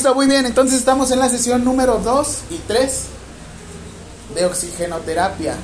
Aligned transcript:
Listo, 0.00 0.14
muy 0.14 0.28
bien, 0.28 0.46
entonces 0.46 0.78
estamos 0.78 1.10
en 1.10 1.18
la 1.18 1.28
sesión 1.28 1.64
número 1.64 1.98
2 1.98 2.38
y 2.50 2.58
3 2.68 3.02
de 4.36 4.46
oxigenoterapia 4.46 5.56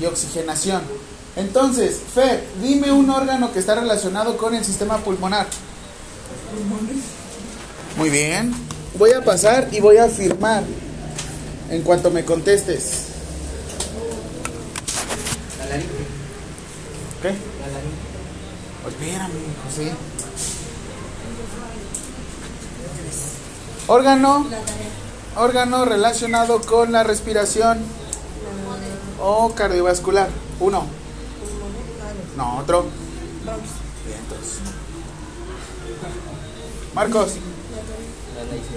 y 0.00 0.04
oxigenación. 0.04 0.80
Entonces, 1.34 2.02
Fer, 2.14 2.46
dime 2.62 2.92
un 2.92 3.10
órgano 3.10 3.52
que 3.52 3.58
está 3.58 3.74
relacionado 3.74 4.36
con 4.36 4.54
el 4.54 4.64
sistema 4.64 4.98
pulmonar. 4.98 5.48
Muy 7.96 8.10
bien. 8.10 8.54
Voy 8.96 9.10
a 9.10 9.24
pasar 9.24 9.70
y 9.72 9.80
voy 9.80 9.96
a 9.96 10.06
firmar 10.06 10.62
en 11.68 11.82
cuanto 11.82 12.12
me 12.12 12.24
contestes. 12.24 13.06
La 15.58 15.66
laringe. 15.66 15.88
¿Qué? 17.22 17.28
La 17.30 17.72
laringe. 17.72 18.06
Pues 18.84 18.94
espérame, 18.94 19.32
José. 19.64 20.15
Órgano. 23.88 24.46
Órgano 25.36 25.84
relacionado 25.84 26.60
con 26.62 26.92
la 26.92 27.04
respiración 27.04 27.78
o 29.20 29.52
cardiovascular. 29.54 30.28
Uno. 30.60 30.86
No, 32.36 32.58
otro. 32.58 32.86
Marcos, 36.94 37.32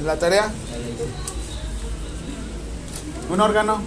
La 0.03 0.19
tarea. 0.19 0.51
Un 3.29 3.39
órgano. 3.39 3.81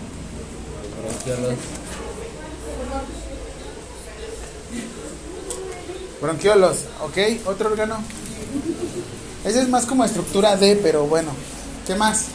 Bronquiolos. 6.20 6.76
Ok, 7.02 7.18
otro 7.46 7.70
órgano. 7.70 8.02
Ese 9.44 9.60
es 9.62 9.68
más 9.68 9.86
como 9.86 10.04
estructura 10.04 10.56
D, 10.56 10.78
pero 10.82 11.06
bueno. 11.06 11.30
¿Qué 11.86 11.96
más? 11.96 12.26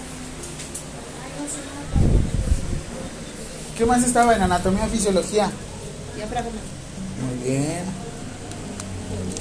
¿Qué 3.77 3.85
más 3.85 4.03
estaba 4.03 4.35
en 4.35 4.41
anatomía 4.41 4.87
fisiología? 4.87 5.49
Muy 7.21 7.49
bien. 7.49 7.83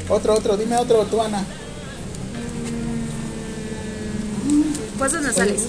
Otro, 0.09 0.35
otro, 0.35 0.57
dime 0.57 0.77
otro, 0.77 1.05
tú, 1.07 1.21
Ana. 1.21 1.45
Fosas 4.99 5.23
nasales. 5.23 5.63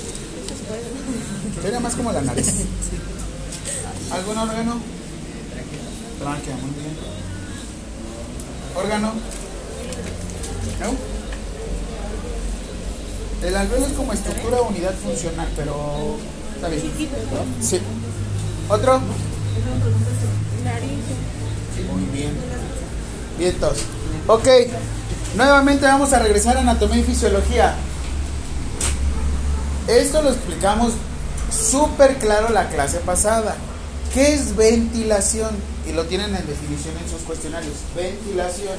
Sería 1.61 1.79
más 1.79 1.95
como 1.95 2.11
la 2.11 2.22
nariz. 2.22 2.47
¿Algún 4.11 4.38
órgano? 4.38 4.79
Tráquea, 6.19 6.55
muy 6.55 6.72
bien. 6.72 6.97
¿Órgano? 8.75 9.13
¿No? 10.79 11.16
El 13.43 13.55
alveolo 13.55 13.85
es 13.85 13.93
como 13.93 14.13
estructura 14.13 14.61
unidad 14.61 14.93
funcional, 14.95 15.47
pero 15.55 16.17
está 16.55 16.69
bien. 16.69 16.81
Sí. 17.61 17.79
¿Otro? 18.67 18.99
Muy 21.94 22.05
bien. 22.11 22.31
Vientos. 23.38 23.77
Ok. 24.27 24.47
Nuevamente 25.35 25.85
vamos 25.85 26.13
a 26.13 26.19
regresar 26.19 26.57
a 26.57 26.61
anatomía 26.61 26.97
y 26.97 27.03
fisiología. 27.03 27.75
Esto 29.88 30.22
lo 30.22 30.31
explicamos 30.31 30.94
súper 31.51 32.16
claro 32.17 32.49
la 32.49 32.69
clase 32.69 32.97
pasada. 32.99 33.55
¿Qué 34.13 34.33
es 34.33 34.55
ventilación? 34.55 35.51
Y 35.88 35.94
lo 35.94 36.05
tienen 36.05 36.35
en 36.35 36.45
definición 36.47 36.95
en 36.97 37.09
sus 37.09 37.22
cuestionarios. 37.22 37.73
Ventilación. 37.95 38.73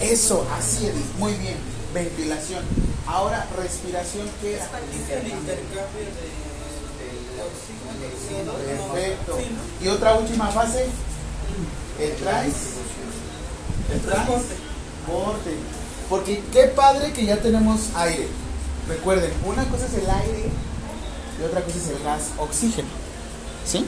Eso, 0.00 0.46
así 0.56 0.86
es. 0.86 0.94
Muy 1.18 1.32
bien. 1.34 1.56
Ventilación. 1.92 2.64
Ahora, 3.06 3.46
respiración, 3.56 4.28
¿qué 4.40 4.54
era? 4.54 4.68
Perfecto. 8.28 9.38
Y 9.80 9.88
otra 9.88 10.14
última 10.14 10.48
fase. 10.48 10.86
El 12.00 12.12
trans. 12.16 12.54
El 13.92 14.00
transporte. 14.00 14.50
Porque 16.08 16.42
qué 16.52 16.64
padre 16.64 17.12
que 17.12 17.24
ya 17.24 17.36
tenemos 17.36 17.80
aire. 17.96 18.28
Recuerden, 18.88 19.32
una 19.46 19.64
cosa 19.66 19.86
es 19.86 19.94
el 19.94 20.10
aire 20.10 20.50
y 21.40 21.44
otra 21.44 21.62
cosa 21.62 21.76
es 21.78 21.88
el 21.88 22.02
gas 22.02 22.22
oxígeno. 22.38 22.88
¿Sí? 23.66 23.86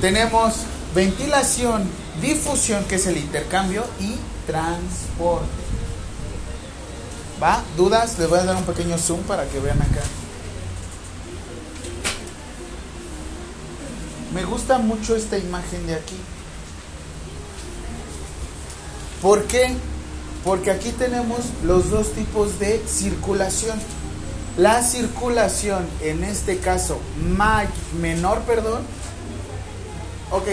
Tenemos 0.00 0.54
ventilación, 0.94 1.88
difusión, 2.20 2.84
que 2.84 2.96
es 2.96 3.06
el 3.06 3.16
intercambio, 3.16 3.84
y 4.00 4.16
transporte. 4.46 5.46
¿Va? 7.42 7.62
¿Dudas? 7.76 8.18
Les 8.18 8.28
voy 8.28 8.38
a 8.38 8.44
dar 8.44 8.56
un 8.56 8.64
pequeño 8.64 8.96
zoom 8.98 9.20
para 9.22 9.46
que 9.46 9.58
vean 9.60 9.80
acá. 9.82 10.02
Me 14.32 14.44
gusta 14.44 14.78
mucho 14.78 15.14
esta 15.14 15.38
imagen 15.38 15.86
de 15.86 15.94
aquí. 15.94 16.16
¿Por 19.22 19.44
qué? 19.44 19.74
Porque 20.44 20.70
aquí 20.70 20.90
tenemos 20.90 21.38
los 21.64 21.90
dos 21.90 22.12
tipos 22.12 22.58
de 22.58 22.82
circulación. 22.86 23.78
La 24.56 24.82
circulación, 24.82 25.86
en 26.00 26.24
este 26.24 26.58
caso, 26.58 26.98
menor, 28.00 28.40
perdón. 28.42 28.82
Ok. 30.30 30.48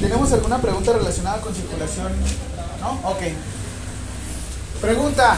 ¿Tenemos 0.00 0.32
alguna 0.32 0.58
pregunta 0.62 0.94
relacionada 0.94 1.42
con 1.42 1.54
circulación? 1.54 2.10
¿No? 2.80 3.10
Ok. 3.10 3.20
Pregunta. 4.80 5.36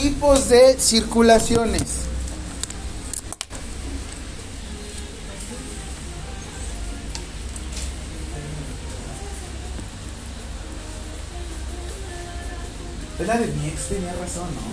Tipos 0.00 0.48
de 0.48 0.78
circulaciones. 0.78 1.82
Es 13.18 13.26
la 13.26 13.38
de 13.38 13.46
mi 13.46 13.68
ex, 13.68 13.88
tenía 13.88 14.12
razón, 14.12 14.48
¿no? 14.54 14.70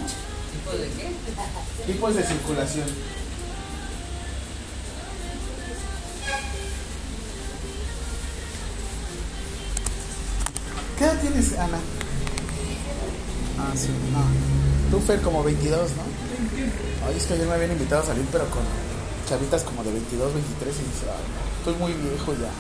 ¿Tipo 0.52 0.78
de 0.78 0.90
qué? 0.90 1.92
Tipos 1.92 2.16
de 2.16 2.24
circulación. 2.24 2.88
¿Qué 11.02 11.08
edad 11.08 11.20
tienes, 11.20 11.58
Ana? 11.58 11.80
Ah, 13.58 13.74
sí, 13.76 13.88
no. 14.14 14.22
Tú, 14.92 15.04
Fer, 15.04 15.20
como 15.22 15.44
22, 15.44 15.90
¿no? 15.94 16.04
Ay, 17.08 17.16
es 17.18 17.26
que 17.26 17.34
ayer 17.34 17.48
me 17.48 17.56
habían 17.56 17.72
invitado 17.72 18.04
a 18.04 18.06
salir, 18.06 18.24
pero 18.32 18.46
con 18.52 18.62
chavitas 19.28 19.64
como 19.64 19.84
de 19.84 19.94
22, 19.94 20.32
23, 20.32 20.76
y 20.76 20.78
dije, 20.78 21.06
ay, 21.10 21.58
estoy 21.58 21.74
muy 21.74 21.94
viejo 21.94 22.34
ya. 22.34 22.52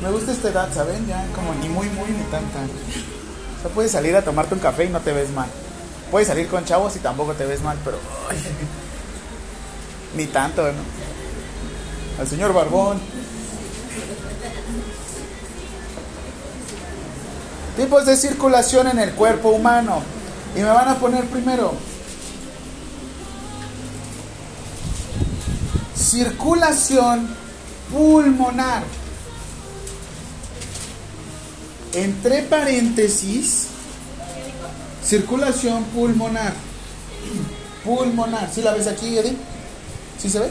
Me 0.00 0.10
gusta 0.14 0.32
esta 0.32 0.48
edad, 0.48 0.72
¿saben? 0.72 1.06
Ya 1.06 1.26
como 1.34 1.52
ni 1.56 1.68
muy, 1.68 1.88
muy, 1.90 2.08
ni 2.08 2.24
tan, 2.30 2.42
tan. 2.52 2.70
O 3.58 3.60
sea, 3.60 3.70
puedes 3.74 3.92
salir 3.92 4.16
a 4.16 4.24
tomarte 4.24 4.54
un 4.54 4.60
café 4.60 4.86
y 4.86 4.88
no 4.88 5.00
te 5.00 5.12
ves 5.12 5.28
mal. 5.28 5.50
Puedes 6.10 6.28
salir 6.28 6.48
con 6.48 6.64
chavos 6.64 6.96
y 6.96 7.00
tampoco 7.00 7.34
te 7.34 7.44
ves 7.44 7.60
mal, 7.60 7.76
pero. 7.84 7.98
ay, 8.30 8.38
ni 10.16 10.24
tanto, 10.28 10.62
¿no? 10.62 12.18
Al 12.18 12.26
señor 12.26 12.54
Barbón. 12.54 12.98
Tipos 17.76 18.06
de 18.06 18.16
circulación 18.16 18.86
en 18.88 18.98
el 18.98 19.12
cuerpo 19.12 19.50
humano. 19.50 20.02
Y 20.54 20.60
me 20.60 20.66
van 20.66 20.88
a 20.88 20.98
poner 20.98 21.24
primero. 21.26 21.74
Circulación 25.96 27.28
pulmonar. 27.92 28.84
Entre 31.92 32.42
paréntesis, 32.42 33.66
circulación 35.04 35.84
pulmonar. 35.84 36.52
Pulmonar. 37.84 38.50
¿Sí 38.52 38.62
la 38.62 38.72
ves 38.72 38.86
aquí, 38.86 39.18
Eddie? 39.18 39.36
¿Sí 40.20 40.30
se 40.30 40.38
ve? 40.40 40.50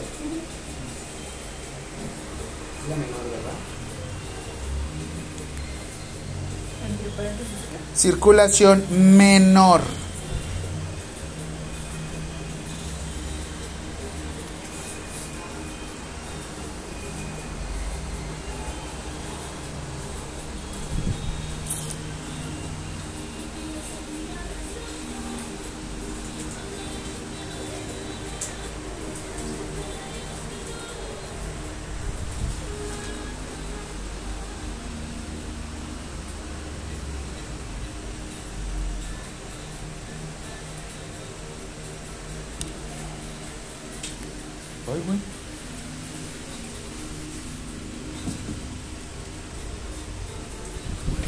Circulación 7.95 8.83
menor. 9.18 9.81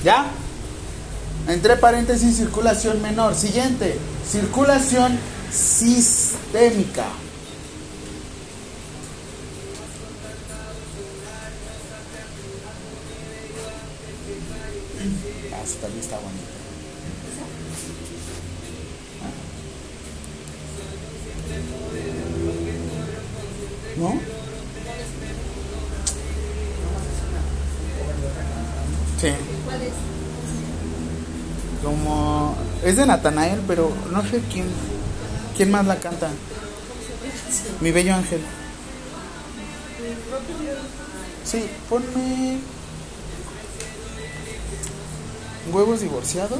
¿Ya? 0.06 0.28
Entre 1.48 1.78
paréntesis, 1.78 2.38
circulación 2.38 3.02
menor. 3.02 3.34
Siguiente, 3.34 3.98
circulación 4.30 5.18
sistémica. 5.52 7.06
De 33.06 33.12
Natanael, 33.12 33.62
pero 33.68 33.92
no 34.12 34.22
sé 34.24 34.42
quién 34.52 34.66
quién 35.56 35.72
más 35.72 35.86
la 35.86 35.98
canta. 35.98 36.30
Mi 37.81 37.92
bello 37.92 38.16
ángel. 38.16 38.42
Sí, 41.44 41.66
ponme 41.90 42.60
huevos 45.72 46.02
divorciados 46.02 46.60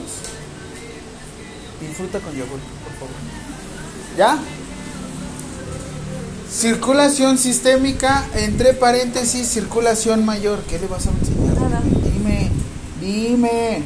y 1.82 1.94
fruta 1.94 2.20
con 2.20 2.34
yogur, 2.34 2.60
por 2.60 2.94
favor. 2.94 3.16
¿Ya? 4.18 4.40
Circulación 6.50 7.38
sistémica, 7.38 8.28
entre 8.36 8.74
paréntesis, 8.74 9.48
circulación 9.48 10.24
mayor. 10.24 10.62
¿Qué 10.70 10.80
le 10.80 10.88
vas 10.88 11.08
a 11.08 11.12
enseñar? 11.12 11.60
Nada. 11.60 11.82
Dime, 11.82 12.52
dime. 13.02 13.84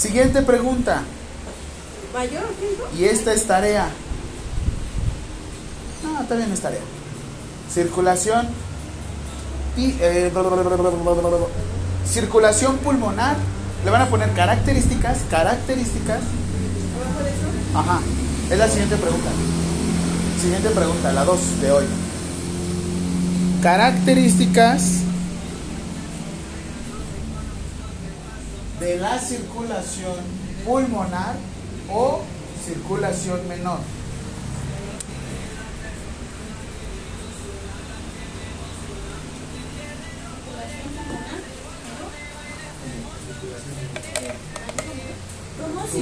Siguiente 0.00 0.40
pregunta. 0.40 1.02
¿Mayor? 2.14 2.44
Y 2.98 3.04
esta 3.04 3.34
es 3.34 3.44
tarea. 3.44 3.90
No, 6.02 6.24
también 6.26 6.50
es 6.50 6.60
tarea. 6.60 6.80
Circulación 7.70 8.48
y 9.76 9.94
eh, 10.00 10.32
circulación 12.06 12.78
pulmonar. 12.78 13.36
Le 13.84 13.90
van 13.90 14.00
a 14.00 14.08
poner 14.08 14.32
características, 14.32 15.18
características. 15.30 16.20
Ajá. 17.74 18.00
Es 18.50 18.58
la 18.58 18.68
siguiente 18.68 18.96
pregunta. 18.96 19.28
Siguiente 20.40 20.70
pregunta, 20.70 21.12
la 21.12 21.26
2 21.26 21.60
de 21.60 21.72
hoy. 21.72 21.84
Características 23.62 25.02
de 28.80 28.96
la 28.96 29.18
circulación 29.18 30.16
pulmonar 30.64 31.36
o 31.92 32.22
circulación 32.64 33.46
menor. 33.46 33.78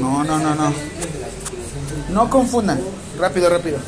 No, 0.01 0.23
no, 0.23 0.39
no, 0.39 0.55
no. 0.55 0.73
No 2.11 2.31
confundan. 2.31 2.81
Rápido, 3.19 3.51
rápido. 3.51 3.79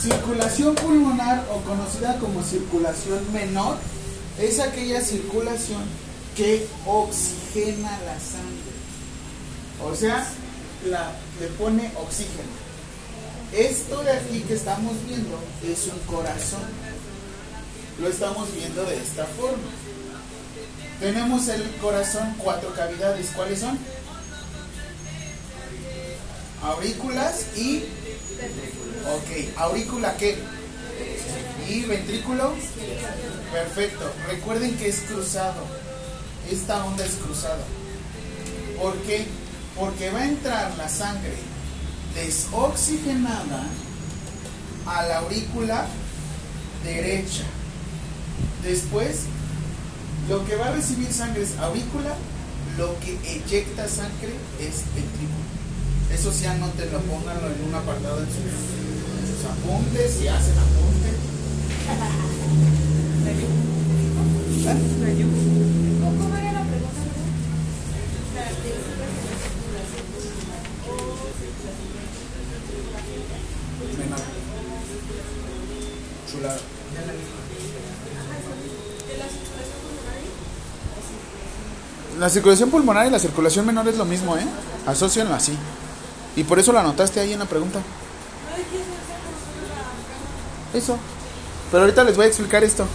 Circulación 0.00 0.74
pulmonar 0.74 1.44
o 1.52 1.60
conocida 1.68 2.16
como 2.18 2.42
circulación 2.42 3.20
menor 3.32 3.76
es 4.38 4.60
aquella 4.60 5.00
circulación 5.00 5.82
que 6.36 6.66
oxigena 6.86 7.90
la 8.06 8.18
sangre. 8.20 8.78
O 9.84 9.94
sea, 9.94 10.26
la, 10.86 11.12
le 11.40 11.46
pone 11.48 11.90
oxígeno. 11.96 12.68
Esto 13.52 14.02
de 14.02 14.12
aquí 14.12 14.40
que 14.40 14.54
estamos 14.54 14.94
viendo 15.06 15.38
es 15.64 15.86
un 15.86 15.98
corazón. 16.00 16.62
Lo 18.00 18.08
estamos 18.08 18.54
viendo 18.54 18.84
de 18.84 18.96
esta 18.96 19.24
forma. 19.24 19.68
Tenemos 21.00 21.48
el 21.48 21.62
corazón 21.80 22.34
cuatro 22.38 22.72
cavidades. 22.74 23.30
¿Cuáles 23.34 23.60
son? 23.60 23.78
Aurículas 26.62 27.46
y... 27.56 27.84
Ok, 29.06 29.56
aurícula 29.56 30.16
qué? 30.16 30.36
Y 31.68 31.82
ventrículo. 31.82 32.54
Perfecto. 33.52 34.12
Recuerden 34.28 34.76
que 34.76 34.88
es 34.88 35.00
cruzado. 35.00 35.64
Esta 36.50 36.84
onda 36.84 37.04
es 37.04 37.14
cruzada. 37.14 37.64
¿Por 38.80 38.96
qué? 39.02 39.26
Porque 39.76 40.10
va 40.10 40.20
a 40.20 40.28
entrar 40.28 40.76
la 40.76 40.88
sangre 40.88 41.34
desoxigenada 42.14 43.66
a 44.86 45.06
la 45.06 45.18
aurícula 45.18 45.86
derecha. 46.84 47.44
Después, 48.62 49.24
lo 50.28 50.44
que 50.46 50.56
va 50.56 50.68
a 50.68 50.72
recibir 50.72 51.12
sangre 51.12 51.42
es 51.42 51.56
aurícula, 51.58 52.14
lo 52.76 52.98
que 53.00 53.18
eyecta 53.28 53.88
sangre 53.88 54.34
es 54.58 54.84
ventrículo. 54.94 55.48
Eso 56.12 56.32
sí, 56.32 56.46
anótenlo, 56.46 57.00
pónganlo 57.00 57.48
en 57.48 57.68
un 57.68 57.74
apartado 57.74 58.20
en 58.20 58.26
sus, 58.26 59.44
apuntes, 59.44 60.14
si 60.14 60.28
hacen 60.28 60.56
apunte. 60.58 61.27
¿Eh? 64.70 65.26
¿Cómo 66.00 66.36
era 66.36 66.52
la 82.18 82.28
circulación 82.28 82.70
pulmonar 82.70 83.06
y 83.06 83.10
la 83.10 83.18
circulación 83.18 83.64
menor 83.64 83.88
es 83.88 83.96
lo 83.96 84.04
mismo, 84.04 84.36
¿eh? 84.36 84.44
Asocianlo 84.86 85.34
así. 85.34 85.56
Y 86.36 86.44
por 86.44 86.58
eso 86.58 86.72
lo 86.72 86.80
anotaste 86.80 87.20
ahí 87.20 87.32
en 87.32 87.38
la 87.38 87.46
pregunta. 87.46 87.80
Eso. 90.74 90.98
Pero 91.70 91.82
ahorita 91.82 92.04
les 92.04 92.16
voy 92.16 92.24
a 92.24 92.28
explicar 92.28 92.64
esto. 92.64 92.86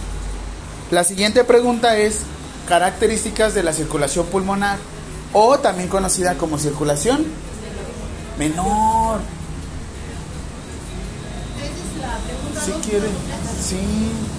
La 0.90 1.04
siguiente 1.04 1.44
pregunta 1.44 1.96
es 1.96 2.20
características 2.68 3.54
de 3.54 3.62
la 3.62 3.72
circulación 3.72 4.26
pulmonar 4.26 4.78
o 5.32 5.58
también 5.58 5.88
conocida 5.88 6.34
como 6.34 6.58
circulación 6.58 7.24
menor. 8.38 9.20
Si 12.64 12.72
quieren, 12.88 13.10
sí, 13.62 13.76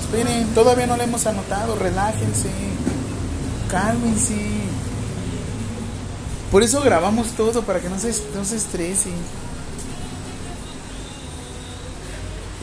esperen, 0.02 0.48
todavía 0.56 0.88
no 0.88 0.98
la 0.98 1.04
hemos 1.04 1.26
anotado, 1.28 1.76
relájense, 1.76 2.50
cálmense. 3.70 4.36
Por 6.52 6.64
eso 6.64 6.82
grabamos 6.82 7.28
todo, 7.32 7.62
para 7.64 7.82
que 7.82 7.90
no 7.90 8.00
se, 8.00 8.14
no 8.34 8.46
se 8.46 8.56
estresen. 8.56 9.14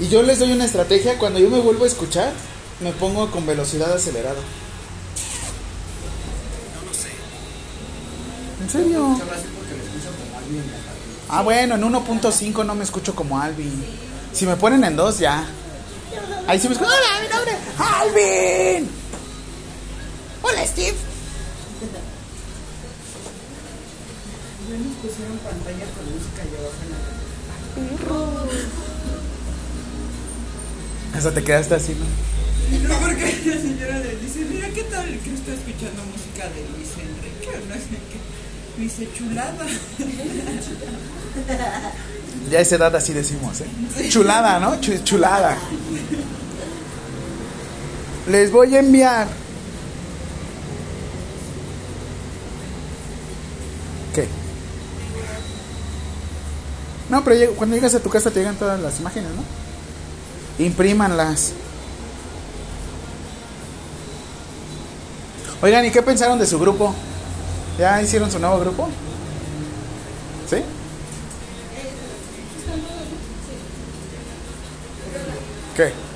Y 0.02 0.08
yo 0.08 0.20
les 0.24 0.40
doy 0.40 0.50
una 0.50 0.64
estrategia, 0.64 1.16
cuando 1.16 1.38
yo 1.38 1.48
me 1.48 1.60
vuelvo 1.60 1.84
a 1.84 1.86
escuchar, 1.86 2.32
me 2.80 2.90
pongo 2.90 3.30
con 3.30 3.46
velocidad 3.46 3.92
acelerada. 3.92 4.40
¿En 8.60 8.68
serio? 8.68 9.20
Ah, 11.28 11.42
bueno, 11.42 11.76
en 11.76 11.82
1.5 11.82 12.66
no 12.66 12.74
me 12.74 12.82
escucho 12.82 13.14
como 13.14 13.40
Alvin. 13.40 13.72
Si 14.32 14.44
me 14.44 14.56
ponen 14.56 14.82
en 14.82 14.96
2, 14.96 15.20
ya. 15.20 15.46
Ahí 16.48 16.58
sí 16.58 16.66
me 16.66 16.74
escucho. 16.74 16.90
¡Hola, 16.90 17.22
mi 17.22 17.28
nombre! 17.28 17.56
¡Alvin! 17.78 18.90
¡Hola, 20.42 20.66
Steve! 20.66 20.96
pusieron 25.00 25.38
pantalla 25.38 25.86
con 25.94 26.04
música 26.12 26.42
y 26.44 26.56
abajo 28.08 28.91
Hasta 31.14 31.30
te 31.32 31.42
quedaste 31.44 31.74
así, 31.74 31.94
¿no? 31.94 32.88
No, 32.88 32.98
porque 33.00 33.42
la 33.46 33.60
señora 33.60 33.98
le 33.98 34.16
dice, 34.16 34.40
mira 34.50 34.68
qué 34.70 34.82
tal 34.84 35.04
que 35.06 35.34
está 35.34 35.52
escuchando 35.52 36.02
música 36.10 36.48
de 36.48 36.64
Luis 36.72 36.88
Enrique, 36.96 37.66
no 37.68 37.74
sé 37.74 37.98
qué. 38.10 38.78
Me 38.78 38.84
dice, 38.84 39.08
chulada. 39.16 39.66
Ya 42.50 42.58
a 42.58 42.62
esa 42.62 42.76
edad 42.76 42.96
así 42.96 43.12
decimos, 43.12 43.60
¿eh? 43.60 44.08
Chulada, 44.08 44.58
¿no? 44.58 44.80
Chu- 44.80 45.02
chulada. 45.04 45.58
Les 48.28 48.50
voy 48.50 48.74
a 48.74 48.80
enviar. 48.80 49.28
¿Qué? 54.14 54.26
No, 57.10 57.22
pero 57.24 57.52
cuando 57.54 57.76
llegas 57.76 57.94
a 57.94 58.00
tu 58.00 58.08
casa 58.10 58.30
te 58.30 58.40
llegan 58.40 58.56
todas 58.56 58.80
las 58.80 58.98
imágenes, 59.00 59.30
¿no? 59.32 59.61
Imprímanlas. 60.58 61.52
Oigan, 65.62 65.84
¿y 65.84 65.90
qué 65.90 66.02
pensaron 66.02 66.38
de 66.38 66.46
su 66.46 66.58
grupo? 66.58 66.94
¿Ya 67.78 68.02
hicieron 68.02 68.30
su 68.30 68.38
nuevo 68.38 68.58
grupo? 68.58 68.88
¿Sí? 70.50 70.56
¿Qué? 75.76 76.11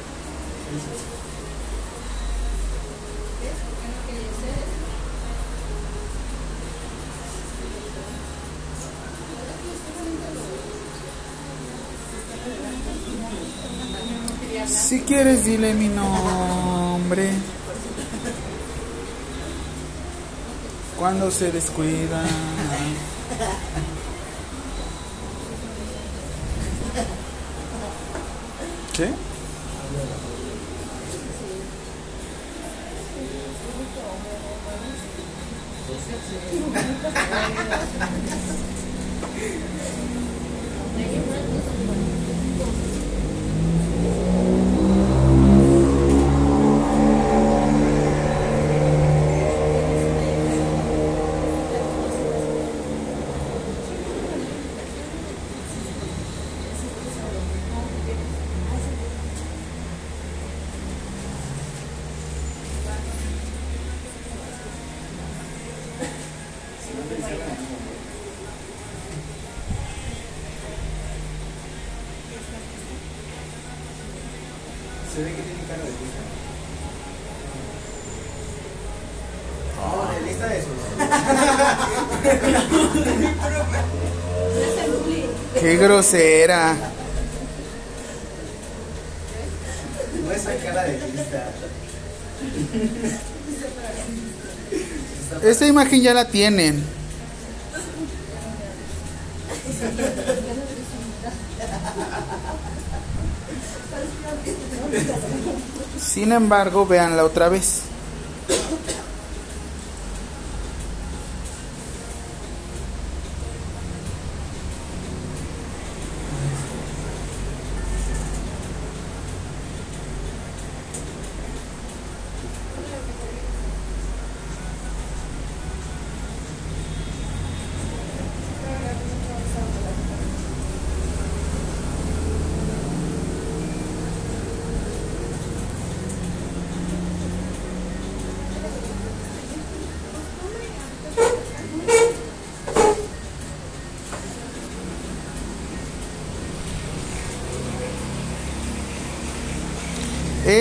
Si 14.87 15.01
quieres, 15.01 15.45
dile 15.45 15.75
mi 15.75 15.89
nombre. 15.89 17.31
Cuando 20.97 21.29
se 21.29 21.51
descuida. 21.51 22.23
¿Qué? 28.97 29.11
Se 75.15 75.23
ve 75.23 75.31
que 75.31 75.41
tiene 75.41 75.63
cara 75.67 75.83
de 75.83 75.89
lista. 75.89 76.21
Oh, 79.81 80.05
de 80.13 80.21
lista 80.27 80.47
de 80.47 80.59
sus. 80.61 80.81
¡Qué 85.59 85.77
grosera! 85.97 86.77
No 90.25 90.31
cara 90.63 90.85
de. 90.85 91.01
Esta 95.51 95.67
imagen 95.67 96.03
ya 96.03 96.13
la 96.13 96.29
tienen. 96.29 96.85
Sin 105.99 106.33
embargo, 106.33 106.87
véanla 106.87 107.25
otra 107.25 107.49
vez. 107.49 107.86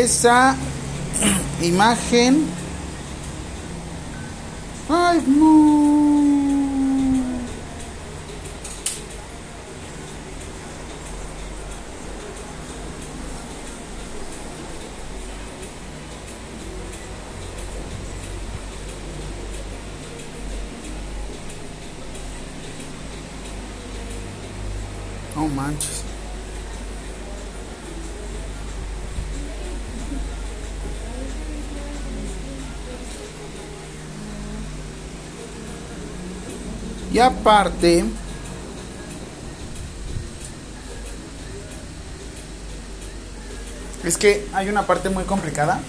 Esa 0.05 0.55
imagen 1.61 2.45
manches. 25.55 26.05
Y 37.15 37.19
aparte, 37.19 38.03
es 44.03 44.17
que 44.17 44.45
hay 44.51 44.67
una 44.67 44.85
parte 44.85 45.07
muy 45.07 45.23
complicada, 45.23 45.79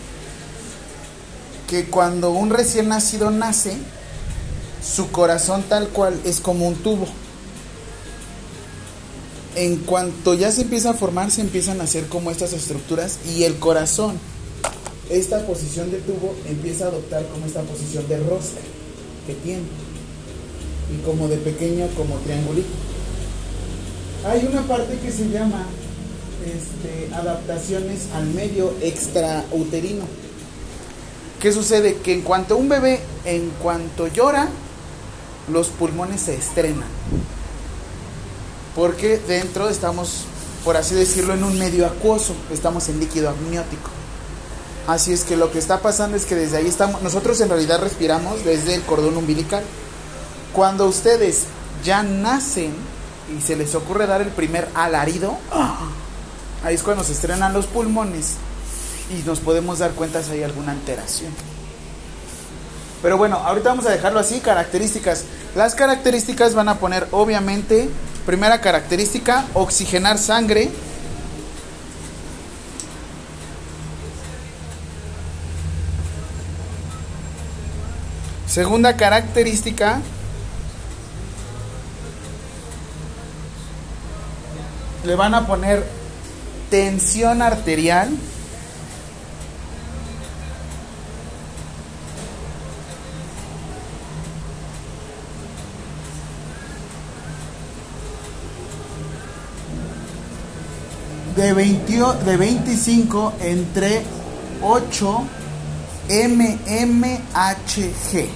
que 1.67 1.87
cuando 1.87 2.31
un 2.31 2.51
recién 2.51 2.89
nacido 2.91 3.33
nace, 3.33 3.77
su 4.81 5.11
corazón 5.11 5.65
tal 5.69 5.89
cual 5.89 6.17
es 6.25 6.39
como 6.39 6.69
un 6.69 6.77
tubo. 6.77 7.09
En 9.57 9.79
cuanto 9.79 10.35
ya 10.35 10.53
se 10.53 10.63
empieza 10.63 10.91
a 10.91 10.95
formar, 10.95 11.33
se 11.33 11.41
empiezan 11.41 11.81
a 11.81 11.85
hacer 11.85 12.07
como 12.07 12.31
estas 12.31 12.53
estructuras 12.53 13.19
y 13.37 13.43
el 13.43 13.59
corazón, 13.59 14.17
esta 15.11 15.45
posición 15.45 15.91
de 15.91 15.99
tubo, 15.99 16.37
empieza 16.49 16.85
a 16.85 16.89
adoptar 16.91 17.27
como 17.27 17.47
esta 17.47 17.63
posición 17.63 18.07
de 18.07 18.19
rosca 18.19 18.61
que 19.27 19.35
tiene 19.35 19.65
y 20.93 21.05
como 21.05 21.29
de 21.29 21.37
pequeño 21.37 21.87
como 21.97 22.17
triangulito. 22.17 22.69
Hay 24.27 24.47
una 24.47 24.63
parte 24.63 24.99
que 24.99 25.13
se 25.13 25.29
llama 25.29 25.67
este, 26.45 27.15
adaptaciones 27.15 28.09
al 28.15 28.27
medio 28.27 28.73
extrauterino. 28.81 30.05
¿Qué 31.41 31.53
sucede? 31.53 31.97
Que 31.97 32.13
en 32.13 32.23
cuanto 32.23 32.57
un 32.57 32.69
bebé, 32.69 33.01
en 33.25 33.51
cuanto 33.63 34.07
llora, 34.07 34.49
los 35.53 35.69
pulmones 35.69 36.23
se 36.23 36.35
estrenan. 36.35 36.89
Porque 38.75 39.19
dentro 39.19 39.69
estamos, 39.69 40.25
por 40.65 40.77
así 40.77 40.95
decirlo, 40.95 41.35
en 41.35 41.45
un 41.45 41.59
medio 41.59 41.87
acuoso, 41.87 42.35
estamos 42.53 42.89
en 42.89 43.01
líquido 43.01 43.31
amniótico. 43.31 43.91
Así 44.87 45.13
es 45.13 45.25
que 45.25 45.37
lo 45.37 45.51
que 45.51 45.59
está 45.59 45.81
pasando 45.81 46.17
es 46.17 46.27
que 46.27 46.37
desde 46.37 46.59
ahí 46.59 46.67
estamos, 46.67 47.03
nosotros 47.03 47.41
en 47.41 47.49
realidad 47.49 47.81
respiramos 47.81 48.45
desde 48.45 48.75
el 48.75 48.83
cordón 48.83 49.17
umbilical. 49.17 49.65
Cuando 50.57 50.87
ustedes 50.87 51.43
ya 51.85 52.03
nacen 52.03 52.73
y 53.37 53.43
se 53.43 53.57
les 53.57 53.75
ocurre 53.75 54.07
dar 54.07 54.23
el 54.23 54.29
primer 54.29 54.67
alarido, 54.75 55.37
ahí 56.65 56.75
es 56.75 56.83
cuando 56.83 57.05
se 57.05 57.13
estrenan 57.13 57.53
los 57.53 57.67
pulmones 57.67 58.37
y 59.11 59.23
nos 59.27 59.41
podemos 59.41 59.81
dar 59.81 59.91
cuenta 59.91 60.23
si 60.23 60.31
hay 60.31 60.45
alguna 60.45 60.73
alteración. 60.73 61.31
Pero 63.03 63.19
bueno, 63.19 63.37
ahorita 63.37 63.69
vamos 63.69 63.85
a 63.85 63.91
dejarlo 63.91 64.19
así, 64.19 64.41
características. 64.41 65.25
Las 65.55 65.75
características 65.75 66.55
van 66.55 66.71
a 66.71 66.79
poner 66.79 67.07
obviamente, 67.11 67.91
primera 68.25 68.63
característica, 68.63 69.45
oxigenar 69.53 70.17
sangre. 70.17 70.71
Segunda 78.47 78.97
característica, 78.97 80.01
le 85.07 85.15
van 85.15 85.35
a 85.35 85.47
poner 85.47 85.85
tensión 86.69 87.41
arterial. 87.41 88.09
De, 101.37 101.53
20 101.53 102.15
de 102.25 102.37
25 102.37 103.35
entre 103.41 104.03
8 104.63 105.29
mmHg. 106.09 108.29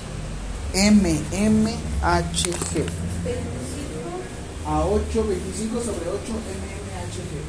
mmHg. 0.75 3.10
A 4.71 4.85
8, 4.85 5.25
25 5.25 5.85
sobre 5.85 6.09
8 6.09 6.33
mmHg. 6.33 7.43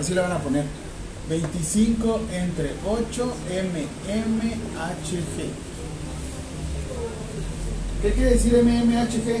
Así 0.00 0.14
le 0.14 0.20
van 0.22 0.32
a 0.32 0.38
poner. 0.38 0.64
25 1.28 2.20
entre 2.32 2.72
8 2.86 3.34
mmHg. 3.50 5.73
¿Qué 8.04 8.12
quiere 8.12 8.30
decir 8.32 8.52
mmHg? 8.52 9.40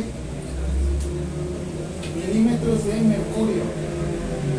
Milímetros 2.16 2.86
de 2.86 2.94
mercurio. 2.94 3.62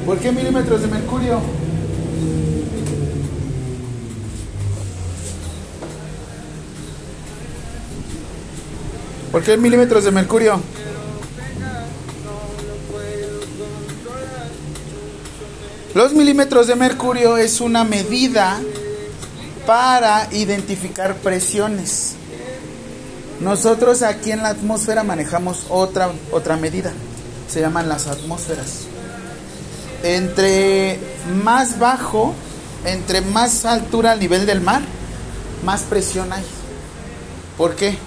¿Por 0.05 0.19
qué 0.19 0.31
milímetros 0.31 0.81
de 0.83 0.88
mercurio? 0.89 1.39
¿Por 9.31 9.41
qué 9.41 9.57
milímetros 9.57 10.03
de 10.03 10.12
mercurio? 10.12 10.62
Los 15.95 16.13
milímetros 16.13 16.67
de 16.67 16.75
mercurio 16.75 17.38
es 17.38 17.59
una 17.59 17.83
medida 17.83 18.62
para 19.65 20.27
identificar 20.31 21.15
presiones. 21.15 22.17
Nosotros 23.39 24.01
aquí 24.01 24.32
en 24.32 24.44
la 24.44 24.50
atmósfera 24.50 25.04
manejamos 25.04 25.65
otra, 25.70 26.12
otra 26.32 26.56
medida. 26.56 26.94
Se 27.50 27.62
llaman 27.62 27.89
las 27.89 28.08
atmósferas. 28.08 28.86
Entre 30.04 31.00
más 31.44 31.80
bajo, 31.80 32.34
entre 32.86 33.22
más 33.22 33.65
altura 33.65 34.12
al 34.12 34.20
nivel 34.20 34.46
del 34.46 34.62
mar, 34.62 34.82
más 35.63 35.82
presión 35.82 36.32
hay. 36.32 36.44
¿Por 37.58 37.75
qué? 37.75 37.98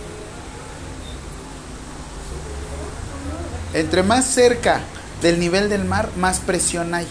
Entre 3.74 4.02
más 4.02 4.24
cerca 4.24 4.80
del 5.20 5.38
nivel 5.38 5.68
del 5.68 5.84
mar, 5.84 6.08
más 6.16 6.38
presión 6.38 6.94
hay. 6.94 7.06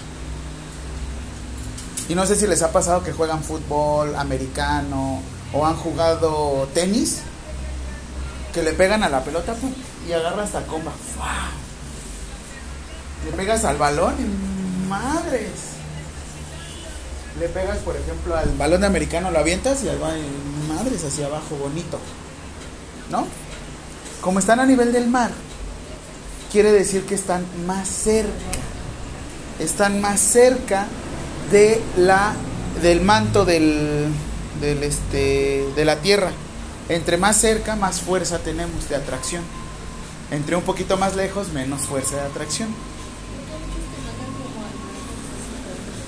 Y 2.10 2.16
no 2.16 2.26
sé 2.26 2.36
si 2.36 2.48
les 2.48 2.62
ha 2.64 2.72
pasado 2.72 3.04
que 3.04 3.12
juegan 3.12 3.44
fútbol 3.44 4.16
americano 4.16 5.22
o 5.54 5.65
han 5.65 5.76
jugado 5.76 6.68
tenis, 6.74 7.20
que 8.58 8.63
le 8.63 8.74
pegan 8.74 9.04
a 9.04 9.10
la 9.10 9.24
pelota 9.24 9.54
y 10.10 10.12
agarra 10.13 10.41
hasta 10.41 10.65
comba. 10.65 10.91
¡Fua! 10.91 11.52
Le 13.24 13.32
pegas 13.38 13.63
al 13.65 13.78
balón 13.78 14.15
madres. 14.89 15.52
Le 17.39 17.50
pegas, 17.50 17.78
por 17.78 17.96
ejemplo, 17.96 18.36
al 18.36 18.50
balón 18.58 18.84
americano, 18.84 19.30
lo 19.30 19.38
avientas 19.38 19.84
y 19.84 19.89
al 19.89 20.00
madres 20.67 21.06
hacia 21.06 21.28
abajo, 21.28 21.56
bonito. 21.56 22.00
¿No? 23.12 23.28
Como 24.22 24.39
están 24.39 24.60
a 24.60 24.65
nivel 24.65 24.91
del 24.91 25.08
mar, 25.08 25.30
quiere 26.52 26.72
decir 26.72 27.06
que 27.06 27.13
están 27.13 27.46
más 27.67 27.88
cerca. 27.88 28.32
Están 29.60 30.02
más 30.02 30.20
cerca 30.20 30.88
de 31.52 31.80
la 31.96 32.34
del 32.82 33.02
manto 33.02 33.46
del, 33.46 34.08
del 34.60 34.82
este 34.82 35.70
de 35.76 35.86
la 35.86 35.98
tierra. 35.98 36.32
Entre 36.89 37.17
más 37.17 37.38
cerca, 37.38 37.76
más 37.76 38.02
fuerza 38.02 38.39
tenemos 38.39 38.88
de 38.89 38.95
atracción. 38.95 39.43
Entre 40.32 40.56
un 40.56 40.63
poquito 40.63 40.97
más 40.97 41.15
lejos, 41.15 41.50
menos 41.50 41.82
fuerza 41.82 42.15
de 42.15 42.21
atracción. 42.21 42.69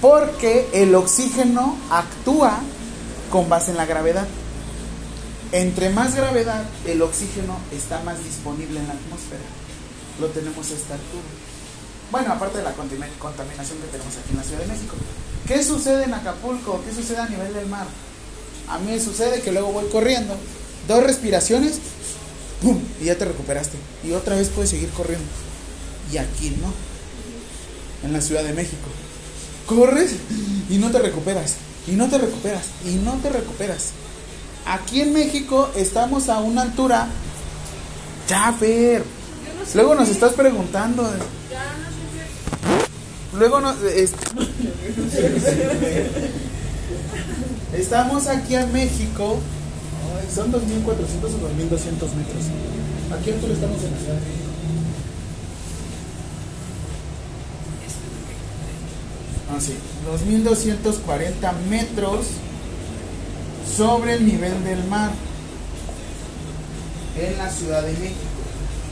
Porque 0.01 0.69
el 0.73 0.95
oxígeno 0.95 1.77
actúa 1.89 2.59
con 3.29 3.49
base 3.49 3.71
en 3.71 3.77
la 3.77 3.85
gravedad. 3.85 4.27
Entre 5.51 5.89
más 5.89 6.15
gravedad, 6.15 6.63
el 6.85 7.01
oxígeno 7.01 7.57
está 7.71 8.01
más 8.03 8.23
disponible 8.23 8.79
en 8.79 8.87
la 8.87 8.93
atmósfera. 8.93 9.41
Lo 10.21 10.27
tenemos 10.27 10.69
a 10.71 10.73
esta 10.73 10.93
altura. 10.93 11.23
Bueno, 12.11 12.33
aparte 12.33 12.59
de 12.59 12.63
la 12.63 12.73
contaminación 12.73 13.77
que 13.79 13.87
tenemos 13.87 14.15
aquí 14.15 14.31
en 14.31 14.37
la 14.37 14.43
Ciudad 14.43 14.61
de 14.61 14.67
México. 14.67 14.95
¿Qué 15.47 15.63
sucede 15.63 16.05
en 16.05 16.13
Acapulco? 16.13 16.81
¿Qué 16.85 16.93
sucede 16.93 17.19
a 17.19 17.27
nivel 17.27 17.53
del 17.53 17.67
mar? 17.67 17.87
A 18.67 18.77
mí 18.79 18.99
sucede 18.99 19.41
que 19.41 19.51
luego 19.51 19.71
voy 19.71 19.85
corriendo, 19.89 20.35
dos 20.89 21.01
respiraciones, 21.03 21.75
¡pum! 22.61 22.77
Y 23.01 23.05
ya 23.05 23.15
te 23.17 23.23
recuperaste. 23.23 23.77
Y 24.05 24.11
otra 24.11 24.35
vez 24.35 24.49
puedes 24.49 24.71
seguir 24.71 24.89
corriendo. 24.89 25.25
Y 26.11 26.17
aquí 26.17 26.49
no. 26.61 26.73
En 28.05 28.11
la 28.13 28.19
Ciudad 28.21 28.43
de 28.43 28.51
México. 28.53 28.89
Corres 29.67 30.11
y 30.69 30.77
no 30.79 30.89
te 30.91 30.99
recuperas. 30.99 31.55
Y 31.87 31.91
no 31.91 32.07
te 32.09 32.17
recuperas. 32.17 32.63
Y 32.85 32.95
no 32.95 33.13
te 33.23 33.29
recuperas. 33.29 33.91
Aquí 34.65 34.99
en 35.01 35.13
México 35.13 35.69
estamos 35.75 36.27
a 36.29 36.39
una 36.39 36.63
altura. 36.63 37.07
Ya, 38.27 38.51
Fer. 38.59 39.03
Luego 39.75 39.93
nos 39.95 40.09
estás 40.09 40.33
preguntando. 40.33 41.09
Luego 43.37 43.61
nos. 43.61 43.81
es- 43.83 44.13
Estamos 47.77 48.27
aquí 48.27 48.55
en 48.55 48.73
México. 48.73 49.39
Son 50.33 50.51
2.400 50.51 50.59
o 50.59 51.49
2.200 51.49 52.13
metros. 52.15 52.43
Aquí 53.19 53.31
altura 53.31 53.53
estamos 53.53 53.83
en 53.83 53.91
la 53.91 53.97
Ciudad 53.97 54.13
de 54.13 54.21
México. 54.21 54.49
Ah, 59.51 59.59
sí. 59.59 59.75
2.240 60.27 61.53
metros 61.69 62.27
sobre 63.75 64.13
el 64.13 64.25
nivel 64.25 64.63
del 64.63 64.83
mar. 64.85 65.11
En 67.17 67.37
la 67.37 67.49
Ciudad 67.49 67.81
de 67.81 67.91
México. 67.93 68.19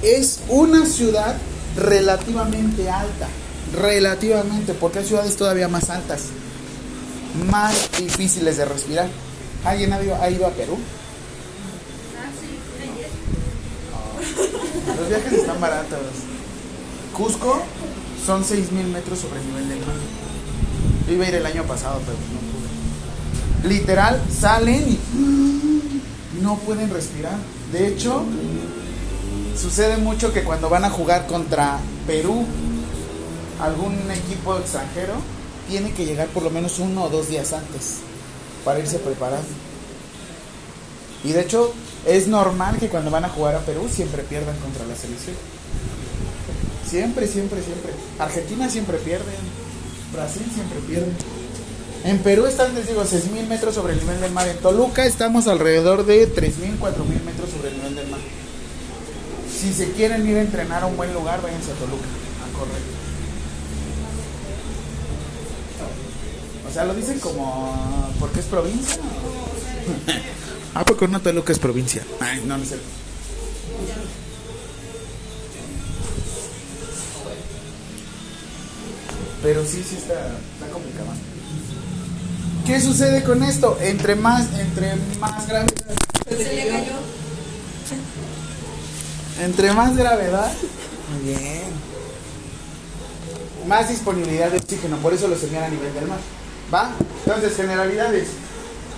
Es 0.02 0.40
una 0.50 0.86
ciudad 0.86 1.36
relativamente 1.76 2.90
alta. 2.90 3.28
Relativamente, 3.80 4.74
porque 4.74 5.00
hay 5.00 5.06
ciudades 5.06 5.36
todavía 5.38 5.68
más 5.68 5.90
altas. 5.90 6.24
Más 7.50 7.90
difíciles 8.00 8.58
de 8.58 8.66
respirar. 8.66 9.10
¿Alguien 9.64 9.94
ha 9.94 10.02
ido, 10.02 10.18
ido 10.30 10.48
a 10.48 10.52
Perú? 10.52 10.78
Los 14.98 15.10
viajes 15.10 15.34
están 15.34 15.60
baratos. 15.60 16.00
Cusco 17.14 17.62
son 18.26 18.44
6.000 18.44 18.84
metros 18.86 19.20
sobre 19.20 19.40
el 19.40 19.48
nivel 19.48 19.70
del 19.70 19.80
mar. 19.80 19.96
Yo 21.08 21.14
iba 21.14 21.26
a 21.26 21.30
ir 21.30 21.36
el 21.36 21.46
año 21.46 21.64
pasado, 21.64 22.02
pero 22.06 22.18
no 22.18 22.40
pude. 22.52 23.76
Literal, 23.76 24.22
salen 24.30 24.88
y 24.90 25.00
no 26.42 26.58
pueden 26.60 26.90
respirar. 26.90 27.38
De 27.72 27.88
hecho, 27.88 28.24
sucede 29.60 29.98
mucho 29.98 30.34
que 30.34 30.44
cuando 30.44 30.70
van 30.70 30.86
a 30.86 30.90
jugar 30.90 31.28
contra 31.28 31.80
Perú, 32.06 32.46
algún 33.62 33.94
equipo 34.12 34.58
extranjero, 34.58 35.14
tiene 35.68 35.92
que 35.92 36.06
llegar 36.06 36.28
por 36.28 36.44
lo 36.44 36.50
menos 36.50 36.80
uno 36.80 37.06
o 37.06 37.10
dos 37.10 37.30
días 37.30 37.54
antes 37.54 37.98
para 38.64 38.80
irse 38.80 39.00
preparando. 39.00 39.48
Y 41.24 41.32
de 41.32 41.42
hecho, 41.42 41.74
es 42.08 42.28
normal 42.28 42.78
que 42.78 42.88
cuando 42.88 43.12
van 43.12 43.26
a 43.26 43.30
jugar 43.30 43.56
a 43.56 43.60
Perú 43.60 43.88
siempre 43.92 44.24
pierdan 44.24 44.56
contra 44.60 44.86
la 44.86 44.96
selección. 44.96 45.36
Siempre, 46.90 47.28
siempre, 47.28 47.62
siempre. 47.62 47.92
Argentina 48.18 48.70
siempre 48.70 48.98
pierde. 48.98 49.34
Brasil 50.14 50.46
siempre 50.54 50.80
pierde. 50.88 51.12
En 52.06 52.20
Perú 52.20 52.46
están, 52.46 52.74
les 52.74 52.88
digo, 52.88 53.04
6.000 53.04 53.48
metros 53.48 53.76
sobre 53.76 53.94
el 53.94 54.00
nivel 54.00 54.22
del 54.22 54.32
mar. 54.32 54.48
En 54.48 54.58
Toluca 54.58 55.06
estamos 55.06 55.48
alrededor 55.48 56.06
de 56.06 56.34
3.000, 56.34 56.80
4.000 56.80 57.24
metros 57.26 57.50
sobre 57.50 57.70
el 57.70 57.78
nivel 57.78 57.96
del 57.96 58.08
mar. 58.08 58.22
Si 59.54 59.74
se 59.74 59.92
quieren 59.92 60.26
ir 60.28 60.38
a 60.38 60.42
entrenar 60.42 60.84
a 60.84 60.86
un 60.86 60.96
buen 60.96 61.14
lugar, 61.14 61.42
váyanse 61.42 61.72
a 61.72 61.76
Toluca 61.76 62.06
a 62.06 62.58
correr. 62.58 62.82
O 66.70 66.74
sea, 66.74 66.86
lo 66.86 66.94
dicen 66.94 67.20
como 67.20 68.14
porque 68.20 68.40
es 68.40 68.46
provincia. 68.46 68.98
Ah, 70.80 70.86
porque 70.86 71.08
no 71.08 71.20
te 71.20 71.34
lo 71.34 71.44
que 71.44 71.54
es 71.54 71.58
provincia. 71.58 72.04
Ay, 72.20 72.44
no, 72.46 72.56
no 72.56 72.64
sé. 72.64 72.78
Pero 79.42 79.66
sí, 79.66 79.84
sí 79.84 79.96
está, 79.96 80.14
está 80.14 80.72
complicado. 80.72 81.08
¿Qué 82.68 82.80
sucede 82.80 83.24
con 83.24 83.42
esto? 83.42 83.76
Entre 83.82 84.16
más, 84.16 84.46
entre 84.60 84.94
más 85.20 85.48
gravedad. 85.48 85.74
Se 86.30 86.38
le 86.38 86.68
cayó. 86.68 86.94
Entre 89.42 89.74
más 89.74 89.98
gravedad. 89.98 90.52
Muy 91.12 91.34
bien. 91.34 91.64
Más 93.68 93.90
disponibilidad 93.90 94.52
de 94.52 94.58
oxígeno, 94.58 94.98
por 94.98 95.12
eso 95.12 95.28
lo 95.28 95.38
señala 95.40 95.66
a 95.66 95.70
nivel 95.70 95.92
del 95.96 96.06
mar. 96.06 96.20
¿Va? 96.72 96.92
Entonces, 97.26 97.56
generalidades 97.56 98.28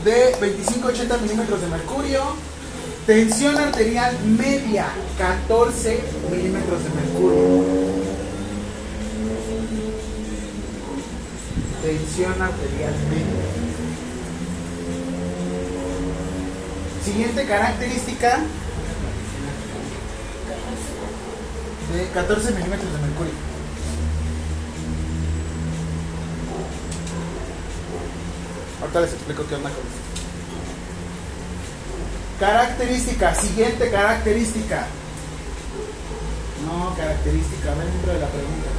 de 0.03 0.35
25-80 0.35 1.21
milímetros 1.21 1.61
de 1.61 1.67
mercurio, 1.67 2.21
tensión 3.05 3.57
arterial 3.57 4.17
media 4.25 4.87
14 5.17 5.99
milímetros 6.31 6.83
de 6.83 6.89
mercurio. 6.89 7.79
Tensión 11.81 12.41
arterial 12.41 12.93
media. 13.09 13.43
Siguiente 17.03 17.45
característica 17.45 18.39
de 21.93 22.07
14 22.13 22.51
milímetros 22.51 22.93
de 22.93 22.99
mercurio. 22.99 23.58
Ahorita 28.81 29.01
les 29.01 29.13
explico 29.13 29.45
qué 29.47 29.55
onda 29.55 29.69
con 29.69 29.79
esto. 29.79 30.09
Característica, 32.39 33.35
siguiente 33.35 33.91
característica. 33.91 34.87
No, 36.65 36.95
característica, 36.95 37.73
ven 37.75 37.91
dentro 37.91 38.13
de 38.13 38.19
la 38.19 38.27
pregunta. 38.27 38.69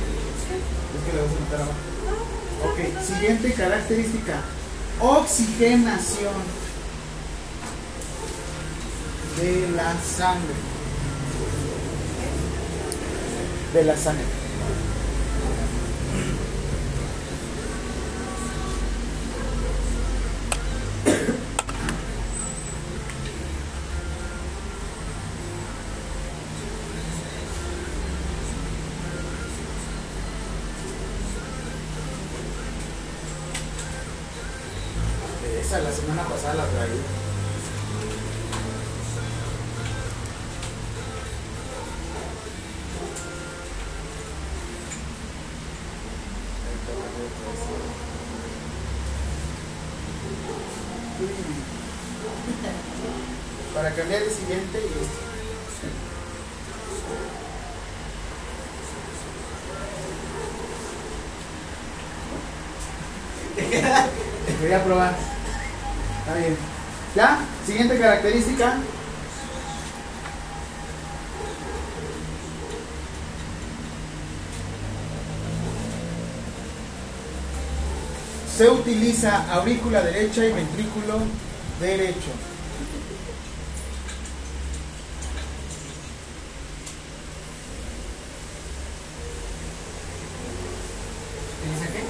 Es 0.96 1.04
que 1.04 1.12
le 1.16 1.22
vas 1.22 1.30
a 1.30 1.40
meter 1.40 1.60
abajo. 1.60 1.90
Ok, 2.62 2.78
siguiente 3.04 3.52
característica. 3.52 4.40
Oxigenación 5.00 6.34
de 9.40 9.70
la 9.76 9.94
sangre. 10.02 10.54
De 13.74 13.84
la 13.84 13.96
sangre. 13.96 14.39
Se 78.60 78.68
utiliza 78.68 79.50
aurícula 79.50 80.02
derecha 80.02 80.44
y 80.44 80.52
ventrículo 80.52 81.20
derecho. 81.80 82.30
¿Dice 91.64 91.86
qué? 91.90 92.02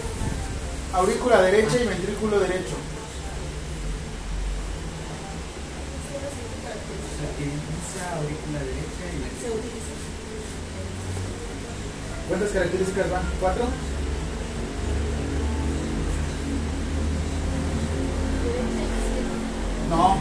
Aurícula 0.97 1.43
derecha 1.43 1.77
y 1.77 1.87
ventrículo 1.87 2.41
derecho. 2.41 2.75
Se 7.17 7.23
utiliza 7.31 8.17
aurícula 8.17 8.59
derecha 8.59 9.05
y 9.07 9.19
la 9.21 9.29
Se 9.41 9.49
utiliza. 9.55 9.95
¿Cuántas 12.51 12.69
características 12.69 13.11
van? 13.11 13.23
¿Cuatro? 13.39 13.65
No. 19.89 20.19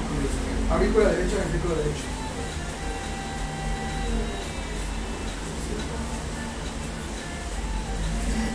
Aurícula 0.71 1.09
derecha, 1.09 1.37
ventrículo 1.37 1.75
derecho. 1.75 2.03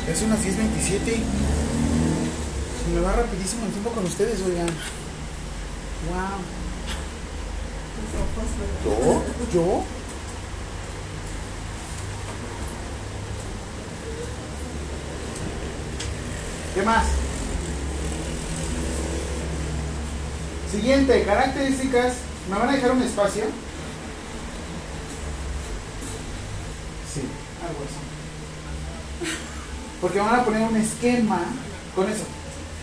Es 0.09 0.23
unas 0.23 0.39
10.27. 0.39 1.19
Se 2.85 2.91
me 2.95 3.01
va 3.01 3.13
rapidísimo 3.13 3.67
el 3.67 3.73
tiempo 3.73 3.91
con 3.91 4.05
ustedes, 4.05 4.41
oigan. 4.43 4.69
Wow. 6.11 6.39
¿Yo? 8.85 9.23
¿Yo? 9.53 9.85
¿Qué 16.75 16.83
más? 16.83 17.07
Siguiente, 20.85 21.25
características. 21.25 22.13
¿Me 22.47 22.59
van 22.59 22.69
a 22.69 22.73
dejar 22.73 22.91
un 22.91 23.01
espacio? 23.01 23.45
Sí, 27.11 27.23
algo 27.67 27.85
así. 27.85 27.97
Porque 30.03 30.21
van 30.21 30.41
a 30.41 30.45
poner 30.45 30.61
un 30.61 30.77
esquema, 30.77 31.41
con 31.95 32.07
eso, 32.11 32.25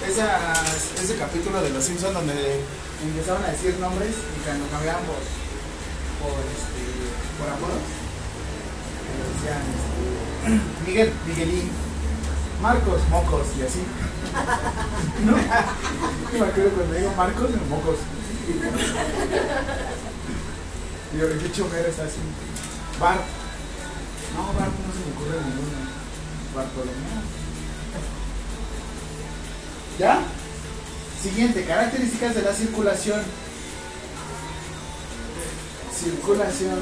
Esas- 0.08 1.02
ese 1.04 1.16
capítulo 1.16 1.60
de 1.62 1.70
Los 1.70 1.84
Simpsons 1.84 2.14
donde 2.14 2.60
empezaban 3.02 3.44
a 3.44 3.48
decir 3.48 3.76
nombres 3.78 4.10
y 4.10 4.40
cuando 4.44 4.66
cambiaban 4.68 5.02
por, 5.04 5.16
por, 6.22 6.38
este, 6.40 6.82
por 7.38 7.48
apodos, 7.50 7.82
decían 9.34 9.62
este, 9.70 10.86
Miguel, 10.90 11.12
Miguelín, 11.26 11.70
Marcos, 12.62 13.00
Mocos 13.10 13.46
y 13.58 13.62
así. 13.62 13.80
¿No? 15.24 15.36
Me 15.36 16.46
acuerdo 16.46 16.70
cuando 16.70 16.94
digo 16.94 17.12
Marcos, 17.16 17.50
Mocos. 17.68 17.98
Y 21.12 21.18
yo, 21.18 21.28
¿qué 21.28 21.52
chomero 21.52 21.88
está 21.88 22.04
así? 22.04 22.20
Bart. 22.98 23.20
No, 24.36 24.46
Bart 24.58 24.72
no 24.72 24.92
se 24.92 25.00
me 25.04 25.12
ocurre 25.14 25.36
ninguno. 25.44 25.80
Bartolomé. 26.54 26.92
¿Ya? 29.98 30.22
Siguiente, 31.22 31.64
características 31.64 32.34
de 32.34 32.42
la 32.42 32.52
circulación. 32.54 33.20
Circulación 35.94 36.78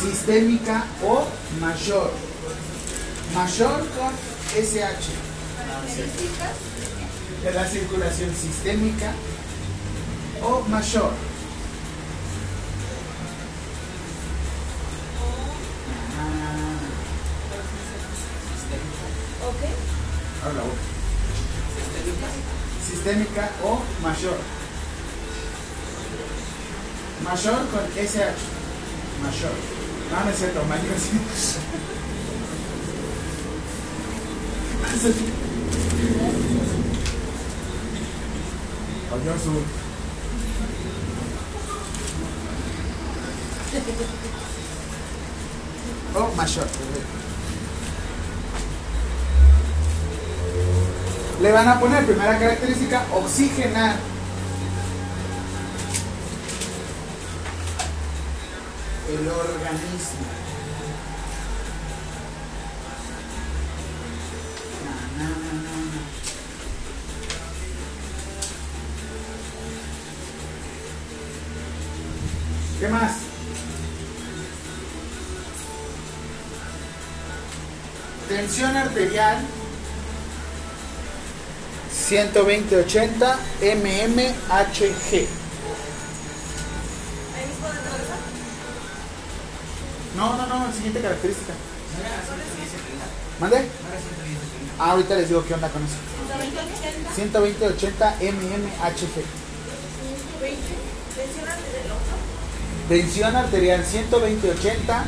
sistémica 0.00 0.84
o 1.02 1.26
mayor. 1.60 2.12
Mayor 3.34 3.78
con 3.78 4.12
SH 4.48 5.28
de 7.44 7.52
la 7.52 7.66
circulación 7.66 8.34
sistémica 8.34 9.12
o 10.42 10.60
mayor. 10.68 11.12
Habla 20.44 20.62
Sistémica 22.88 23.50
o 23.62 23.82
mayor. 24.02 24.38
Mayor 27.22 27.66
con 27.68 27.84
SH. 27.96 28.38
Mayor. 29.22 29.52
No, 30.10 30.24
no 30.24 30.30
es 30.30 30.38
cierto, 30.38 30.64
mayor 30.64 30.98
sí. 30.98 31.97
Mayor 39.10 39.38
su. 39.38 39.50
O 46.14 46.34
mayor. 46.36 46.66
Le 51.40 51.52
van 51.52 51.68
a 51.68 51.80
poner 51.80 52.04
primera 52.06 52.38
característica 52.38 53.04
oxigenar. 53.12 53.96
El 59.08 59.28
organismo. 59.28 60.37
¿Qué 72.80 72.88
más? 72.88 73.12
Tensión 78.28 78.76
arterial 78.76 79.38
120-80 82.08 83.36
mmHg. 83.60 85.26
No, 90.16 90.36
no, 90.36 90.46
no, 90.46 90.72
siguiente 90.72 91.00
característica. 91.00 91.52
¿No 91.52 92.00
era 92.06 92.22
110 92.22 92.70
30? 92.70 93.06
¿Mande? 93.40 93.56
¿No 93.56 93.62
era 93.88 94.00
110 94.00 94.38
30? 94.38 94.74
Ah, 94.78 94.90
ahorita 94.92 95.14
les 95.16 95.28
digo 95.28 95.44
qué 95.46 95.54
onda 95.54 95.68
con 95.68 95.82
eso. 95.84 95.96
120, 97.16 97.66
80, 97.66 98.18
120-80 98.18 98.32
mmHg. 98.32 99.14
20. 100.40 100.58
Mencionan 101.18 101.58
del 101.58 101.90
otro. 101.90 102.14
Tensión 102.88 103.36
arterial 103.36 103.84
120-80 103.84 105.04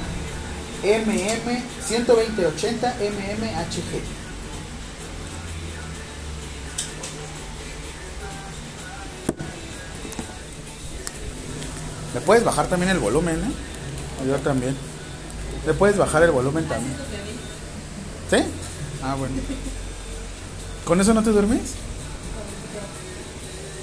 mm 0.83 1.63
120-80 1.89 2.95
mmHg. 3.11 4.21
Le 12.13 12.21
puedes 12.21 12.45
bajar 12.45 12.67
también 12.67 12.91
el 12.91 12.99
volumen, 12.99 13.37
¿eh? 13.37 14.27
Yo 14.29 14.37
también. 14.41 14.77
Le 15.67 15.73
puedes 15.73 15.97
bajar 15.97 16.23
el 16.23 16.33
volumen 16.33 16.67
también. 16.67 16.97
¿Sí? 18.29 18.39
Ah, 19.03 19.15
bueno. 19.15 19.35
¿Con 20.85 21.01
eso 21.01 21.15
no 21.15 21.23
te 21.23 21.31
duermes? 21.31 21.77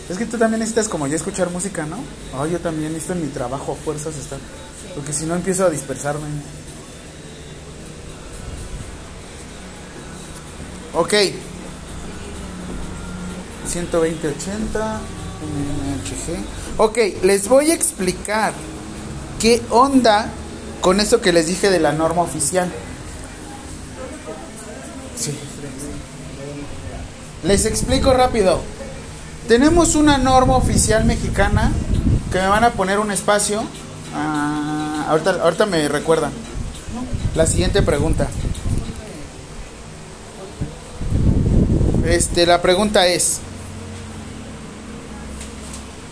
Es 0.09 0.17
que 0.17 0.25
tú 0.25 0.37
también 0.37 0.59
necesitas 0.59 0.87
como 0.87 1.07
ya 1.07 1.15
escuchar 1.15 1.49
música, 1.49 1.85
¿no? 1.85 1.97
Ay, 2.39 2.51
yo 2.51 2.59
también 2.59 2.93
necesito 2.93 3.13
en 3.13 3.25
mi 3.25 3.27
trabajo 3.27 3.73
a 3.73 3.75
fuerzas 3.75 4.15
estar. 4.15 4.39
Porque 4.95 5.11
si 5.11 5.25
no 5.25 5.35
empiezo 5.35 5.65
a 5.65 5.69
dispersarme. 5.69 6.27
Ok. 10.93 11.13
120, 13.67 14.27
80. 14.29 15.01
mmHg. 15.41 16.79
Ok, 16.79 16.97
les 17.23 17.47
voy 17.49 17.71
a 17.71 17.73
explicar 17.73 18.53
qué 19.39 19.61
onda 19.69 20.29
con 20.81 20.99
eso 20.99 21.21
que 21.21 21.33
les 21.33 21.47
dije 21.47 21.69
de 21.69 21.79
la 21.79 21.91
norma 21.91 22.21
oficial. 22.21 22.71
Sí. 25.17 25.37
Les 27.43 27.65
explico 27.65 28.13
rápido. 28.13 28.61
Tenemos 29.47 29.95
una 29.95 30.17
norma 30.17 30.57
oficial 30.57 31.05
mexicana 31.05 31.71
que 32.31 32.39
me 32.39 32.47
van 32.47 32.65
a 32.65 32.71
poner 32.71 32.99
un 32.99 33.11
espacio. 33.11 33.63
Ah, 34.13 35.05
ahorita, 35.09 35.41
ahorita 35.41 35.65
me 35.65 35.87
recuerdan. 35.87 36.31
La 37.33 37.45
siguiente 37.45 37.81
pregunta. 37.81 38.27
Este, 42.05 42.45
la 42.45 42.61
pregunta 42.61 43.07
es. 43.07 43.39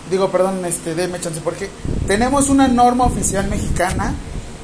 Digo, 0.10 0.30
perdón, 0.32 0.64
este, 0.66 0.96
déme 0.96 1.20
chance, 1.20 1.42
porque 1.42 1.70
tenemos 2.08 2.50
una 2.50 2.68
norma 2.68 3.06
oficial 3.06 3.50
mexicana 3.50 4.14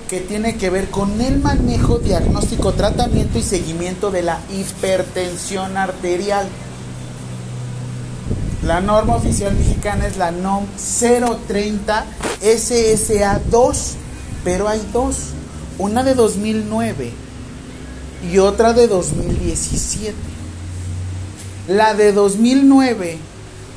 que 0.09 0.21
tiene 0.21 0.55
que 0.57 0.69
ver 0.69 0.89
con 0.89 1.19
el 1.19 1.39
manejo, 1.39 1.99
diagnóstico, 1.99 2.73
tratamiento 2.73 3.37
y 3.37 3.43
seguimiento 3.43 4.11
de 4.11 4.21
la 4.21 4.39
hipertensión 4.49 5.77
arterial. 5.77 6.47
La 8.63 8.79
norma 8.79 9.15
oficial 9.15 9.55
mexicana 9.55 10.05
es 10.05 10.17
la 10.17 10.29
NOM 10.29 10.65
030 11.47 12.05
SSA 12.41 13.41
2, 13.49 13.93
pero 14.43 14.67
hay 14.67 14.81
dos, 14.93 15.17
una 15.79 16.03
de 16.03 16.13
2009 16.13 17.11
y 18.31 18.37
otra 18.37 18.73
de 18.73 18.87
2017. 18.87 20.15
La 21.69 21.95
de 21.95 22.13
2009 22.13 23.17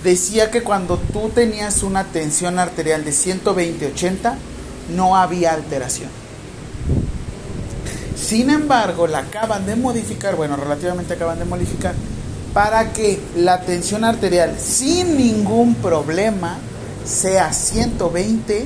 decía 0.03 0.51
que 0.51 0.63
cuando 0.63 0.99
tú 0.99 1.31
tenías 1.35 1.83
una 1.83 2.05
tensión 2.05 2.59
arterial 2.59 3.05
de 3.07 3.13
120-80 3.13 4.35
no 4.95 5.17
había 5.17 5.55
alteración. 5.55 6.11
Sin 8.17 8.51
embargo, 8.51 9.07
la 9.07 9.21
acaban 9.21 9.65
de 9.65 9.77
modificar, 9.77 10.37
bueno, 10.37 10.57
relativamente 10.57 11.15
acaban 11.15 11.39
de 11.39 11.47
modificar, 11.47 11.95
para 12.55 12.93
que 12.93 13.21
la 13.37 13.63
tensión 13.63 14.05
arterial 14.05 14.57
sin 14.59 15.19
ningún 15.19 15.75
problema 15.75 16.57
sea 17.05 17.53
120 17.53 18.65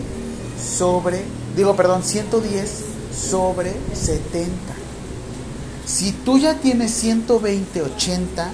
sobre, 0.78 1.22
digo, 1.56 1.74
perdón, 1.74 2.04
110 2.04 2.70
sobre 3.18 3.74
70. 3.94 4.50
Si 5.86 6.12
tú 6.12 6.38
ya 6.38 6.54
tienes 6.54 7.02
120-80, 7.02 8.48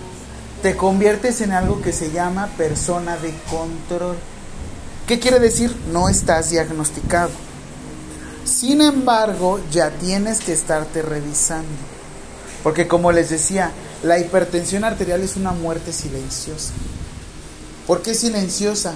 te 0.63 0.77
conviertes 0.77 1.41
en 1.41 1.51
algo 1.51 1.83
que 1.83 1.93
se 1.93 2.13
llama 2.13 2.49
persona 2.57 3.17
de 3.17 3.35
control. 3.51 4.17
¿Qué 5.09 5.19
quiere 5.19 5.41
decir? 5.41 5.75
No 5.93 6.09
estás 6.09 6.51
diagnosticado. 6.51 7.31
Sin 8.45 8.81
embargo, 8.81 9.59
ya 9.73 9.91
tienes 9.91 10.39
que 10.41 10.53
estarte 10.53 11.03
revisando. 11.03 11.69
Porque 12.63 12.87
como 12.89 13.13
les 13.13 13.29
decía, 13.31 13.73
la 14.05 14.19
hipertensión 14.19 14.85
arterial 14.85 15.23
es 15.23 15.37
una 15.37 15.53
muerte 15.53 15.93
silenciosa. 15.93 16.73
¿Por 17.87 18.03
qué 18.03 18.15
silenciosa? 18.15 18.95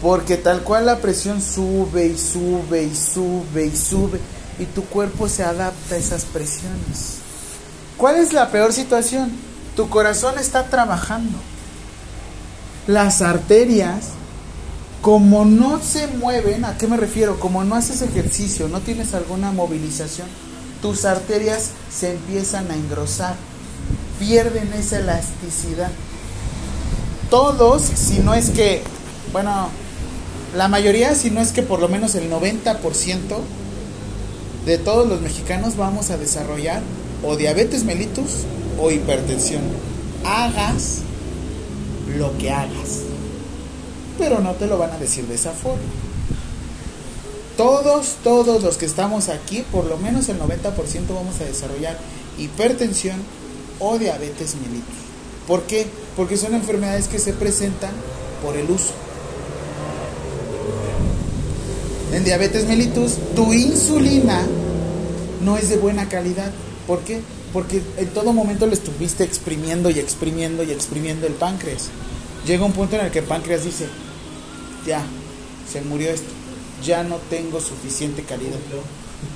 Porque 0.00 0.36
tal 0.36 0.62
cual 0.62 0.86
la 0.86 0.98
presión 0.98 1.42
sube 1.42 2.06
y 2.06 2.16
sube 2.16 2.84
y 2.84 2.94
sube 2.94 3.66
y 3.66 3.76
sube 3.76 4.20
y 4.60 4.64
tu 4.64 4.84
cuerpo 4.84 5.28
se 5.28 5.42
adapta 5.42 5.96
a 5.96 5.98
esas 5.98 6.24
presiones. 6.24 7.18
¿Cuál 7.96 8.16
es 8.16 8.32
la 8.32 8.50
peor 8.50 8.72
situación? 8.72 9.32
Tu 9.74 9.88
corazón 9.88 10.38
está 10.38 10.64
trabajando. 10.66 11.38
Las 12.86 13.22
arterias, 13.22 14.10
como 15.02 15.44
no 15.44 15.80
se 15.82 16.06
mueven, 16.06 16.64
¿a 16.64 16.78
qué 16.78 16.86
me 16.86 16.96
refiero? 16.96 17.40
Como 17.40 17.64
no 17.64 17.74
haces 17.74 18.02
ejercicio, 18.02 18.68
no 18.68 18.80
tienes 18.80 19.14
alguna 19.14 19.50
movilización, 19.50 20.28
tus 20.80 21.04
arterias 21.04 21.70
se 21.90 22.12
empiezan 22.12 22.70
a 22.70 22.74
engrosar, 22.74 23.34
pierden 24.18 24.72
esa 24.72 24.98
elasticidad. 24.98 25.90
Todos, 27.30 27.82
si 27.82 28.20
no 28.20 28.34
es 28.34 28.50
que, 28.50 28.82
bueno, 29.32 29.68
la 30.56 30.68
mayoría, 30.68 31.14
si 31.14 31.30
no 31.30 31.40
es 31.40 31.52
que 31.52 31.62
por 31.62 31.80
lo 31.80 31.88
menos 31.88 32.14
el 32.14 32.30
90% 32.30 33.18
de 34.64 34.78
todos 34.78 35.08
los 35.08 35.20
mexicanos 35.20 35.76
vamos 35.76 36.10
a 36.10 36.16
desarrollar 36.16 36.82
o 37.22 37.36
diabetes 37.36 37.84
mellitus 37.84 38.44
o 38.80 38.90
hipertensión. 38.90 39.62
Hagas 40.24 41.00
lo 42.16 42.36
que 42.38 42.50
hagas. 42.50 43.02
Pero 44.18 44.40
no 44.40 44.52
te 44.52 44.66
lo 44.66 44.78
van 44.78 44.92
a 44.92 44.98
decir 44.98 45.26
de 45.26 45.34
esa 45.34 45.52
forma. 45.52 45.82
Todos, 47.56 48.16
todos 48.22 48.62
los 48.62 48.76
que 48.76 48.86
estamos 48.86 49.28
aquí, 49.28 49.64
por 49.72 49.84
lo 49.84 49.96
menos 49.98 50.28
el 50.28 50.38
90% 50.38 50.74
vamos 51.08 51.40
a 51.40 51.44
desarrollar 51.44 51.98
hipertensión 52.38 53.16
o 53.78 53.98
diabetes 53.98 54.54
mellitus. 54.56 54.94
¿Por 55.46 55.62
qué? 55.62 55.86
Porque 56.16 56.36
son 56.36 56.54
enfermedades 56.54 57.08
que 57.08 57.18
se 57.18 57.32
presentan 57.32 57.92
por 58.42 58.56
el 58.56 58.70
uso. 58.70 58.92
En 62.12 62.24
diabetes 62.24 62.66
mellitus, 62.66 63.16
tu 63.34 63.52
insulina 63.52 64.46
no 65.42 65.56
es 65.56 65.68
de 65.68 65.76
buena 65.76 66.08
calidad. 66.08 66.50
¿Por 66.86 67.00
qué? 67.00 67.20
Porque 67.52 67.82
en 67.96 68.08
todo 68.08 68.32
momento 68.32 68.66
le 68.66 68.74
estuviste 68.74 69.24
exprimiendo 69.24 69.90
y 69.90 69.98
exprimiendo 69.98 70.62
y 70.62 70.70
exprimiendo 70.70 71.26
el 71.26 71.34
páncreas. 71.34 71.88
Llega 72.46 72.64
un 72.64 72.72
punto 72.72 72.96
en 72.96 73.06
el 73.06 73.10
que 73.10 73.20
el 73.20 73.24
páncreas 73.24 73.64
dice, 73.64 73.86
ya, 74.86 75.04
se 75.70 75.80
murió 75.82 76.10
esto, 76.10 76.30
ya 76.84 77.02
no 77.02 77.16
tengo 77.30 77.60
suficiente 77.60 78.22
calidad. 78.22 78.58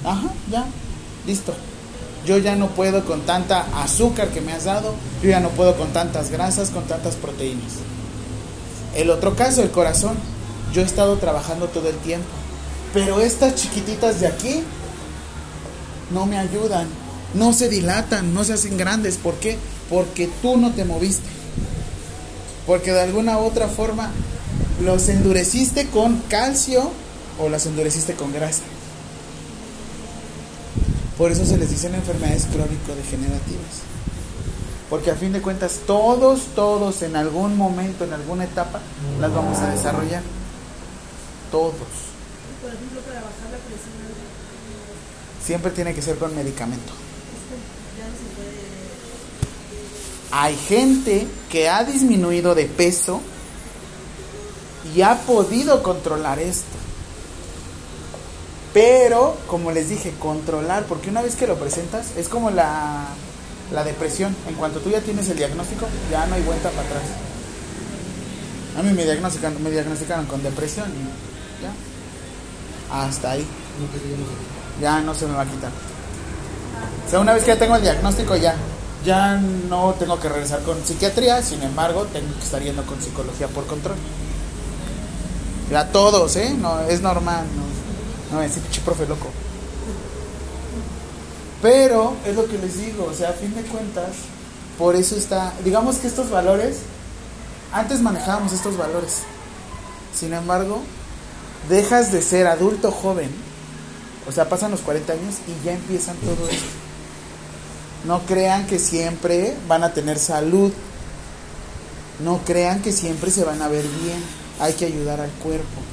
Ajá, 0.05 0.33
ya, 0.51 0.67
listo. 1.27 1.55
Yo 2.27 2.39
ya 2.39 2.55
no 2.55 2.69
puedo 2.69 3.05
con 3.05 3.23
tanta 3.23 3.67
azúcar 3.83 4.29
que 4.29 4.41
me 4.41 4.53
has 4.53 4.65
dado, 4.65 4.95
yo 5.23 5.31
ya 5.31 5.41
no 5.41 5.49
puedo 5.51 5.77
con 5.77 5.93
tantas 5.93 6.31
grasas, 6.31 6.71
con 6.71 6.85
tantas 6.85 7.17
proteínas. 7.17 7.73
El 8.95 9.11
otro 9.11 9.35
caso, 9.35 9.63
el 9.63 9.71
corazón. 9.71 10.17
Yo 10.73 10.81
he 10.81 10.85
estado 10.85 11.19
trabajando 11.19 11.67
todo 11.69 11.91
el 11.91 11.97
tiempo, 11.97 12.29
pero 12.95 13.21
estas 13.21 13.57
chiquititas 13.57 14.21
de 14.21 14.27
aquí 14.27 14.63
no 16.11 16.25
me 16.25 16.39
ayudan, 16.39 16.87
no 17.35 17.53
se 17.53 17.69
dilatan, 17.69 18.33
no 18.33 18.43
se 18.45 18.55
hacen 18.55 18.79
grandes. 18.79 19.19
¿Por 19.19 19.35
qué? 19.35 19.59
Porque 19.91 20.31
tú 20.41 20.57
no 20.57 20.73
te 20.73 20.85
moviste. 20.87 21.29
Porque 22.67 22.93
de 22.93 23.01
alguna 23.01 23.39
u 23.39 23.45
otra 23.45 23.69
forma 23.69 24.11
los 24.83 25.09
endureciste 25.09 25.89
con 25.89 26.19
calcio 26.29 26.91
o 27.39 27.49
las 27.49 27.67
endureciste 27.67 28.15
con 28.15 28.33
grasa. 28.33 28.63
Por 31.23 31.31
eso 31.31 31.47
se 31.47 31.57
les 31.57 31.71
dicen 31.71 31.95
enfermedades 31.95 32.47
crónico-degenerativas. 32.47 33.83
Porque 34.91 35.13
a 35.13 35.15
fin 35.15 35.33
de 35.33 35.41
cuentas 35.41 35.79
todos, 35.87 36.47
todos 36.57 37.01
en 37.03 37.15
algún 37.15 37.57
momento, 37.57 38.03
en 38.03 38.13
alguna 38.13 38.43
etapa, 38.43 38.81
las 39.21 39.33
vamos 39.33 39.57
a 39.61 39.71
desarrollar. 39.71 40.21
Todos. 41.53 41.77
Por 42.61 42.75
ejemplo, 42.75 43.01
para 43.03 43.21
bajar 43.21 43.53
la 43.53 43.59
presión 43.59 43.93
Siempre 45.47 45.71
tiene 45.71 45.95
que 45.95 46.03
ser 46.03 46.19
con 46.19 46.35
medicamento. 46.35 46.93
Hay 50.33 50.57
gente 50.57 51.29
que 51.49 51.69
ha 51.69 51.85
disminuido 51.85 52.57
de 52.57 52.65
peso 52.65 53.21
y 54.93 55.03
ha 55.03 55.19
podido 55.19 55.85
controlar 55.85 56.41
esto. 56.41 56.82
Pero, 58.73 59.37
como 59.47 59.71
les 59.71 59.89
dije, 59.89 60.15
controlar, 60.19 60.85
porque 60.85 61.11
una 61.11 61.23
vez 61.23 61.37
que 61.37 61.47
lo 61.47 61.57
presentas, 61.57 62.17
es 62.17 62.29
como 62.29 62.51
la, 62.51 63.07
la 63.73 63.85
depresión. 63.85 64.35
En 64.49 64.55
cuanto 64.55 64.81
tú 64.81 64.91
ya 64.91 65.01
tienes 65.01 65.29
el 65.29 65.37
diagnóstico, 65.37 65.87
ya 66.11 66.27
no 66.27 66.35
hay 66.35 66.43
vuelta 66.43 66.71
para 66.71 66.89
atrás. 66.89 67.03
A 68.79 68.83
mí 68.83 68.93
me 68.93 69.05
diagnosticaron, 69.05 69.63
me 69.63 69.71
diagnosticaron 69.71 70.27
con 70.27 70.43
depresión 70.43 70.87
y 70.91 71.63
ya. 71.63 71.73
Hasta 73.05 73.33
ahí. 73.33 73.47
Ya 74.81 75.01
no 75.01 75.15
se 75.15 75.27
me 75.27 75.35
va 75.35 75.43
a 75.43 75.47
quitar. 75.47 75.71
O 77.07 77.11
sea, 77.11 77.21
una 77.21 77.35
vez 77.35 77.45
que 77.45 77.49
ya 77.49 77.59
tengo 77.59 77.77
el 77.77 77.83
diagnóstico, 77.83 78.37
ya. 78.37 78.55
Ya 79.05 79.37
no 79.37 79.95
tengo 79.99 80.19
que 80.21 80.29
regresar 80.29 80.63
con 80.63 80.83
psiquiatría, 80.85 81.43
sin 81.43 81.63
embargo, 81.63 82.07
tengo 82.13 82.33
que 82.35 82.45
estar 82.45 82.63
yendo 82.63 82.85
con 82.87 83.03
psicología 83.03 83.49
por 83.49 83.67
control. 83.67 83.97
Ya 85.71 85.89
todos, 85.89 86.37
¿eh? 86.37 86.55
No, 86.57 86.81
es 86.83 87.01
normal, 87.01 87.45
no, 87.57 87.72
no 88.33 88.43
es 88.43 88.53
pinche 88.53 88.81
profe 88.81 89.07
loco. 89.07 89.29
Pero 91.61 92.17
es 92.27 92.35
lo 92.35 92.47
que 92.47 92.59
les 92.59 92.79
digo, 92.79 93.07
o 93.11 93.15
sea, 93.15 93.31
a 93.31 93.35
fin 93.35 93.55
de 93.55 93.63
cuentas, 93.63 94.11
por 94.79 94.97
eso 94.97 95.15
está, 95.17 95.53
digamos 95.65 95.97
que 95.97 96.09
estos 96.09 96.31
valores, 96.31 96.79
antes 97.73 98.01
manejábamos 98.01 98.53
estos 98.53 98.77
valores. 98.77 99.19
Sin 100.19 100.33
embargo, 100.33 100.83
dejas 101.69 102.11
de 102.11 102.21
ser 102.23 102.49
adulto 102.49 102.91
joven, 102.91 103.31
o 104.27 104.33
sea, 104.33 104.49
pasan 104.49 104.73
los 104.73 104.81
40 104.81 105.13
años 105.13 105.37
y 105.47 105.65
ya 105.65 105.73
empiezan 105.73 106.17
todo 106.17 106.49
esto. 106.49 106.67
No 108.05 108.21
crean 108.23 108.67
que 108.67 108.79
siempre 108.79 109.55
van 109.69 109.85
a 109.85 109.93
tener 109.93 110.19
salud. 110.19 110.73
No 112.25 112.39
crean 112.45 112.83
que 112.83 112.93
siempre 112.93 113.31
se 113.31 113.45
van 113.45 113.63
a 113.63 113.69
ver 113.69 113.85
bien. 114.03 114.23
Hay 114.59 114.75
que 114.75 114.87
ayudar 114.87 115.21
al 115.21 115.31
cuerpo. 115.31 115.92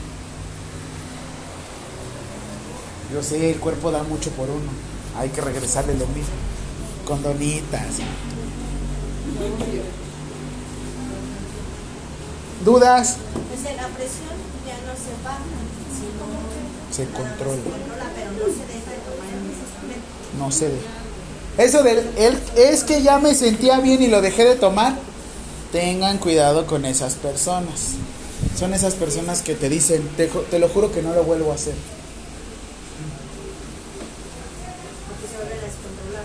Yo 3.13 3.23
sé, 3.23 3.51
el 3.51 3.59
cuerpo 3.59 3.91
da 3.91 4.03
mucho 4.03 4.29
por 4.31 4.49
uno. 4.49 4.69
Hay 5.17 5.29
que 5.29 5.41
regresarle 5.41 5.93
lo 5.93 6.05
mismo. 6.07 6.33
Con 7.05 7.23
donitas. 7.23 7.87
¿Dudas? 12.63 13.17
Pues 13.49 13.63
la 13.75 13.87
presión 13.87 14.35
ya 14.67 14.77
no 14.85 14.93
se 14.93 15.11
baja, 15.23 15.39
sino 15.95 16.25
Se 16.95 17.05
controla. 17.11 17.55
se 17.55 17.69
controla, 17.69 18.11
pero 18.15 18.31
no 18.31 18.45
se 18.45 18.65
deja 18.67 18.91
de 18.91 18.97
tomar 19.07 19.29
el. 19.33 20.39
No 20.39 20.51
se 20.51 20.65
deja. 20.69 20.83
Eso 21.57 21.83
de 21.83 22.03
él 22.17 22.39
es 22.55 22.83
que 22.83 23.01
ya 23.01 23.17
me 23.19 23.33
sentía 23.33 23.79
bien 23.79 24.01
y 24.03 24.07
lo 24.07 24.21
dejé 24.21 24.45
de 24.45 24.55
tomar. 24.55 24.95
Tengan 25.71 26.17
cuidado 26.17 26.65
con 26.67 26.85
esas 26.85 27.15
personas. 27.15 27.95
Son 28.57 28.73
esas 28.73 28.93
personas 28.95 29.41
que 29.41 29.55
te 29.55 29.69
dicen, 29.69 30.07
te, 30.17 30.27
te 30.27 30.59
lo 30.59 30.69
juro 30.69 30.91
que 30.91 31.01
no 31.01 31.13
lo 31.13 31.23
vuelvo 31.23 31.51
a 31.51 31.55
hacer. 31.55 31.75
Porque 35.07 35.27
se 35.27 35.37
vuelve 35.37 35.53
a 35.53 35.65
descontrolar. 35.65 36.23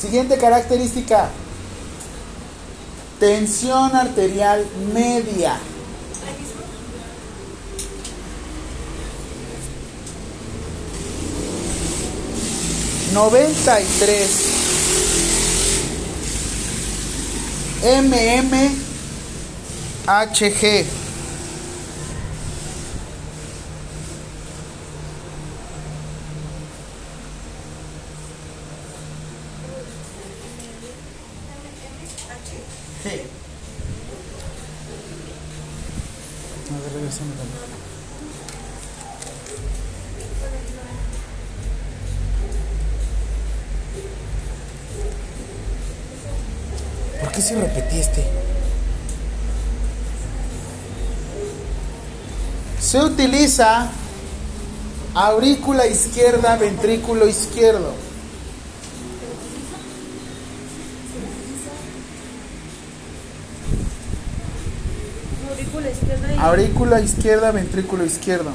Siguiente 0.00 0.36
característica. 0.38 1.30
Tensión 3.18 3.96
arterial 3.96 4.66
media. 4.92 5.58
93 13.16 14.28
mmHg. 17.82 19.46
¿Por 47.20 47.32
qué 47.32 47.40
se 47.40 47.54
repetí 47.54 47.98
este? 48.00 48.24
Se 52.80 53.00
utiliza 53.00 53.90
aurícula 55.14 55.86
izquierda, 55.86 56.56
ventrículo 56.56 57.26
izquierdo. 57.26 57.94
Aurícula 65.50 65.90
izquierda 65.90 66.34
y 66.34 66.35
Aurícula 66.46 67.00
izquierda, 67.00 67.50
ventrículo 67.50 68.04
izquierdo. 68.04 68.52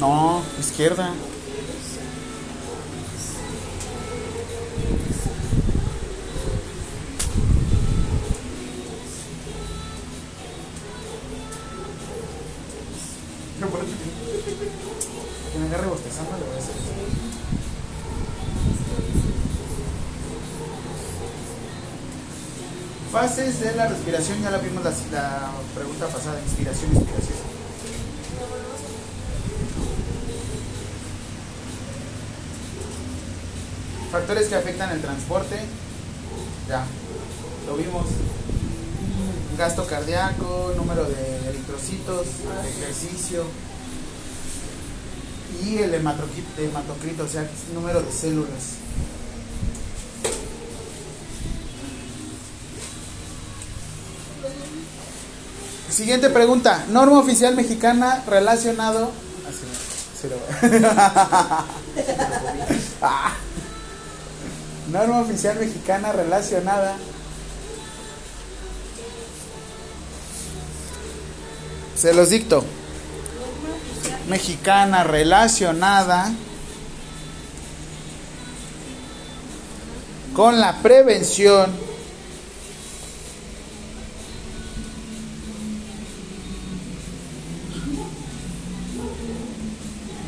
No, 0.00 0.42
izquierda. 0.58 1.10
La 23.74 23.88
respiración, 23.88 24.40
ya 24.42 24.50
la 24.50 24.58
vimos 24.58 24.84
la, 24.84 24.92
pregunta 25.74 26.06
pasada, 26.06 26.40
inspiración, 26.40 26.92
expiración. 26.92 27.38
Factores 34.12 34.46
que 34.46 34.54
afectan 34.54 34.92
el 34.92 35.00
transporte, 35.00 35.56
ya, 36.68 36.84
lo 37.66 37.76
vimos. 37.76 38.06
Gasto 39.58 39.84
cardíaco, 39.86 40.72
número 40.76 41.04
de 41.04 41.48
eritrocitos, 41.48 42.26
ejercicio 42.78 43.44
y 45.64 45.78
el 45.78 45.92
hematocrito, 45.92 47.24
o 47.24 47.28
sea, 47.28 47.50
número 47.74 48.00
de 48.00 48.12
células. 48.12 48.76
Siguiente 55.96 56.28
pregunta. 56.28 56.84
Norma 56.90 57.18
oficial 57.20 57.56
mexicana 57.56 58.22
relacionado. 58.26 59.10
Ah, 59.46 59.50
sí. 59.50 60.28
Ah. 63.00 63.32
Norma 64.92 65.20
oficial 65.20 65.58
mexicana 65.58 66.12
relacionada. 66.12 66.96
Se 71.94 72.12
los 72.12 72.28
dicto. 72.28 72.62
Mexicana 74.28 75.02
relacionada 75.02 76.30
con 80.34 80.60
la 80.60 80.82
prevención 80.82 81.85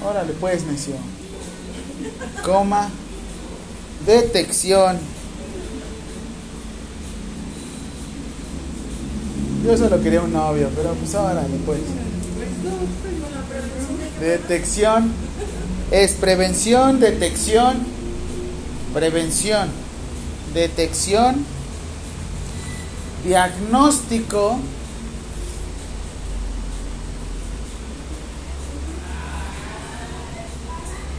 Órale, 0.09 0.33
pues, 0.41 0.65
necio. 0.65 0.95
Coma. 2.43 2.89
Detección. 4.07 4.99
Yo 9.67 9.77
solo 9.77 10.01
quería 10.03 10.23
un 10.23 10.33
novio, 10.33 10.71
pero 10.75 10.95
pues 10.95 11.15
órale, 11.15 11.57
pues. 11.67 11.81
Detección. 14.21 15.13
Es 15.91 16.13
prevención, 16.13 17.01
detección, 17.01 17.79
prevención, 18.95 19.69
detección, 20.55 21.45
diagnóstico 23.27 24.59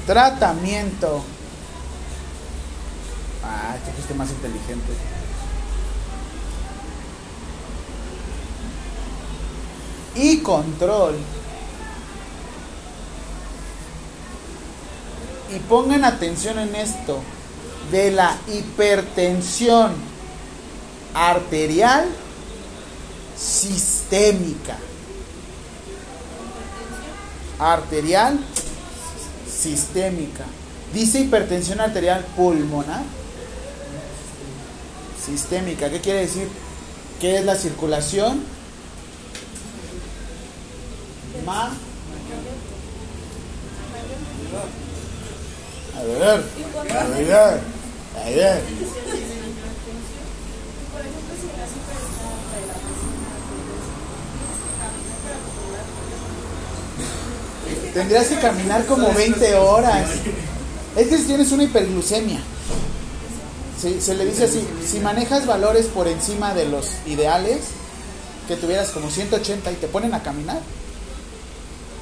Tratamiento. 0.09 1.23
Ah, 3.43 3.75
este 3.77 3.91
fuiste 3.91 4.15
más 4.15 4.31
inteligente. 4.31 4.91
Y 10.15 10.39
control. 10.39 11.15
Y 15.55 15.59
pongan 15.59 16.03
atención 16.03 16.57
en 16.57 16.73
esto. 16.73 17.21
De 17.91 18.09
la 18.09 18.35
hipertensión 18.47 19.93
arterial 21.13 22.07
sistémica. 23.37 24.75
Arterial 27.59 28.39
sistémica. 29.59 30.45
Dice 30.93 31.19
hipertensión 31.19 31.81
arterial 31.81 32.25
pulmonar. 32.35 33.03
Sistémica. 35.23 35.89
¿Qué 35.89 35.99
quiere 35.99 36.21
decir? 36.21 36.47
¿Qué 37.19 37.37
es 37.37 37.45
la 37.45 37.55
circulación? 37.55 38.41
Ma. 41.45 41.71
A 45.95 46.03
ver, 46.03 46.23
a 46.23 46.23
ver, 46.23 47.33
a 47.33 48.29
ver. 48.29 48.61
Por 50.91 51.01
ejemplo, 51.01 51.33
si 51.39 51.47
la 51.57 51.63
azúcar 51.65 51.97
está 51.99 52.23
alta 52.29 52.55
de 52.55 52.65
la 52.67 52.73
presión 52.73 53.19
tienes 54.31 54.57
que 54.63 54.71
caminar 54.79 55.19
para 55.23 55.39
Tendrías 57.93 58.27
que 58.27 58.39
caminar 58.39 58.85
como 58.85 59.13
20 59.13 59.55
horas. 59.55 60.09
Es 60.95 61.07
que 61.07 61.17
si 61.17 61.23
tienes 61.25 61.51
una 61.51 61.63
hiperglucemia. 61.63 62.39
Se, 63.81 64.01
se 64.01 64.13
le 64.13 64.25
dice 64.25 64.43
así, 64.45 64.67
si 64.85 64.99
manejas 64.99 65.45
valores 65.45 65.85
por 65.87 66.07
encima 66.07 66.53
de 66.53 66.65
los 66.67 66.87
ideales, 67.05 67.59
que 68.47 68.57
tuvieras 68.57 68.89
como 68.89 69.09
180 69.09 69.71
y 69.71 69.75
te 69.75 69.87
ponen 69.87 70.13
a 70.13 70.21
caminar, 70.21 70.59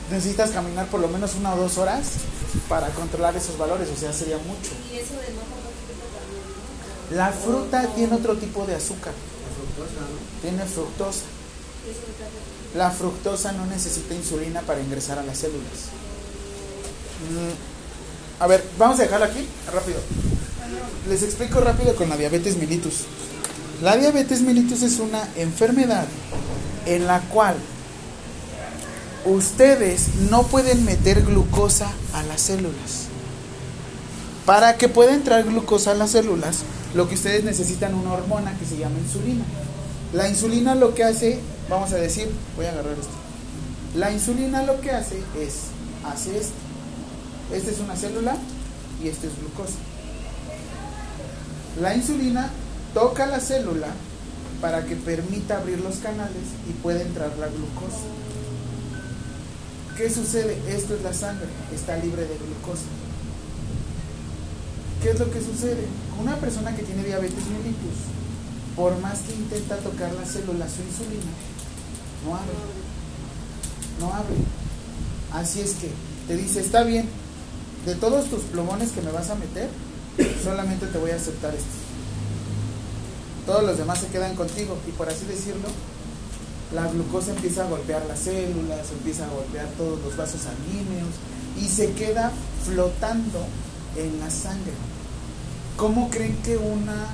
necesitas 0.10 0.52
caminar 0.52 0.88
por 0.88 1.00
lo 1.02 1.08
menos 1.08 1.36
una 1.36 1.54
o 1.54 1.58
dos 1.58 1.78
horas 1.78 2.08
para 2.70 2.88
controlar 2.90 3.36
esos 3.36 3.58
valores, 3.58 3.90
o 3.96 4.00
sea, 4.00 4.12
sería 4.14 4.38
mucho. 4.38 4.72
Y 4.92 4.98
eso 4.98 5.14
de 5.14 5.34
no 5.36 5.42
comer 5.44 5.74
fruta 5.86 6.08
también, 6.18 6.42
¿no? 7.12 7.18
La 7.18 7.32
fruta 7.32 7.88
tiene 7.96 8.16
otro 8.16 8.36
tipo 8.38 8.66
de 8.66 8.76
azúcar, 8.76 9.14
La 9.14 9.56
fructosa, 9.56 10.02
¿no? 10.02 10.42
tiene 10.42 10.66
fructosa. 10.66 11.26
Eso 11.86 12.00
de 12.00 12.14
café. 12.18 12.57
La 12.76 12.91
fructosa 12.91 13.51
no 13.53 13.65
necesita 13.65 14.13
insulina 14.13 14.61
para 14.61 14.82
ingresar 14.82 15.18
a 15.20 15.24
las 15.24 15.38
células. 15.39 15.89
Mm, 17.32 17.78
A 18.39 18.45
ver, 18.47 18.63
vamos 18.78 18.99
a 18.99 19.03
dejarlo 19.03 19.26
aquí, 19.26 19.47
rápido. 19.74 19.97
Les 21.09 21.24
explico 21.24 21.59
rápido 21.59 21.95
con 21.95 22.07
la 22.09 22.18
diabetes 22.18 22.57
mellitus. 22.57 23.05
La 23.82 23.97
diabetes 23.97 24.41
mellitus 24.41 24.84
es 24.84 24.99
una 24.99 25.28
enfermedad 25.38 26.05
en 26.86 27.07
la 27.07 27.22
cual 27.22 27.55
ustedes 29.26 30.15
no 30.30 30.43
pueden 30.43 30.86
meter 30.86 31.24
glucosa 31.24 31.91
a 32.13 32.24
las 32.24 32.41
células. 32.41 33.07
Para 34.45 34.78
que 34.78 34.88
pueda 34.88 35.13
entrar 35.13 35.43
glucosa 35.43 35.91
a 35.91 35.95
las 35.95 36.11
células, 36.11 36.59
lo 36.93 37.09
que 37.09 37.15
ustedes 37.15 37.43
necesitan 37.43 37.95
una 37.95 38.13
hormona 38.13 38.57
que 38.57 38.65
se 38.65 38.78
llama 38.78 38.99
insulina. 38.99 39.45
La 40.13 40.30
insulina 40.30 40.76
lo 40.76 40.93
que 40.93 41.03
hace, 41.03 41.39
vamos 41.70 41.91
a 41.93 41.97
decir, 41.97 42.30
voy 42.55 42.65
a 42.65 42.72
agarrar 42.72 42.93
esto. 42.93 43.13
La 43.95 44.11
insulina 44.11 44.63
lo 44.63 44.80
que 44.82 44.91
hace 44.91 45.18
es, 45.39 45.68
hace 46.05 46.38
esto. 46.38 46.53
Esta 47.53 47.72
es 47.72 47.80
una 47.80 47.95
célula 47.95 48.38
y 49.03 49.07
esto 49.07 49.28
es 49.28 49.38
glucosa. 49.39 49.78
La 51.82 51.95
insulina 51.95 52.49
toca 52.93 53.26
la 53.26 53.39
célula 53.39 53.88
para 54.61 54.86
que 54.86 54.95
permita 54.95 55.57
abrir 55.57 55.80
los 55.80 55.97
canales 55.97 56.43
y 56.70 56.74
pueda 56.74 57.01
entrar 57.01 57.30
la 57.38 57.47
glucosa. 57.47 58.05
¿Qué 59.95 60.09
sucede? 60.09 60.57
Esto 60.68 60.95
es 60.95 61.01
la 61.01 61.13
sangre, 61.13 61.47
está 61.74 61.97
libre 61.97 62.24
de 62.24 62.38
glucosa. 62.38 62.86
¿Qué 65.01 65.11
es 65.11 65.20
lo 65.20 65.32
que 65.32 65.41
sucede? 65.41 65.88
Una 66.20 66.36
persona 66.38 66.76
que 66.76 66.84
tiene 66.84 67.03
diabetes 67.03 67.45
mellitus, 67.47 67.97
por 68.76 68.99
más 68.99 69.20
que 69.20 69.34
intenta 69.34 69.78
tocar 69.78 70.13
la 70.13 70.26
célula, 70.26 70.68
su 70.68 70.82
insulina, 70.82 71.32
no 72.26 72.36
abre. 72.36 72.53
No 73.99 74.13
abre. 74.13 74.36
Así 75.34 75.61
es 75.61 75.74
que 75.74 75.89
te 76.28 76.36
dice, 76.36 76.59
está 76.59 76.84
bien, 76.84 77.07
de 77.86 77.95
todos 77.95 78.30
tus 78.30 78.41
plumones 78.43 78.91
que 78.91 79.01
me 79.01 79.11
vas 79.11 79.30
a 79.30 79.36
meter, 79.36 79.70
solamente 80.43 80.88
te 80.88 80.97
voy 80.97 81.11
a 81.11 81.15
aceptar 81.15 81.53
esto. 81.53 81.68
Todos 83.45 83.63
los 83.63 83.78
demás 83.78 83.99
se 83.99 84.07
quedan 84.07 84.36
contigo 84.36 84.78
y 84.88 84.91
por 84.91 85.09
así 85.09 85.26
decirlo, 85.26 85.70
la 86.74 86.88
glucosa 86.88 87.32
empieza 87.32 87.63
a 87.63 87.70
golpear 87.70 88.05
las 88.07 88.20
células, 88.20 88.91
empieza 88.91 89.26
a 89.26 89.30
golpear 89.30 89.68
todos 89.78 90.01
los 90.01 90.18
vasos 90.18 90.41
sanguíneos 90.41 91.15
y 91.57 91.65
se 91.70 91.93
queda 91.93 92.32
flotando 92.65 93.45
en 93.95 94.20
la 94.20 94.30
sangre. 94.30 94.74
¿Cómo 95.78 96.09
creen 96.09 96.36
que 96.43 96.57
una 96.57 97.07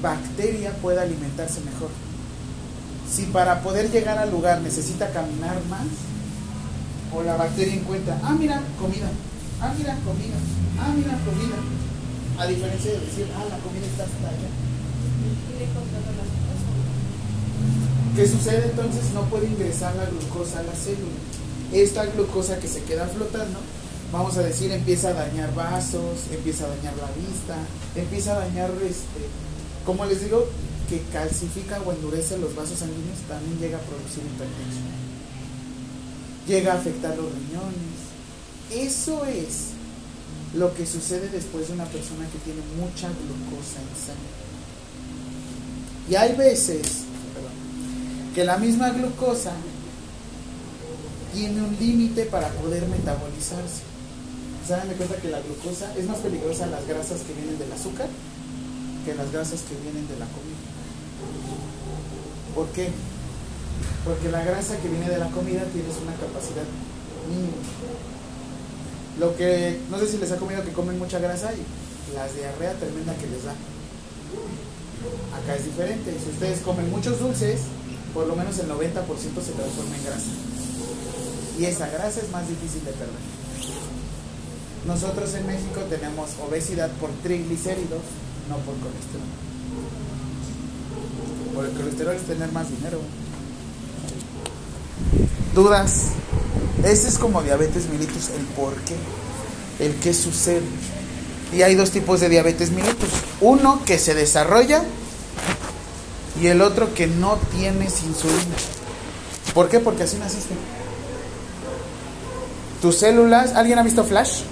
bacteria 0.00 0.72
pueda 0.80 1.02
alimentarse 1.02 1.60
mejor? 1.60 1.90
Si 3.10 3.22
para 3.24 3.62
poder 3.62 3.90
llegar 3.90 4.18
al 4.18 4.30
lugar 4.30 4.60
necesita 4.60 5.10
caminar 5.10 5.56
más, 5.70 5.86
o 7.14 7.22
la 7.22 7.36
bacteria 7.36 7.74
encuentra, 7.74 8.18
ah, 8.22 8.34
mira, 8.38 8.62
comida, 8.78 9.08
ah, 9.60 9.72
mira, 9.76 9.96
comida, 10.04 10.36
ah, 10.78 10.92
mira, 10.94 11.18
comida. 11.24 11.56
A 12.38 12.46
diferencia 12.46 12.92
de 12.92 13.00
decir, 13.00 13.26
ah, 13.34 13.44
la 13.48 13.58
comida 13.58 13.86
está 13.86 14.04
hasta 14.04 14.28
allá. 14.28 14.48
¿Qué 18.14 18.26
sucede 18.28 18.70
entonces? 18.70 19.12
No 19.14 19.22
puede 19.22 19.46
ingresar 19.46 19.94
la 19.96 20.04
glucosa 20.06 20.60
a 20.60 20.62
la 20.62 20.72
célula. 20.72 21.16
Esta 21.72 22.04
glucosa 22.06 22.58
que 22.58 22.68
se 22.68 22.82
queda 22.82 23.06
flotando, 23.06 23.58
vamos 24.12 24.36
a 24.36 24.42
decir, 24.42 24.70
empieza 24.70 25.08
a 25.08 25.14
dañar 25.14 25.54
vasos, 25.54 26.26
empieza 26.32 26.64
a 26.64 26.68
dañar 26.68 26.94
la 26.96 27.10
vista, 27.12 27.56
empieza 27.94 28.32
a 28.32 28.40
dañar, 28.40 28.70
este, 28.82 29.28
como 29.84 30.04
les 30.04 30.22
digo, 30.22 30.46
que 30.88 31.02
calcifica 31.12 31.80
o 31.82 31.92
endurece 31.92 32.38
los 32.38 32.54
vasos 32.54 32.78
sanguíneos, 32.78 33.18
también 33.28 33.58
llega 33.58 33.78
a 33.78 33.82
producir 33.82 34.22
hipertensión. 34.24 35.08
Llega 36.46 36.72
a 36.72 36.76
afectar 36.76 37.16
los 37.16 37.26
riñones. 37.32 37.98
Eso 38.70 39.24
es 39.26 39.72
lo 40.54 40.72
que 40.74 40.86
sucede 40.86 41.28
después 41.28 41.68
de 41.68 41.74
una 41.74 41.84
persona 41.84 42.26
que 42.30 42.38
tiene 42.38 42.60
mucha 42.76 43.08
glucosa 43.08 43.80
en 43.80 44.06
sangre. 44.06 44.38
Y 46.08 46.14
hay 46.14 46.34
veces 46.36 47.04
que 48.34 48.44
la 48.44 48.56
misma 48.56 48.90
glucosa 48.90 49.52
tiene 51.34 51.62
un 51.62 51.76
límite 51.78 52.24
para 52.24 52.48
poder 52.48 52.86
metabolizarse. 52.88 53.82
Se 54.66 54.72
dan 54.72 54.88
de 54.88 54.94
cuenta 54.94 55.16
que 55.16 55.28
la 55.28 55.40
glucosa 55.40 55.92
es 55.96 56.06
más 56.06 56.18
peligrosa 56.18 56.66
las 56.66 56.86
grasas 56.86 57.20
que 57.22 57.34
vienen 57.34 57.58
del 57.58 57.72
azúcar 57.72 58.08
que 59.08 59.14
las 59.14 59.32
grasas 59.32 59.62
que 59.62 59.74
vienen 59.82 60.06
de 60.06 60.18
la 60.18 60.26
comida. 60.26 60.57
¿Por 62.54 62.66
qué? 62.68 62.90
Porque 64.04 64.28
la 64.30 64.44
grasa 64.44 64.76
que 64.78 64.88
viene 64.88 65.08
de 65.08 65.18
la 65.18 65.28
comida 65.30 65.62
tienes 65.72 65.96
una 66.02 66.14
capacidad 66.14 66.64
mínima. 67.28 67.56
Lo 69.18 69.36
que, 69.36 69.80
no 69.90 69.98
sé 69.98 70.06
si 70.08 70.18
les 70.18 70.30
ha 70.32 70.36
comido 70.36 70.64
que 70.64 70.72
comen 70.72 70.98
mucha 70.98 71.18
grasa 71.18 71.52
y 71.52 72.14
las 72.14 72.34
diarrea 72.34 72.74
tremenda 72.74 73.14
que 73.16 73.26
les 73.26 73.44
da. 73.44 73.52
Acá 75.36 75.56
es 75.56 75.64
diferente. 75.64 76.14
Si 76.22 76.30
ustedes 76.30 76.60
comen 76.60 76.90
muchos 76.90 77.18
dulces, 77.18 77.62
por 78.14 78.26
lo 78.26 78.36
menos 78.36 78.58
el 78.58 78.68
90% 78.68 78.78
se 79.06 79.52
transforma 79.52 79.96
en 79.96 80.04
grasa. 80.04 80.30
Y 81.58 81.64
esa 81.64 81.88
grasa 81.88 82.20
es 82.20 82.30
más 82.30 82.48
difícil 82.48 82.84
de 82.84 82.92
perder. 82.92 83.38
Nosotros 84.86 85.34
en 85.34 85.46
México 85.46 85.80
tenemos 85.90 86.30
obesidad 86.48 86.90
por 87.00 87.10
triglicéridos, 87.22 88.02
no 88.48 88.56
por 88.58 88.74
colesterol. 88.78 89.47
Por 91.58 91.66
el 91.66 91.72
colesterol 91.72 92.14
es 92.14 92.22
tener 92.22 92.52
más 92.52 92.70
dinero. 92.70 93.00
¿Dudas? 95.56 96.10
Ese 96.84 97.08
es 97.08 97.18
como 97.18 97.42
diabetes 97.42 97.88
mellitus, 97.88 98.28
el 98.28 98.44
por 98.54 98.76
qué, 98.82 98.94
el 99.80 99.96
qué 99.96 100.14
sucede. 100.14 100.62
Y 101.52 101.62
hay 101.62 101.74
dos 101.74 101.90
tipos 101.90 102.20
de 102.20 102.28
diabetes 102.28 102.70
mellitus. 102.70 103.08
Uno 103.40 103.82
que 103.84 103.98
se 103.98 104.14
desarrolla 104.14 104.84
y 106.40 106.46
el 106.46 106.62
otro 106.62 106.94
que 106.94 107.08
no 107.08 107.38
tienes 107.50 108.04
insulina. 108.04 108.54
¿Por 109.52 109.68
qué? 109.68 109.80
Porque 109.80 110.04
así 110.04 110.16
naciste. 110.16 110.54
Tus 112.80 112.98
células, 112.98 113.56
¿alguien 113.56 113.80
ha 113.80 113.82
visto 113.82 114.04
Flash? 114.04 114.42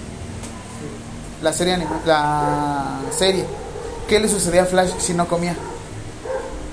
La 1.40 1.52
serie 1.52 1.78
la 2.04 2.98
serie. 3.16 3.44
¿Qué 4.08 4.18
le 4.18 4.28
sucedía 4.28 4.64
a 4.64 4.66
Flash 4.66 4.90
si 4.98 5.14
no 5.14 5.28
comía? 5.28 5.56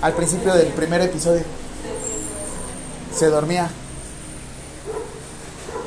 Al 0.03 0.11
principio 0.11 0.53
del 0.53 0.67
primer 0.67 0.99
episodio. 0.99 1.43
Se 3.17 3.27
dormía. 3.27 3.71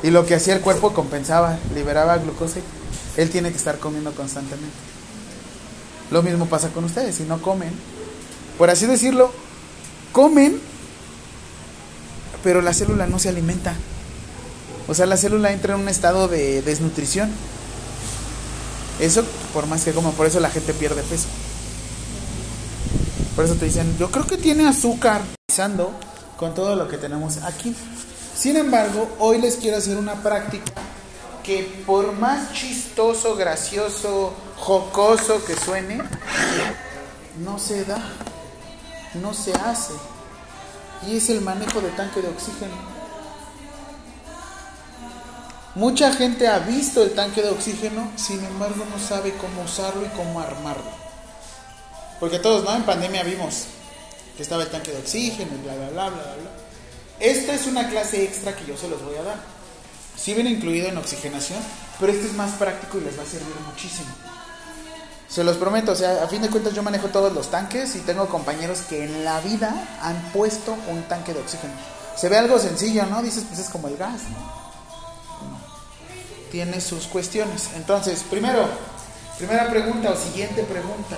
Y 0.01 0.09
lo 0.09 0.25
que 0.25 0.33
hacía 0.33 0.55
el 0.55 0.61
cuerpo 0.61 0.91
compensaba, 0.91 1.59
liberaba 1.75 2.17
glucosa. 2.17 2.59
Él 3.15 3.29
tiene 3.29 3.51
que 3.51 3.57
estar 3.57 3.77
comiendo 3.77 4.11
constantemente. 4.13 4.75
Lo 6.09 6.23
mismo 6.23 6.47
pasa 6.47 6.69
con 6.69 6.83
ustedes, 6.83 7.15
si 7.15 7.23
no 7.23 7.39
comen, 7.41 7.71
por 8.57 8.71
así 8.71 8.87
decirlo, 8.87 9.31
comen, 10.13 10.59
pero 12.43 12.61
la 12.61 12.73
célula 12.73 13.05
no 13.05 13.19
se 13.19 13.29
alimenta. 13.29 13.75
O 14.87 14.95
sea, 14.95 15.05
la 15.05 15.17
célula 15.17 15.51
entra 15.51 15.75
en 15.75 15.81
un 15.81 15.89
estado 15.89 16.27
de 16.27 16.63
desnutrición. 16.63 17.29
Eso, 18.99 19.23
por 19.53 19.67
más 19.67 19.83
que 19.83 19.91
coma, 19.91 20.11
por 20.11 20.25
eso 20.25 20.39
la 20.39 20.49
gente 20.49 20.73
pierde 20.73 21.03
peso. 21.03 21.27
Por 23.37 23.45
eso 23.45 23.53
te 23.53 23.65
dicen, 23.65 23.95
yo 23.99 24.09
creo 24.09 24.25
que 24.25 24.35
tiene 24.35 24.67
azúcar, 24.67 25.21
pensando 25.47 25.91
con 26.37 26.55
todo 26.55 26.75
lo 26.75 26.87
que 26.87 26.97
tenemos 26.97 27.37
aquí. 27.43 27.75
Sin 28.35 28.57
embargo, 28.57 29.15
hoy 29.19 29.39
les 29.39 29.57
quiero 29.57 29.77
hacer 29.77 29.95
una 29.95 30.15
práctica 30.23 30.73
que 31.43 31.83
por 31.85 32.13
más 32.13 32.51
chistoso, 32.53 33.35
gracioso, 33.35 34.33
jocoso 34.55 35.45
que 35.45 35.55
suene, 35.55 36.01
no 37.37 37.59
se 37.59 37.85
da, 37.85 38.01
no 39.21 39.35
se 39.35 39.53
hace. 39.53 39.93
Y 41.07 41.17
es 41.17 41.29
el 41.29 41.41
manejo 41.41 41.79
de 41.79 41.89
tanque 41.89 42.23
de 42.23 42.29
oxígeno. 42.29 42.73
Mucha 45.75 46.11
gente 46.11 46.47
ha 46.47 46.57
visto 46.57 47.03
el 47.03 47.13
tanque 47.13 47.43
de 47.43 47.49
oxígeno, 47.49 48.09
sin 48.15 48.43
embargo 48.43 48.83
no 48.89 48.97
sabe 48.97 49.31
cómo 49.33 49.61
usarlo 49.61 50.03
y 50.07 50.09
cómo 50.17 50.39
armarlo. 50.39 51.06
Porque 52.19 52.39
todos, 52.39 52.63
¿no? 52.63 52.75
En 52.75 52.83
pandemia 52.83 53.23
vimos 53.23 53.65
que 54.35 54.43
estaba 54.43 54.63
el 54.63 54.69
tanque 54.69 54.91
de 54.91 54.99
oxígeno 54.99 55.51
y 55.55 55.63
bla, 55.63 55.75
bla, 55.75 55.89
bla, 55.89 56.09
bla, 56.09 56.23
bla. 56.23 56.51
Esta 57.19 57.55
es 57.55 57.65
una 57.65 57.89
clase 57.89 58.23
extra 58.23 58.55
que 58.55 58.65
yo 58.65 58.77
se 58.77 58.87
los 58.87 59.03
voy 59.03 59.15
a 59.15 59.23
dar. 59.23 59.37
Sí 60.15 60.33
viene 60.33 60.51
incluido 60.51 60.87
en 60.87 60.97
oxigenación, 60.97 61.59
pero 61.99 62.11
este 62.11 62.27
es 62.27 62.33
más 62.33 62.51
práctico 62.53 62.97
y 62.99 63.01
les 63.01 63.17
va 63.17 63.23
a 63.23 63.25
servir 63.25 63.55
muchísimo. 63.65 64.09
Se 65.27 65.43
los 65.43 65.57
prometo, 65.57 65.91
o 65.91 65.95
sea, 65.95 66.23
a 66.23 66.27
fin 66.27 66.41
de 66.41 66.49
cuentas 66.49 66.73
yo 66.73 66.83
manejo 66.83 67.09
todos 67.09 67.33
los 67.33 67.51
tanques 67.51 67.95
y 67.95 67.99
tengo 67.99 68.27
compañeros 68.27 68.81
que 68.81 69.03
en 69.03 69.25
la 69.25 69.41
vida 69.41 69.99
han 70.01 70.31
puesto 70.31 70.75
un 70.87 71.03
tanque 71.03 71.33
de 71.33 71.41
oxígeno. 71.41 71.73
Se 72.15 72.29
ve 72.29 72.37
algo 72.37 72.57
sencillo, 72.59 73.05
¿no? 73.05 73.21
Dices, 73.21 73.43
pues 73.47 73.59
es 73.59 73.69
como 73.69 73.87
el 73.89 73.97
gas, 73.97 74.21
¿no? 74.31 74.67
Tiene 76.51 76.79
sus 76.79 77.07
cuestiones. 77.07 77.69
Entonces, 77.75 78.23
primero, 78.29 78.67
primera 79.37 79.69
pregunta 79.69 80.11
o 80.11 80.15
siguiente 80.15 80.63
pregunta. 80.63 81.17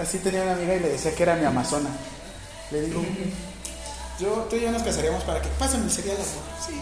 Así 0.00 0.18
tenía 0.18 0.42
una 0.42 0.52
amiga 0.52 0.74
y 0.74 0.80
le 0.80 0.88
decía 0.88 1.14
que 1.14 1.22
era 1.22 1.36
mi 1.36 1.44
amazona. 1.44 1.90
Le 2.70 2.80
digo, 2.80 3.04
yo, 4.18 4.46
tú 4.48 4.56
y 4.56 4.62
yo 4.62 4.72
nos 4.72 4.82
casaríamos 4.82 5.22
para 5.24 5.42
que 5.42 5.48
pásame 5.58 5.84
el 5.84 5.90
cereal, 5.90 6.16
amor. 6.16 6.26
Sí. 6.66 6.80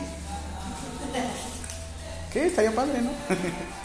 ¿Qué? 2.33 2.47
Estaría 2.47 2.71
padre, 2.73 3.01
¿no? 3.03 3.11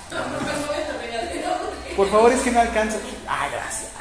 Por 1.96 2.10
favor, 2.12 2.32
es 2.32 2.42
que 2.42 2.52
no 2.52 2.60
alcanza. 2.60 2.98
Ah, 3.28 3.48
gracias. 3.52 3.92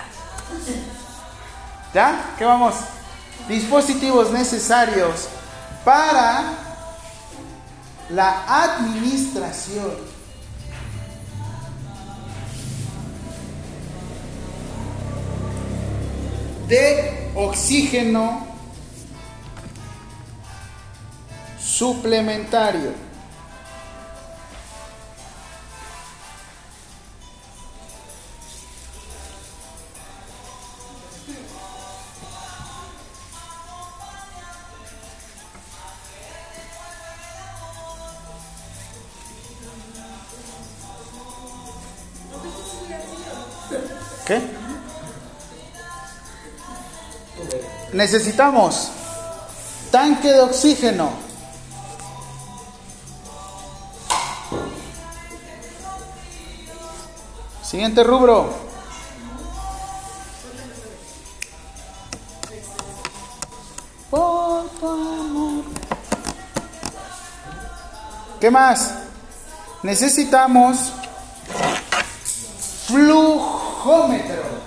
¿Ya? 1.94 2.34
¿Qué 2.36 2.44
vamos? 2.44 2.74
Dispositivos 3.48 4.30
necesarios 4.30 5.28
para 5.84 6.52
la 8.10 8.64
administración 8.64 9.92
de 16.68 17.30
oxígeno 17.34 18.46
suplementario. 21.58 23.05
Necesitamos 47.96 48.90
tanque 49.90 50.30
de 50.30 50.40
oxígeno. 50.40 51.08
Siguiente 57.62 58.04
rubro. 58.04 58.50
¿Qué 68.38 68.50
más? 68.50 68.92
Necesitamos 69.82 70.92
flujómetro. 72.88 74.65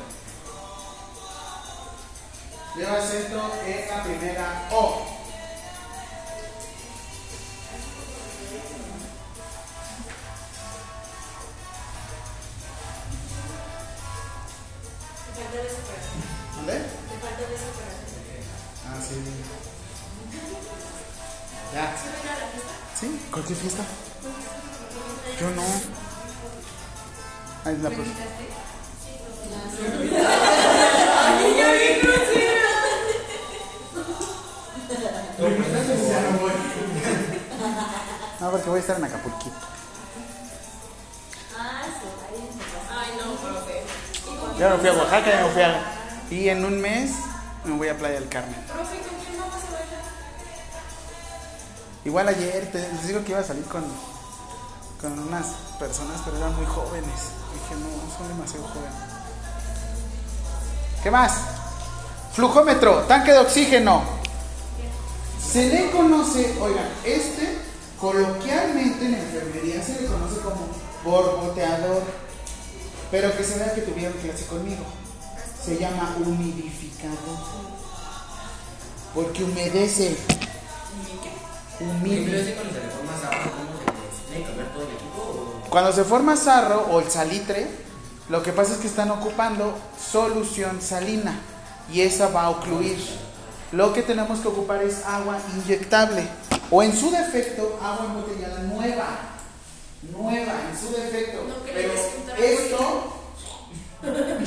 Lleva 2.79 2.95
acento 2.97 3.51
en 3.65 3.89
la 3.89 4.03
primera 4.03 4.69
O. 4.71 5.05
¿Dónde? 16.55 16.81
Ah, 18.87 18.97
sí. 19.05 19.15
Ya. 21.73 21.95
¿Sí? 22.97 23.07
¿Cualquier 23.29 23.57
fiesta? 23.57 23.83
Yo 25.41 25.49
no. 25.49 25.63
Ahí 27.65 27.75
es 27.75 27.81
la 27.81 27.89
próxima. 27.89 28.15
No, 38.49 38.53
porque 38.53 38.69
voy 38.71 38.77
a 38.77 38.81
estar 38.81 38.97
en 38.97 39.03
Acapulquito. 39.03 39.55
Ay, 41.55 43.11
no, 43.19 43.35
profe. 43.35 43.83
Ya 44.57 44.69
me 44.69 44.77
fui 44.77 44.89
a 44.89 44.93
Oaxaca, 44.93 45.29
ya 45.29 45.45
me 45.45 45.49
fui 45.51 45.61
a... 45.61 45.83
Y 46.31 46.49
en 46.49 46.65
un 46.65 46.81
mes 46.81 47.11
me 47.63 47.77
voy 47.77 47.89
a 47.89 47.95
Playa 47.95 48.15
del 48.15 48.27
Carmen. 48.27 48.55
Profe, 48.65 48.97
¿con 49.01 49.19
quién 49.23 49.39
vamos 49.39 49.53
a? 49.53 49.67
Igual 52.05 52.27
ayer 52.27 52.71
te, 52.71 52.79
les 52.79 53.07
digo 53.07 53.23
que 53.23 53.33
iba 53.33 53.39
a 53.39 53.43
salir 53.43 53.65
con, 53.65 53.83
con 54.99 55.19
unas 55.19 55.45
personas, 55.77 56.19
pero 56.25 56.37
eran 56.37 56.55
muy 56.55 56.65
jóvenes. 56.65 57.19
Dije, 57.53 57.75
no, 57.75 58.17
son 58.17 58.29
demasiado 58.29 58.65
jóvenes. 58.69 58.95
¿Qué 61.03 61.11
más? 61.11 61.33
Flujómetro, 62.33 63.03
tanque 63.03 63.31
de 63.31 63.37
oxígeno. 63.37 64.01
Se 65.39 65.67
le 65.67 65.91
conoce, 65.91 66.57
oigan, 66.59 66.89
este 67.05 67.68
coloquialmente 67.99 69.05
en 69.05 69.15
enfermería 69.15 69.83
se 69.83 70.01
le 70.01 70.07
conoce 70.07 70.39
como 70.39 70.67
borboteador, 71.03 72.03
pero 73.11 73.35
que 73.35 73.43
se 73.43 73.59
vea 73.59 73.73
que 73.73 73.81
tuvieron 73.81 74.17
clase 74.19 74.45
conmigo. 74.45 74.83
Se 75.63 75.77
llama 75.77 76.15
humidificador, 76.19 77.17
porque 79.13 79.43
humedece. 79.43 80.17
Cuando 85.69 85.93
se 85.93 86.03
forma 86.03 86.35
sarro 86.35 86.87
o 86.91 86.99
el 86.99 87.09
salitre, 87.09 87.67
lo 88.29 88.43
que 88.43 88.53
pasa 88.53 88.73
es 88.73 88.79
que 88.79 88.87
están 88.87 89.11
ocupando 89.11 89.77
solución 90.11 90.81
salina 90.81 91.39
y 91.91 92.01
esa 92.01 92.29
va 92.29 92.43
a 92.43 92.49
ocluir. 92.51 92.97
Lo 93.71 93.93
que 93.93 94.01
tenemos 94.01 94.39
que 94.39 94.47
ocupar 94.47 94.81
es 94.81 95.05
agua 95.05 95.37
inyectable 95.55 96.27
o 96.71 96.81
en 96.81 96.95
su 96.95 97.11
defecto 97.11 97.79
agua 97.81 98.05
embotellada 98.05 98.59
nueva. 98.63 99.19
Nueva, 100.11 100.53
en 100.71 100.79
su 100.79 100.91
defecto. 100.95 101.43
No 101.47 101.55
Pero 101.65 101.93
esto 102.37 103.13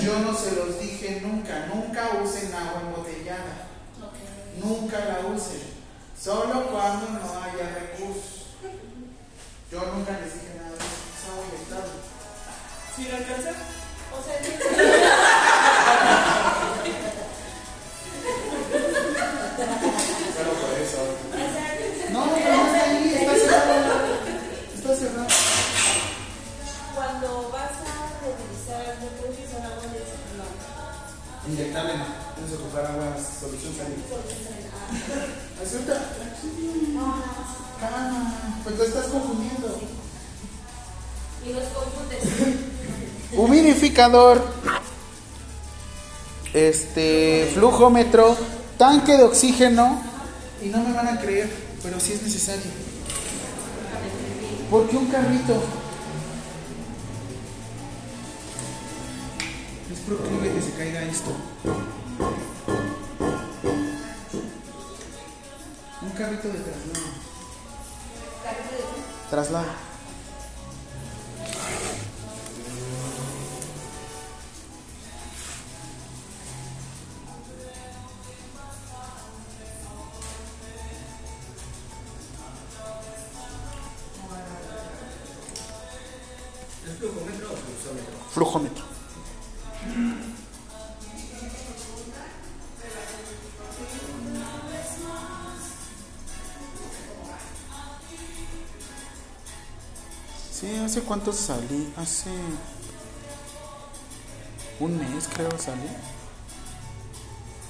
yo 0.02 0.18
no 0.18 0.34
se 0.34 0.56
los 0.56 0.80
dije 0.80 1.20
nunca. 1.22 1.66
Nunca 1.72 2.10
usen 2.22 2.52
agua 2.52 2.82
embotellada. 2.82 3.68
Nunca 4.60 4.98
la 4.98 5.20
usen. 5.28 5.62
Solo 6.20 6.66
cuando 6.66 7.10
no 7.10 7.42
haya 7.42 7.74
recursos. 7.78 8.46
Yo 9.70 9.80
nunca 9.94 10.18
les 10.20 10.34
dije 10.34 10.54
nada 10.56 10.70
de 10.70 10.76
eso. 10.76 10.86
Es 11.14 11.24
agua 11.30 11.44
inyectable. 11.52 11.92
¿Sí 12.96 13.02
le 13.04 13.16
alcanza? 13.16 13.52
O 14.12 14.22
sea, 14.22 14.36
no. 31.62 31.68
Inyectable 31.68 31.96
no. 31.98 32.04
Vamos 32.36 32.50
a 32.50 32.54
ocupar 32.62 32.86
agua, 32.86 33.16
solución 33.40 33.72
salina. 33.76 34.02
Acepta, 35.62 36.14
tranquilo. 36.14 37.14
Calma. 37.80 38.60
Pues 38.64 38.78
lo 38.78 38.84
estás 38.84 39.06
confundiendo. 39.06 39.80
Y 41.46 41.52
los 41.52 41.64
confundes. 41.64 42.22
Humidificador. 43.36 44.42
Este, 46.52 47.50
flujómetro, 47.54 48.36
tanque 48.76 49.16
de 49.16 49.22
oxígeno. 49.22 50.02
Y 50.62 50.68
no 50.68 50.82
me 50.82 50.92
van 50.92 51.08
a 51.08 51.20
creer, 51.20 51.50
pero 51.82 51.98
sí 51.98 52.12
es 52.12 52.22
necesario. 52.22 52.70
¿Por 54.70 54.88
qué 54.88 54.96
un 54.96 55.06
carrito? 55.06 55.62
Es 59.92 59.98
proclive 60.06 60.54
que 60.54 60.62
se 60.62 60.72
caiga 60.72 61.02
esto. 61.02 61.32
Un 61.64 61.70
carrito 66.18 66.48
de 66.48 66.58
traslado. 66.58 67.00
Traslado. 69.30 69.66
¿Es 86.84 86.98
flujómetro 86.98 87.52
o 87.52 87.56
fluxómetro? 87.56 88.14
Flujómetro. 88.32 88.81
¿Hace 100.84 101.02
cuánto 101.02 101.32
salí? 101.32 101.92
Hace 101.96 102.30
un 104.80 104.98
mes 104.98 105.28
creo 105.32 105.50
salí. 105.58 105.88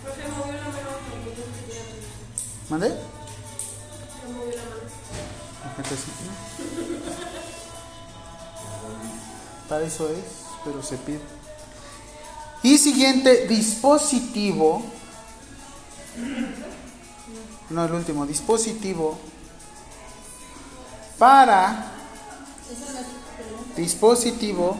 Profe, 0.02 0.28
movió 0.28 0.52
la 0.54 0.68
mano 0.68 0.90
porque. 1.24 1.82
¿Mandé? 2.68 2.88
No 2.88 2.96
movió 4.38 4.56
la 4.56 4.64
mano. 4.64 4.82
Para 9.68 9.84
eso 9.84 10.08
es, 10.10 10.24
pero 10.64 10.82
se 10.82 10.96
pide. 10.98 11.20
Y 12.62 12.78
siguiente, 12.78 13.46
dispositivo. 13.46 14.82
No, 17.70 17.84
el 17.84 17.92
último, 17.92 18.26
dispositivo 18.26 19.18
para 21.18 21.91
dispositivo 23.76 24.76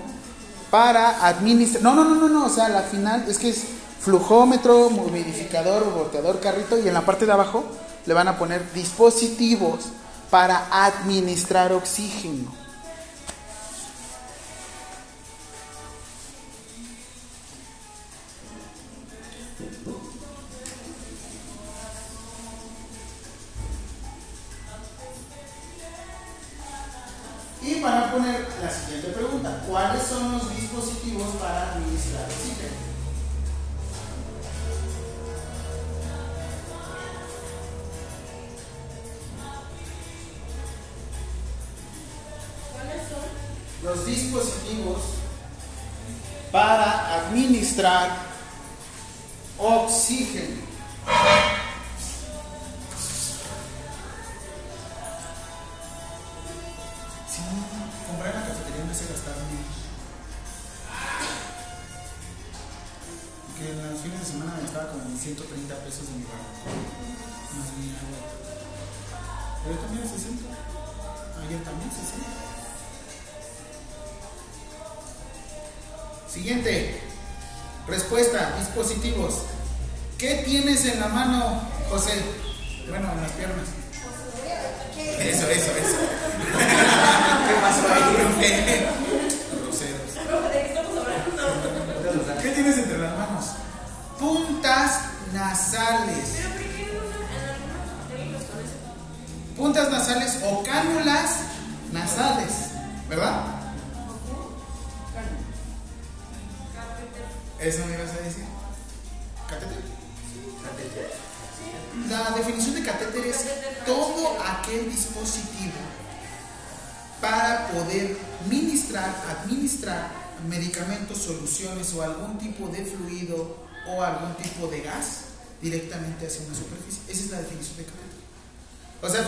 para 0.70 1.26
administrar. 1.26 1.82
No, 1.82 1.95
no, 1.95 2.05
no, 2.05 2.14
no, 2.14 2.28
no, 2.28 2.47
o 2.47 2.51
sea, 2.51 2.68
la 2.68 2.82
final 2.82 3.24
es 3.28 3.38
que 3.38 3.51
es 3.51 3.64
flujómetro, 4.01 4.88
humidificador, 4.88 5.93
boteador, 5.93 6.40
carrito 6.40 6.78
y 6.78 6.88
en 6.88 6.95
la 6.95 7.07
parte 7.07 7.26
de 7.26 7.32
abajo 7.32 7.64
le 8.07 8.14
van 8.14 8.28
a 8.28 8.38
poner 8.38 8.72
dispositivos 8.72 9.80
para 10.30 10.84
administrar 10.84 11.72
oxígeno. 11.72 12.62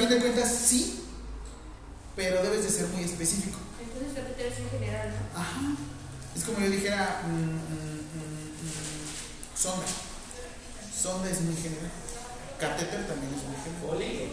Fin 0.09 0.18
de 0.18 0.20
cuentas, 0.20 0.55
sí, 0.66 1.02
pero 2.16 2.42
debes 2.42 2.64
de 2.64 2.70
ser 2.70 2.88
muy 2.88 3.05
específico. 3.05 3.59
Entonces, 3.80 4.12
catéter 4.14 4.52
es 4.52 4.59
en 4.59 4.70
general, 4.70 5.09
¿no? 5.09 5.40
Ajá. 5.40 5.76
Es 6.36 6.44
como 6.44 6.61
yo 6.61 6.70
dijera, 6.70 7.22
mm, 7.26 7.30
mm, 7.30 8.00
mm, 8.12 8.50
mm, 8.61 9.57
sonda. 9.57 9.86
Sonda 10.94 11.30
es 11.30 11.40
muy 11.40 11.57
general. 11.57 11.90
Catéter 12.59 13.07
también 13.07 13.32
es 13.34 13.42
muy 13.44 13.57
general. 13.57 13.82
Foley. 13.88 14.32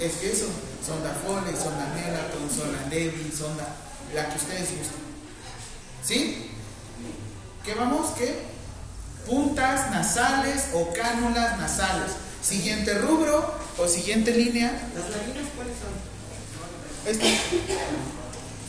Es 0.00 0.12
que 0.16 0.32
eso, 0.32 0.46
sonda 0.84 1.14
Foley, 1.14 1.56
sonda 1.56 1.92
Nelaton, 1.94 2.48
sonda 2.50 2.86
Levy, 2.88 3.32
sonda, 3.36 3.66
la 4.14 4.28
que 4.28 4.36
ustedes 4.36 4.78
gusten. 4.78 5.06
¿Sí? 6.04 6.50
¿Qué 7.64 7.74
vamos? 7.74 8.12
¿Qué? 8.12 8.42
Puntas 9.26 9.90
nasales 9.90 10.66
o 10.74 10.92
cánulas 10.92 11.58
nasales. 11.58 12.12
Siguiente 12.42 12.94
rubro 12.98 13.65
o 13.78 13.88
siguiente 13.88 14.32
línea. 14.32 14.70
¿Las 14.94 15.10
lágrimas 15.10 15.50
cuáles 15.54 15.74
son? 15.78 17.10
Esta. 17.12 17.24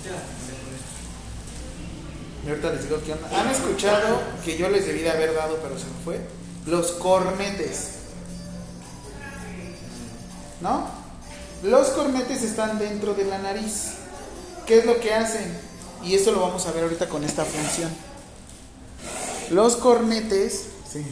Ya, 0.06 0.24
Y 2.46 2.50
ahorita 2.50 2.74
les 2.74 2.84
digo 2.84 3.02
qué 3.06 3.14
onda. 3.14 3.40
¿Han 3.40 3.50
escuchado 3.50 4.22
que 4.44 4.58
yo 4.58 4.70
les 4.70 4.86
debí 4.86 5.00
de 5.00 5.10
haber 5.10 5.34
dado, 5.34 5.58
pero 5.62 5.78
se 5.78 5.86
me 5.86 6.04
fue? 6.04 6.20
Los 6.66 6.92
cornetes. 6.94 7.92
¿No? 10.62 10.90
Los 11.64 11.88
cornetes 11.90 12.44
están 12.44 12.80
dentro 12.80 13.14
de 13.14 13.26
la 13.26 13.40
nariz. 13.40 13.94
¿Qué 14.66 14.80
es 14.80 14.86
lo 14.86 15.00
que 15.00 15.14
hacen? 15.14 15.58
Y 16.04 16.16
eso 16.16 16.32
lo 16.32 16.42
vamos 16.42 16.66
a 16.68 16.72
ver 16.72 16.84
ahorita 16.84 17.10
con 17.10 17.24
esta 17.24 17.46
función. 17.46 17.90
Los 19.50 19.78
cornetes. 19.78 20.66
sí. 20.92 21.04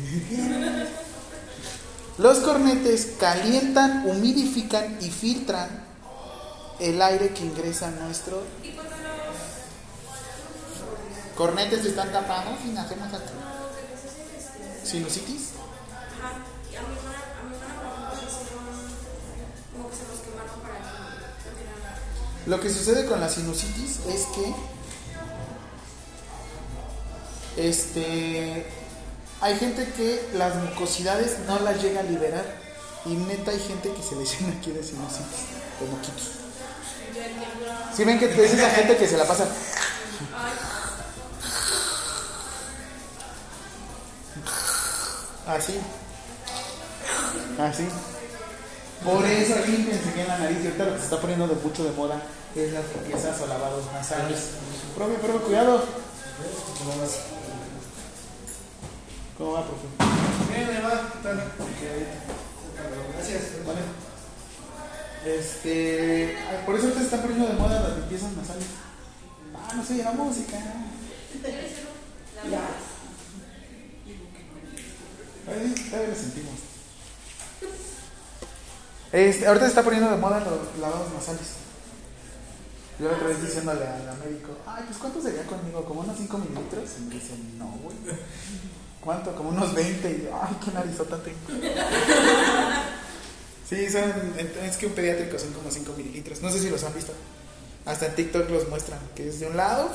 Los 2.18 2.39
cornetes 2.39 3.13
calientan, 3.20 4.07
humidifican 4.07 4.97
y 5.01 5.09
filtran 5.09 5.84
el 6.80 7.01
aire 7.01 7.30
que 7.30 7.43
ingresa 7.43 7.88
a 7.88 7.91
nuestro 7.91 8.43
cornetes 11.36 11.86
están 11.86 12.11
tapados 12.11 12.57
y 12.66 12.78
hacen 12.78 12.99
este. 12.99 13.34
Sinusitis. 14.84 15.49
Lo 22.45 22.59
que 22.59 22.70
sucede 22.70 23.05
con 23.05 23.20
la 23.20 23.28
sinusitis 23.28 23.99
es 24.07 24.26
que 24.36 24.55
este 27.57 28.68
hay 29.42 29.58
gente 29.58 29.86
que 29.96 30.30
las 30.34 30.56
mucosidades 30.56 31.40
no 31.48 31.60
las 31.60 31.82
llega 31.82 32.00
a 32.00 32.04
liberar 32.04 32.46
y 33.06 33.10
neta 33.10 33.52
hay 33.52 33.60
gente 33.60 33.92
que 33.92 34.02
se 34.02 34.16
le 34.16 34.26
llena 34.26 34.58
aquí 34.58 34.72
de 34.72 34.84
sinusitis, 34.84 35.46
de 35.80 35.88
moquitos. 35.88 36.32
Si 37.96 38.04
ven 38.04 38.20
que 38.20 38.26
es 38.26 38.54
esa 38.54 38.70
gente 38.72 38.98
que 38.98 39.08
se 39.08 39.18
la 39.18 39.26
pasa 39.26 39.48
así, 45.48 45.80
así. 47.60 47.88
Por 49.04 49.24
eso 49.26 49.56
límpiense 49.68 50.12
bien 50.14 50.28
la 50.28 50.40
nariz 50.40 50.58
y 50.64 50.68
ahorita 50.68 50.86
lo 50.86 50.94
que 50.94 50.98
se 50.98 51.04
está 51.04 51.22
poniendo 51.22 51.48
de 51.48 51.56
mucho 51.56 51.84
de 51.84 51.92
moda 51.92 52.22
es 52.56 52.74
las 52.74 52.84
limpiezas 52.96 53.40
o 53.42 53.48
lavados 53.48 53.86
nasales. 53.94 54.50
Profe, 54.96 55.14
profe, 55.16 55.40
cuidado. 55.46 55.84
¿Cómo 59.38 59.52
va, 59.52 59.66
profe? 59.66 59.88
Bien, 60.50 60.70
ahí 60.70 60.82
va. 60.82 61.12
¿qué 61.12 61.20
tal? 61.22 61.52
Gracias. 63.14 63.44
Vale. 63.66 63.82
Este, 65.26 66.38
por 66.66 66.76
eso 66.76 66.94
se 66.94 67.04
están 67.04 67.22
poniendo 67.22 67.48
de 67.48 67.54
moda 67.54 67.82
las 67.82 67.98
limpiezas 67.98 68.32
nasales. 68.34 68.68
Ah, 69.54 69.74
no 69.76 69.84
sé, 69.84 70.04
la 70.04 70.12
música. 70.12 70.58
Ya. 72.50 72.62
Ahí 75.52 75.76
todavía 75.90 76.10
lo 76.10 76.16
sentimos. 76.16 76.54
Este, 79.12 79.48
ahorita 79.48 79.66
se 79.66 79.70
está 79.70 79.84
poniendo 79.84 80.12
de 80.12 80.18
moda 80.18 80.40
los 80.40 80.80
lavados 80.80 81.12
nasales. 81.14 81.56
Yo 83.00 83.10
la 83.10 83.16
otra 83.16 83.28
vez 83.28 83.42
diciéndole 83.42 83.86
al 83.86 84.18
médico, 84.20 84.52
ay, 84.66 84.84
pues 84.88 84.98
¿cuánto 84.98 85.22
sería 85.22 85.44
conmigo? 85.44 85.84
¿Como 85.84 86.02
unos 86.02 86.18
5 86.18 86.38
mililitros? 86.38 86.90
Y 87.00 87.02
me 87.02 87.16
dice, 87.16 87.34
no, 87.58 87.66
güey. 87.84 87.98
¿Cuánto? 89.06 89.36
Como 89.36 89.49
unos 89.49 89.74
20. 89.74 90.12
Y 90.12 90.24
yo, 90.24 90.39
ay, 90.41 90.58
qué 90.66 90.72
narizota 90.72 91.18
tengo. 91.22 91.38
Sí, 93.68 93.89
son, 93.89 94.03
es 94.38 94.78
que 94.78 94.86
un 94.86 94.93
pediátrico 94.93 95.39
son 95.39 95.51
como 95.51 95.72
5 95.72 95.93
mililitros. 95.97 96.39
No 96.39 96.51
sé 96.51 96.60
si 96.60 96.70
los 96.70 96.84
han 96.84 96.93
visto. 96.93 97.14
Hasta 97.86 98.06
en 98.06 98.16
TikTok 98.16 98.47
los 98.51 98.70
muestran. 98.70 98.99
Que 99.16 99.28
es 99.30 99.39
de 99.39 99.47
un 99.47 99.58
lado, 99.58 99.89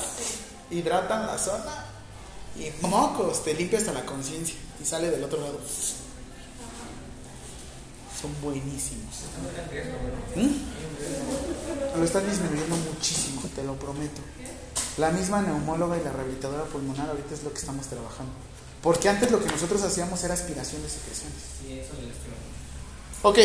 hidratan 0.72 1.24
la 1.24 1.38
zona 1.38 1.86
y 2.56 2.68
mocos, 2.84 3.44
te 3.44 3.54
limpia 3.54 3.78
hasta 3.78 3.92
la 3.92 4.04
conciencia. 4.04 4.56
Y 4.82 4.84
sale 4.84 5.08
del 5.12 5.22
otro 5.22 5.40
lado. 5.40 5.60
Son 8.20 8.34
buenísimos. 8.42 9.20
¿Mm? 10.34 11.96
Lo 11.96 12.04
están 12.04 12.28
disminuyendo 12.28 12.74
muchísimo, 12.74 13.42
te 13.54 13.62
lo 13.62 13.76
prometo. 13.76 14.20
La 14.98 15.10
misma 15.12 15.42
neumóloga 15.42 15.96
y 15.96 16.02
la 16.02 16.10
rehabilitadora 16.10 16.64
pulmonar 16.64 17.08
ahorita 17.10 17.34
es 17.34 17.44
lo 17.44 17.52
que 17.52 17.60
estamos 17.60 17.86
trabajando. 17.86 18.32
Porque 18.82 19.08
antes 19.08 19.30
lo 19.30 19.42
que 19.42 19.50
nosotros 19.50 19.82
hacíamos 19.82 20.22
era 20.24 20.34
aspiración 20.34 20.82
de 20.82 20.88
secreciones. 20.88 21.38
Sí, 21.60 21.78
eso 21.78 21.90
Ok, 23.22 23.38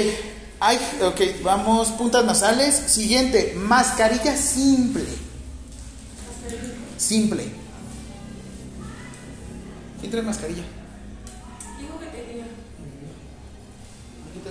hay, 0.61 0.79
ok, 1.01 1.43
vamos, 1.43 1.89
puntas 1.89 2.23
nasales. 2.23 2.75
Siguiente, 2.75 3.53
mascarilla 3.57 4.38
simple. 4.38 5.03
Simple. 6.97 7.43
¿Quién 9.99 10.11
trae 10.11 10.23
mascarilla? 10.23 10.63
Dijo 11.79 11.99
que 11.99 12.05
tenía. 12.05 12.45
Aquí 12.45 14.39
te. 14.41 14.49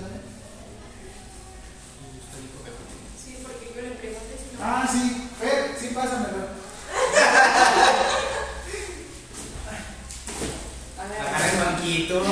Sí, 3.25 3.39
porque 3.43 3.73
yo 3.75 3.81
le 3.89 3.95
pregunté 3.97 4.37
si 4.37 4.57
no. 4.57 4.63
Ah, 4.63 4.87
sí, 4.93 5.29
Fer, 5.41 5.75
sí, 5.81 5.95
pásamelo. 5.95 6.64
Agarra 11.27 11.51
el 11.51 11.59
banquito. 11.59 12.23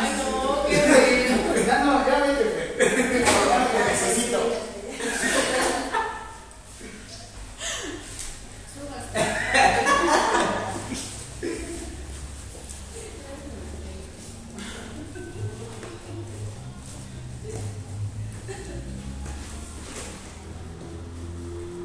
Ay, 0.00 0.10
no, 0.18 0.66
qué 0.66 0.76
feo. 0.76 1.66
Ya 1.66 1.76
no, 1.84 2.06
ya 2.06 2.16
vete, 2.20 2.44
te 2.76 3.78
necesito. 3.90 4.38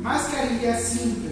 Mascarilla 0.02 0.80
simple 0.80 1.25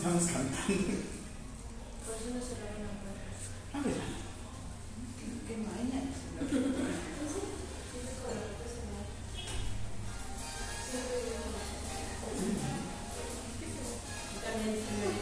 estamos 0.00 0.24
cantando. 0.24 0.48
Por 2.06 2.16
eso 2.16 2.56
no. 2.56 3.78
A 3.78 3.82
ver. 3.82 4.00
¿Qué, 5.18 5.26
qué 5.46 5.54
maña? 5.60 6.00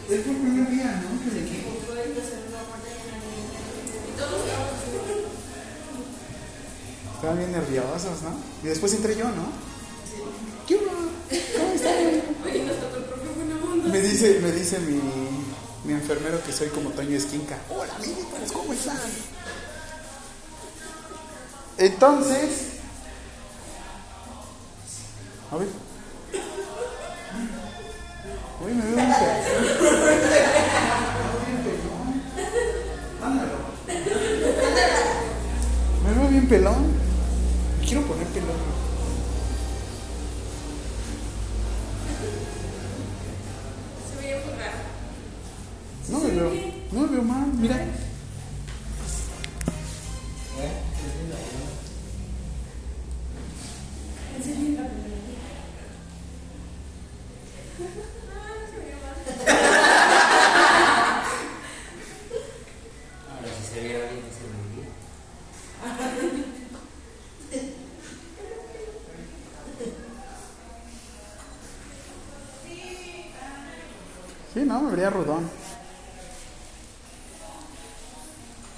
Es 0.09 0.21
por 0.21 0.37
primer 0.37 0.71
día, 0.71 1.03
¿no? 1.03 1.25
Que 1.25 1.31
de 1.35 1.41
aquí. 1.41 1.59
Estaban 7.17 7.39
bien 7.39 7.51
nerviosos, 7.53 8.23
¿no? 8.23 8.31
Y 8.63 8.67
después 8.69 8.95
entré 8.95 9.17
yo, 9.17 9.25
¿no? 9.25 9.51
¿Qué 10.69 10.77
hubo? 10.77 10.93
¿Cómo 10.93 11.73
están? 11.75 11.95
Oye, 12.45 12.65
nos 12.65 12.77
tocó 12.77 12.97
el 12.97 13.05
profe 13.05 13.28
buena 13.28 13.28
onda. 13.28 13.28
Me 13.91 14.01
dice, 14.01 14.41
me 14.41 14.53
dice 14.53 14.79
mi, 14.81 15.01
mi 15.85 15.95
enfermero 15.95 16.43
que 16.45 16.53
soy 16.53 16.69
como 16.69 16.91
Toño 16.91 17.17
Esquinca. 17.17 17.59
Hola, 17.71 17.93
militares, 18.01 18.53
¿cómo 18.53 18.73
están? 18.75 18.99
Entonces, 21.79 22.51
a 25.51 25.57
ver. 25.57 25.69
Uy, 28.65 28.75
me 28.75 28.85
veo 28.85 28.97
bien 28.97 29.15
pelón. 29.15 29.79
Me 36.05 36.15
veo 36.15 36.29
bien 36.29 36.49
pelón. 36.49 36.93
Me 37.81 37.87
quiero 37.87 38.03
poner 38.03 38.27
pelón. 38.27 38.88
Rudón. 75.11 75.51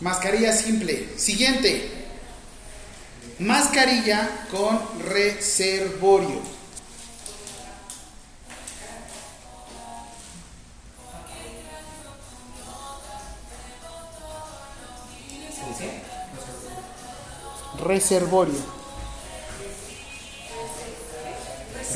Mascarilla 0.01 0.53
simple. 0.53 1.19
Siguiente. 1.19 1.91
Mascarilla 3.39 4.47
con 4.51 4.81
reservorio. 5.09 6.41
Reservorio. 17.83 18.55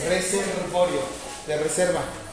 Reservorio. 0.08 1.00
De 1.46 1.56
reserva. 1.58 2.23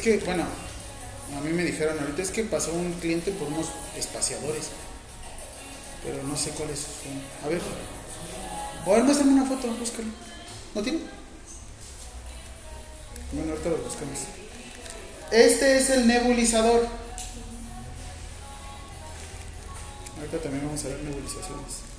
Es 0.00 0.04
que, 0.04 0.16
bueno, 0.24 0.44
a 1.36 1.40
mí 1.42 1.52
me 1.52 1.62
dijeron 1.62 1.98
ahorita 1.98 2.22
es 2.22 2.30
que 2.30 2.42
pasó 2.44 2.72
un 2.72 2.94
cliente 2.94 3.32
por 3.32 3.48
unos 3.48 3.66
espaciadores. 3.98 4.68
Pero 6.02 6.22
no 6.22 6.34
sé 6.38 6.52
cuáles 6.52 6.78
son. 6.78 7.12
A 7.44 7.48
ver. 7.48 7.60
O 8.86 8.94
a 8.94 8.98
una 8.98 9.44
foto, 9.44 9.68
búscalo. 9.74 10.08
¿No 10.74 10.80
tiene? 10.80 11.00
Bueno, 13.32 13.52
ahorita 13.52 13.68
lo 13.68 13.76
buscamos. 13.76 14.20
Este 15.30 15.76
es 15.76 15.90
el 15.90 16.06
nebulizador. 16.06 16.88
Ahorita 20.16 20.38
también 20.38 20.64
vamos 20.64 20.82
a 20.82 20.88
ver 20.88 21.02
nebulizaciones. 21.02 21.89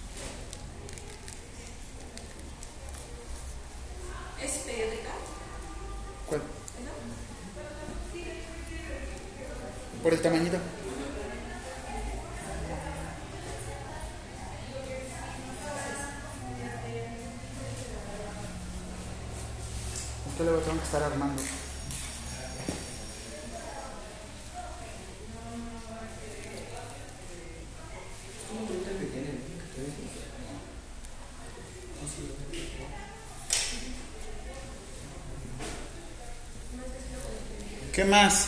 ¿Qué 38.02 38.08
más? 38.08 38.47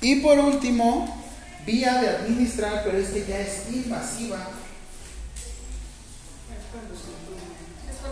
Y 0.00 0.20
por 0.20 0.38
último, 0.38 1.20
vía 1.66 1.94
de 1.94 2.10
administrar, 2.10 2.84
pero 2.84 2.96
este 2.96 3.26
ya 3.26 3.40
es 3.40 3.64
invasiva. 3.72 4.38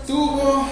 Tubo, 0.04 0.66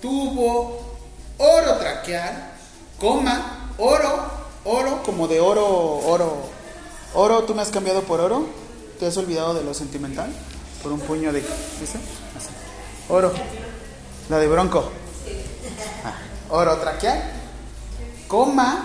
tubo, 0.00 0.96
oro 1.36 1.76
traqueal, 1.76 2.54
coma, 2.98 3.74
oro, 3.76 4.30
oro, 4.64 5.02
como 5.02 5.28
de 5.28 5.38
oro, 5.38 5.98
oro. 5.98 6.48
Oro, 7.12 7.42
¿tú 7.42 7.54
me 7.54 7.60
has 7.60 7.68
cambiado 7.68 8.02
por 8.04 8.22
oro? 8.22 8.48
¿Te 8.98 9.04
has 9.04 9.16
olvidado 9.18 9.52
de 9.52 9.62
lo 9.62 9.74
sentimental? 9.74 10.32
Por 10.82 10.90
un 10.90 11.00
puño 11.00 11.34
de... 11.34 11.44
Oro. 13.10 13.30
La 14.30 14.38
de 14.38 14.48
bronco. 14.48 14.90
Ah. 16.02 16.14
orotraqueal, 16.48 17.35
coma, 18.28 18.84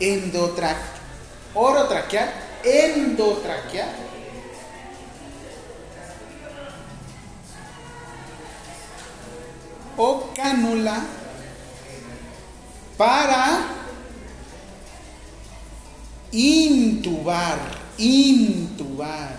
endotra, 0.00 0.76
orotraqueal, 1.54 2.32
endotraqueal, 2.64 3.94
o 9.96 10.30
cánula 10.34 11.02
para 12.96 13.66
intubar, 16.32 17.58
intubar, 17.98 19.38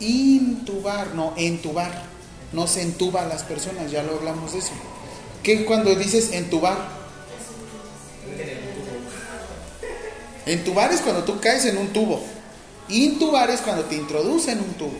intubar, 0.00 1.14
no, 1.14 1.32
entubar. 1.36 2.16
No 2.52 2.66
se 2.66 2.82
entuba 2.82 3.22
a 3.22 3.26
las 3.26 3.42
personas, 3.42 3.90
ya 3.90 4.02
lo 4.02 4.16
hablamos 4.16 4.52
de 4.52 4.58
eso. 4.58 4.72
¿Qué 5.46 5.64
cuando 5.64 5.94
dices 5.94 6.32
entubar? 6.32 6.76
Entubar 10.44 10.92
es 10.92 11.00
cuando 11.02 11.22
tú 11.22 11.38
caes 11.38 11.66
en 11.66 11.78
un 11.78 11.92
tubo. 11.92 12.20
Intubar 12.88 13.48
es 13.50 13.60
cuando 13.60 13.84
te 13.84 13.94
introducen 13.94 14.58
un 14.58 14.74
tubo. 14.74 14.98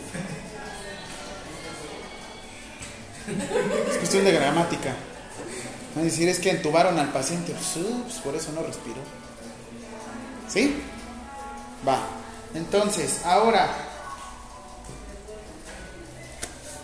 Es 3.89 3.97
cuestión 3.97 4.23
de 4.23 4.31
gramática. 4.31 4.95
No 5.97 6.03
decir 6.03 6.29
es 6.29 6.39
que 6.39 6.51
entubaron 6.51 6.97
al 6.97 7.11
paciente. 7.11 7.51
Pues, 7.51 8.15
por 8.23 8.33
eso 8.33 8.53
no 8.53 8.63
respiró. 8.63 9.01
¿Sí? 10.47 10.77
Va. 11.85 12.07
Entonces, 12.53 13.19
ahora, 13.25 13.69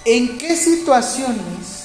¿en 0.04 0.38
qué 0.38 0.58
situaciones? 0.58 1.83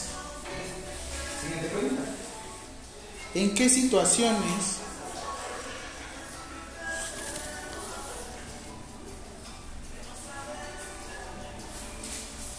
¿En 3.39 3.55
qué 3.55 3.69
situaciones 3.69 4.79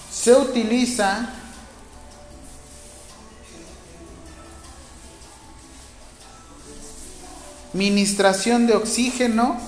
se 0.10 0.34
utiliza 0.34 1.34
ministración 7.74 8.66
de 8.66 8.76
oxígeno 8.76 9.60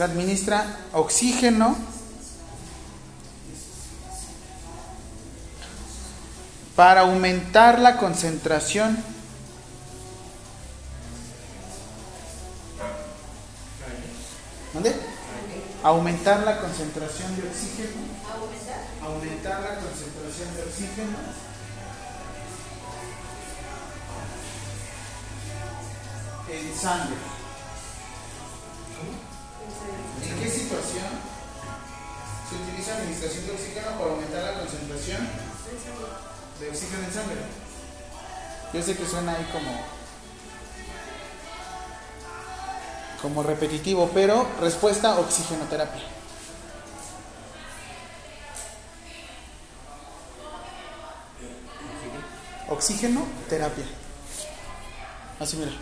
se 0.00 0.04
administra 0.04 0.64
oxígeno 0.94 1.76
para 6.74 7.02
aumentar 7.02 7.78
la 7.78 7.98
concentración 7.98 8.96
¿Dónde? 14.72 14.94
Aumentar 15.82 16.44
la 16.44 16.60
concentración 16.62 17.36
de 17.36 17.42
oxígeno. 17.46 18.00
Aumentar 19.02 19.60
la 19.60 19.74
concentración 19.80 20.56
de 20.56 20.62
oxígeno. 20.62 21.18
En 26.48 26.74
sangre. 26.78 27.16
¿En 30.70 30.76
qué 30.76 30.82
situación 30.82 31.10
se 32.48 32.54
utiliza 32.54 32.94
administración 32.94 33.46
de 33.46 33.52
oxígeno 33.52 33.98
para 33.98 34.10
aumentar 34.10 34.42
la 34.42 34.60
concentración 34.60 35.28
de 36.60 36.68
oxígeno 36.68 37.04
en 37.04 37.12
sangre? 37.12 37.40
Yo 38.72 38.82
sé 38.82 38.96
que 38.96 39.04
suena 39.04 39.32
ahí 39.32 39.48
como 39.52 40.00
como 43.20 43.42
repetitivo, 43.42 44.10
pero 44.14 44.46
respuesta 44.60 45.18
oxigenoterapia. 45.18 46.02
Oxígeno, 52.68 53.26
terapia. 53.48 53.84
Así 55.40 55.56
mira. 55.56 55.72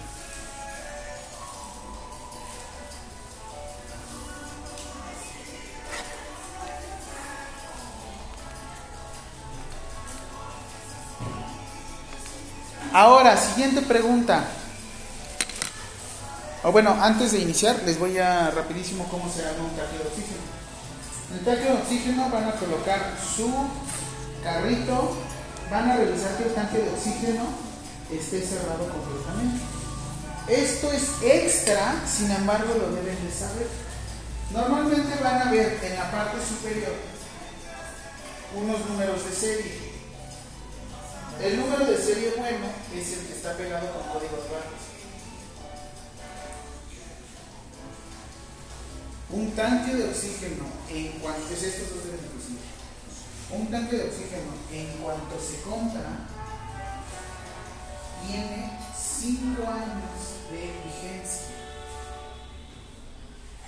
Ahora, 12.98 13.36
siguiente 13.36 13.80
pregunta. 13.82 14.42
O 16.64 16.72
bueno, 16.72 16.98
antes 17.00 17.30
de 17.30 17.38
iniciar, 17.38 17.80
les 17.86 17.96
voy 17.96 18.18
a 18.18 18.50
rapidísimo 18.50 19.06
cómo 19.08 19.32
se 19.32 19.46
arma 19.46 19.70
un 19.70 19.76
tanque 19.76 19.98
de 19.98 20.08
oxígeno. 20.08 20.42
En 21.30 21.38
el 21.38 21.44
tanque 21.44 21.62
de 21.62 21.78
oxígeno 21.78 22.28
van 22.28 22.48
a 22.48 22.56
colocar 22.56 23.14
su 23.22 23.54
carrito, 24.42 25.16
van 25.70 25.92
a 25.92 25.96
revisar 25.96 26.36
que 26.38 26.48
el 26.48 26.54
tanque 26.54 26.78
de 26.78 26.90
oxígeno 26.90 27.44
esté 28.10 28.42
cerrado 28.44 28.90
completamente. 28.90 29.62
Esto 30.48 30.90
es 30.90 31.22
extra, 31.22 32.02
sin 32.04 32.32
embargo 32.32 32.74
lo 32.74 32.96
deben 32.96 33.24
de 33.24 33.32
saber. 33.32 33.68
Normalmente 34.50 35.22
van 35.22 35.46
a 35.46 35.52
ver 35.52 35.78
en 35.84 35.94
la 35.94 36.10
parte 36.10 36.38
superior 36.44 36.94
unos 38.56 38.84
números 38.86 39.24
de 39.24 39.36
serie. 39.36 39.87
El 41.40 41.56
número 41.56 41.86
de 41.86 41.96
serie 41.96 42.34
bueno 42.36 42.66
es 42.92 43.12
el 43.12 43.26
que 43.26 43.32
está 43.32 43.56
pegado 43.56 43.92
con 43.92 44.02
códigos 44.08 44.50
bajos. 44.50 44.82
Un 49.30 49.52
tanque 49.52 49.94
de 49.94 50.08
oxígeno, 50.08 50.64
en 50.88 51.12
cuanto 51.20 51.54
es 51.54 51.62
inclusive. 51.62 52.58
Un 53.52 53.70
tanque 53.70 53.96
de 53.98 54.04
oxígeno, 54.08 54.50
en 54.72 54.98
cuanto 54.98 55.36
se 55.40 55.60
compra, 55.60 56.26
tiene 58.26 58.72
5 58.96 59.62
años 59.62 60.50
de 60.50 60.72
vigencia. 60.84 61.46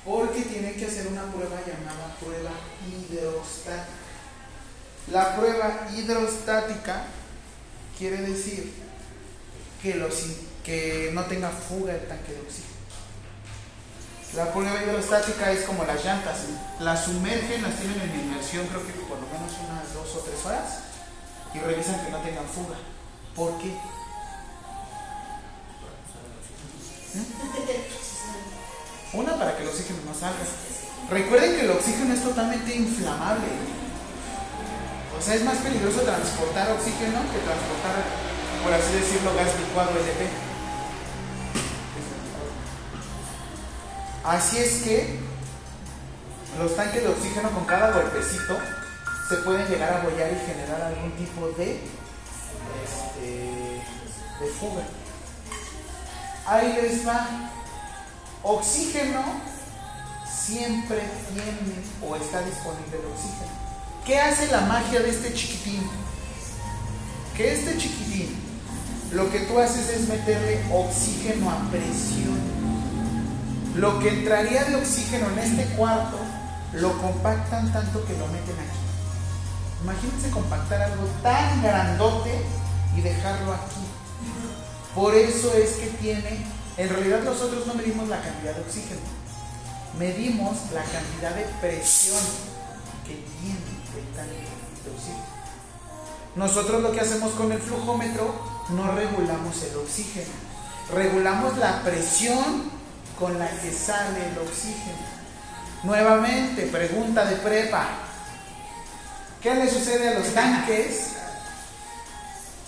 Porque 0.04 0.42
tiene 0.42 0.72
que 0.72 0.86
hacer 0.86 1.06
una 1.06 1.22
prueba 1.26 1.60
llamada 1.60 2.16
prueba 2.18 2.50
hidrostática. 2.88 3.84
La 5.12 5.36
prueba 5.36 5.88
hidrostática 5.94 7.04
quiere 8.00 8.16
decir 8.22 8.72
que, 9.82 9.94
los, 9.96 10.14
que 10.64 11.10
no 11.12 11.22
tenga 11.26 11.50
fuga 11.50 11.92
el 11.92 12.08
tanque 12.08 12.32
de 12.32 12.40
oxígeno. 12.40 12.80
La 14.34 14.50
prueba 14.54 14.82
hidrostática 14.82 15.52
es 15.52 15.66
como 15.66 15.84
las 15.84 16.02
llantas, 16.02 16.38
las 16.78 17.04
sumergen, 17.04 17.62
las 17.62 17.76
tienen 17.76 18.00
en 18.00 18.20
inmersión 18.20 18.66
creo 18.68 18.86
que 18.86 18.94
por 19.04 19.20
lo 19.20 19.26
menos 19.26 19.52
unas 19.68 19.92
dos 19.92 20.16
o 20.16 20.20
tres 20.20 20.46
horas 20.46 20.78
y 21.52 21.58
revisan 21.58 22.02
que 22.02 22.10
no 22.10 22.18
tengan 22.20 22.46
fuga. 22.46 22.76
¿Por 23.36 23.58
qué? 23.58 23.68
¿Mm? 27.14 27.26
Una 29.18 29.36
para 29.36 29.56
que 29.58 29.62
el 29.62 29.68
oxígeno 29.68 29.98
no 30.06 30.14
salga. 30.14 30.38
Recuerden 31.10 31.54
que 31.54 31.60
el 31.62 31.70
oxígeno 31.70 32.14
es 32.14 32.22
totalmente 32.22 32.74
inflamable. 32.74 33.79
O 35.18 35.22
sea, 35.22 35.34
es 35.34 35.44
más 35.44 35.58
peligroso 35.58 36.00
transportar 36.00 36.70
oxígeno 36.72 37.20
que 37.32 37.38
transportar, 37.44 38.04
por 38.62 38.72
así 38.72 38.92
decirlo, 38.94 39.34
gas 39.34 39.58
licuado 39.58 39.90
LP. 39.90 40.50
Así 44.24 44.58
es 44.58 44.82
que 44.82 45.18
los 46.58 46.76
tanques 46.76 47.02
de 47.02 47.08
oxígeno 47.08 47.50
con 47.50 47.64
cada 47.64 47.90
golpecito 47.92 48.58
se 49.28 49.36
pueden 49.38 49.66
llegar 49.68 49.94
a 49.94 50.00
bollar 50.00 50.30
y 50.32 50.46
generar 50.46 50.82
algún 50.82 51.12
tipo 51.12 51.48
de, 51.56 51.80
este, 52.84 53.82
de 54.40 54.50
fuga. 54.58 54.82
Ahí 56.46 56.72
les 56.82 57.06
va. 57.06 57.26
Oxígeno 58.42 59.22
siempre 60.28 60.98
tiene 61.32 61.82
o 62.02 62.16
está 62.16 62.42
disponible 62.42 62.98
el 62.98 63.06
oxígeno. 63.06 63.59
¿Qué 64.10 64.18
hace 64.18 64.48
la 64.48 64.62
magia 64.62 64.98
de 64.98 65.08
este 65.08 65.32
chiquitín? 65.32 65.88
Que 67.36 67.52
este 67.52 67.78
chiquitín 67.78 68.34
lo 69.12 69.30
que 69.30 69.38
tú 69.38 69.56
haces 69.56 69.88
es 69.88 70.08
meterle 70.08 70.64
oxígeno 70.72 71.48
a 71.48 71.70
presión 71.70 72.36
lo 73.76 74.00
que 74.00 74.08
entraría 74.08 74.64
de 74.64 74.74
oxígeno 74.74 75.30
en 75.30 75.38
este 75.38 75.64
cuarto, 75.76 76.18
lo 76.72 77.00
compactan 77.00 77.72
tanto 77.72 78.04
que 78.04 78.14
lo 78.14 78.26
meten 78.26 78.56
aquí. 78.56 79.84
Imagínense 79.84 80.30
compactar 80.30 80.82
algo 80.82 81.06
tan 81.22 81.62
grandote 81.62 82.32
y 82.96 83.02
dejarlo 83.02 83.52
aquí. 83.52 83.86
Por 84.92 85.14
eso 85.14 85.54
es 85.54 85.76
que 85.76 85.86
tiene 86.00 86.46
En 86.78 86.88
realidad 86.88 87.22
nosotros 87.22 87.64
no 87.64 87.74
medimos 87.74 88.08
la 88.08 88.20
cantidad 88.20 88.56
de 88.56 88.62
oxígeno, 88.62 89.02
medimos 90.00 90.56
la 90.74 90.82
cantidad 90.82 91.32
de 91.32 91.44
presión 91.60 92.49
Nosotros 96.36 96.80
lo 96.80 96.92
que 96.92 97.00
hacemos 97.00 97.32
con 97.32 97.50
el 97.50 97.60
flujómetro 97.60 98.32
no 98.70 98.92
regulamos 98.92 99.62
el 99.64 99.76
oxígeno, 99.76 100.30
regulamos 100.94 101.58
la 101.58 101.82
presión 101.82 102.70
con 103.18 103.38
la 103.38 103.48
que 103.48 103.72
sale 103.72 104.28
el 104.30 104.38
oxígeno. 104.38 105.20
Nuevamente, 105.82 106.66
pregunta 106.66 107.24
de 107.24 107.36
prepa. 107.36 107.86
¿Qué 109.42 109.54
le 109.54 109.70
sucede 109.70 110.10
a 110.10 110.18
los 110.18 110.32
tanques 110.34 111.12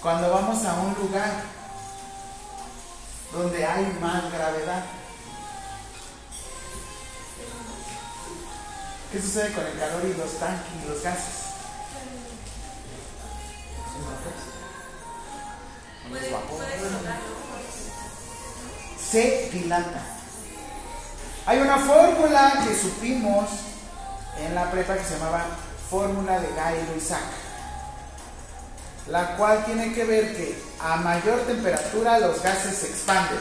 cuando 0.01 0.31
vamos 0.31 0.65
a 0.65 0.75
un 0.81 0.95
lugar 0.95 1.31
donde 3.33 3.65
hay 3.65 3.97
más 4.01 4.33
gravedad? 4.33 4.85
¿Qué 9.13 9.21
sucede 9.21 9.53
con 9.53 9.67
el 9.67 9.79
calor 9.79 10.03
y 10.05 10.19
los 10.19 10.39
tanques 10.39 10.73
y 10.83 10.89
los 10.89 11.03
gases? 11.03 11.42
Se 19.13 19.51
dilata. 19.53 20.03
Hay 21.45 21.59
una 21.59 21.77
fórmula 21.79 22.65
que 22.67 22.75
supimos 22.75 23.51
en 24.39 24.55
la 24.55 24.71
prepa 24.71 24.97
que 24.97 25.05
se 25.05 25.19
llamaba 25.19 25.45
fórmula 25.91 26.41
de 26.41 26.49
Gay-Lussac, 26.49 27.21
la 29.09 29.37
cual 29.37 29.65
tiene 29.67 29.93
que 29.93 30.05
ver 30.05 30.35
que 30.35 30.63
a 30.81 30.97
mayor 30.97 31.41
temperatura 31.41 32.19
los 32.21 32.43
gases 32.43 32.77
se 32.77 32.87
expanden. 32.89 33.41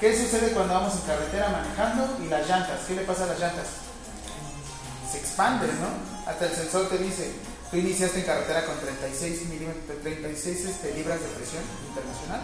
¿Qué 0.00 0.16
sucede 0.16 0.52
cuando 0.52 0.74
vamos 0.74 0.94
en 0.94 1.00
carretera 1.02 1.50
manejando 1.50 2.18
y 2.24 2.28
las 2.28 2.48
llantas? 2.48 2.80
¿Qué 2.86 2.94
le 2.94 3.02
pasa 3.02 3.24
a 3.24 3.26
las 3.26 3.38
llantas? 3.38 3.66
Se 5.10 5.18
expanden, 5.18 5.70
¿no? 5.80 6.28
Hasta 6.28 6.46
el 6.46 6.54
sensor 6.54 6.88
te 6.88 6.98
dice, 6.98 7.32
tú 7.70 7.76
iniciaste 7.76 8.20
en 8.20 8.26
carretera 8.26 8.64
con 8.64 8.78
36, 8.78 9.48
milímetros, 9.48 10.00
36 10.02 10.64
este, 10.64 10.94
libras 10.94 11.20
de 11.20 11.28
presión 11.28 11.62
internacional 11.88 12.40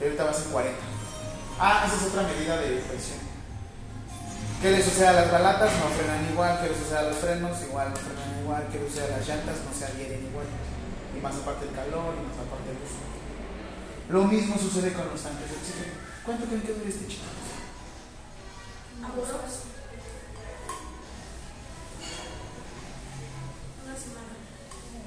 y 0.00 0.04
ahorita 0.04 0.24
vas 0.24 0.42
en 0.42 0.50
40. 0.50 0.78
Ah, 1.58 1.84
esa 1.86 1.96
es 1.96 2.10
otra 2.10 2.22
medida 2.22 2.56
de 2.58 2.82
presión. 2.88 3.18
¿Qué 4.60 4.70
le 4.70 4.82
sucede 4.82 5.08
a 5.08 5.12
las 5.12 5.30
balatas? 5.30 5.70
No 5.78 5.88
frenan 5.92 6.24
igual. 6.32 6.58
¿Qué 6.62 6.70
le 6.70 6.78
sucede 6.78 6.98
a 6.98 7.02
los 7.02 7.16
frenos? 7.18 7.62
Igual, 7.62 7.90
no 7.90 7.96
frenan 7.96 8.40
igual. 8.42 8.66
¿Qué 8.72 8.78
le 8.80 8.88
sucede 8.88 9.12
a 9.12 9.18
las 9.18 9.28
llantas? 9.28 9.56
No 9.60 9.72
se 9.76 9.84
adhieren 9.84 10.24
igual. 10.24 10.46
Y 11.14 11.20
más 11.20 11.36
aparte 11.36 11.68
el 11.68 11.74
calor, 11.74 12.16
y 12.16 12.24
más 12.26 12.38
aparte 12.40 12.72
el 12.72 12.80
uso. 12.80 13.04
Lo 14.08 14.24
mismo 14.24 14.58
sucede 14.58 14.92
con 14.92 15.06
los 15.08 15.20
tanques 15.20 15.50
de 15.50 15.56
oxígeno. 15.56 15.94
¿Cuánto 16.24 16.46
creen 16.46 16.62
que 16.62 16.72
dure 16.72 16.88
este 16.88 17.06
chico? 17.06 17.28
Algunos. 19.04 19.73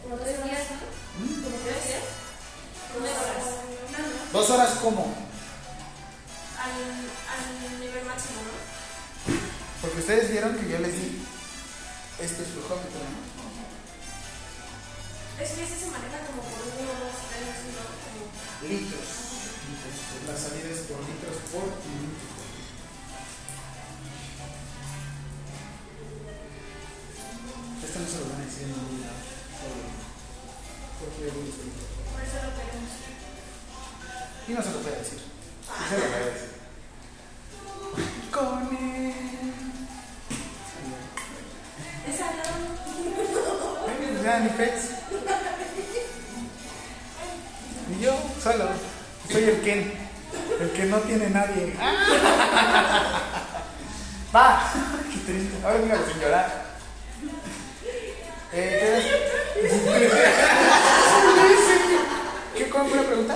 Como 0.07 0.23
tres 0.23 0.41
días, 0.41 0.63
¿no? 0.71 0.77
¿Mm? 1.19 1.43
Como 1.43 1.57
tres 1.67 1.83
días. 1.83 2.07
Dos 2.95 3.03
horas. 3.03 3.43
¿Dos 4.31 4.49
horas 4.49 4.71
cómo? 4.81 5.03
Al, 6.55 6.71
al 6.71 7.79
nivel 7.81 8.05
máximo, 8.05 8.39
¿no? 8.47 8.55
Porque 9.81 9.99
ustedes 9.99 10.31
vieron 10.31 10.55
que 10.55 10.69
yo 10.71 10.79
les 10.79 10.95
di 10.95 11.27
este 12.23 12.43
flujómetro, 12.43 13.03
¿no? 13.03 13.19
Es 15.43 15.51
que 15.51 15.63
ese 15.63 15.75
se 15.75 15.91
maneja 15.91 16.23
como 16.23 16.39
por 16.39 16.55
unos 16.55 17.11
tres, 17.27 17.67
¿no? 17.75 17.83
Como 18.07 18.31
Litros. 18.63 19.11
La 20.25 20.37
salida 20.39 20.69
es 20.71 20.87
por 20.87 21.03
litros 21.03 21.35
por 21.51 21.67
minuto. 21.83 22.31
Esto 27.83 27.99
no 27.99 28.07
se 28.07 28.19
lo 28.19 28.25
van 28.31 28.39
a 28.41 28.45
decir 28.45 28.63
en 28.63 28.71
ningún 28.71 29.01
lado. 29.01 29.36
Porque 30.99 31.29
Por 31.29 32.21
eso 32.21 32.37
lo 32.43 32.51
queremos. 32.57 32.91
Y 34.47 34.51
no 34.53 34.61
se 34.63 34.71
lo 34.71 34.79
voy 34.79 34.93
a 34.93 34.97
decir. 34.97 35.19
Y 35.19 35.89
se 35.89 35.97
lo 35.97 36.03
voy 36.03 36.13
a 36.13 36.25
decir. 36.25 36.49
Con 38.31 38.77
él. 38.77 39.13
Esa 42.07 42.25
no. 42.31 42.67
Ya, 44.23 44.39
ni 44.39 44.49
pets. 44.49 44.83
Y 47.89 48.01
yo, 48.01 48.13
solo. 48.41 48.65
Soy 49.31 49.43
el 49.43 49.61
Ken. 49.61 49.93
El 50.59 50.71
que 50.71 50.83
no 50.85 50.97
tiene 50.99 51.29
nadie. 51.29 51.73
Va. 54.35 54.73
Qué 55.11 55.19
triste. 55.31 55.57
Ahora 55.63 55.79
dígalo 55.79 56.05
sin 56.07 56.19
llorar. 56.19 56.67
Eh, 58.53 59.27
¿qué 59.55 60.63
es? 62.85 62.87
¿Qué 62.87 62.87
cuál 62.87 62.87
fue 62.87 62.97
la 62.97 63.07
pregunta? 63.07 63.35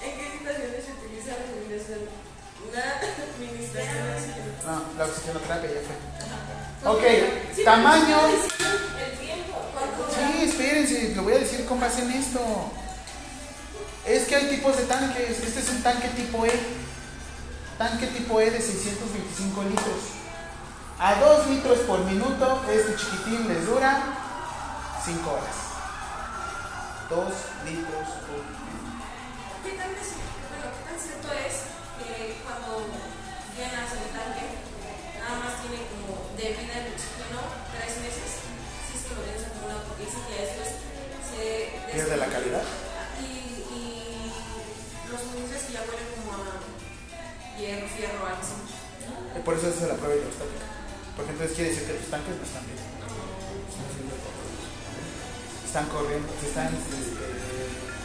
¿En 0.00 0.12
qué 0.18 0.30
situaciones 0.38 0.84
se 0.84 0.92
utiliza 0.92 1.30
la 1.30 1.44
administración? 1.44 2.00
Una 2.70 2.84
administración. 3.34 4.06
No, 4.66 4.98
la 4.98 5.04
oxigenoterapia 5.04 5.70
ya 5.70 5.80
fue. 5.86 5.96
Ok, 6.90 7.02
tamaño. 7.64 8.18
El 8.26 9.18
tiempo. 9.18 9.54
¿Cuánto 9.72 10.08
Sí, 10.10 10.44
espérense, 10.44 11.14
lo 11.14 11.22
voy 11.22 11.34
a 11.34 11.38
decir 11.38 11.64
con 11.66 11.80
base 11.80 12.02
en 12.02 12.10
esto. 12.12 12.40
Es 14.06 14.24
que 14.24 14.36
hay 14.36 14.48
tipos 14.48 14.76
de 14.76 14.84
tanques. 14.84 15.40
Este 15.40 15.60
es 15.60 15.70
un 15.70 15.82
tanque 15.82 16.08
tipo 16.08 16.44
E. 16.44 16.52
Tanque 17.78 18.06
tipo 18.08 18.40
E 18.40 18.50
de 18.50 18.60
625 18.60 19.62
litros. 19.64 20.14
A 20.98 21.14
2 21.16 21.48
litros 21.48 21.78
por 21.80 22.04
minuto, 22.04 22.62
este 22.70 22.94
chiquitín 22.96 23.48
les 23.48 23.66
dura 23.66 24.00
5 25.04 25.30
horas. 25.30 25.63
2 27.10 27.34
litros 27.64 28.08
por 28.26 28.40
minuto. 28.40 28.94
¿Qué 29.62 29.72
tan, 29.76 29.90
bueno, 29.92 30.66
¿Qué 30.72 30.82
tan 30.88 30.98
cierto 30.98 31.28
es 31.36 31.54
que 32.00 32.40
cuando 32.44 32.88
llenas 33.56 33.88
el 33.92 34.08
tanque, 34.12 34.46
nada 35.20 35.36
más 35.40 35.52
tiene 35.60 35.84
como 35.92 36.32
de 36.36 36.46
vida 36.56 36.74
el 36.80 36.92
oxígeno 36.96 37.40
tres 37.76 37.92
meses? 38.00 38.30
Si 38.88 38.92
es 38.96 39.02
que 39.04 39.14
lo 39.14 39.22
tienes 39.24 39.44
acumulado, 39.44 39.84
porque 39.88 40.04
dicen 40.08 40.24
que 40.28 40.36
después 40.48 40.68
se. 41.28 41.44
¿Pierde 41.92 42.16
la 42.16 42.28
calidad? 42.32 42.64
Y, 43.20 43.28
y 43.68 44.32
los 45.12 45.20
municiones 45.28 45.62
que 45.68 45.72
ya 45.76 45.84
huelen 45.84 46.08
como 46.18 46.32
a 46.40 46.56
hierro, 47.60 47.88
fierro, 47.88 48.20
algo 48.26 48.40
así. 48.40 48.56
Eh, 49.36 49.42
Por 49.44 49.54
eso 49.54 49.68
es 49.68 49.80
la 49.82 49.96
prueba 50.00 50.16
hidrostática. 50.16 50.66
Porque 51.16 51.30
entonces 51.32 51.54
quiere 51.54 51.70
decir 51.70 51.86
que 51.86 51.94
tus 52.00 52.10
tanques 52.10 52.34
no 52.36 52.44
están 52.44 52.64
bien. 52.66 52.93
Están 55.74 55.90
corriendo, 55.90 56.30
se 56.38 56.46
están 56.46 56.70
este, 56.70 56.94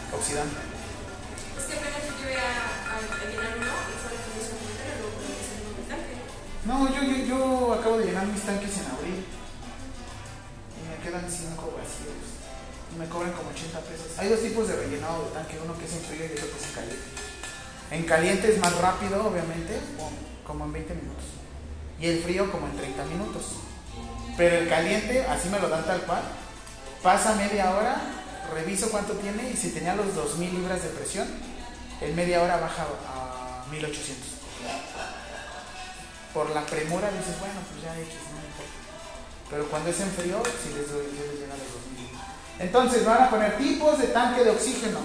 oxidando. 0.10 0.58
Es 0.58 1.66
que 1.70 1.74
apenas 1.78 2.02
yo 2.02 2.18
llevé 2.18 2.34
a, 2.42 2.98
llenar 3.30 3.62
uno 3.62 3.70
y 3.70 3.94
fue 3.94 4.10
lo 4.10 4.18
que 4.26 4.30
me 4.34 4.42
hizo 4.42 4.58
un 4.58 4.66
comentario, 4.66 4.98
luego 5.06 5.78
un 5.78 5.86
tanque. 5.86 6.18
No, 6.66 6.90
yo, 6.90 7.02
yo, 7.06 7.18
yo 7.30 7.74
acabo 7.78 8.02
de 8.02 8.06
llenar 8.10 8.26
mis 8.26 8.42
tanques 8.42 8.74
en 8.74 8.90
abril. 8.90 9.22
Y 9.22 10.82
me 10.82 10.98
quedan 10.98 11.30
5 11.30 11.62
vacíos. 11.78 12.18
Y 12.90 12.98
me 12.98 13.06
cobran 13.06 13.38
como 13.38 13.54
80 13.54 13.86
pesos. 13.86 14.18
Hay 14.18 14.30
dos 14.34 14.42
tipos 14.42 14.66
de 14.66 14.74
rellenado 14.74 15.30
de 15.30 15.38
tanque, 15.38 15.62
uno 15.62 15.78
que 15.78 15.86
es 15.86 15.94
en 15.94 16.02
frío 16.10 16.26
y 16.26 16.34
otro 16.34 16.50
que 16.50 16.58
es 16.58 16.66
en 16.66 16.74
caliente. 16.74 17.06
En 17.94 18.04
caliente 18.10 18.46
es 18.50 18.58
más 18.58 18.74
rápido, 18.82 19.30
obviamente, 19.30 19.78
como- 19.94 20.18
como 20.42 20.66
en 20.66 20.74
20 20.74 20.96
minutos. 20.98 21.38
Y 22.02 22.08
el 22.10 22.24
frío 22.26 22.50
como 22.52 22.66
en 22.66 22.78
30 22.82 23.06
minutos. 23.06 23.62
Pero 24.38 24.58
el 24.58 24.68
caliente, 24.68 25.22
así 25.30 25.50
me 25.54 25.60
lo 25.62 25.70
dan 25.70 25.86
tal 25.86 26.02
cual. 26.10 26.49
Pasa 27.04 27.36
media 27.36 27.72
hora, 27.72 28.02
reviso 28.54 28.90
cuánto 28.92 29.14
tiene 29.14 29.52
y 29.52 29.56
si 29.56 29.72
tenía 29.72 29.96
los 29.96 30.14
2000 30.16 30.54
libras 30.54 30.84
de 30.84 30.90
presión, 30.90 31.28
en 32.02 32.16
media 32.16 32.42
hora 32.42 32.58
baja 32.58 32.84
a 33.08 33.66
1800 33.72 34.40
por 36.34 36.50
la 36.52 36.62
premura 36.66 37.10
dices, 37.12 37.40
bueno, 37.40 37.60
pues 37.70 37.84
ya 37.84 38.00
X, 38.00 38.14
no 38.32 38.40
importa. 38.46 38.80
Pero 39.50 39.66
cuando 39.66 39.90
es 39.90 40.00
en 40.00 40.10
frío, 40.12 40.42
sí 40.64 40.70
les, 40.76 40.92
doy, 40.92 41.06
sí 41.12 41.18
les 41.18 41.40
llega 41.42 41.54
a 41.54 41.58
los 41.58 41.74
2000. 41.74 42.10
Entonces 42.60 43.06
van 43.06 43.24
a 43.24 43.30
poner 43.30 43.58
tipos 43.58 43.98
de 43.98 44.08
tanque 44.08 44.44
de 44.44 44.52
oxígeno. 44.52 45.00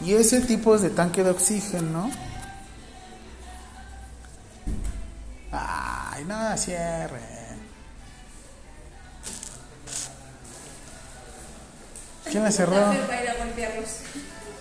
Y 0.00 0.14
ese 0.14 0.40
tipo 0.40 0.76
de 0.78 0.90
tanque 0.90 1.22
de 1.22 1.30
oxígeno. 1.30 2.10
Ay, 6.24 6.28
no, 6.28 6.56
cierre. 6.56 7.20
¿Quién 12.30 12.42
la 12.42 12.50
cerró? 12.50 12.94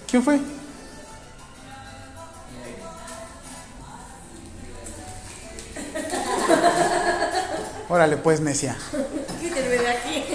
¿Quién 0.10 0.24
fue? 0.24 0.36
Órale, 7.90 8.18
pues, 8.18 8.42
necia. 8.42 8.76
¿Qué 9.40 9.48
estoy 9.48 9.86
aquí. 9.86 10.33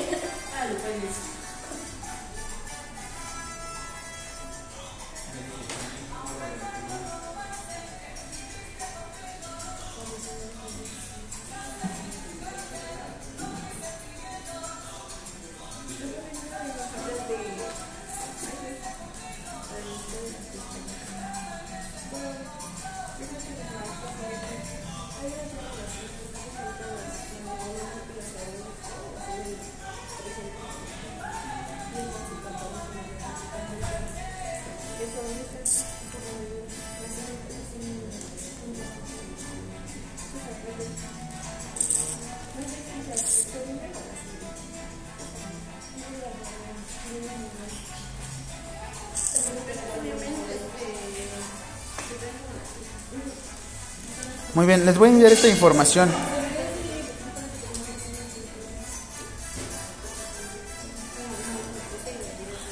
Les 54.88 54.96
voy 54.96 55.10
a 55.10 55.12
enviar 55.12 55.30
esta 55.30 55.48
información. 55.48 56.10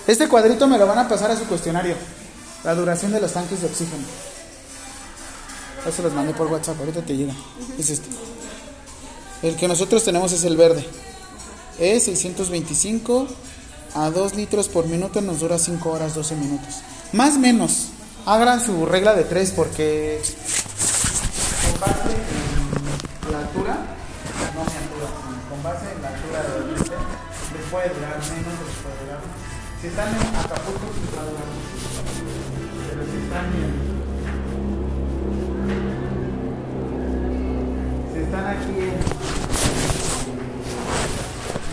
Este 0.07 0.27
cuadrito 0.27 0.67
me 0.67 0.79
lo 0.79 0.87
van 0.87 1.01
a 1.01 1.09
pasar 1.11 1.31
a 1.31 1.37
su 1.37 1.45
cuestionario. 1.45 1.95
La 2.65 2.75
duración 2.75 3.13
de 3.13 3.21
los 3.21 3.35
tanques 3.35 3.61
de 3.61 3.67
oxígeno. 3.67 4.03
Ya 5.85 5.93
se 5.93 6.03
los 6.03 6.15
mandé 6.15 6.33
por 6.33 6.47
WhatsApp, 6.47 6.81
ahorita 6.81 7.03
te 7.03 7.19
llega. 7.19 7.35
Es 7.79 7.91
este. 7.91 8.09
El 9.43 9.57
que 9.57 9.69
nosotros 9.69 10.03
tenemos 10.03 10.33
es 10.33 10.43
el 10.45 10.57
verde. 10.57 10.87
Es 11.79 12.05
625 12.05 13.27
a 13.95 14.09
2 14.09 14.37
litros 14.37 14.71
por 14.71 14.87
minuto, 14.87 15.21
nos 15.21 15.41
dura 15.41 15.59
5 15.59 15.91
horas 15.91 16.15
12 16.15 16.35
minutos. 16.37 16.77
Más 17.13 17.37
o 17.37 17.41
menos. 17.41 17.89
Hagan 18.25 18.65
su 18.65 18.87
regla 18.87 19.15
de 19.15 19.25
3 19.25 19.53
porque 19.55 20.23
base 21.87 22.13
en 23.27 23.33
la 23.33 23.39
altura, 23.39 23.75
no 24.55 24.61
mi 24.65 24.77
altura, 24.83 25.09
con 25.49 25.59
base 25.63 25.87
en 25.93 26.03
la 26.03 26.09
altura 26.09 26.39
de 26.43 26.49
la 26.49 26.55
gente, 26.77 26.97
les 27.55 27.65
puede 27.71 27.89
durar 27.95 28.19
menos 28.19 28.55
o 28.59 28.65
les 28.67 28.79
puede 28.83 28.99
durar. 29.05 29.21
Si 29.81 29.87
están 29.89 30.09
en 30.09 30.37
Acapulco, 30.37 30.87
les 30.99 31.11
va 31.15 31.21
a 31.23 31.25
durar. 31.31 31.49
Pero 32.89 33.03
si 33.05 33.17
están 33.25 33.47
en. 33.47 33.71
Si 38.13 38.19
están 38.23 38.47
aquí 38.47 38.75
en 38.81 38.97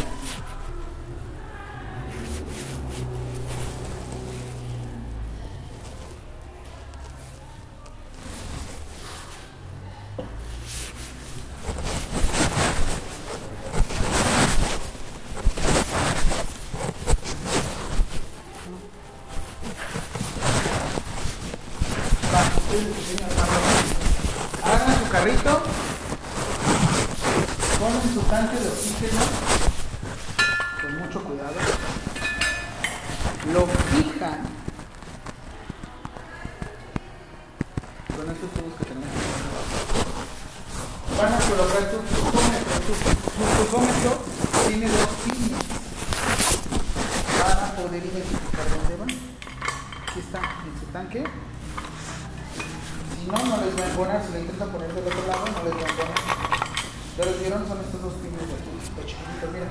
Va, 22.33 22.41
ustedes 22.57 22.87
enseñan 22.97 23.29
a 23.29 23.33
hacerlo. 23.43 23.73
Hagan 24.65 24.95
su 24.99 25.07
carrito, 25.11 25.53
ponen 27.79 28.09
su 28.15 28.21
tanque 28.23 28.57
de 28.59 28.69
oxígeno 28.69 29.23
con 30.81 30.91
mucho 30.99 31.19
cuidado, 31.25 31.59
lo 33.53 33.63
fijan 33.67 34.39
con 38.17 38.25
estos 38.31 38.51
tubos 38.51 38.75
que 38.79 38.85
tenemos. 38.85 39.21
Van 41.19 41.33
a 41.35 41.39
colocar 41.39 41.83
su 41.91 41.99
flujómetro. 42.01 42.75
Su, 42.87 42.95
su 42.97 43.45
flujómetro 43.69 44.13
tiene 44.67 44.87
dos 44.89 45.13
pines. 45.25 45.61
Van 47.39 47.59
a 47.59 47.67
poder 47.77 48.03
identificar 48.07 48.67
dónde 48.71 48.95
van. 48.97 49.11
Aquí 49.11 50.19
está 50.19 50.41
en 50.41 50.75
su 50.81 50.87
tanque. 50.93 51.23
Si 53.13 53.21
no, 53.29 53.39
no 53.39 53.57
les 53.65 53.75
va 53.79 53.85
a 53.85 53.87
embonar. 53.91 54.19
Si 54.25 54.33
lo 54.33 54.39
intentan 54.41 54.69
poner 54.71 54.93
del 54.93 55.07
otro 55.07 55.27
lado, 55.29 55.45
no 55.47 55.63
les 55.63 55.75
va 55.75 55.87
a 55.87 55.91
embonar. 55.91 56.19
¿Ya 57.19 57.25
los 57.25 57.39
vieron? 57.39 57.69
Son 57.69 57.79
estos 57.79 58.03
dos 58.03 58.15
pines 58.15 58.49
de 58.49 58.55
aquí. 58.55 58.71
Los 58.97 59.07
chiquititos, 59.07 59.53
mira. 59.53 59.69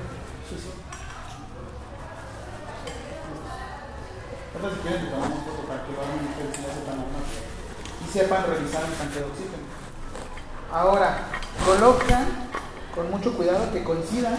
Sí, 0.48 0.56
sí. 0.56 0.70
Ahorita 4.54 4.68
si 4.72 4.80
quieren, 4.80 5.04
le 5.04 5.10
tomamos 5.10 5.38
foto 5.44 5.62
para 5.68 5.84
que 5.84 5.92
lo 5.92 6.00
hagan 6.00 6.32
ustedes 6.32 6.56
y 6.56 6.62
lo 6.62 6.68
sepan 6.72 6.96
armar. 6.96 7.24
Y 7.28 8.06
sepan 8.08 8.46
revisar 8.46 8.84
el 8.88 8.94
tanque 8.96 9.18
de 9.20 9.24
oxígeno. 9.24 9.68
Ahora, 10.72 11.28
colocan 11.66 12.26
con 12.94 13.10
mucho 13.10 13.34
cuidado 13.36 13.70
que 13.72 13.84
coincidan 13.84 14.36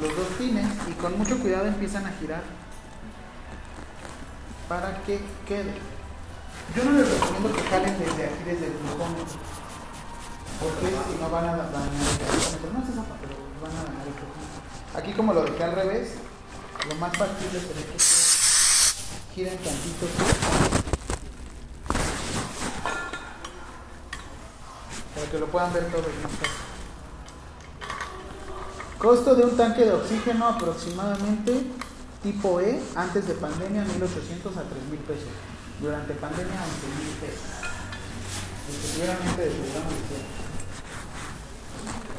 los 0.00 0.16
dos 0.16 0.26
pines 0.38 0.66
y 0.88 0.92
con 0.92 1.18
mucho 1.18 1.38
cuidado 1.38 1.66
empiezan 1.66 2.06
a 2.06 2.12
girar 2.12 2.42
para 4.68 5.02
que 5.02 5.20
Yo 5.48 6.84
no 6.84 6.92
les 6.92 7.08
recomiendo 7.08 7.56
que 7.56 7.62
jalen 7.62 7.98
desde 7.98 8.26
aquí, 8.26 8.44
desde 8.44 8.66
el 8.66 8.72
flujómetro, 8.74 9.40
porque 10.60 10.88
si 10.88 11.16
no 11.18 11.30
van 11.30 11.44
a 11.46 11.56
dañar 11.56 11.80
el 11.80 12.28
flujómetro. 12.28 12.70
No 12.74 12.84
es 12.84 12.88
esa 12.90 13.02
pero 13.18 13.32
van 13.62 13.72
a 13.72 13.84
dañar 13.84 14.06
el 14.06 14.12
flujómetro. 14.12 14.60
Aquí 14.94 15.12
como 15.14 15.32
lo 15.32 15.44
dejé 15.44 15.64
al 15.64 15.72
revés, 15.72 16.16
lo 16.86 16.94
más 16.96 17.16
factible 17.16 17.60
sería 17.60 17.86
que 17.86 17.98
giren 19.34 19.56
tantito 19.56 20.06
para 25.14 25.30
que 25.30 25.38
lo 25.38 25.46
puedan 25.46 25.72
ver 25.72 25.86
todos 25.86 26.04
más 26.22 26.32
fácil. 26.32 26.56
Costo 28.98 29.34
de 29.34 29.44
un 29.44 29.56
tanque 29.56 29.86
de 29.86 29.94
oxígeno 29.94 30.46
aproximadamente 30.46 31.64
tipo 32.22 32.60
E 32.60 32.82
antes 32.96 33.26
de 33.26 33.34
pandemia 33.34 33.84
1800 33.84 34.56
a 34.56 34.62
3000 34.62 34.98
pesos. 35.00 35.28
Durante 35.80 36.12
pandemia 36.14 36.58
11000 36.58 37.14
pesos. 37.20 37.68
Efectivamente 38.68 39.42
de 39.42 39.50
programa 39.50 39.88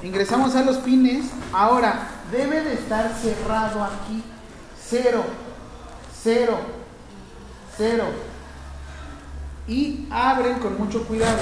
Ingresamos 0.01 0.55
a 0.55 0.63
los 0.63 0.77
pines. 0.77 1.25
Ahora, 1.51 2.07
debe 2.31 2.63
de 2.63 2.73
estar 2.73 3.13
cerrado 3.13 3.83
aquí. 3.83 4.23
Cero. 4.89 5.23
Cero. 6.23 6.57
Cero. 7.77 8.05
Y 9.67 10.07
abren 10.09 10.59
con 10.59 10.77
mucho 10.77 11.05
cuidado. 11.05 11.39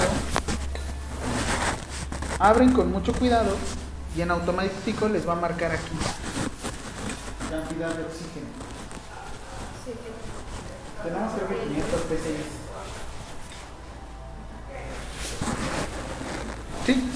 Abren 2.40 2.72
con 2.72 2.90
mucho 2.90 3.12
cuidado 3.12 3.56
y 4.16 4.20
en 4.20 4.30
automático 4.30 5.08
les 5.08 5.26
va 5.26 5.32
a 5.32 5.36
marcar 5.36 5.72
aquí 5.72 6.47
cantidad 7.50 7.94
de 7.94 8.04
oxígeno. 8.04 8.46
Tenemos 11.02 11.32
creo 11.32 11.48
que 11.48 11.68
500 11.68 12.00
PSI. 12.00 12.36
Sí. 16.84 17.10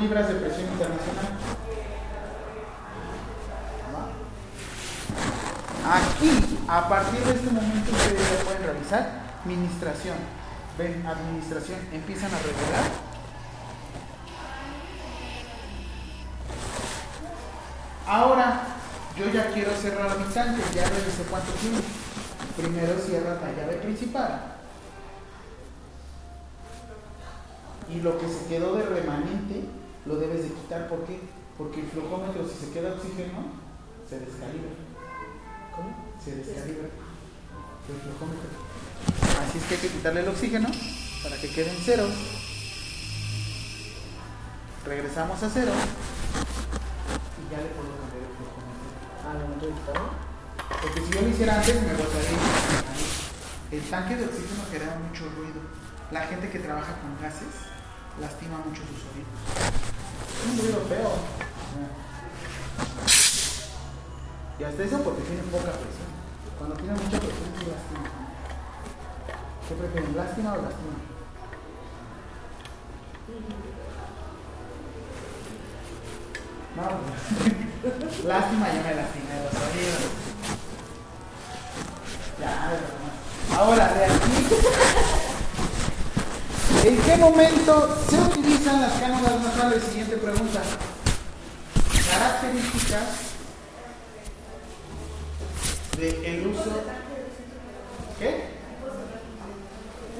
Libras 0.00 0.28
de 0.28 0.34
presión 0.34 0.72
internacional. 0.72 1.32
Aquí, 5.84 6.58
a 6.68 6.88
partir 6.88 7.20
de 7.20 7.32
este 7.32 7.50
momento, 7.50 7.92
ustedes 7.92 8.38
ya 8.38 8.44
pueden 8.44 8.62
realizar 8.62 9.22
administración. 9.44 10.16
Ven, 10.78 11.06
administración. 11.06 11.78
Empiezan 11.92 12.32
a 12.32 12.38
regular 12.38 13.12
Ahora, 18.06 18.66
yo 19.16 19.30
ya 19.30 19.52
quiero 19.52 19.72
cerrar 19.76 20.18
mi 20.18 20.24
tanque, 20.32 20.62
ya 20.74 20.88
revisé 20.88 21.22
cuánto 21.30 21.52
tiene. 21.52 21.78
Primero 22.56 22.98
cierras 22.98 23.40
la 23.40 23.52
llave 23.52 23.76
principal. 23.76 24.40
Y 27.88 28.00
lo 28.00 28.18
que 28.18 28.28
se 28.28 28.46
quedó 28.46 28.74
de 28.74 28.84
remanente 28.84 29.64
lo 30.06 30.16
debes 30.16 30.42
de 30.42 30.48
quitar. 30.48 30.88
¿Por 30.88 31.04
qué? 31.04 31.20
Porque 31.56 31.80
el 31.80 31.86
flujómetro, 31.88 32.48
si 32.48 32.66
se 32.66 32.72
queda 32.72 32.94
oxígeno, 32.94 33.52
se 34.08 34.18
descalibra. 34.18 34.72
¿Cómo? 35.76 35.94
Se 36.22 36.36
descalibra 36.36 36.88
el 37.88 38.00
flujómetro. 38.02 38.50
Así 39.46 39.58
es 39.58 39.64
que 39.64 39.74
hay 39.74 39.80
que 39.80 39.88
quitarle 39.88 40.20
el 40.20 40.28
oxígeno 40.28 40.68
para 41.22 41.36
que 41.36 41.48
quede 41.50 41.70
en 41.70 41.82
cero. 41.84 42.06
Regresamos 44.84 45.42
a 45.42 45.48
cero 45.48 45.72
ya 47.52 47.60
le 47.60 47.68
puedo 47.76 47.92
cambiar 48.00 48.24
el. 48.24 48.32
Ah, 49.28 49.36
¿lo 49.36 49.40
momento 49.44 49.66
de 49.68 49.76
quitarlo? 49.76 50.08
Porque 50.72 51.00
si 51.04 51.10
yo 51.12 51.20
lo 51.20 51.28
hiciera 51.28 51.60
antes 51.60 51.74
me 51.84 51.92
botaría. 51.92 52.40
El 53.72 53.82
tanque 53.92 54.16
de 54.16 54.24
oxígeno 54.24 54.64
genera 54.72 54.96
mucho 54.96 55.28
ruido. 55.36 55.60
La 56.10 56.22
gente 56.32 56.48
que 56.48 56.58
trabaja 56.58 56.96
con 57.00 57.12
gases 57.20 57.52
lastima 58.20 58.56
mucho 58.64 58.80
sus 58.88 59.04
oídos. 59.12 59.36
Es 59.52 60.48
un 60.48 60.56
ruido 60.64 60.80
feo. 60.88 61.12
Y 64.58 64.64
hasta 64.64 64.82
eso 64.84 64.98
porque 65.04 65.22
tiene 65.22 65.42
poca 65.52 65.72
presión. 65.76 66.08
Cuando 66.56 66.76
tiene 66.76 66.92
mucha 66.92 67.20
presión 67.20 67.52
sí 67.52 67.64
lastima. 67.68 68.08
¿Qué 69.68 69.74
prefieren? 69.74 70.16
¿Lástima 70.16 70.52
o 70.52 70.62
lastima? 70.62 70.96
No, 76.76 76.82
pues, 77.82 78.24
lástima 78.24 78.66
ya 78.68 78.82
me 78.82 78.94
lastimé 78.94 79.34
los 79.44 79.54
oídos. 79.62 80.02
Ya, 82.40 82.52
ahora 83.56 83.92
de 83.94 84.04
aquí. 84.04 84.32
¿En 86.88 86.96
qué 87.00 87.16
momento 87.16 87.96
se 88.08 88.16
utilizan 88.18 88.80
las 88.80 88.92
cánulas 88.94 89.40
nasales? 89.40 89.84
Siguiente 89.84 90.16
pregunta. 90.16 90.60
Características 92.10 93.32
del 95.96 96.46
uso. 96.48 96.82
¿Qué? 98.18 98.44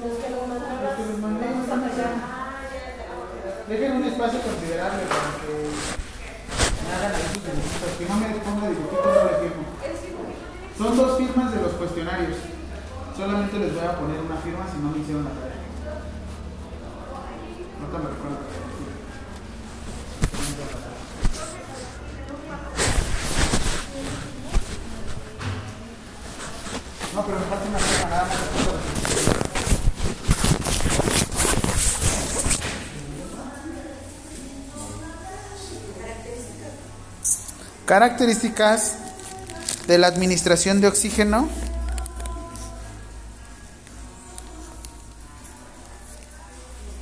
Los 0.01 0.17
que 0.17 0.27
están 1.61 1.83
acá. 1.83 2.07
Dejen 3.67 3.91
un 3.93 4.03
espacio 4.03 4.39
considerable 4.41 5.03
para 5.03 5.29
que 5.41 5.47
me 5.51 5.59
hagan 5.59 5.59
ahí 5.59 5.59
sus 5.59 5.59
dibujitos. 5.59 6.72
Que 7.97 8.05
no 8.09 8.15
me 8.15 8.27
ponga 8.39 8.67
dibujitos, 8.69 9.05
no 9.05 9.23
le 9.23 9.37
firmo. 9.39 9.63
Son 10.77 10.97
dos 10.97 11.17
firmas 11.17 11.53
de 11.53 11.61
los 11.61 11.71
cuestionarios. 11.73 12.37
Solamente 13.15 13.59
les 13.59 13.73
voy 13.73 13.85
a 13.85 13.95
poner 13.95 14.19
una 14.19 14.37
firma 14.37 14.65
si 14.71 14.79
no 14.79 14.89
me 14.89 14.99
hicieron 14.99 15.25
la 15.25 15.31
tarea. 15.31 15.61
No 17.79 17.87
me 17.87 18.09
recuerdo. 18.09 18.37
No, 27.13 27.25
pero 27.25 27.39
me 27.39 27.45
falta 27.45 27.69
una 27.69 27.79
firma 27.79 28.09
nada 28.09 28.25
más. 28.25 29.02
Características 37.93 38.95
de 39.85 39.99
la 39.99 40.07
administración 40.07 40.81
de 40.81 40.87
oxígeno. 40.87 41.47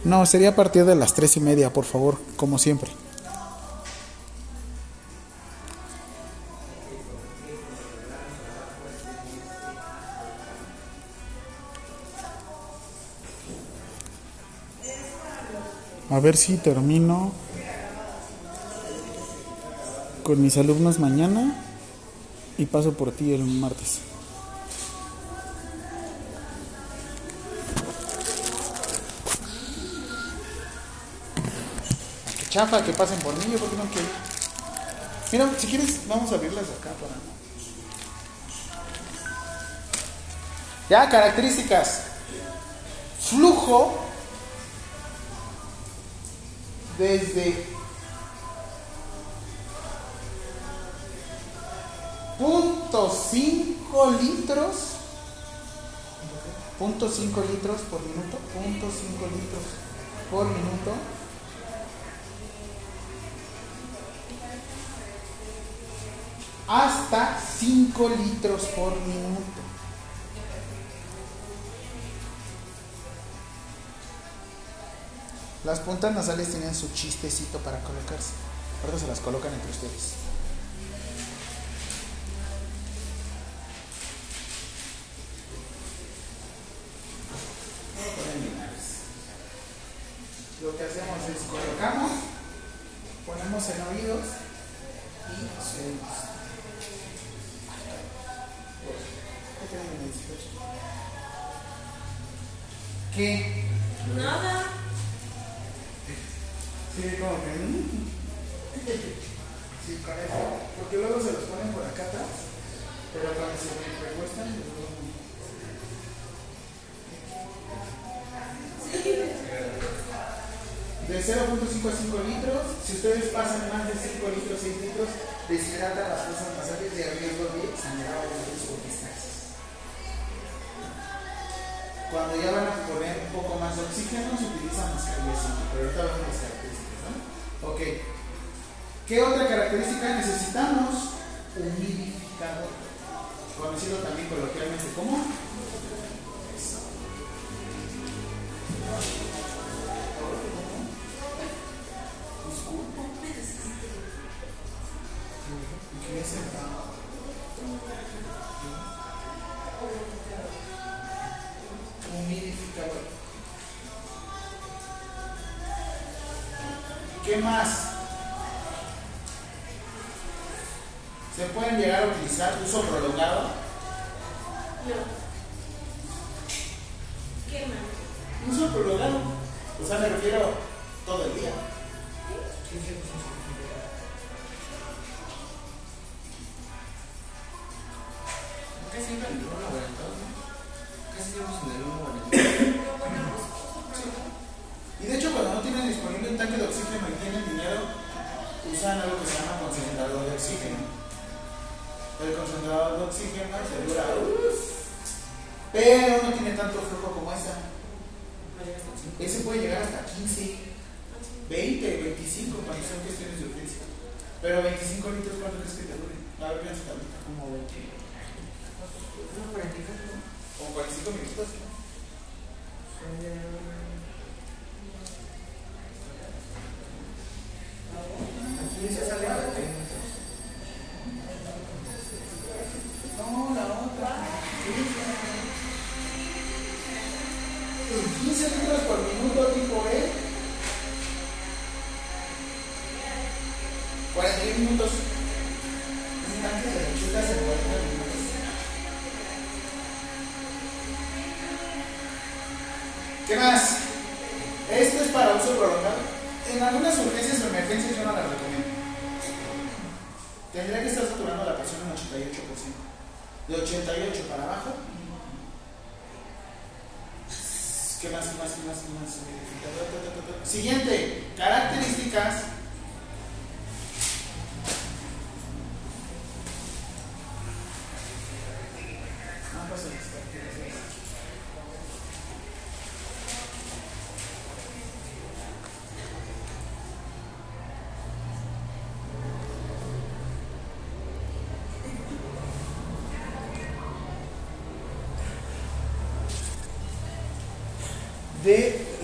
No, 0.04 0.26
sería 0.26 0.50
a 0.50 0.56
partir 0.56 0.84
de 0.84 0.98
las 0.98 1.14
tres 1.14 1.38
y 1.38 1.40
media, 1.40 1.72
por 1.72 1.86
favor, 1.86 2.20
como 2.36 2.58
siempre. 2.58 2.92
A 16.10 16.20
ver 16.20 16.36
si 16.36 16.58
termino 16.58 17.32
con 20.24 20.42
mis 20.42 20.58
alumnos 20.58 21.00
mañana 21.00 21.56
y 22.58 22.66
paso 22.66 22.94
por 22.94 23.12
ti 23.12 23.34
el 23.34 23.44
martes. 23.44 24.00
Que 32.40 32.50
chafa 32.50 32.84
que 32.84 32.94
pasen 32.94 33.20
por 33.20 33.36
mí, 33.38 33.52
yo 33.52 33.58
porque 33.58 33.78
no 33.78 33.84
quiero. 33.86 34.08
Mira, 35.32 35.50
si 35.58 35.68
quieres, 35.68 36.08
vamos 36.08 36.32
a 36.32 36.36
abrirlas 36.36 36.66
acá 36.66 36.92
para. 37.00 37.16
Ya, 40.90 41.10
características. 41.10 42.02
Flujo 43.22 43.98
desde 46.98 47.71
punto 52.42 53.16
cinco 53.30 54.10
litros. 54.20 54.96
Punto 56.80 57.08
cinco 57.08 57.44
litros 57.48 57.82
por 57.82 58.02
minuto. 58.02 58.38
Punto 58.56 58.88
cinco 58.90 59.28
litros 59.28 59.64
por 60.32 60.46
minuto. 60.48 60.92
Hasta 66.68 67.38
5 67.38 68.10
litros 68.10 68.64
por 68.68 68.96
minuto. 69.02 69.62
Las 75.66 75.82
puntas 75.82 76.16
nasales 76.16 76.50
tienen 76.50 76.74
su 76.74 76.88
chistecito 76.94 77.58
para 77.58 77.84
colocarse. 77.84 78.32
Ahora 78.86 78.98
se 78.98 79.08
las 79.08 79.20
colocan 79.20 79.54
entre 79.54 79.70
ustedes 79.70 80.31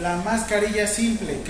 la 0.07 0.15
mascarilla 0.23 0.87
simple. 0.87 1.41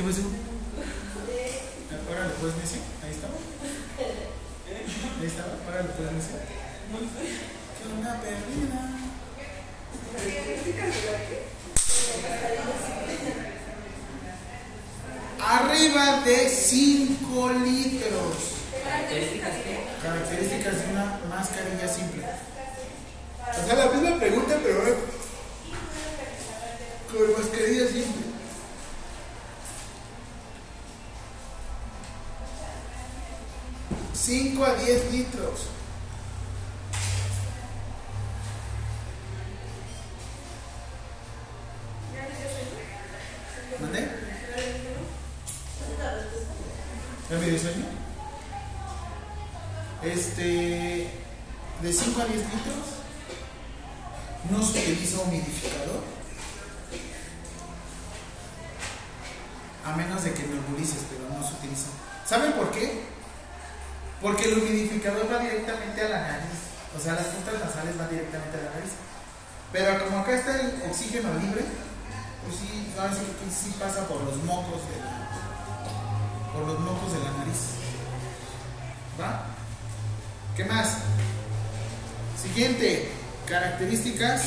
técnicas 84.17 84.41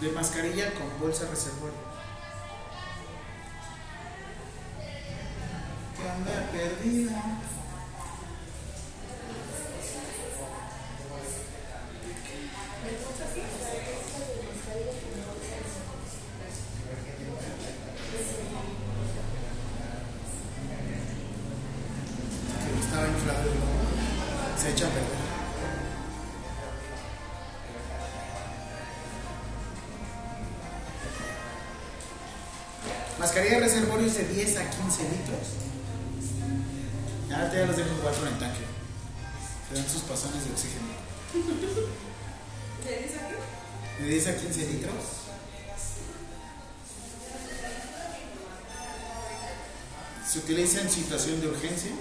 de 0.00 0.12
mascarilla 0.12 0.74
con 0.74 1.00
bolsa 1.00 1.26
reservorio. 1.28 1.78
¿Qué 5.96 6.02
onda 6.02 6.50
perdida? 6.52 7.22
sacaría 33.40 33.60
reservorios 33.60 34.14
de 34.14 34.24
10 34.24 34.56
a 34.58 34.70
15 34.70 35.02
litros. 35.02 35.46
Ya, 37.28 37.50
ya 37.50 37.66
los 37.66 37.76
dejo 37.76 37.88
jugar 37.98 38.14
con 38.14 38.28
el 38.28 38.38
tanque. 38.38 38.60
Se 39.68 39.74
dan 39.74 39.88
sus 39.88 40.02
pasones 40.02 40.44
de 40.44 40.50
oxígeno. 40.50 40.88
¿De 42.84 42.98
10 42.98 43.16
a 43.16 43.28
qué? 43.28 44.02
De 44.02 44.10
10 44.10 44.26
a 44.26 44.36
15 44.36 44.66
litros. 44.66 44.94
Se 50.28 50.38
utiliza 50.38 50.82
en 50.82 50.90
situación 50.90 51.40
de 51.40 51.48
urgencia. 51.48 51.92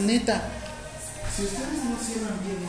neta, 0.00 0.48
si 1.34 1.44
ustedes 1.44 1.84
no 1.84 1.96
cierran 1.98 2.38
bien 2.44 2.65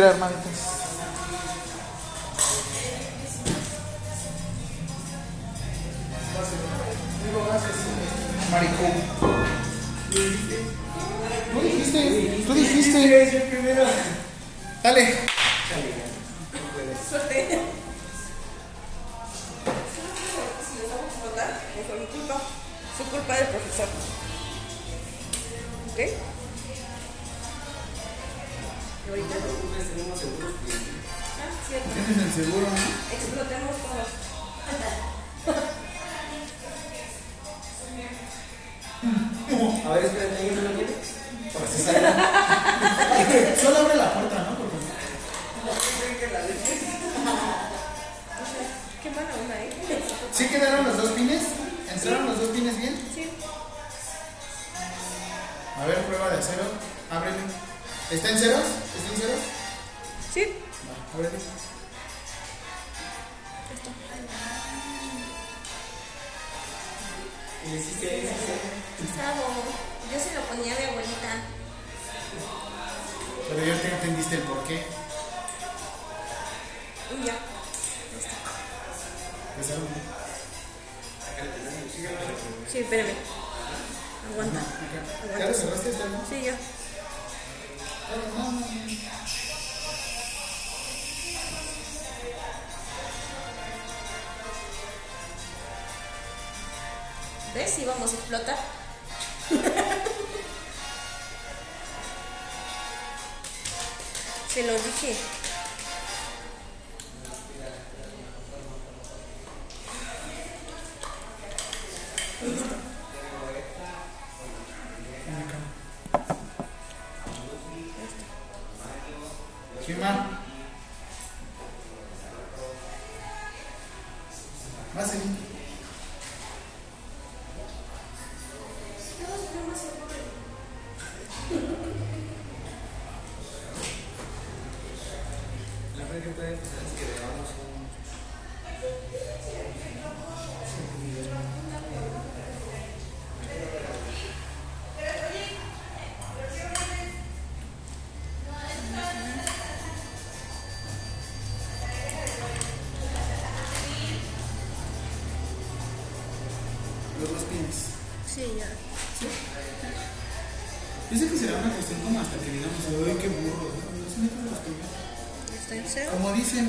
¿Quién 0.00 0.18
no 0.18 0.39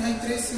dicen, 0.00 0.04
hay 0.04 0.20
tres 0.22 0.52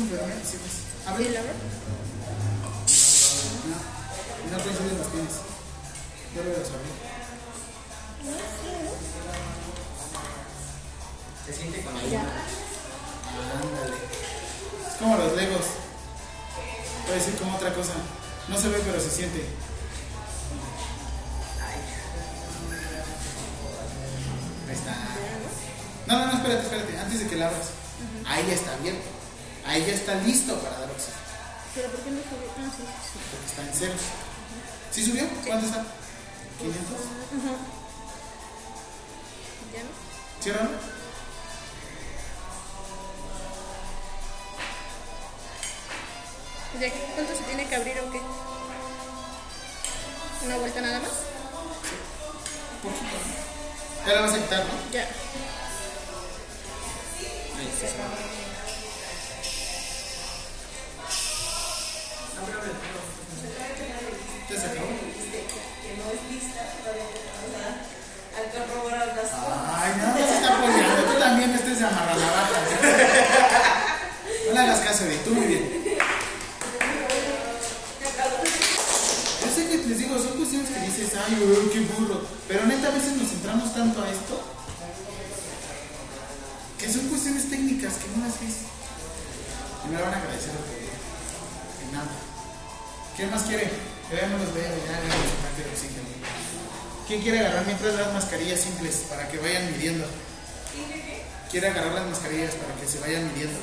mascarillas 102.15 102.55
para 102.55 102.75
que 102.77 102.87
se 102.87 103.01
vayan 103.01 103.27
midiendo. 103.27 103.59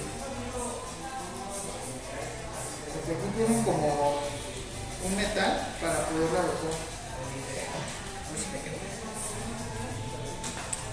Porque 2.94 3.12
aquí 3.14 3.28
tienen 3.38 3.64
como 3.64 4.20
un 5.06 5.16
metal 5.16 5.74
para 5.80 6.06
poderlo 6.08 6.38
alojar. 6.38 6.92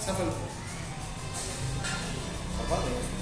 Záfalo. 0.06 0.32
Zapalo. 2.58 3.17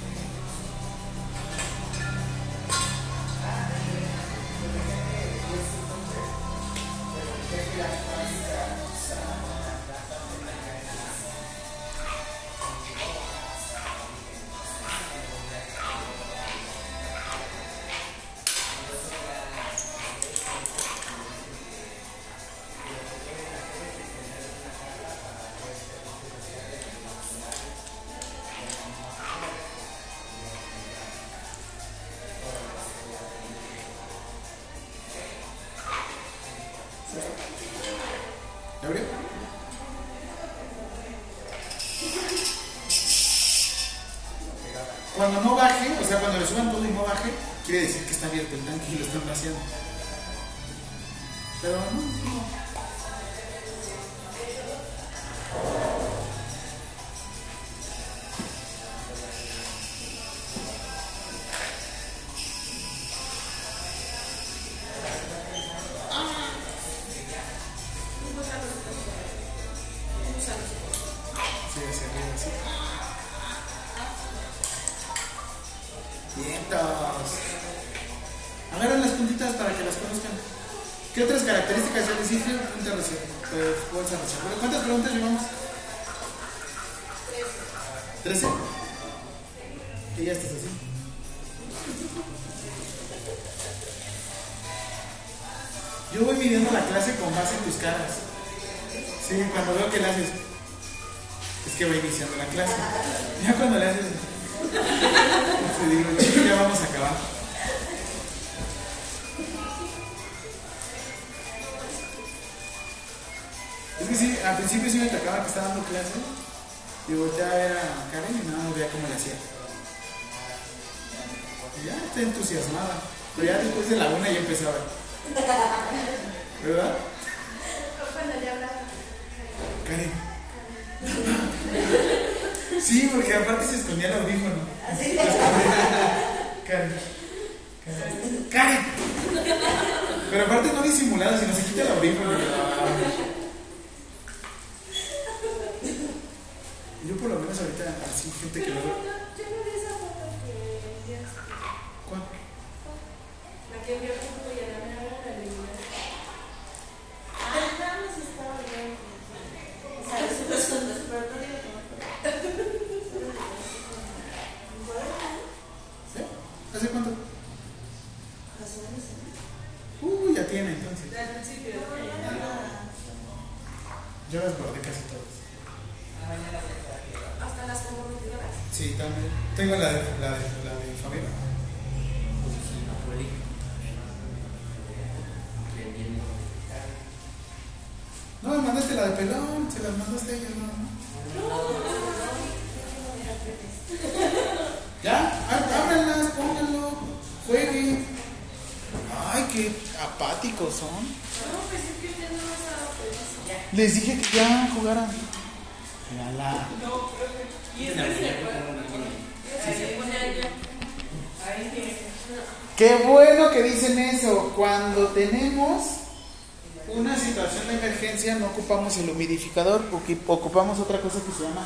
ocupamos 220.27 220.79
otra 220.79 221.01
cosa 221.01 221.19
que 221.21 221.31
se 221.31 221.43
llama 221.43 221.65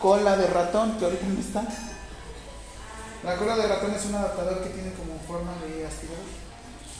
cola 0.00 0.36
de 0.36 0.46
ratón, 0.46 0.98
que 0.98 1.04
ahorita 1.04 1.26
no 1.26 1.40
está. 1.40 1.64
La 3.24 3.36
cola 3.36 3.56
de 3.56 3.66
ratón 3.66 3.92
es 3.94 4.04
un 4.06 4.14
adaptador 4.14 4.62
que 4.62 4.70
tiene 4.70 4.92
como 4.92 5.18
forma 5.26 5.52
de 5.62 5.86
aspirador. 5.86 6.24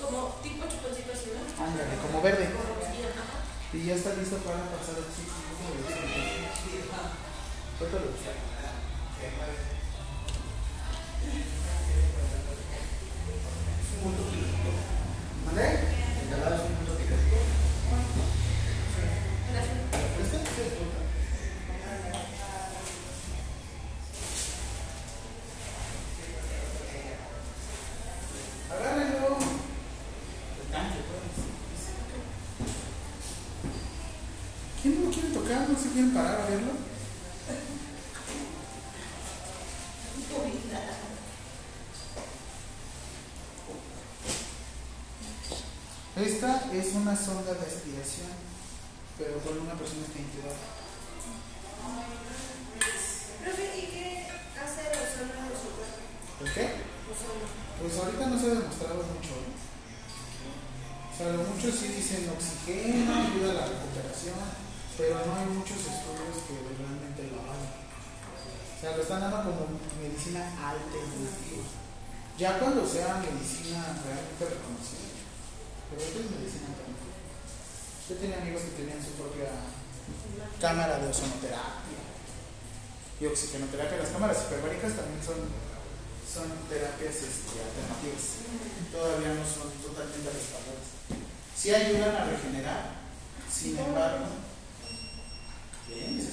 Como 0.01 0.35
tipo 0.43 0.67
chuponcito. 0.67 1.13
Ándale, 1.59 1.97
como 2.03 2.23
verde. 2.23 2.51
Y 3.73 3.85
ya 3.85 3.95
está 3.95 4.15
listo 4.15 4.37
para 4.39 4.59
pasar 4.59 4.97
el 4.99 5.05
ciclo. 5.15 5.35
Suéltalo. 7.79 8.09
una 47.09 47.17
sonda 47.17 47.57
de 47.57 47.65
aspiración, 47.65 48.29
pero 49.17 49.41
con 49.41 49.65
una 49.65 49.73
persona 49.81 50.05
que 50.13 50.29
Profe, 53.41 53.65
¿y 53.81 53.89
qué 53.89 54.29
hace 54.29 54.93
el 54.93 55.09
ozono 55.09 55.41
de 55.49 55.57
su 55.57 55.73
cuerpo? 55.73 56.05
Qué? 56.53 56.85
Pues 57.81 57.97
ahorita 57.97 58.29
no 58.29 58.37
se 58.37 58.45
ha 58.45 58.61
demostrado 58.61 59.01
mucho. 59.09 59.41
O 59.41 61.15
sea, 61.17 61.33
lo 61.33 61.49
mucho 61.49 61.73
sí 61.73 61.97
dicen 61.97 62.29
oxígeno 62.29 63.09
ayuda 63.09 63.57
a 63.57 63.61
la 63.65 63.73
recuperación, 63.73 64.45
pero 65.01 65.25
no 65.25 65.33
hay 65.33 65.49
muchos 65.49 65.81
estudios 65.81 66.45
que 66.45 66.61
realmente 66.61 67.25
lo 67.33 67.41
hagan. 67.49 67.73
O 67.73 68.77
sea, 68.77 68.93
lo 68.93 69.01
están 69.01 69.25
dando 69.25 69.49
como 69.49 69.81
medicina 69.97 70.45
alternativa. 70.45 71.65
Ya 72.37 72.61
cuando 72.61 72.85
sea 72.85 73.25
medicina 73.25 73.97
realmente 73.97 74.45
reconocida, 74.45 75.09
pero 75.89 76.05
esto 76.05 76.21
es 76.21 76.31
medicina 76.37 76.69
alternativa. 76.69 76.98
Yo 78.09 78.17
tenía 78.17 78.41
amigos 78.41 78.63
que 78.63 78.81
tenían 78.81 79.05
su 79.05 79.13
propia 79.21 79.53
cámara 80.57 80.99
de 80.99 81.13
ozonoterapia 81.13 82.01
y 83.21 83.27
oxigenoterapia. 83.27 83.99
Las 83.99 84.09
cámaras 84.17 84.49
hiperbáricas 84.49 84.97
también 84.97 85.21
son, 85.21 85.45
son 86.25 86.49
terapias 86.73 87.21
este, 87.21 87.61
alternativas. 87.61 88.49
Todavía 88.89 89.37
no 89.37 89.45
son 89.45 89.69
totalmente 89.85 90.25
respaldadas. 90.25 90.89
Sí 91.53 91.69
ayudan 91.69 92.17
a 92.17 92.25
regenerar, 92.33 92.97
sin 93.45 93.77
embargo. 93.77 94.25
Bien, 95.85 96.17
se 96.17 96.33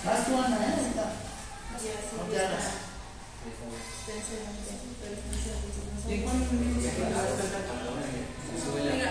Más 0.00 0.24
tú, 0.24 0.32
Ana, 0.40 0.56
¿eh? 0.56 0.80
Ahorita. 0.80 1.12
No 2.16 2.24
te 2.24 2.40
hagas. 2.40 2.88
¿Y 6.08 6.20
cuál 6.22 6.36
el 6.36 8.29
sube 8.60 8.84
la 8.84 9.10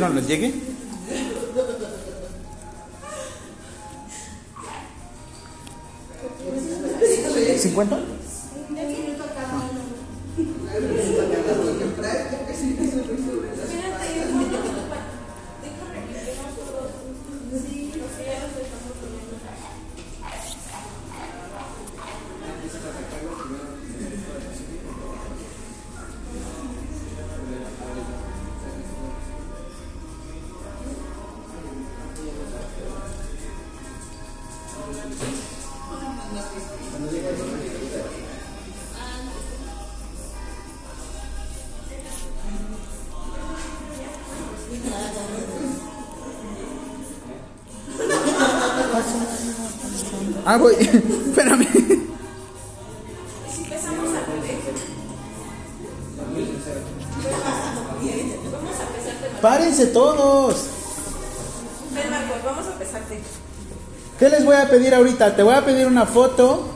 recibieron 0.00 0.18
el 0.18 0.26
cheque? 0.26 0.63
Ah, 50.54 50.56
voy. 50.56 50.74
Espérame. 50.78 51.66
Párense 59.42 59.86
todos. 59.86 60.66
Ven 61.92 62.08
Marcos, 62.08 62.36
vamos 62.44 62.66
a 62.68 62.72
empezarte. 62.72 63.20
¿Qué 64.16 64.28
les 64.28 64.44
voy 64.44 64.54
a 64.54 64.70
pedir 64.70 64.94
ahorita? 64.94 65.34
Te 65.34 65.42
voy 65.42 65.54
a 65.54 65.64
pedir 65.64 65.88
una 65.88 66.06
foto 66.06 66.68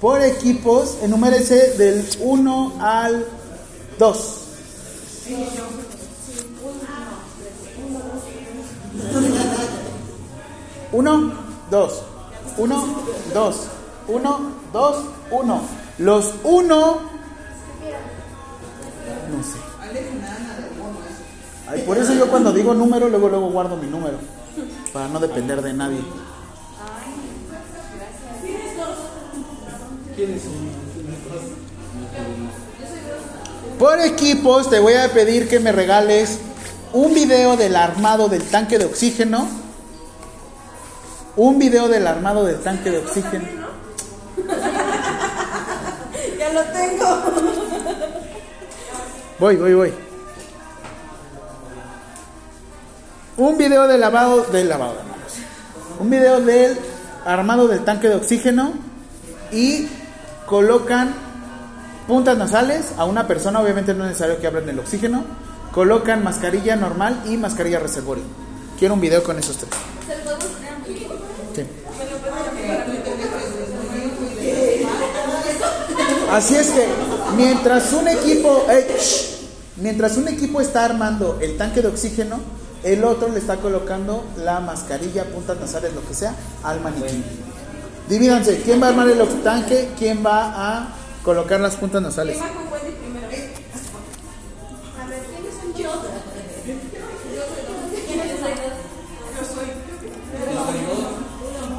por 0.00 0.22
equipos. 0.22 0.98
Enumérese 1.02 1.72
del 1.76 2.08
1 2.20 2.74
al 2.78 3.26
2. 3.98 4.34
Uno, 10.92 11.32
dos. 11.72 12.02
Uno, 12.56 12.84
dos. 13.32 13.68
Uno, 14.08 14.40
dos, 14.72 15.04
uno. 15.30 15.62
Los 15.98 16.34
uno. 16.42 16.98
No 19.30 19.42
sé. 19.44 19.58
Por 21.86 21.98
eso 21.98 22.14
yo 22.14 22.28
cuando 22.28 22.52
digo 22.52 22.74
número, 22.74 23.08
luego 23.08 23.28
luego 23.28 23.50
guardo 23.50 23.76
mi 23.76 23.86
número. 23.86 24.18
Para 24.92 25.08
no 25.08 25.20
depender 25.20 25.62
de 25.62 25.72
nadie. 25.72 26.00
Por 33.78 34.00
equipos 34.00 34.68
te 34.68 34.78
voy 34.78 34.94
a 34.94 35.12
pedir 35.12 35.48
que 35.48 35.60
me 35.60 35.72
regales 35.72 36.38
un 36.92 37.14
video 37.14 37.56
del 37.56 37.76
armado 37.76 38.28
del 38.28 38.42
tanque 38.42 38.78
de 38.78 38.84
oxígeno 38.84 39.59
un 41.42 41.58
video 41.58 41.88
del 41.88 42.06
armado 42.06 42.44
del 42.44 42.58
tanque 42.58 42.90
de 42.90 42.98
oxígeno. 42.98 43.46
Ya 46.38 46.52
lo 46.52 46.62
tengo. 46.64 47.06
Voy, 49.38 49.56
voy, 49.56 49.72
voy. 49.72 49.94
Un 53.38 53.56
video 53.56 53.86
de 53.86 53.96
lavado, 53.96 54.44
del 54.52 54.68
lavado. 54.68 54.96
Un 55.98 56.10
video 56.10 56.42
del 56.42 56.78
armado 57.24 57.68
del 57.68 57.84
tanque 57.84 58.10
de 58.10 58.16
oxígeno 58.16 58.74
y 59.50 59.88
colocan 60.44 61.14
puntas 62.06 62.36
nasales 62.36 62.92
a 62.98 63.06
una 63.06 63.26
persona, 63.26 63.60
obviamente 63.60 63.94
no 63.94 64.04
es 64.04 64.10
necesario 64.10 64.38
que 64.40 64.46
abran 64.46 64.68
el 64.68 64.78
oxígeno, 64.78 65.24
colocan 65.72 66.22
mascarilla 66.22 66.76
normal 66.76 67.22
y 67.24 67.38
mascarilla 67.38 67.78
reservorio. 67.78 68.24
Quiero 68.78 68.92
un 68.92 69.00
video 69.00 69.22
con 69.22 69.38
esos 69.38 69.56
tres. 69.56 69.70
Así 76.30 76.54
es 76.54 76.70
que 76.70 76.86
mientras 77.36 77.92
un 77.92 78.06
equipo, 78.06 78.64
eh, 78.70 78.96
shh, 78.98 79.78
mientras 79.78 80.16
un 80.16 80.28
equipo 80.28 80.60
está 80.60 80.84
armando 80.84 81.38
el 81.40 81.56
tanque 81.56 81.82
de 81.82 81.88
oxígeno, 81.88 82.38
el 82.84 83.04
otro 83.04 83.28
le 83.28 83.38
está 83.38 83.56
colocando 83.56 84.24
la 84.36 84.60
mascarilla, 84.60 85.24
puntas 85.24 85.58
nasales, 85.60 85.92
lo 85.92 86.06
que 86.06 86.14
sea, 86.14 86.34
al 86.62 86.80
maniquí. 86.80 87.22
Divídanse, 88.08 88.62
¿quién 88.62 88.80
va 88.80 88.86
a 88.86 88.90
armar 88.90 89.08
el 89.08 89.18
tanque? 89.42 89.90
¿Quién 89.98 90.24
va 90.24 90.78
a 90.78 90.88
colocar 91.24 91.60
las 91.60 91.76
puntas 91.76 92.00
nasales? 92.00 92.38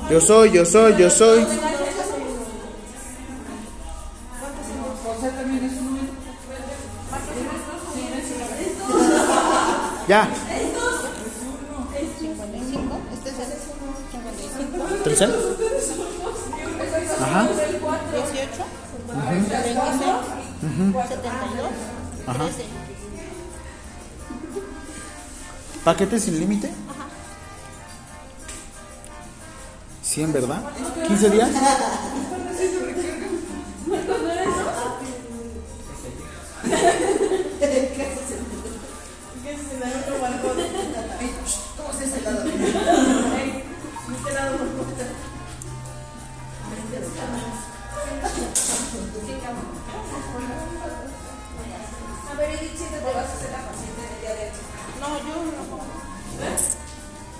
Yo 0.09 0.19
soy, 0.19 0.51
yo 0.51 0.65
soy, 0.65 0.97
yo 0.97 1.09
soy. 1.09 1.47
Ya. 10.11 10.27
55. 12.19 12.99
Es 13.15 13.23
el 13.23 13.31
55. 14.11 14.83
¿Tercero? 15.05 15.31
Ajá. 17.21 17.47
18. 17.47 18.65
26. 19.29 19.77
72. 21.07 21.71
Ajá. 22.27 22.43
13. 22.43 22.65
¿Paquete 25.85 26.19
sin 26.19 26.41
límite? 26.41 26.73
100, 30.03 30.33
¿verdad? 30.33 30.61
¿15 31.07 31.29
días? 31.29 31.51
A 39.81 39.85
ver, 52.37 52.49
Edith, 52.51 52.77
siéntate, 52.77 53.05
vas 53.05 53.25
a 53.25 53.37
ser 53.39 53.49
la 53.51 53.65
paciente 53.65 54.01
del 54.01 54.21
día 54.21 54.33
de 54.35 54.43
hoy. 54.45 54.51
No, 54.99 55.07
yo 55.17 55.35
no. 55.49 55.63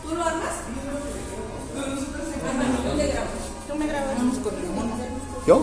¿Tú 0.02 0.10
lo 0.16 0.22
armas? 0.24 0.56
¿Tú 2.90 2.98
le 2.98 3.06
grabas? 3.08 3.30
Tú 3.68 3.74
me 3.76 3.86
grabas. 3.86 4.18
¿Yo? 5.46 5.56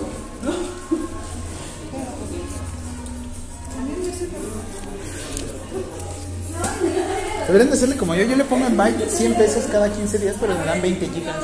Deberían 7.47 7.71
de 7.71 7.77
hacerle 7.77 7.97
como 7.97 8.15
yo. 8.15 8.25
Yo 8.25 8.37
le 8.37 8.45
pongo 8.45 8.67
en 8.67 8.77
Byte 8.77 9.09
100 9.09 9.35
pesos 9.35 9.65
cada 9.71 9.91
15 9.91 10.19
días, 10.19 10.37
pero 10.41 10.55
me 10.55 10.65
dan 10.65 10.83
20 10.83 11.09
gigas. 11.09 11.37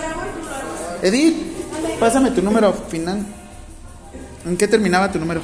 Edith, 1.03 1.37
pásame 1.99 2.31
tu 2.31 2.43
número 2.43 2.73
final. 2.73 3.25
¿En 4.47 4.57
qué 4.57 4.69
terminaba 4.69 5.11
tu 5.11 5.19
número? 5.19 5.41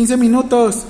¡15 0.00 0.16
minutos! 0.16 0.86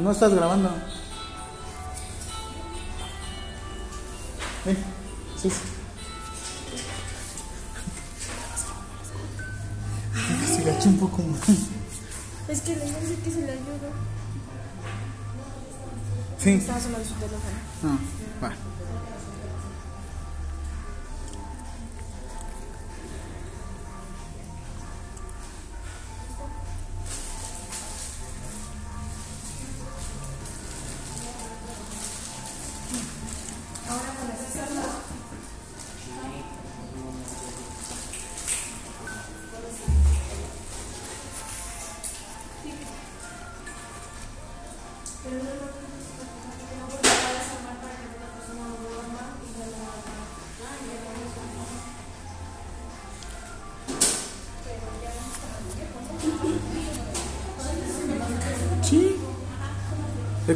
No 0.00 0.12
estás 0.12 0.32
grabando. 0.34 0.70
Ven. 4.64 4.78
Sí, 5.36 5.50
sí. 5.50 5.56
Se 10.46 10.62
agachó 10.62 10.88
un 10.88 10.98
poco 10.98 11.22
más. 11.22 11.40
Es 12.48 12.62
que 12.62 12.76
le 12.76 12.84
dice 12.86 13.16
que 13.22 13.30
se 13.30 13.40
le 13.42 13.52
ayuda. 13.52 13.90
Sí. 16.38 16.50
Estaba 16.52 16.80
sonando 16.80 17.06
su 17.06 17.14
teléfono. 17.14 17.40
No, 17.82 17.98
va. 18.42 18.54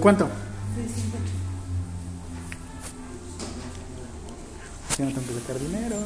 Cuánto? 0.05 0.29
Ya 4.99 5.05
no 5.07 5.13
tengo 5.13 5.27
que 5.27 5.41
sacar 5.41 5.59
dinero. 5.59 5.97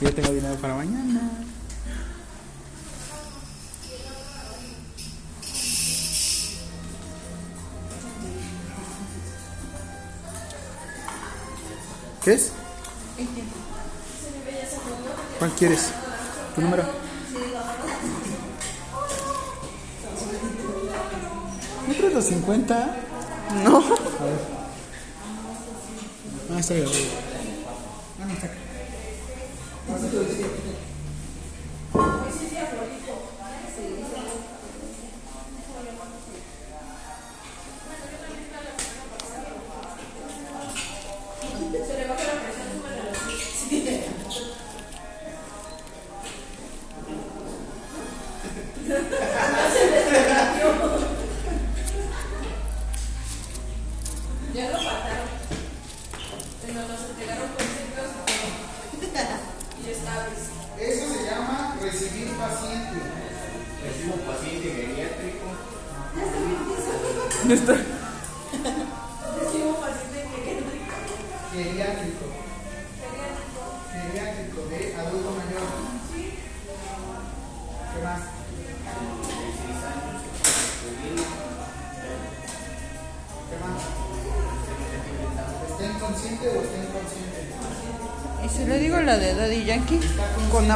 Ya 0.00 0.10
tengo 0.10 0.32
dinero 0.32 0.56
para 0.56 0.74
mañana. 0.74 1.30
¿Qué 12.24 12.32
es? 12.34 12.50
¿Cuál 15.38 15.52
quieres? 15.52 15.92
¿Tu 16.56 16.62
número? 16.62 17.09
¿No 22.20 22.26
traes 22.26 22.32
los 22.32 22.40
50? 22.40 22.96
No. 23.64 23.76
A 23.78 23.80
ver. 23.80 24.38
Ah, 26.52 26.60
está 26.60 26.74
bien. 26.74 26.86
Ah, 28.20 28.26
no, 28.26 28.32
está 28.34 28.46
acá. 28.46 28.56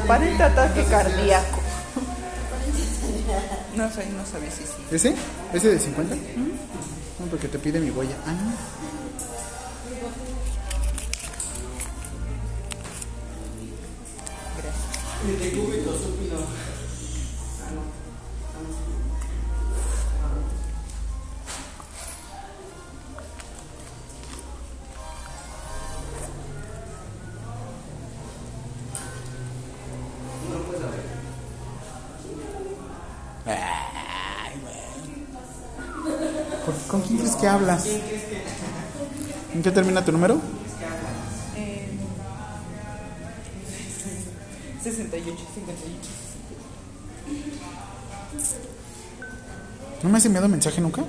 Aparente 0.04 0.42
ataque 0.42 0.84
cardíaco. 0.84 1.60
No 3.74 3.90
sé, 3.90 4.06
no 4.16 4.24
sabía 4.24 4.50
si 4.52 4.62
sí. 4.62 4.72
¿Ese? 4.92 5.14
¿Ese 5.52 5.70
de 5.70 5.78
50? 5.80 6.14
No, 6.14 7.26
porque 7.28 7.48
te 7.48 7.58
pide 7.58 7.80
mi 7.80 7.90
huella. 7.90 8.14
Ah, 8.24 8.32
no. 8.32 8.52
¿No 50.04 50.10
me 50.10 50.18
has 50.18 50.26
enviado 50.26 50.46
mensaje 50.50 50.82
nunca? 50.82 51.02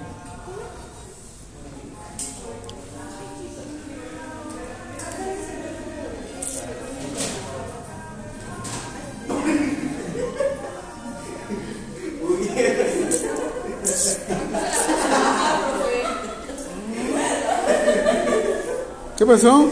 ¿Qué 19.17 19.25
pasó? 19.25 19.69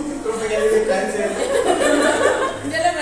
Ya 2.70 2.78
le 2.78 2.94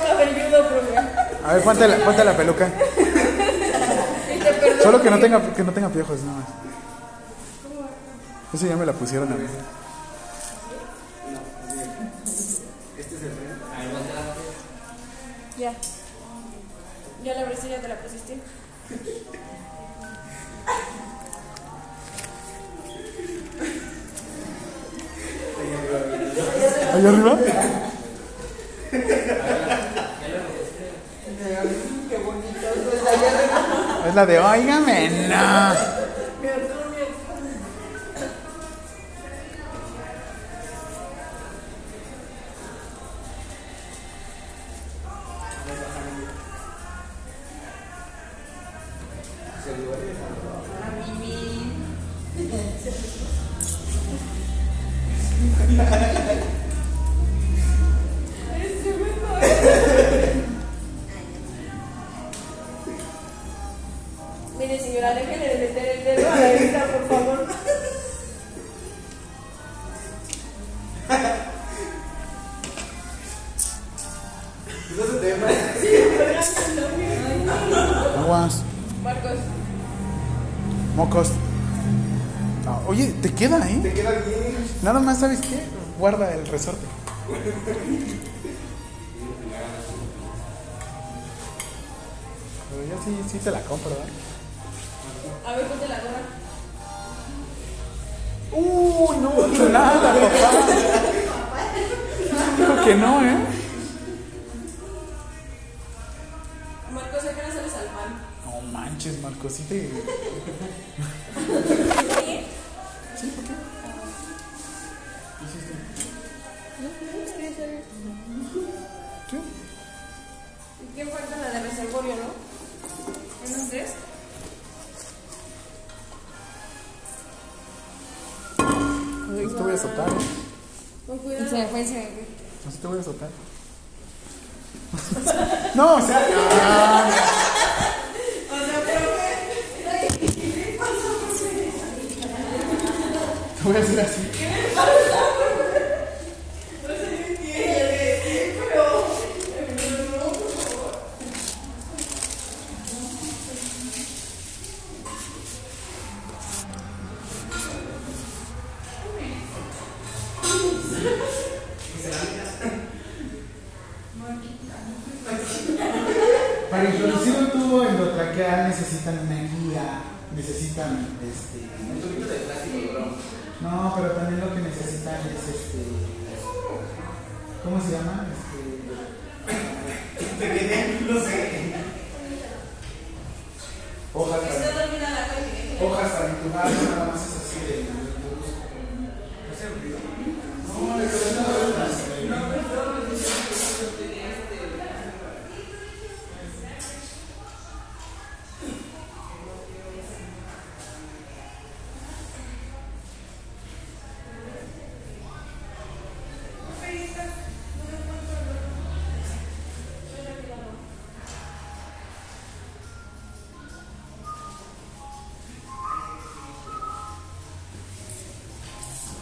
cabelludo, 0.00 0.68
profe. 0.68 0.96
A 1.44 1.54
ver, 1.54 1.62
ponte 1.62 1.86
la, 1.86 1.96
ponte 1.98 2.24
la 2.24 2.36
peluca. 2.36 2.72
Solo 4.90 5.04
que 5.04 5.10
no 5.10 5.20
tenga, 5.20 5.54
que 5.54 5.62
no 5.62 5.72
tenga 5.72 5.88
piojos, 5.88 6.20
nada 6.22 6.38
más. 6.38 6.48
Eso 8.52 8.66
ya 8.66 8.74
me 8.74 8.84
la 8.84 8.92
pusieron 8.92 9.32
a 9.32 9.36
mí. 9.36 9.46
Ya. 15.56 15.72
Ya 17.22 17.34
la 17.34 17.40
abriste, 17.42 17.68
ya 17.68 17.80
te 17.80 17.86
la 17.86 17.99
de, 34.26 34.38
óigame, 34.38 34.89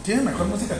Tiene 0.09 0.23
mejor 0.23 0.47
música 0.47 0.75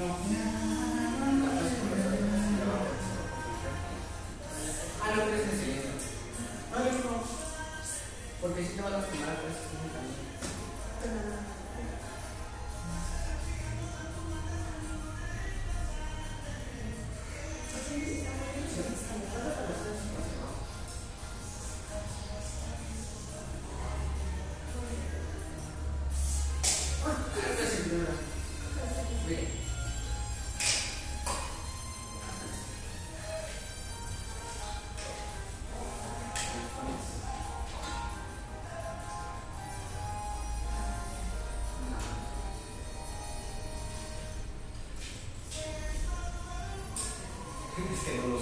Ah, 0.00 0.77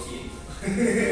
siento. 0.03 1.06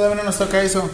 Todavía 0.00 0.16
no 0.16 0.24
nos 0.24 0.38
toca 0.38 0.62
eso. 0.62 0.88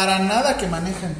Para 0.00 0.18
nada 0.18 0.56
que 0.56 0.66
manejan. 0.66 1.14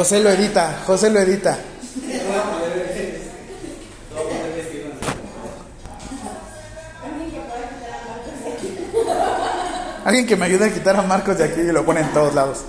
José 0.00 0.18
lo 0.20 0.30
edita, 0.30 0.80
José 0.86 1.10
lo 1.10 1.20
edita. 1.20 1.58
Alguien 10.06 10.26
que 10.26 10.36
me 10.36 10.46
ayude 10.46 10.64
a 10.64 10.72
quitar 10.72 10.96
a 10.96 11.02
Marcos 11.02 11.36
de 11.36 11.44
aquí 11.44 11.60
y 11.60 11.70
lo 11.70 11.84
pone 11.84 12.00
en 12.00 12.10
todos 12.14 12.34
lados. 12.34 12.60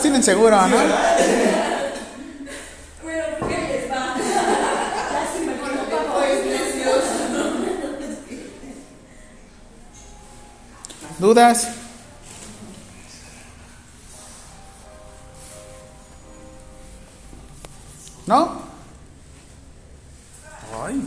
tienen 0.00 0.22
seguro, 0.22 0.56
¿no? 0.68 0.76
¿Dudas? 11.18 11.68
¿No? 18.26 18.60
Ay. 20.84 21.00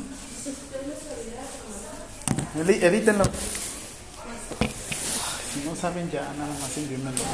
Edítenlo. 2.82 3.26
Si 5.54 5.60
no 5.66 5.76
saben 5.76 6.10
ya, 6.10 6.22
nada 6.38 6.54
más 6.62 6.78
envíenmelo. 6.78 7.25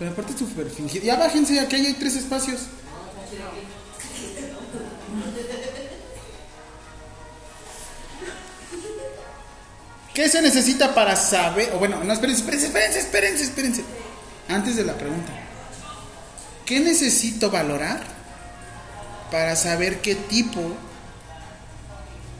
Pero 0.00 0.12
aparte 0.12 0.32
es 0.32 0.38
súper 0.38 0.70
fingido. 0.70 1.04
Ya 1.04 1.16
bájense, 1.16 1.60
aquí 1.60 1.76
hay 1.76 1.92
tres 1.92 2.16
espacios. 2.16 2.62
¿Qué 10.14 10.26
se 10.30 10.40
necesita 10.40 10.94
para 10.94 11.14
saber? 11.16 11.72
O 11.74 11.78
bueno, 11.78 12.02
no, 12.02 12.14
espérense, 12.14 12.40
espérense, 12.40 12.66
espérense, 12.66 12.98
espérense, 12.98 13.42
espérense. 13.44 13.84
Antes 14.48 14.76
de 14.76 14.84
la 14.84 14.94
pregunta. 14.94 15.32
¿Qué 16.64 16.80
necesito 16.80 17.50
valorar 17.50 18.02
para 19.30 19.54
saber 19.54 20.00
qué 20.00 20.14
tipo 20.14 20.62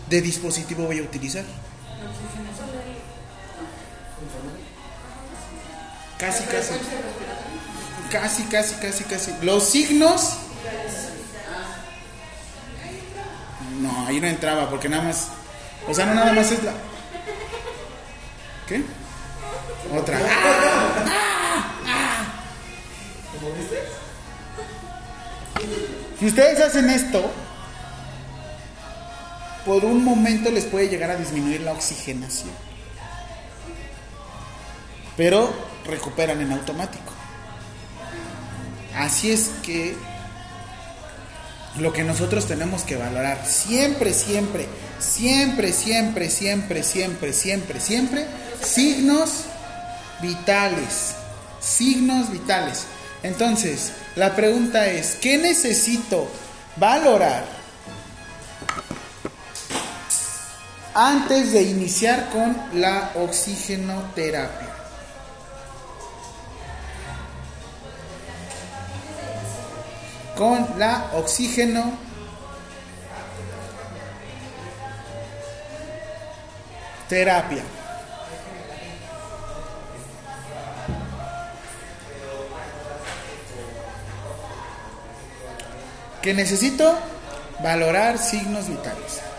de 0.08 0.22
dispositivo 0.22 0.86
voy 0.86 1.00
a 1.00 1.02
utilizar? 1.02 1.44
Casi, 6.16 6.44
casi. 6.44 6.72
Casi, 8.10 8.42
casi, 8.44 8.74
casi, 8.74 9.04
casi. 9.04 9.32
Los 9.42 9.64
signos. 9.64 10.36
No, 13.80 14.06
ahí 14.06 14.20
no 14.20 14.26
entraba 14.26 14.68
porque 14.68 14.88
nada 14.88 15.04
más. 15.04 15.28
O 15.88 15.94
sea, 15.94 16.06
no 16.06 16.14
nada 16.14 16.32
más 16.32 16.50
es 16.50 16.62
la. 16.62 16.72
¿Qué? 18.66 18.82
Otra. 19.96 20.18
¡Ah! 20.18 21.04
¡Ah! 21.06 21.72
¡Ah! 21.86 22.26
Si 26.18 26.26
ustedes 26.26 26.60
hacen 26.60 26.90
esto, 26.90 27.30
por 29.64 29.84
un 29.84 30.04
momento 30.04 30.50
les 30.50 30.64
puede 30.64 30.88
llegar 30.88 31.10
a 31.10 31.16
disminuir 31.16 31.60
la 31.62 31.72
oxigenación. 31.72 32.50
Pero 35.16 35.52
recuperan 35.86 36.40
en 36.40 36.52
automático. 36.52 37.12
Así 38.96 39.30
es 39.30 39.50
que 39.62 39.96
lo 41.78 41.92
que 41.92 42.02
nosotros 42.02 42.46
tenemos 42.46 42.82
que 42.82 42.96
valorar 42.96 43.46
siempre, 43.46 44.12
siempre, 44.12 44.66
siempre, 44.98 45.72
siempre, 45.72 46.30
siempre, 46.30 46.82
siempre, 46.82 47.32
siempre, 47.32 47.80
siempre, 47.80 48.26
signos 48.62 49.44
vitales. 50.20 51.14
Signos 51.60 52.30
vitales. 52.30 52.84
Entonces, 53.22 53.92
la 54.16 54.34
pregunta 54.34 54.86
es, 54.86 55.16
¿qué 55.20 55.38
necesito 55.38 56.30
valorar 56.76 57.44
antes 60.94 61.52
de 61.52 61.62
iniciar 61.62 62.30
con 62.30 62.56
la 62.80 63.12
oxigenoterapia? 63.14 64.69
Con 70.40 70.66
la 70.78 71.10
oxígeno 71.12 71.92
terapia. 77.10 77.62
que 86.22 86.32
necesito 86.32 86.98
valorar 87.62 88.16
signos 88.16 88.68
vitales. 88.68 89.29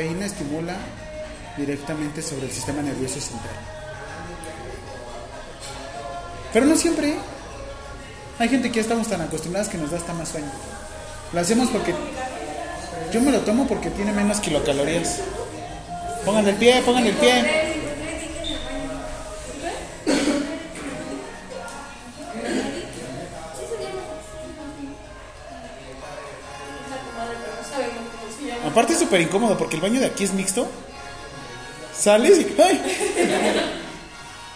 Cafeína 0.00 0.24
estimula 0.24 0.76
directamente 1.58 2.22
sobre 2.22 2.46
el 2.46 2.52
sistema 2.52 2.80
nervioso 2.80 3.20
central. 3.20 3.54
Pero 6.54 6.64
no 6.64 6.74
siempre. 6.74 7.10
¿eh? 7.10 7.18
Hay 8.38 8.48
gente 8.48 8.70
que 8.70 8.76
ya 8.76 8.80
estamos 8.80 9.08
tan 9.08 9.20
acostumbradas 9.20 9.68
que 9.68 9.76
nos 9.76 9.90
da 9.90 9.98
hasta 9.98 10.14
más 10.14 10.30
sueño. 10.30 10.50
Lo 11.34 11.40
hacemos 11.40 11.68
porque 11.68 11.94
yo 13.12 13.20
me 13.20 13.30
lo 13.30 13.40
tomo 13.40 13.66
porque 13.66 13.90
tiene 13.90 14.12
menos 14.12 14.40
kilocalorías. 14.40 15.18
Pongan 16.24 16.48
el 16.48 16.54
pie, 16.54 16.80
pongan 16.82 17.06
el 17.06 17.14
pie. 17.16 17.59
Súper 29.10 29.22
incómodo 29.22 29.58
porque 29.58 29.74
el 29.74 29.82
baño 29.82 29.98
de 29.98 30.06
aquí 30.06 30.22
es 30.22 30.32
mixto. 30.32 30.68
Sales 31.92 32.38
y. 32.38 32.44
¡Ay! 32.62 32.80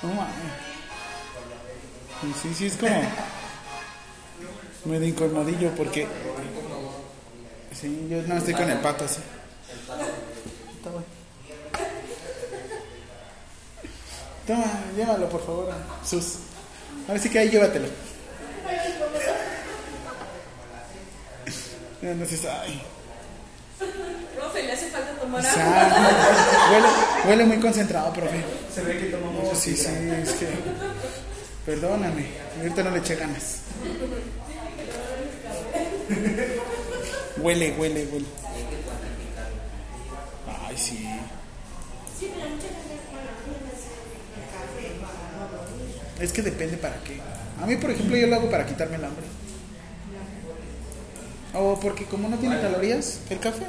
No. 0.02 0.26
Sí, 2.40 2.54
sí, 2.54 2.66
es 2.66 2.76
como. 2.76 3.02
Medio 4.84 5.08
incomodillo 5.08 5.70
porque. 5.70 6.06
Sí, 7.72 8.06
yo 8.08 8.22
no 8.22 8.36
estoy 8.36 8.54
con 8.54 8.70
el 8.70 8.78
pato 8.78 9.06
así. 9.06 9.18
Toma, 14.46 14.66
llévalo 14.96 15.28
por 15.30 15.44
favor, 15.44 15.74
Sus. 16.04 16.36
Ahora 17.08 17.20
sí 17.20 17.28
que 17.28 17.40
ahí 17.40 17.50
llévatelo. 17.50 17.88
Entonces, 22.02 22.44
ay. 22.44 22.93
Profe, 24.34 24.62
le 24.62 24.72
hace 24.72 24.86
falta 24.90 25.12
tomar 25.12 25.44
agua. 25.44 25.62
Exacto. 25.62 26.00
Huele, 26.72 26.88
huele 27.26 27.44
muy 27.44 27.58
concentrado, 27.58 28.12
profe. 28.12 28.42
Se 28.74 28.82
ve 28.82 28.98
que 28.98 29.04
toma 29.06 29.30
mucho. 29.30 29.54
Sí, 29.54 29.76
sí, 29.76 29.88
es 30.22 30.32
que. 30.32 30.48
Perdóname, 31.66 32.26
ahorita 32.58 32.82
no 32.82 32.90
le 32.90 32.98
eché 32.98 33.14
ganas. 33.16 33.60
Huele, 37.38 37.74
huele, 37.78 38.06
huele. 38.12 38.26
Ay, 40.66 40.76
sí. 40.76 41.08
Es 46.20 46.32
que 46.32 46.42
depende 46.42 46.76
para 46.76 46.96
qué. 47.00 47.20
A 47.62 47.66
mí, 47.66 47.76
por 47.76 47.90
ejemplo, 47.90 48.16
yo 48.16 48.26
lo 48.26 48.36
hago 48.36 48.50
para 48.50 48.66
quitarme 48.66 48.96
el 48.96 49.04
hambre. 49.04 49.26
O 51.54 51.78
porque 51.80 52.04
como 52.04 52.28
no 52.28 52.36
tiene 52.36 52.60
calorías, 52.60 53.20
el 53.30 53.38
café. 53.38 53.66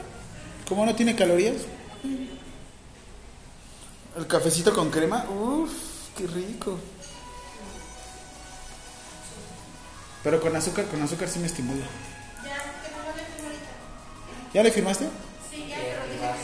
Como 0.67 0.85
no 0.85 0.95
tiene 0.95 1.15
calorías. 1.15 1.55
El 4.17 4.27
cafecito 4.27 4.73
con 4.73 4.89
crema. 4.89 5.25
Uff, 5.29 5.71
qué 6.17 6.25
rico. 6.25 6.79
Pero 10.23 10.41
con 10.41 10.55
azúcar, 10.55 10.85
con 10.85 11.01
azúcar 11.03 11.29
sí 11.29 11.37
me 11.39 11.45
estimula. 11.45 11.85
¿Ya 14.53 14.63
le 14.63 14.71
firmaste? 14.71 15.05
Lleva 15.51 16.35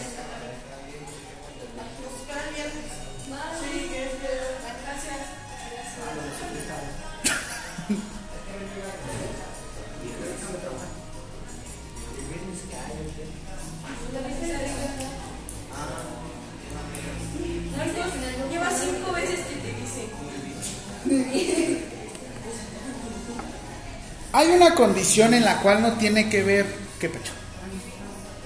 Hay 24.34 24.48
una 24.50 24.76
condición 24.76 25.34
en 25.34 25.44
la 25.44 25.58
cual 25.58 25.82
no 25.82 25.94
tiene 25.94 26.30
que 26.30 26.44
ver. 26.44 26.66
¿Qué 27.00 27.10
pecho? 27.10 27.34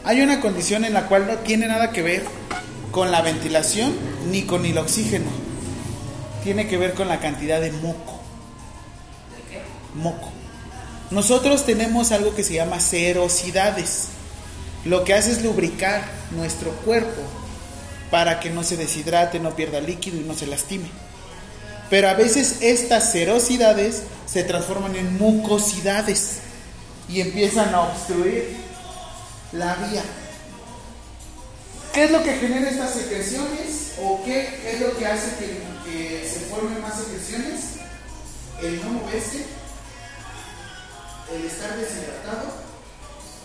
Hay 0.03 0.21
una 0.21 0.39
condición 0.39 0.83
en 0.83 0.93
la 0.93 1.07
cual 1.07 1.27
no 1.27 1.35
tiene 1.39 1.67
nada 1.67 1.91
que 1.91 2.01
ver 2.01 2.25
con 2.91 3.11
la 3.11 3.21
ventilación 3.21 3.93
ni 4.31 4.43
con 4.43 4.65
el 4.65 4.77
oxígeno. 4.77 5.29
Tiene 6.43 6.67
que 6.67 6.77
ver 6.77 6.93
con 6.93 7.07
la 7.07 7.19
cantidad 7.19 7.61
de 7.61 7.71
moco. 7.71 8.19
Moco. 9.93 10.31
Nosotros 11.11 11.65
tenemos 11.65 12.11
algo 12.11 12.33
que 12.33 12.43
se 12.43 12.55
llama 12.55 12.79
serosidades. 12.79 14.07
lo 14.85 15.03
que 15.03 15.13
hace 15.13 15.31
es 15.31 15.43
lubricar 15.43 16.03
nuestro 16.31 16.71
cuerpo 16.71 17.21
para 18.11 18.39
que 18.39 18.51
no 18.51 18.63
se 18.63 18.77
deshidrate, 18.77 19.39
no 19.39 19.55
pierda 19.55 19.81
líquido 19.81 20.17
y 20.17 20.21
no 20.21 20.35
se 20.35 20.47
lastime. 20.47 20.89
Pero 21.89 22.09
a 22.09 22.13
veces 22.13 22.57
estas 22.61 23.11
serosidades 23.11 24.03
se 24.25 24.43
transforman 24.43 24.95
en 24.95 25.17
mucosidades 25.17 26.39
y 27.07 27.21
empiezan 27.21 27.73
a 27.73 27.81
obstruir 27.81 28.57
la 29.51 29.75
vía. 29.75 30.03
¿Qué 31.93 32.05
es 32.05 32.11
lo 32.11 32.23
que 32.23 32.33
genera 32.33 32.69
estas 32.69 32.93
secreciones? 32.93 33.93
¿O 34.01 34.21
qué 34.25 34.71
es 34.71 34.81
lo 34.81 34.97
que 34.97 35.05
hace 35.05 35.37
que, 35.37 35.61
que 35.89 36.29
se 36.29 36.39
formen 36.41 36.81
más 36.81 36.97
secreciones? 36.97 37.61
El 38.61 38.81
no 38.83 38.89
moverse, 38.89 39.45
el 41.33 41.45
estar 41.45 41.77
deshidratado 41.77 42.51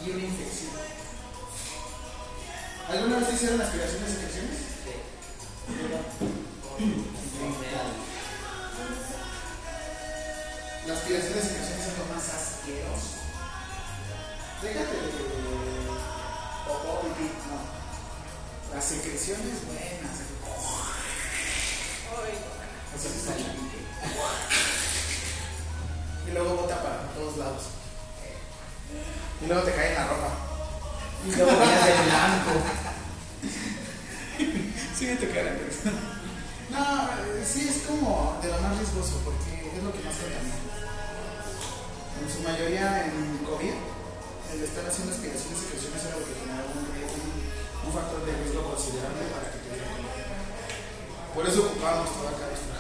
y 0.05 0.11
una 0.11 0.25
infección. 0.25 0.71
¿Alguna 2.89 3.19
vez 3.19 3.35
hicieron 3.35 3.61
aspiración 3.61 4.05
de 4.05 4.11
secreciones? 4.11 4.71
La 10.87 10.95
aspiración 10.95 11.35
de 11.35 11.43
secreciones 11.43 11.87
es 11.87 11.99
lo 11.99 12.05
más 12.15 12.25
asqueroso. 12.29 13.21
Déjate 14.63 14.97
de 14.97 15.11
popó, 16.67 17.01
pipí, 17.03 17.31
no. 17.49 18.75
Las 18.75 18.85
secreciones 18.85 19.67
buenas. 19.67 20.17
Así 22.95 23.09
que 23.09 23.19
está. 23.19 23.33
Y 26.27 26.31
luego 26.33 26.57
bota 26.57 26.83
para 26.83 27.09
todos 27.15 27.37
lados. 27.37 27.63
Y 29.43 29.47
luego 29.47 29.63
te 29.63 29.73
cae 29.73 29.89
en 29.89 29.95
la 29.95 30.07
ropa. 30.07 30.31
Y 31.27 31.37
luego 31.37 31.51
ya 31.51 31.87
de 31.87 31.93
blanco. 31.93 32.53
Sí 34.97 35.07
me 35.07 35.17
tocará 35.17 35.53
No, 36.71 37.09
eh, 37.09 37.45
sí 37.47 37.69
es 37.69 37.87
como 37.87 38.39
de 38.43 38.49
lo 38.49 38.61
más 38.61 38.77
riesgoso 38.77 39.21
porque 39.25 39.73
es 39.77 39.83
lo 39.83 39.93
que 39.93 40.01
más 40.01 40.15
contamina. 40.15 40.70
En 42.21 42.29
su 42.29 42.41
mayoría 42.45 43.07
en 43.09 43.41
COVID, 43.49 43.73
el 44.53 44.61
estar 44.63 44.85
haciendo 44.85 45.13
aspiraciones 45.17 45.57
y 45.57 45.63
secreciones 45.65 46.05
era 46.05 46.21
lo 46.21 46.27
que 46.29 46.37
generaba 46.37 46.69
un, 46.69 46.85
un, 46.85 47.93
factor 47.97 48.21
de 48.29 48.33
riesgo 48.37 48.61
considerable 48.69 49.25
para 49.33 49.49
que 49.49 49.59
te 49.65 49.69
diera 49.73 49.89
COVID. 49.97 51.35
Por 51.35 51.45
eso 51.49 51.59
ocupábamos 51.65 52.13
toda 52.13 52.31
acá 52.37 52.45
nuestra. 52.53 52.71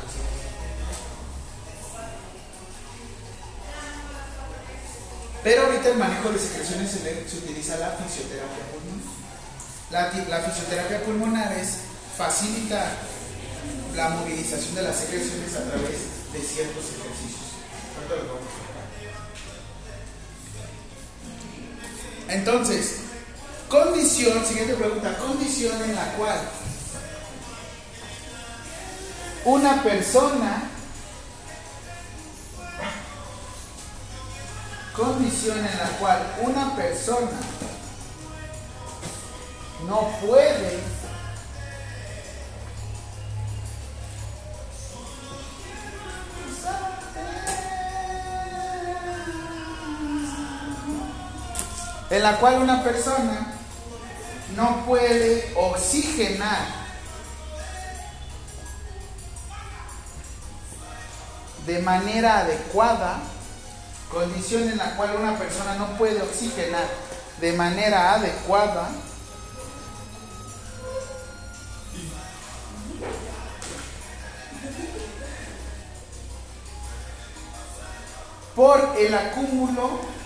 Pero 5.42 5.64
ahorita 5.64 5.88
el 5.88 5.96
manejo 5.96 6.28
de 6.28 6.38
secreciones 6.38 6.90
se, 6.90 7.00
se 7.00 7.36
utiliza 7.38 7.78
la 7.78 7.96
fisioterapia 7.96 8.60
pulmonar. 8.76 10.28
La 10.28 10.40
fisioterapia 10.44 11.02
pulmonar 11.02 11.52
es 11.56 11.80
facilitar 12.16 12.92
la 13.96 14.10
movilización 14.10 14.74
de 14.74 14.82
las 14.82 14.96
secreciones 14.96 15.56
a 15.56 15.64
través 15.64 15.96
de 16.32 16.40
ciertos 16.44 16.84
ejercicios. 16.92 17.56
Entonces, 22.30 22.96
condición, 23.68 24.44
siguiente 24.46 24.74
pregunta, 24.74 25.16
condición 25.18 25.82
en 25.82 25.96
la 25.96 26.12
cual 26.12 26.38
una 29.44 29.82
persona, 29.82 30.62
condición 34.96 35.58
en 35.58 35.78
la 35.78 35.88
cual 35.98 36.36
una 36.42 36.76
persona 36.76 37.40
no 39.88 40.08
puede 40.24 40.78
en 52.10 52.22
la 52.24 52.38
cual 52.38 52.60
una 52.60 52.82
persona 52.82 53.54
no 54.56 54.84
puede 54.84 55.52
oxigenar 55.56 56.80
de 61.66 61.78
manera 61.80 62.40
adecuada, 62.40 63.18
condición 64.10 64.68
en 64.68 64.78
la 64.78 64.96
cual 64.96 65.16
una 65.20 65.38
persona 65.38 65.76
no 65.76 65.96
puede 65.96 66.20
oxigenar 66.20 66.84
de 67.40 67.52
manera 67.52 68.14
adecuada, 68.14 68.88
por 78.56 78.96
el 78.98 79.14
acúmulo 79.14 80.19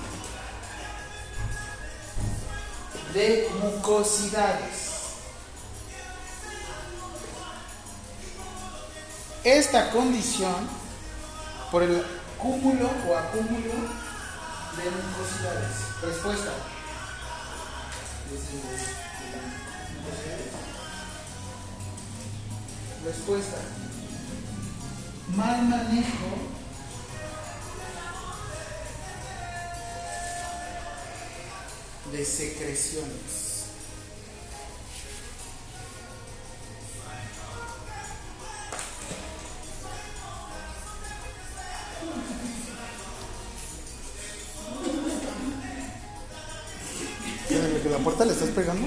de 3.14 3.48
mucosidades. 3.62 4.92
Esta 9.44 9.90
condición, 9.90 10.68
por 11.70 11.82
el 11.84 12.04
cúmulo 12.38 12.90
o 13.08 13.16
acúmulo 13.16 13.72
de 14.76 14.90
mucosidades. 14.90 16.02
Respuesta. 16.02 16.50
Respuesta. 23.04 23.56
Mal 25.36 25.62
manejo 25.68 26.53
de 32.14 32.24
secreciones. 32.24 33.64
¿Que 47.48 47.90
la 47.90 47.98
puerta 47.98 48.24
le 48.24 48.32
estás 48.32 48.50
pegando? 48.50 48.86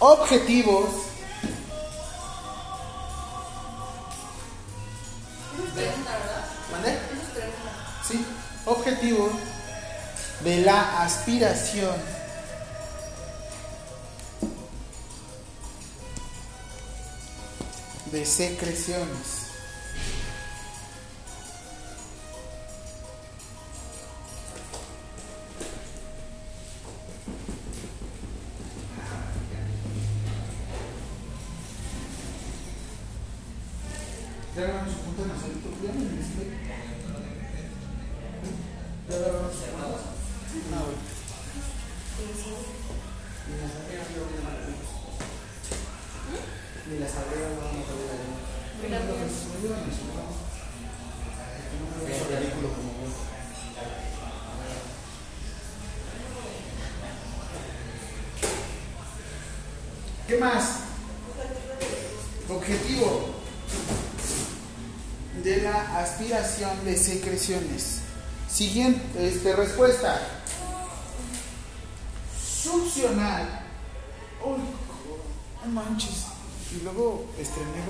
Objetivos 0.00 1.03
aspiración 11.24 11.96
de 18.12 18.26
secreciones. 18.26 19.43
De 66.58 66.96
secreciones. 66.96 68.00
Siguiente 68.48 69.02
este, 69.26 69.56
respuesta. 69.56 70.20
Succionar. 72.62 73.64
Uy, 74.44 74.58
no 75.64 75.72
manches. 75.72 76.26
Y 76.72 76.84
luego 76.84 77.24
estrené 77.38 77.84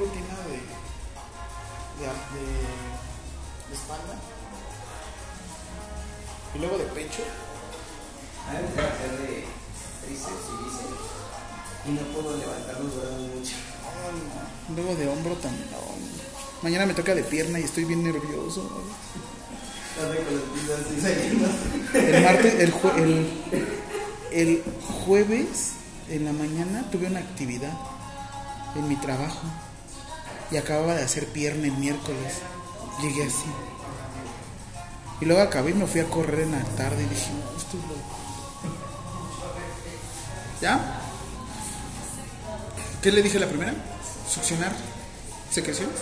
Mañana 16.65 16.87
me 16.87 16.95
toca 16.95 17.15
de 17.15 17.23
pierna 17.23 17.61
y 17.61 17.65
estoy 17.65 17.85
bien 17.85 18.03
nervioso. 18.03 18.69
El 21.95 22.23
martes, 22.23 22.55
el, 22.61 22.73
jue- 22.73 23.27
el, 24.33 24.65
jueves 25.05 25.73
en 26.09 26.25
la 26.25 26.33
mañana 26.33 26.85
tuve 26.91 27.07
una 27.07 27.21
actividad 27.21 27.73
en 28.77 28.89
mi 28.89 28.97
trabajo 28.97 29.43
y 30.51 30.57
acababa 30.57 30.95
de 30.95 31.03
hacer 31.03 31.27
pierna 31.27 31.67
el 31.67 31.77
miércoles. 31.77 32.33
Llegué 33.03 33.25
así. 33.25 33.45
Y 35.21 35.27
luego 35.27 35.43
acabé 35.43 35.71
y 35.71 35.75
me 35.75 35.87
fui 35.87 36.01
a 36.01 36.07
correr 36.09 36.41
en 36.41 36.53
la 36.53 36.65
tarde 36.77 37.03
y 37.05 37.07
dije, 37.07 37.31
no, 37.33 37.57
estoy 37.59 37.81
loco. 37.83 38.17
¿Ya? 40.63 41.01
¿Qué 43.03 43.13
le 43.13 43.23
dije 43.23 43.39
la 43.39 43.49
primera? 43.49 43.75
Succionar 44.29 44.73
secreciones. 45.51 45.95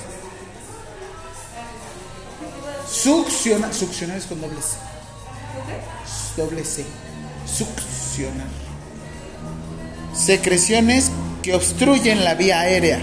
Succionar. 2.93 3.73
Succionar 3.73 4.19
es 4.19 4.27
con 4.27 4.41
doble 4.41 4.61
C. 4.61 4.77
Doble 6.37 6.65
C. 6.65 6.85
Succionar. 7.47 8.47
Secreciones 10.15 11.11
que 11.43 11.55
obstruyen 11.55 12.23
la 12.23 12.35
vía 12.35 12.61
aérea. 12.61 13.01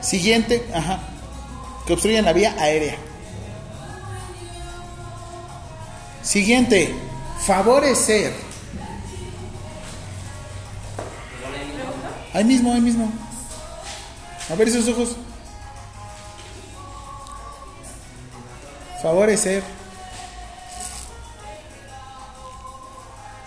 Siguiente, 0.00 0.66
ajá. 0.74 0.98
Que 1.86 1.92
obstruyen 1.92 2.24
la 2.24 2.32
vía 2.32 2.54
aérea. 2.58 2.96
Siguiente, 6.22 6.94
favorecer. 7.46 8.49
Ahí 12.32 12.44
mismo, 12.44 12.72
ahí 12.72 12.80
mismo. 12.80 13.10
A 14.50 14.54
ver 14.54 14.68
esos 14.68 14.88
ojos. 14.88 15.16
Favorecer. 19.02 19.62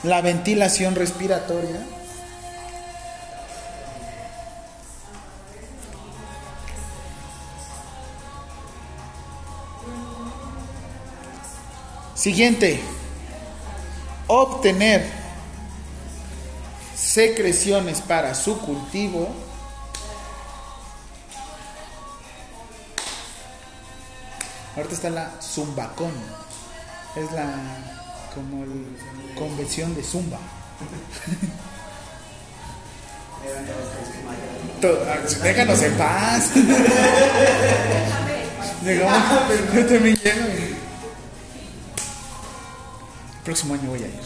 La 0.04 0.22
ventilación 0.22 0.96
respiratoria. 0.96 1.80
Siguiente. 12.16 12.82
Obtener 14.28 15.23
secreciones 16.96 18.02
para 18.02 18.34
su 18.36 18.58
cultivo. 18.60 19.30
Ahorita 24.76 24.96
está 24.96 25.10
la 25.10 25.32
zumbacón. 25.42 26.12
Es 27.16 27.32
la 27.32 27.46
como 28.34 28.64
el 28.64 28.86
convención 29.38 29.94
de 29.96 30.04
zumba. 30.04 30.40
Ah, 34.84 35.18
Déjanos 35.44 35.82
en 35.84 35.94
paz. 35.98 36.50
Dejamos- 38.84 39.74
yo 39.76 39.86
también 39.86 40.16
llego. 40.18 40.46
El 40.48 40.76
próximo 43.44 43.74
año 43.76 43.90
voy 43.90 44.00
a 44.04 44.08
ir. 44.08 44.20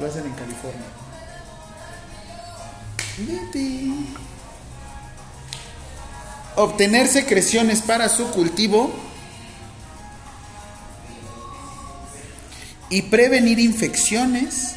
Lo 0.00 0.06
hacen 0.06 0.24
en 0.24 0.32
California. 0.32 0.80
Obtener 6.56 7.06
secreciones 7.06 7.82
para 7.82 8.08
su 8.08 8.30
cultivo 8.30 8.90
y 12.88 13.02
prevenir 13.02 13.58
infecciones. 13.58 14.76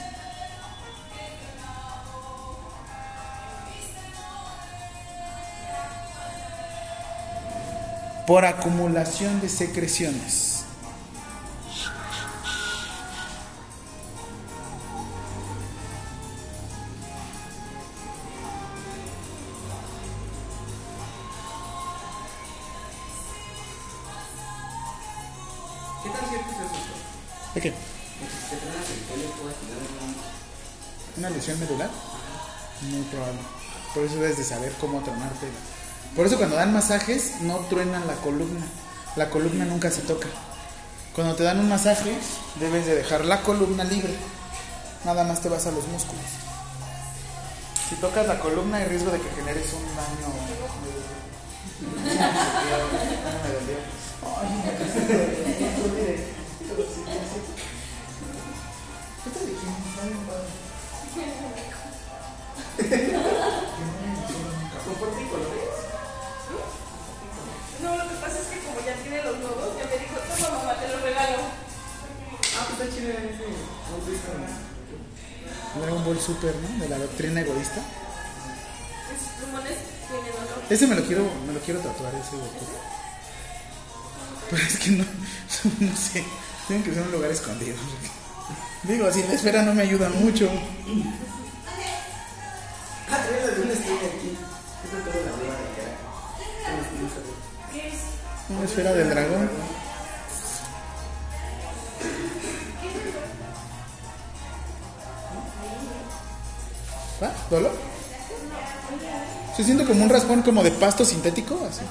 por 8.25 8.45
acumulación 8.45 9.41
de 9.41 9.49
secreciones. 9.49 10.52
Por 33.93 34.03
eso 34.03 34.15
debes 34.15 34.37
de 34.37 34.43
saber 34.43 34.73
cómo 34.79 35.01
tronarte. 35.01 35.47
Por 36.15 36.25
eso 36.25 36.37
cuando 36.37 36.55
dan 36.55 36.73
masajes 36.73 37.41
no 37.41 37.57
truenan 37.69 38.05
la 38.07 38.15
columna. 38.15 38.65
La 39.15 39.29
columna 39.29 39.65
nunca 39.65 39.91
se 39.91 40.01
toca. 40.01 40.27
Cuando 41.15 41.35
te 41.35 41.43
dan 41.43 41.59
un 41.59 41.69
masaje 41.69 42.17
debes 42.59 42.85
de 42.85 42.95
dejar 42.95 43.25
la 43.25 43.41
columna 43.41 43.83
libre. 43.83 44.13
Nada 45.05 45.23
más 45.23 45.41
te 45.41 45.49
vas 45.49 45.67
a 45.67 45.71
los 45.71 45.87
músculos. 45.87 46.25
Si 47.89 47.95
tocas 47.95 48.25
la 48.27 48.39
columna 48.39 48.77
hay 48.77 48.85
riesgo 48.85 49.11
de 49.11 49.19
que 49.19 49.29
generes 49.29 49.73
un 49.73 49.83
daño. 49.95 50.33
No, 67.83 67.97
lo 67.97 68.03
que 68.09 68.15
pasa 68.15 68.39
es 68.39 68.47
que 68.47 68.59
como 68.65 68.79
ya 68.85 68.95
tiene 69.03 69.23
los 69.23 69.37
nuevos, 69.39 69.77
ya 69.77 69.85
me 69.85 69.97
dijo, 69.99 70.15
toma 70.15 70.57
mamá, 70.57 70.73
te 70.79 70.87
los 70.87 71.01
regalo. 71.01 71.37
Ah, 72.57 72.65
pues 72.69 72.89
está 72.89 72.95
chido. 72.95 73.13
Dragon 75.79 76.05
Ball 76.05 76.19
Super, 76.19 76.55
¿no? 76.55 76.83
De 76.83 76.89
la 76.89 76.97
doctrina 76.97 77.41
egoísta. 77.41 77.81
Esos 79.13 79.29
plumones 79.37 79.77
tienen 80.07 80.31
olor. 80.31 80.63
Ese 80.69 80.87
me 80.87 80.95
lo 80.95 81.03
quiero, 81.03 81.23
me 81.45 81.53
lo 81.53 81.59
quiero 81.59 81.79
tatuar, 81.81 82.13
ese 82.15 82.35
Goku. 82.37 82.65
Pero 84.49 84.63
es 84.63 84.77
que 84.77 84.89
no, 84.91 85.03
no 85.79 85.95
sé. 85.97 86.23
Tienen 86.67 86.83
que 86.83 86.91
ser 86.91 86.99
en 86.99 87.07
un 87.07 87.11
lugar 87.11 87.31
escondido. 87.31 87.75
Digo, 88.83 89.11
si 89.11 89.23
la 89.23 89.33
esfera 89.33 89.63
no 89.63 89.73
me 89.73 89.83
ayuda 89.83 90.09
mucho. 90.09 90.49
Ah, 93.13 93.23
trae 93.27 93.45
la 93.45 93.51
de 93.53 93.61
una 98.49 98.63
esfera 98.65 98.91
del 98.93 99.09
dragón. 99.09 99.49
¿Va? 107.21 107.31
¿Dolor? 107.51 107.71
Se 109.55 109.63
siente 109.63 109.85
como 109.85 110.03
un 110.03 110.09
raspón 110.09 110.41
como 110.41 110.63
de 110.63 110.71
pasto 110.71 111.05
sintético, 111.05 111.59
así. 111.69 111.81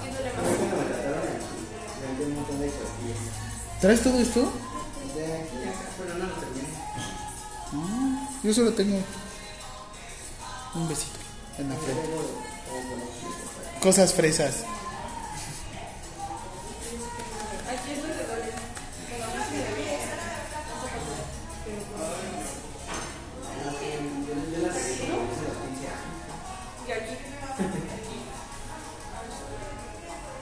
¿Traes 3.81 4.03
todo 4.03 4.19
esto? 4.19 4.53
Ah, 7.75 8.29
yo 8.43 8.53
solo 8.53 8.73
tengo 8.73 8.99
un 10.75 10.89
besito 10.89 11.19
en 11.59 11.69
la 11.69 11.75
frente. 11.77 12.03
Cosas 13.81 14.13
fresas. 14.15 14.65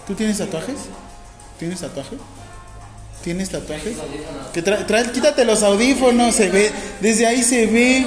¿Tú 0.07 0.15
tienes 0.15 0.39
tatuajes? 0.39 0.77
¿Tienes 1.59 1.81
tatuaje? 1.81 2.17
¿Tienes 3.23 3.51
tatuajes? 3.51 3.97
Que 4.53 4.65
tra- 4.65 4.87
trae- 4.87 5.13
quítate 5.13 5.45
los 5.45 5.63
audífonos, 5.63 6.35
se 6.35 6.49
ve, 6.49 6.73
desde 7.01 7.27
ahí 7.27 7.43
se 7.43 7.67
ve. 7.67 8.07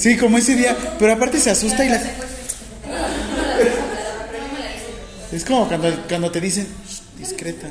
Sí, 0.00 0.16
como 0.16 0.38
ese 0.38 0.56
día, 0.56 0.74
pero 0.98 1.12
aparte 1.12 1.38
se 1.38 1.50
asusta 1.50 1.84
y 1.84 1.90
la... 1.90 2.00
Es 5.30 5.44
como 5.44 5.68
cuando, 5.68 5.94
cuando 6.08 6.30
te 6.30 6.40
dicen, 6.40 6.66
"Shh, 6.88 7.18
discreta. 7.18 7.66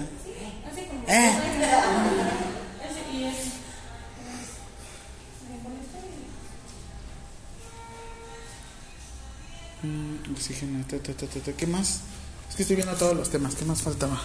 Eh. 1.08 1.32
Mm, 9.82 10.32
Oxígeno. 10.34 10.86
¿qué 11.58 11.66
más? 11.68 12.02
Es 12.50 12.56
que 12.56 12.62
estoy 12.62 12.76
viendo 12.76 12.94
todos 12.96 13.18
los 13.18 13.30
temas, 13.32 13.56
¿qué 13.56 13.66
más 13.66 13.82
faltaba? 13.82 14.22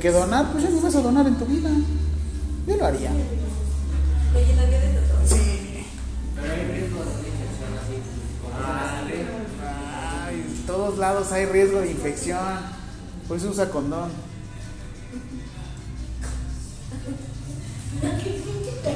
Que 0.00 0.10
donar, 0.10 0.50
pues 0.50 0.64
ya 0.64 0.70
ni 0.70 0.80
vas 0.80 0.94
a 0.94 1.00
donar 1.00 1.26
en 1.26 1.36
tu 1.36 1.44
vida. 1.44 1.70
Yo 2.66 2.76
lo 2.76 2.86
haría. 2.86 3.10
Llenaría 3.10 4.80
de 4.80 4.88
tatuajes. 5.00 5.30
Sí. 5.30 5.86
Pero 6.34 6.52
hay 6.52 6.64
riesgo 6.64 7.04
de 7.04 7.28
infección 7.28 7.70
así. 7.78 7.96
Ay, 10.26 10.46
en 10.58 10.66
todos 10.66 10.98
lados 10.98 11.30
hay 11.32 11.46
riesgo 11.46 11.80
de 11.80 11.90
infección. 11.90 12.38
Por 13.28 13.36
eso 13.36 13.50
usa 13.50 13.70
condón. 13.70 14.10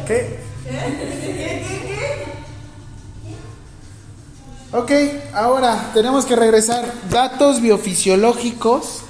¿Qué? 0.07 0.39
Ok, 4.73 4.91
ahora 5.35 5.91
tenemos 5.95 6.25
que 6.25 6.35
regresar. 6.35 6.91
Datos 7.11 7.61
biofisiológicos. 7.61 9.03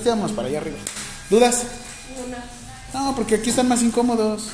Este 0.00 0.08
vamos 0.08 0.32
para 0.32 0.48
allá 0.48 0.58
arriba. 0.60 0.78
¿Dudas? 1.28 1.62
No, 2.94 3.14
porque 3.14 3.34
aquí 3.34 3.50
están 3.50 3.68
más 3.68 3.82
incómodos. 3.82 4.48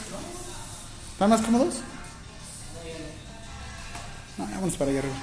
¿Están 1.12 1.30
más 1.30 1.40
cómodos? 1.40 1.76
No, 4.36 4.44
vámonos 4.44 4.76
para 4.76 4.90
allá 4.90 4.98
arriba. 5.00 5.14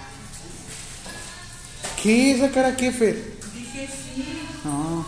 ¿Qué? 2.02 2.32
¿Esa 2.32 2.50
cara 2.52 2.76
qué, 2.78 2.92
Fer? 2.92 3.38
Dije 3.54 3.88
sí. 3.88 4.48
No. 4.64 5.06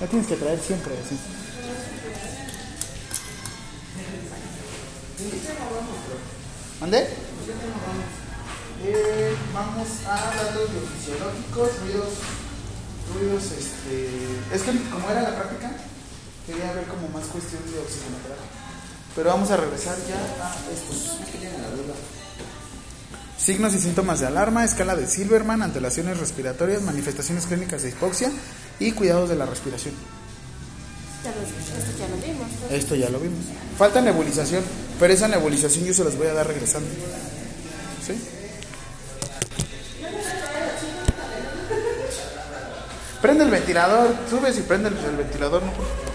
La 0.00 0.06
tienes 0.06 0.28
que 0.28 0.36
traer 0.36 0.60
siempre 0.60 0.94
así. 0.98 1.18
¿Mande? 6.80 7.29
Eh, 8.82 9.36
vamos 9.52 9.88
a 10.06 10.16
datos 10.36 10.70
biofisiológicos, 10.72 11.80
ruidos, 11.80 12.12
ruidos, 13.14 13.44
este... 13.52 14.08
Es 14.54 14.62
que 14.62 14.72
como 14.90 15.10
era 15.10 15.22
la 15.22 15.36
práctica, 15.36 15.70
quería 16.46 16.72
ver 16.72 16.84
como 16.84 17.08
más 17.08 17.26
cuestiones 17.28 17.72
de 17.72 17.78
oxigenoterapia. 17.78 18.46
Pero 19.14 19.30
vamos 19.30 19.50
a 19.50 19.56
regresar 19.56 19.96
ya 20.08 20.16
a 20.16 20.54
estos. 20.72 21.18
Signos 23.36 23.74
y 23.74 23.80
síntomas 23.80 24.20
de 24.20 24.26
alarma, 24.26 24.64
escala 24.64 24.94
de 24.94 25.06
Silverman, 25.06 25.62
antelaciones 25.62 26.18
respiratorias, 26.18 26.82
manifestaciones 26.82 27.46
clínicas 27.46 27.82
de 27.82 27.88
hipoxia 27.88 28.30
y 28.78 28.92
cuidados 28.92 29.28
de 29.28 29.36
la 29.36 29.46
respiración. 29.46 29.94
Ya 31.22 31.30
esto 31.30 31.98
ya 31.98 32.08
lo 32.08 32.16
vimos. 32.16 32.48
Esto 32.70 32.94
ya 32.94 33.10
lo 33.10 33.20
vimos. 33.20 33.38
Falta 33.76 34.00
nebulización, 34.00 34.64
pero 34.98 35.12
esa 35.12 35.28
nebulización 35.28 35.84
yo 35.84 35.94
se 35.94 36.04
las 36.04 36.16
voy 36.16 36.28
a 36.28 36.34
dar 36.34 36.46
regresando. 36.46 36.88
¿Sí? 38.06 38.14
Prende 43.20 43.44
el 43.44 43.50
ventilador, 43.50 44.14
subes 44.30 44.56
y 44.58 44.62
prende 44.62 44.88
el, 44.88 44.96
el 44.96 45.16
ventilador. 45.16 45.62
¿no? 45.62 46.09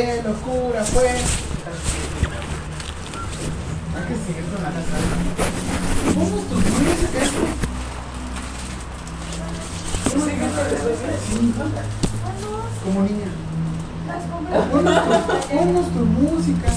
Qué 0.00 0.22
locura 0.22 0.82
fue. 0.84 1.08
Hay 1.08 1.14
que 4.08 4.14
seguir 4.26 4.44
con 4.50 4.62
la 4.62 4.70
casa. 4.70 4.96
¿Cómo 6.14 6.36
tus? 6.48 6.64
¿Cómo 10.10 10.24
se 10.24 10.32
canta 10.38 10.62
Sí, 10.70 11.54
canta. 11.56 11.82
Como 12.84 13.02
niña. 13.02 13.30
Ponnos 14.70 14.96
tu- 15.04 15.56
Ponnos 15.56 15.86
tu 15.92 16.00
música. 16.06 16.68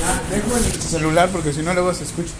Ya, 0.00 0.20
dejo 0.30 0.56
el 0.56 0.64
celular 1.12 1.28
porque 1.30 1.52
si 1.52 1.62
no 1.62 1.74
luego 1.74 1.92
se 1.92 2.04
escucha. 2.04 2.32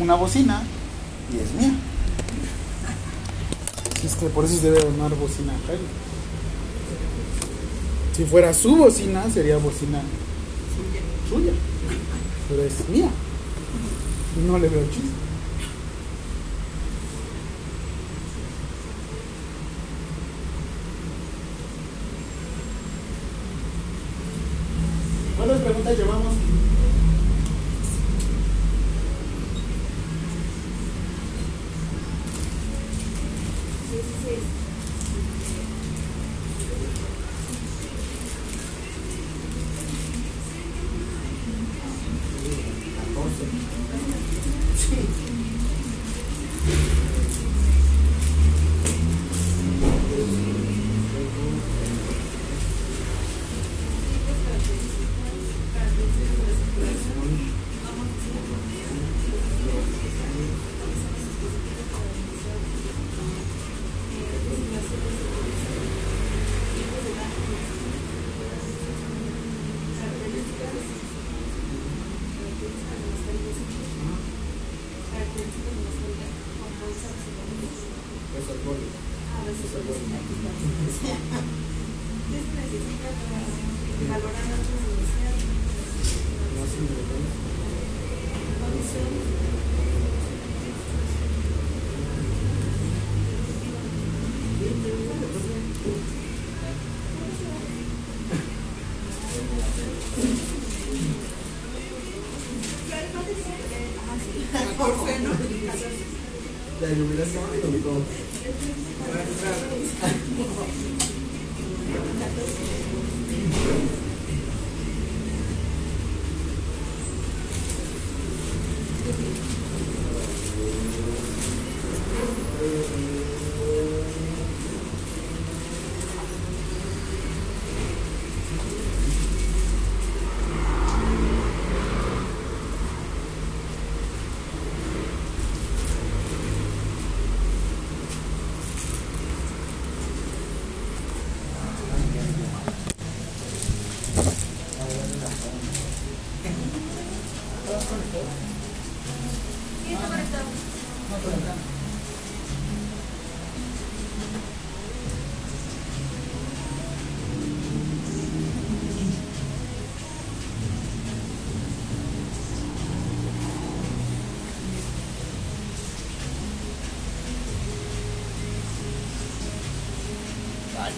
Una 0.00 0.14
bocina 0.14 0.62
y 1.32 1.38
es 1.38 1.52
mía. 1.52 1.74
Es 4.04 4.14
que 4.16 4.26
por 4.26 4.44
eso 4.44 4.56
se 4.56 4.70
debe 4.70 4.90
llamar 4.90 5.14
bocina 5.14 5.52
Jaime. 5.66 5.84
Si 8.16 8.24
fuera 8.24 8.52
su 8.54 8.76
bocina, 8.76 9.24
sería 9.32 9.56
bocina 9.56 10.00
suya. 11.28 11.52
Pero 12.48 12.62
es 12.62 12.88
mía. 12.88 13.08
No 14.46 14.58
le 14.58 14.68
veo 14.68 14.84
chiste. 14.86 15.08
¿Cuántas 25.36 25.60
preguntas 25.62 25.98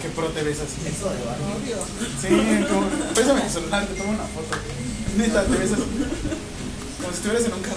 qué 0.01 0.09
pro 0.09 0.27
te 0.27 0.43
ves 0.43 0.59
así. 0.59 0.87
Eso 0.87 1.09
de 1.09 1.23
barrio. 1.25 1.77
Sí, 2.21 2.27
como, 2.69 2.87
pésame 3.13 3.43
el 3.43 3.49
celular, 3.51 3.85
te 3.87 3.93
tomo 3.95 4.11
una 4.11 4.25
foto. 4.25 4.57
Neta, 5.17 5.43
te 5.45 5.57
ves 5.57 5.73
así. 5.73 5.83
Como 7.01 7.11
si 7.11 7.15
estuvieras 7.15 7.45
en 7.45 7.53
un 7.53 7.61
carro. 7.61 7.76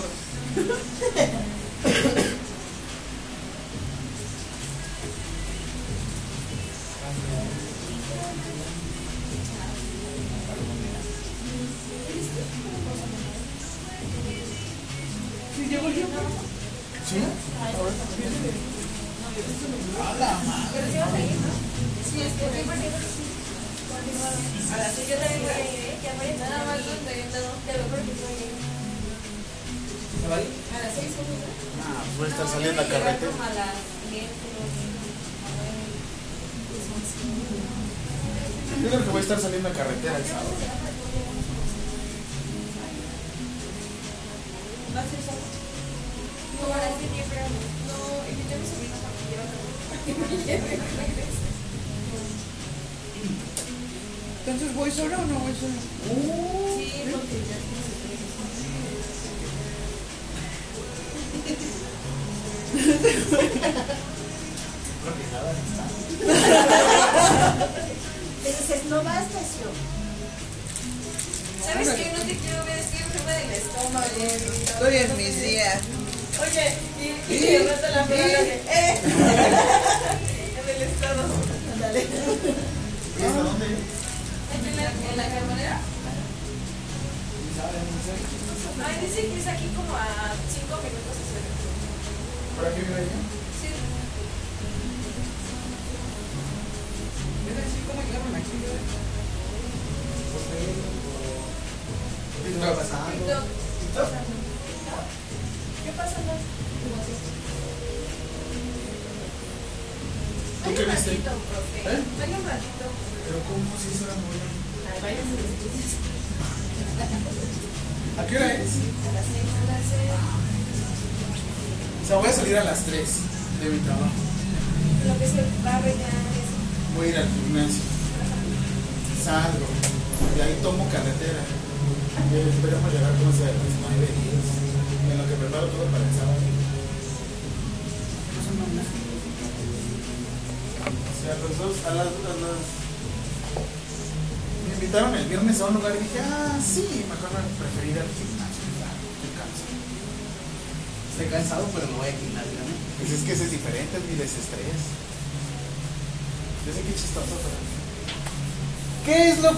Salir 122.50 122.62
a 122.62 122.64
las 122.64 122.79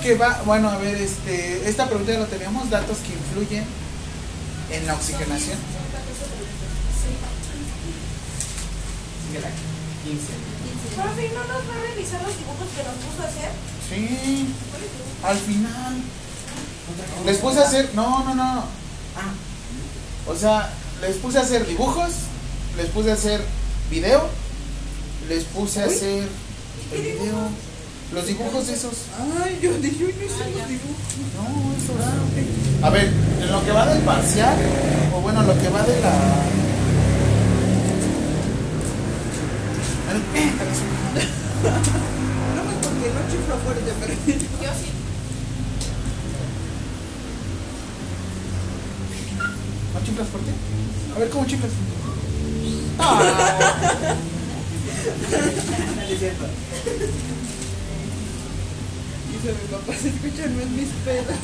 ¿Qué 0.01 0.13
es 0.13 0.19
lo 0.19 0.19
que 0.19 0.25
va? 0.25 0.43
Bueno, 0.47 0.71
a 0.71 0.79
ver, 0.79 0.97
este, 0.97 1.69
esta 1.69 1.87
pregunta 1.87 2.13
ya 2.13 2.21
lo 2.21 2.27
teníamos, 2.27 2.71
datos 2.71 2.99
que 2.99 3.13
influyen 3.13 3.65
en 4.71 4.87
la 4.87 4.95
oxigenación. 4.95 5.59
Sigue 9.27 9.41
la 9.41 9.49
15. 10.05 10.33
Profe, 10.97 11.29
¿no 11.35 11.41
nos 11.41 11.69
va 11.69 11.75
a 11.77 11.95
revisar 11.95 12.23
los 12.23 12.39
dibujos 12.39 12.69
que 12.75 12.83
nos 12.85 12.95
puso 12.95 13.23
a 13.23 13.29
hacer? 13.29 13.51
Sí, 13.89 14.55
al 15.23 15.37
final. 15.37 16.03
Les 17.27 17.39
puse 17.39 17.59
a 17.59 17.63
hacer, 17.63 17.91
no, 17.95 18.25
no, 18.25 18.35
no. 18.35 18.65
Ah, 19.15 19.35
O 20.27 20.35
sea, 20.35 20.73
les 21.03 21.17
puse 21.17 21.39
a 21.39 21.43
hacer 21.43 21.67
dibujos, 21.67 22.13
les 22.77 22.87
puse 22.89 23.11
a 23.11 23.15
hacer 23.15 23.43
video, 23.91 24.27
les 25.29 25.45
puse 25.45 25.83
a 25.83 25.87
hacer 25.87 26.29
el 26.93 27.03
video, 27.03 27.49
los 28.13 28.27
dibujos 28.27 28.69
esos. 28.69 28.93
Ay, 29.43 29.59
yo 29.63 29.73
dije, 29.79 30.05
uy, 30.05 30.15
no 30.15 30.29
sé 30.29 30.51
los 30.51 30.69
dibujos. 30.69 30.97
No, 31.37 31.73
es 31.77 31.91
oral. 31.91 32.21
A 32.83 32.91
ver, 32.91 33.11
en 33.41 33.51
lo 33.53 33.65
que 33.65 33.73
va 33.73 33.87
del 33.87 34.03
parcial, 34.03 34.57
o 35.15 35.21
bueno, 35.21 35.43
lo 35.43 35.59
que 35.59 35.69
va 35.69 35.83
de 35.83 36.01
la. 36.01 36.13
No 41.63 42.65
más 42.65 42.75
porque 42.83 43.09
no 43.09 43.21
chiflo 43.31 43.57
fuerte, 43.65 43.93
pero. 44.01 44.13
Yo 44.13 44.71
sí. 44.79 44.91
¿No 49.95 50.01
chiflas 50.05 50.29
fuerte? 50.29 50.51
A 51.15 51.19
ver, 51.19 51.31
¿cómo 51.31 51.47
chiflas? 51.47 51.71
Ah, 52.99 54.15
Dice 59.43 59.55
mi 59.61 59.69
papá, 59.77 59.93
se 60.01 60.09
escuchan 60.09 60.57
más 60.57 60.69
mis 60.69 60.89
pedos. 61.05 61.37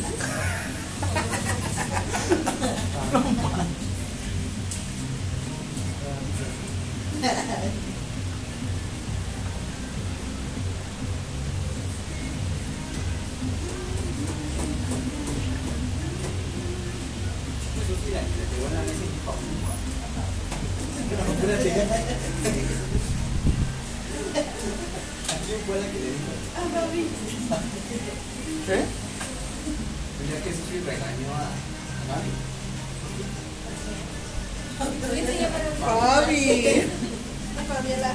Eso 25.48 25.56
sí, 25.56 25.72
la 25.80 25.86
que 25.88 25.96
y 25.96 26.12
dijo, 26.12 26.28
¿A 26.56 26.60
fue 26.68 26.84
le 26.84 27.00
dijo? 27.00 27.56
¿Qué? 28.66 28.78
Pues 30.18 30.26
ya 30.28 30.38
que 30.44 30.50
Susi 30.52 30.76
regañó 30.84 31.28
a 31.32 31.48
a 31.48 32.04
Gaby. 32.08 32.32
¿Quién 35.14 35.24
se 35.26 35.32
llama? 35.40 35.58
Fabi. 35.80 36.42
Fabiola. 37.66 38.12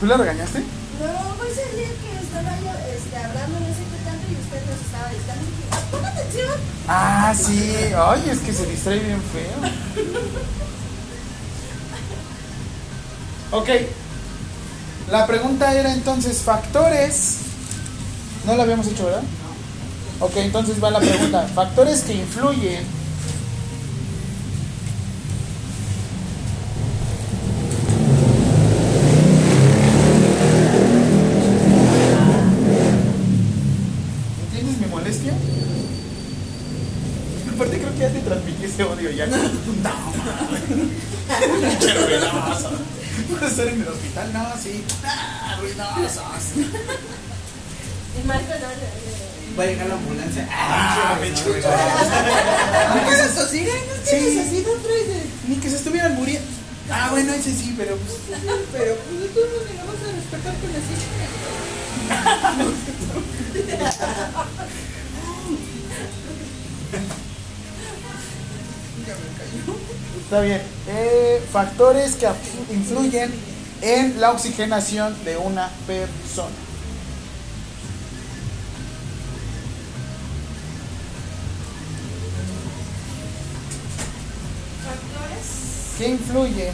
¿Tú 0.00 0.04
la 0.06 0.16
regañaste? 0.18 0.58
No, 0.60 1.34
pues 1.38 1.56
el 1.58 1.76
día 1.78 1.88
que 1.88 2.10
estaba 2.22 2.52
yo 2.60 2.72
este, 2.94 3.16
hablando, 3.16 3.56
no 3.60 3.66
sé 3.72 3.82
qué 3.88 3.98
tanto, 4.04 4.24
y 4.28 4.36
usted 4.36 4.60
nos 4.68 4.80
estaba 4.84 5.08
dictando, 5.08 5.42
dije, 5.48 5.64
"Ah, 5.72 5.80
pon 5.90 6.04
atención. 6.04 6.56
Ah, 6.88 7.34
sí. 7.34 7.72
Ay, 7.96 8.22
es 8.30 8.38
que 8.40 8.52
se 8.52 8.66
distrae 8.66 8.98
bien 8.98 9.22
feo. 9.32 9.58
Ok. 13.52 13.68
La 15.12 15.26
pregunta 15.26 15.78
era 15.78 15.92
entonces 15.92 16.38
factores. 16.38 17.40
No 18.46 18.54
lo 18.54 18.62
habíamos 18.62 18.86
hecho, 18.86 19.04
¿verdad? 19.04 19.22
Ok, 20.20 20.32
entonces 20.36 20.82
va 20.82 20.90
la 20.90 21.00
pregunta. 21.00 21.46
Factores 21.54 22.00
que 22.00 22.14
influyen. 22.14 22.82
¿Entiendes 34.46 34.78
mi 34.78 34.86
molestia? 34.86 35.34
Aparte 37.54 37.78
creo 37.78 37.92
que 37.92 37.98
ya 37.98 38.08
te 38.08 38.20
transmití 38.20 38.64
ese 38.64 38.84
odio 38.84 39.10
ya. 39.10 39.26
No, 39.26 39.36
Pinche 41.68 41.94
ruidoso. 41.94 42.70
Voy 43.28 43.36
a 43.36 43.40
estar 43.52 43.68
en 43.68 43.80
el 43.82 43.88
hospital, 43.88 44.32
no, 44.32 44.46
sí. 44.62 44.82
Ah, 45.04 45.58
ruidosos. 45.60 46.56
El 46.56 48.24
Marco 48.24 48.48
no, 48.48 48.54
no. 48.58 49.58
Va 49.58 49.64
a 49.64 49.66
llegar 49.66 49.86
la 49.88 49.94
ambulancia. 49.94 50.48
Ah, 50.50 51.18
pinche. 51.20 51.42
¿Por 51.42 51.54
qué 51.54 53.16
se 53.16 53.34
sosigan? 53.34 53.76
Sí. 54.04 54.38
así, 54.38 54.64
no 54.66 54.72
Ni 55.48 55.56
que 55.56 55.68
se 55.68 55.76
estuvieran 55.76 56.14
muriendo. 56.14 56.48
Ah, 56.90 57.08
bueno, 57.10 57.32
ese 57.34 57.52
sí, 57.52 57.74
pero 57.76 57.96
pues, 57.96 58.18
Pero 58.72 58.96
pues 58.96 59.20
ni 59.20 59.26
lo 59.76 59.86
vas 59.86 60.02
a 60.02 60.12
respetar 60.16 60.54
con 60.56 60.70
así. 60.70 60.94
Ya 69.06 69.14
me 69.14 69.66
cayó. 69.66 69.78
está 70.22 70.40
bien. 70.40 70.62
Eh, 70.88 71.42
factores 71.50 72.16
que 72.16 72.28
influyen 72.72 73.32
en 73.80 74.20
la 74.20 74.30
oxigenación 74.30 75.16
de 75.24 75.36
una 75.36 75.68
persona. 75.86 76.54
Factores. 84.84 85.94
¿Qué 85.98 86.08
influye? 86.08 86.72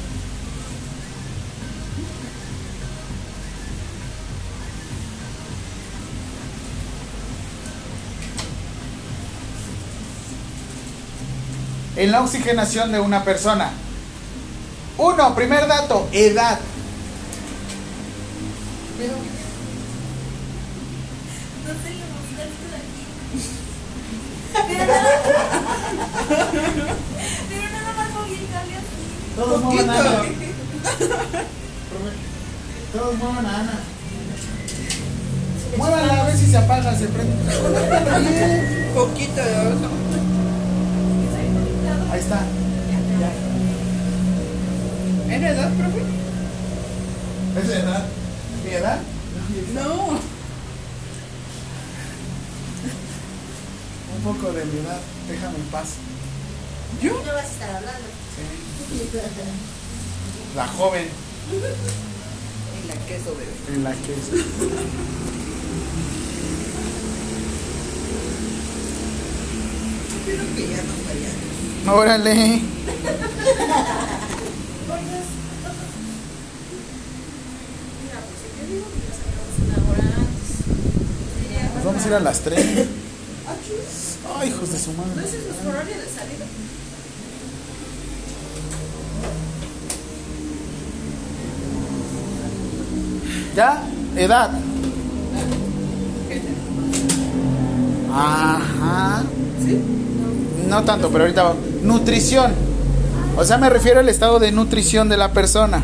En 11.99 12.13
la 12.13 12.23
oxigenación 12.23 12.93
de 12.93 13.01
una 13.01 13.25
persona. 13.25 13.73
Uno, 14.99 15.35
primer 15.35 15.67
dato, 15.67 16.09
edad. 16.13 16.61
No 21.67 21.75
sé 21.75 21.91
la 21.99 22.07
movilidad 22.15 22.47
de 22.71 22.77
aquí. 22.77 23.03
Pero 27.49 27.67
nada 27.73 27.93
más 27.97 28.09
moví 28.15 28.35
el. 28.35 28.47
Todos 29.35 29.61
muevan 29.65 29.91
a 29.91 29.99
Ana. 29.99 30.23
Todos 32.93 33.15
muevan 33.17 33.47
a 33.47 33.59
Ana. 33.59 33.81
Muévanla 35.77 36.21
a 36.21 36.27
ver 36.27 36.37
si 36.37 36.47
se 36.47 36.57
apaga, 36.59 36.97
se 36.97 37.09
prende. 37.09 38.93
Poquito 38.95 39.43
de 39.43 39.59
oso. 39.67 40.38
Ahí 42.11 42.21
está. 42.21 42.41
Ya. 43.21 43.33
¿En 45.35 45.45
edad, 45.45 45.71
profe? 45.75 46.03
¿Es 47.61 47.69
de 47.69 47.75
edad? 47.81 48.07
¿Mi 48.65 48.71
edad? 48.73 48.99
No. 49.75 50.19
Un 54.17 54.23
poco 54.25 54.53
de 54.53 54.65
mi 54.65 54.79
edad. 54.81 55.01
Déjame 55.29 55.57
en 55.57 55.65
paz. 55.65 55.89
¿Yo? 57.03 57.13
No 57.13 57.33
vas 57.33 57.45
a 57.45 57.49
estar 57.49 57.71
hablando. 57.71 58.09
La 60.57 60.67
joven 60.67 61.07
En 61.53 62.89
la 62.89 62.95
queso, 63.07 63.35
bebé. 63.37 63.77
en 63.77 63.85
la 63.85 63.93
que 63.93 64.13
es. 64.15 64.29
Creo 70.25 70.57
que 70.57 70.69
ya 70.69 70.83
nos 70.83 71.07
vayamos. 71.07 71.48
Órale. 71.87 72.61
Pues 74.89 75.01
Nos 81.75 81.85
vamos 81.85 82.05
a 82.05 82.09
ir 82.09 82.15
a 82.15 82.21
las 82.21 82.41
3. 82.41 82.67
Ah. 83.47 84.39
Ay, 84.41 84.49
hijos 84.49 84.73
de 84.73 84.79
su 84.79 84.93
¿No 84.93 85.05
madre. 85.05 85.25
ese 85.27 85.39
es 85.39 85.45
nuestro 85.47 85.71
horario 85.71 85.95
de 85.97 86.07
salida? 86.09 86.45
¿Ya? 93.55 93.83
Edad. 94.17 94.51
Ajá. 98.13 99.23
¿Sí? 99.65 99.79
No 100.69 100.85
tanto, 100.85 101.09
pero 101.11 101.25
ahorita. 101.25 101.55
Nutrición. 101.83 102.53
O 103.37 103.45
sea, 103.45 103.57
me 103.59 103.71
refiero 103.71 104.01
al 104.01 104.09
estado 104.09 104.39
de 104.39 104.53
nutrición 104.53 105.09
de 105.09 105.17
la 105.17 105.33
persona. 105.33 105.83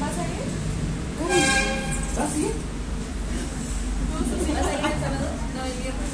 ¿Vas 0.00 0.18
a 0.18 0.22
ir? 0.24 0.46
¿Estás 2.10 2.32
bien? 2.36 2.52
¿Vas 4.12 4.66
a 4.66 4.72
ir 4.72 4.78
el 4.78 5.00
sábado? 5.00 5.28
No, 5.54 5.60
el 5.64 5.72
viernes. 5.80 6.10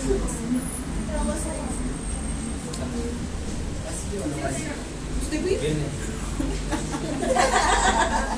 Pero 1.06 1.20
vas 1.26 1.44
a 1.44 1.48
ir. 1.48 1.70
¿Usted 5.22 5.40
bien? 5.44 5.60
Viene. 5.60 5.86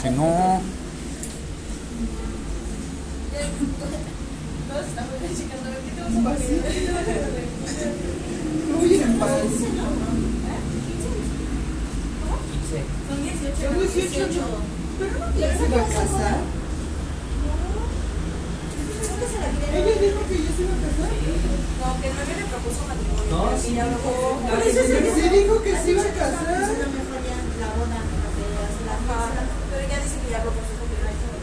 Que 0.02 0.10
no. 0.10 0.60
Todos 4.68 4.86
estamos 4.86 5.15
checando 5.39 5.67
a 5.67 5.70
ver 5.70 5.81
qué 5.84 5.91
te 5.92 6.01
vas 6.02 6.10
a 6.10 6.12
poner. 6.12 6.28
No 8.68 8.75
voy 8.78 8.91
a 8.91 8.94
ir 8.94 9.02
en 9.02 9.15
paz. 9.18 9.31
Quince. 12.49 12.78
Son 13.09 13.18
18. 13.23 13.62
Son 13.62 13.75
18. 13.81 14.42
Pero 14.99 15.15
no 15.18 15.26
ya 15.39 15.49
se 15.57 15.65
va 15.68 15.81
a 15.81 15.84
casar. 15.86 16.39
Ella 19.73 19.94
dijo 20.01 20.20
que 20.28 20.36
ya 20.36 20.51
se 20.52 20.60
iba 20.62 20.75
a 20.76 20.81
casar. 20.84 21.09
No, 21.81 21.86
que 22.01 22.07
el 22.09 22.15
novio 22.15 22.34
le 22.36 22.44
propuso 22.52 22.81
matrimonio. 22.86 23.33
No, 23.33 23.39
pero 23.49 23.57
sí. 23.57 23.68
ella 23.73 23.84
luego. 23.89 24.12
Por 24.42 24.60
eso 24.60 24.81
sí 24.84 25.25
dijo 25.33 25.55
que 25.62 25.73
se 25.73 25.89
iba 25.92 26.02
a 26.02 26.12
casar. 26.12 26.68
La 27.62 27.68
boda, 27.78 28.01
la 28.02 28.92
Ajá, 28.92 29.33
Pero 29.70 29.81
ella 29.83 29.99
dice 30.02 30.17
que 30.20 30.28
ya 30.31 30.44
lo 30.44 30.51
propuso 30.52 30.83
que 30.83 30.97
no 31.01 31.07
hay 31.09 31.17
todo. 31.23 31.41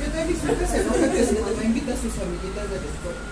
¿Qué 0.00 0.06
tal 0.08 0.26
y 0.30 0.36
suerte 0.36 0.64
se 0.66 0.76
enoja 0.80 1.06
que 1.12 1.22
su 1.26 1.36
mamá 1.36 1.60
invita 1.60 1.92
a 1.92 1.98
sus 2.00 2.14
amiguitas 2.16 2.66
de 2.72 2.76
la 2.80 2.88
escuela? 2.88 3.22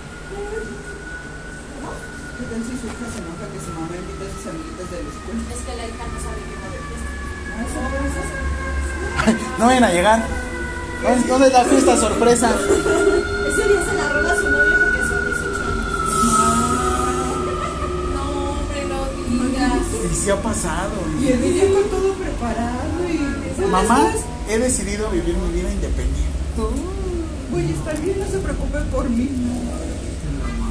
¿Qué 2.34 2.44
tal 2.44 2.60
si 2.60 2.74
su 2.76 2.84
hija 2.92 3.06
se 3.08 3.18
enoja 3.24 3.46
que 3.48 3.60
su 3.64 3.70
mamá 3.72 3.94
invita 3.94 4.24
a 4.24 4.30
sus 4.34 4.44
amiguitas 4.52 4.86
de 4.92 4.98
la 5.00 5.10
escuela? 5.14 5.40
Es 5.54 5.60
que 5.64 5.72
la 5.80 5.84
hija 5.88 6.04
no 6.04 6.18
sabe 6.20 6.40
qué 6.44 6.54
va 6.60 6.66
a 6.66 6.68
haber 6.68 6.84
fiesta. 6.84 7.08
Ah, 7.54 7.64
eso 7.64 7.78
por 7.88 8.02
eso. 8.04 8.20
No 9.58 9.64
vayan 9.66 9.84
a 9.84 9.92
llegar. 9.94 10.20
¿Dónde 11.04 11.28
dónde 11.28 11.46
es 11.48 11.52
la 11.52 11.64
fiesta 11.64 11.96
sorpresa? 12.36 12.56
Ese 13.48 13.68
día 13.68 13.84
se 13.84 13.94
la 13.94 14.08
roba 14.08 14.32
a 14.32 14.36
su 14.36 14.50
novio 14.50 14.74
porque 14.80 15.00
son 15.08 15.26
18 15.26 15.62
años. 15.64 15.88
No, 18.14 18.24
hombre, 18.50 18.80
no 18.88 18.98
digas. 19.46 19.82
Y 20.12 20.14
sí 20.14 20.30
ha 20.30 20.42
pasado. 20.42 20.92
Y 21.20 21.28
el 21.28 21.40
niño 21.40 21.74
con 21.74 21.90
todo 21.90 22.14
preparado 22.14 23.08
y... 23.08 23.70
Mamá, 23.70 24.10
he 24.48 24.58
decidido 24.58 25.10
vivir 25.10 25.36
mi 25.36 25.52
vida 25.52 25.72
independiente. 25.72 26.22
Voy 27.50 27.62
a 27.62 27.70
estar 27.70 28.00
bien, 28.00 28.18
no 28.18 28.26
se 28.26 28.38
preocupe 28.38 28.78
por 28.90 29.08
mí. 29.08 29.28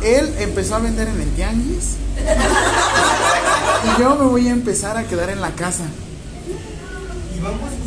Él 0.04 0.34
empezó 0.40 0.76
a 0.76 0.80
vender 0.80 1.08
en 1.08 1.22
el 1.22 1.30
tianguis. 1.32 1.96
Y 3.84 4.00
yo 4.00 4.16
me 4.16 4.26
voy 4.28 4.48
a 4.48 4.52
empezar 4.52 4.96
a 4.96 5.04
quedar 5.04 5.30
en 5.30 5.42
la 5.42 5.52
casa. 5.52 5.84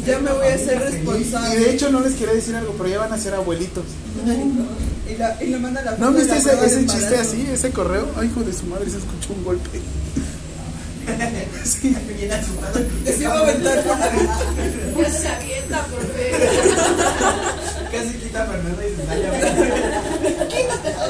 Ya 0.06 0.18
me 0.20 0.32
voy 0.32 0.46
a 0.46 0.54
hacer 0.54 0.76
Y 0.76 0.78
de 0.78 0.90
responsable. 0.90 1.70
hecho 1.70 1.90
no 1.90 2.00
les 2.00 2.14
quería 2.14 2.34
decir 2.34 2.54
algo, 2.54 2.72
pero 2.78 2.88
ya 2.88 2.98
van 2.98 3.12
a 3.12 3.18
ser 3.18 3.34
abuelitos. 3.34 3.84
Y, 5.08 5.16
la, 5.16 5.36
y 5.42 5.46
le 5.48 5.58
manda 5.58 5.82
la 5.82 5.96
¿No 5.96 6.12
viste 6.12 6.28
la 6.32 6.36
ese, 6.38 6.50
ese 6.66 6.86
chiste 6.86 7.04
embarazo. 7.06 7.30
así, 7.30 7.46
ese 7.52 7.70
correo? 7.70 8.08
Ay, 8.16 8.26
hijo 8.28 8.42
de 8.42 8.52
su 8.52 8.64
madre, 8.66 8.90
se 8.90 8.98
escuchó 8.98 9.32
un 9.36 9.44
golpe. 9.44 9.80
Sí. 11.64 11.94
se 13.04 13.22
iba 13.22 13.34
a 13.34 13.38
aventar 13.40 13.82
por 13.84 13.98
la 13.98 14.10
Ya 14.12 15.10
se 15.10 15.28
avienta, 15.28 15.84
por. 15.86 16.00
Casi 17.92 18.14
quita 18.18 18.42
a 18.42 18.46
Fernanda 18.46 18.82
y 18.84 18.96
se 18.96 19.06
sale 19.06 19.28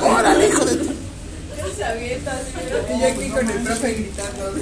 Órale, 0.03 0.49
hijo 0.49 0.65
de 0.67 0.75
tu- 0.77 0.85
Ya 0.85 1.67
se 1.77 1.85
avienta, 1.85 2.33
sí. 2.33 2.95
Y 2.95 3.01
yo 3.01 3.07
aquí 3.07 3.29
con 3.31 3.51
el 3.51 3.59
profe 3.63 3.93
gritando. 3.95 4.53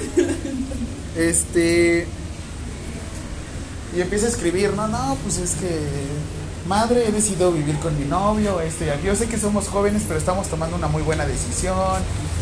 Este. 1.17 2.07
Y 3.95 4.01
empieza 4.01 4.25
a 4.25 4.29
escribir, 4.29 4.73
no, 4.73 4.87
no, 4.87 5.17
pues 5.23 5.37
es 5.37 5.51
que. 5.51 5.79
Madre, 6.67 7.07
he 7.07 7.11
decidido 7.11 7.51
vivir 7.51 7.77
con 7.77 7.97
mi 7.97 8.05
novio, 8.05 8.59
este, 8.59 8.91
yo 9.03 9.15
sé 9.15 9.27
que 9.27 9.37
somos 9.37 9.67
jóvenes, 9.67 10.01
pero 10.07 10.17
estamos 10.17 10.47
tomando 10.47 10.75
una 10.75 10.87
muy 10.87 11.03
buena 11.03 11.23
decisión, 11.27 11.77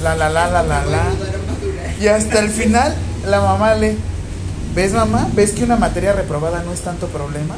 la, 0.02 0.16
la, 0.16 0.30
la, 0.30 0.50
la, 0.50 0.64
la, 0.64 0.86
la. 0.86 1.04
Y 2.00 2.08
hasta 2.08 2.40
el 2.40 2.50
final, 2.50 2.96
la 3.28 3.42
mamá 3.42 3.76
le. 3.76 3.98
¿Ves, 4.74 4.94
mamá? 4.94 5.28
¿Ves 5.34 5.52
que 5.52 5.66
una 5.66 5.76
materia 5.76 6.14
reprobada 6.14 6.64
no 6.64 6.72
es 6.74 6.80
tanto 6.82 7.08
problema? 7.08 7.56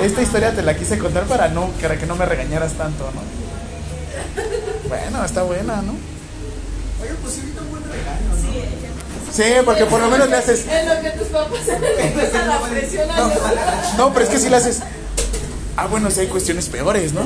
Esta 0.00 0.22
historia 0.22 0.54
te 0.54 0.62
la 0.62 0.76
quise 0.76 0.96
contar 0.96 1.24
para, 1.24 1.48
no, 1.48 1.68
para 1.82 1.98
que 1.98 2.06
no 2.06 2.14
me 2.14 2.24
regañaras 2.24 2.72
tanto, 2.74 3.10
¿no? 3.14 3.20
Bueno, 4.88 5.24
está 5.24 5.42
buena, 5.42 5.82
¿no? 5.82 5.92
Oye, 7.02 7.10
pues 7.20 7.34
sí, 7.34 7.40
ahorita 7.40 7.62
un 7.62 7.70
buen 7.70 7.82
regalo, 7.82 8.20
¿no? 8.30 9.25
Sí, 9.36 9.42
porque 9.66 9.84
por 9.84 10.00
lo 10.00 10.08
menos 10.08 10.30
le 10.30 10.36
haces. 10.36 10.64
En 10.66 10.88
lo 10.88 11.00
que 11.02 11.10
tus 11.10 11.28
papás 11.28 11.58
se 11.64 11.76
empiezan 12.06 12.48
la 12.48 12.60
presión 12.60 13.10
a 13.10 13.16
No, 13.18 13.30
no, 13.98 14.12
pero 14.14 14.24
es 14.24 14.30
que 14.30 14.38
si 14.38 14.48
le 14.48 14.56
haces. 14.56 14.80
Ah, 15.76 15.86
bueno, 15.88 16.10
si 16.10 16.20
hay 16.20 16.26
cuestiones 16.28 16.68
peores, 16.68 17.12
¿no? 17.12 17.20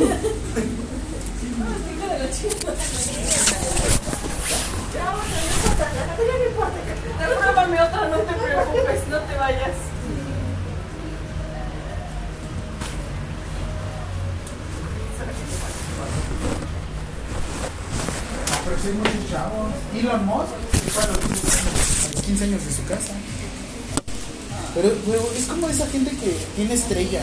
Pero, 24.80 24.94
pero 25.06 25.30
es 25.36 25.44
como 25.44 25.68
esa 25.68 25.86
gente 25.88 26.10
que 26.10 26.34
tiene 26.56 26.72
estrella. 26.72 27.20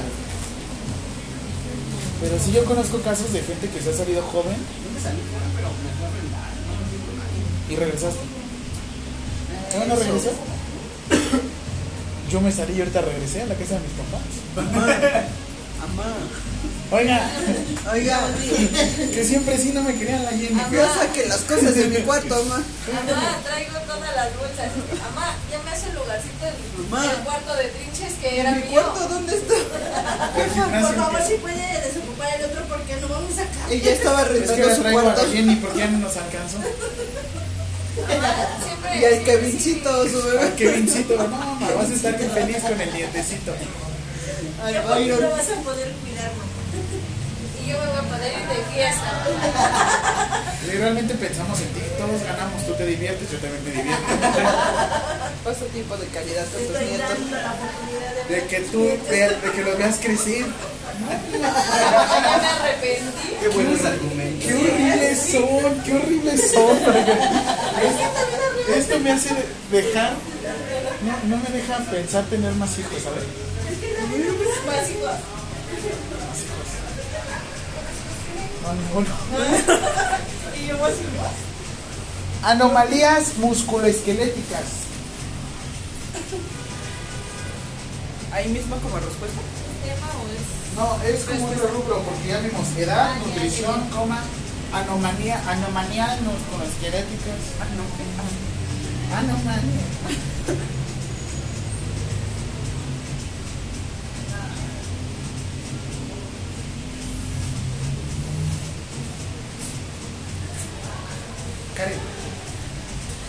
Pero 2.21 2.37
sí 2.37 2.51
yo 2.51 2.63
conozco 2.65 2.99
casos 3.01 3.33
de 3.33 3.41
gente 3.41 3.67
que 3.67 3.81
se 3.81 3.89
ha 3.89 3.93
salido 3.93 4.21
joven. 4.21 4.57
Y 7.69 7.75
regresaste. 7.75 8.19
¿No, 9.79 9.85
no 9.87 9.95
regresó? 9.95 10.29
Yo 12.31 12.41
me 12.41 12.51
salí 12.51 12.73
y 12.75 12.79
ahorita 12.79 13.01
regresé 13.01 13.41
a 13.41 13.47
la 13.47 13.55
casa 13.55 13.75
de 13.75 13.81
mis 13.81 13.91
papás. 13.91 14.21
Amá. 15.83 16.13
Oiga, 16.89 17.19
Oiga, 17.91 18.19
que 19.13 19.23
siempre 19.25 19.57
sí 19.57 19.71
no 19.73 19.83
me 19.83 19.93
querían 19.97 20.23
la 20.23 20.31
Jenny. 20.31 20.55
ya 20.71 20.87
saque 20.93 21.25
las 21.27 21.41
cosas 21.41 21.75
de 21.75 21.85
mi 21.87 21.97
cuarto, 21.97 22.33
amá. 22.35 22.63
Mamá, 22.93 23.37
traigo 23.43 23.77
todas 23.79 24.15
las 24.15 24.29
bolsas. 24.37 24.71
Mamá, 25.03 25.35
ya 25.51 25.59
me 25.63 25.71
hace 25.71 25.89
el 25.89 25.95
lugarcito 25.95 26.45
en 26.47 26.89
Mamá. 26.89 27.11
el 27.11 27.17
cuarto 27.25 27.55
de 27.55 27.63
trinches 27.65 28.13
que 28.21 28.39
era 28.39 28.51
¿Mi 28.51 28.61
mío. 28.63 28.71
cuarto 28.71 29.07
dónde 29.09 29.35
está? 29.35 29.53
Por 30.33 30.95
favor, 30.95 31.17
que- 31.19 31.25
si 31.27 31.33
puede 31.39 31.81
desocupar 31.87 32.29
el 32.39 32.45
otro 32.45 32.63
porque 32.69 32.95
no 33.01 33.07
vamos 33.09 33.37
a 33.37 33.41
acabar. 33.43 33.71
Ella 33.73 33.91
estaba 33.91 34.21
Es 34.21 34.27
que 34.27 34.33
rentando 34.39 34.75
su 34.75 34.87
a 34.87 34.91
cuarto. 34.91 35.23
la 35.23 35.29
Jenny 35.33 35.55
porque 35.57 35.77
ya 35.79 35.87
no 35.87 35.97
nos 35.99 36.15
alcanzó. 36.15 36.57
Mamá. 38.07 38.95
Y 38.95 39.03
al 39.05 39.23
Kevincito, 39.23 40.07
su 40.09 40.17
Ay, 40.23 40.31
bebé. 40.39 40.53
qué 40.55 40.67
vincito, 40.71 41.17
no, 41.17 41.27
ma, 41.27 41.69
vas 41.75 41.89
a 41.89 41.93
estar 41.93 42.17
bien 42.17 42.31
feliz 42.31 42.57
con 42.63 42.79
el 42.79 42.93
dientecito. 42.93 43.51
Al 44.63 44.73
¿Qué 44.73 44.79
poquito 44.79 44.95
Byron. 45.17 45.31
vas 45.31 45.49
a 45.49 45.61
poder 45.61 45.91
cuidarlo? 45.91 46.56
Yo 47.67 47.77
me 47.77 47.85
voy 47.87 47.97
a 47.97 48.01
poner 48.03 48.31
ir 48.33 48.47
de 48.47 48.63
fiesta. 48.73 49.11
Y 50.67 50.69
realmente 50.71 51.13
pensamos 51.15 51.57
en 51.61 51.67
ti, 51.69 51.79
todos 51.97 52.21
ganamos, 52.23 52.65
tú 52.67 52.73
te 52.73 52.85
diviertes, 52.85 53.31
yo 53.31 53.37
también 53.37 53.63
me 53.63 53.71
divierto. 53.71 54.03
Paso 55.45 55.63
tiempo 55.71 55.95
de 55.95 56.07
calidad 56.07 56.43
con 56.51 56.61
tus 56.67 56.81
nietos. 56.81 57.17
de 58.27 58.47
que 58.47 58.59
tú, 58.69 58.83
veas- 59.09 59.41
de 59.41 59.51
que 59.51 59.63
lo 59.63 59.77
veas 59.77 59.95
crecer. 59.97 60.45
Ya 61.31 61.39
me 61.39 62.47
arrepentí. 62.49 63.37
Qué 63.39 63.47
buenos 63.49 63.85
argumentos. 63.85 64.45
Qué 64.45 64.53
horribles 64.55 65.19
son, 65.31 65.81
qué 65.85 65.93
horribles 65.93 66.51
son. 66.51 66.77
Esto, 67.87 68.73
esto 68.75 68.99
me 68.99 69.11
hace 69.11 69.29
dejar, 69.71 70.11
no, 71.05 71.35
no 71.37 71.43
me 71.43 71.49
deja 71.57 71.77
pensar 71.91 72.25
tener 72.25 72.51
más 72.53 72.77
hijos, 72.79 73.03
¿sabes? 73.03 73.23
Más 74.65 74.89
igual. 74.89 75.17
No, 78.67 78.73
ninguno. 78.73 79.07
Y 80.59 80.67
yo 80.67 80.77
más 80.79 80.91
igual. 80.91 81.31
Anomalías 82.43 83.37
musculoesqueléticas. 83.37 84.63
Ahí 88.31 88.49
mismo 88.49 88.75
como 88.77 88.95
respuesta. 88.97 89.39
¿Tema 89.83 90.07
o 90.17 90.27
es? 90.33 90.75
No, 90.75 91.03
es 91.03 91.23
como 91.25 91.47
otro 91.47 91.67
rubro, 91.67 92.01
porque 92.01 92.27
ya 92.27 92.39
vimos 92.39 92.67
edad, 92.77 93.15
nutrición, 93.19 93.87
coma, 93.89 94.21
anomalía, 94.73 95.41
anomalía 95.47 96.17
musculoesqueléticas. 96.23 97.39
Ah, 97.61 97.67
no. 97.77 99.15
Anomalía. 99.15 100.67
Karen, 111.77 111.99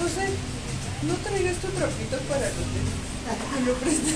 José, 0.01 0.27
¿no 1.03 1.15
traigas 1.17 1.57
tu 1.57 1.69
trapito 1.69 2.17
para 2.29 2.49
los 2.49 2.67
dedos? 2.73 2.97
Me 3.55 3.67
lo 3.67 3.75
prestas. 3.75 4.15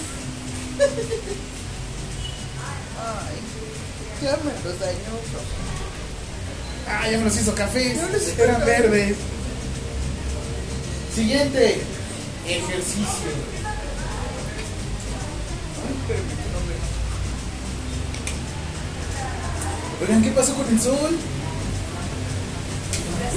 Ay, 2.98 3.36
ya 4.22 4.36
me 4.38 4.52
los 4.64 4.78
dañó, 4.80 5.14
ah, 6.88 7.10
ya 7.10 7.18
me 7.18 7.24
los 7.24 7.36
hizo 7.36 7.54
cafés, 7.54 7.96
me 7.96 8.08
los 8.10 8.22
hizo 8.22 8.42
eran 8.42 8.60
café. 8.60 8.70
verdes. 8.70 9.16
Siguiente, 11.14 11.82
ejercicio. 12.48 13.32
Ay, 15.76 15.94
no. 20.00 20.06
Oigan, 20.06 20.22
¿qué 20.22 20.30
pasó 20.30 20.54
con 20.54 20.66
el 20.68 20.80
sol? 20.80 21.18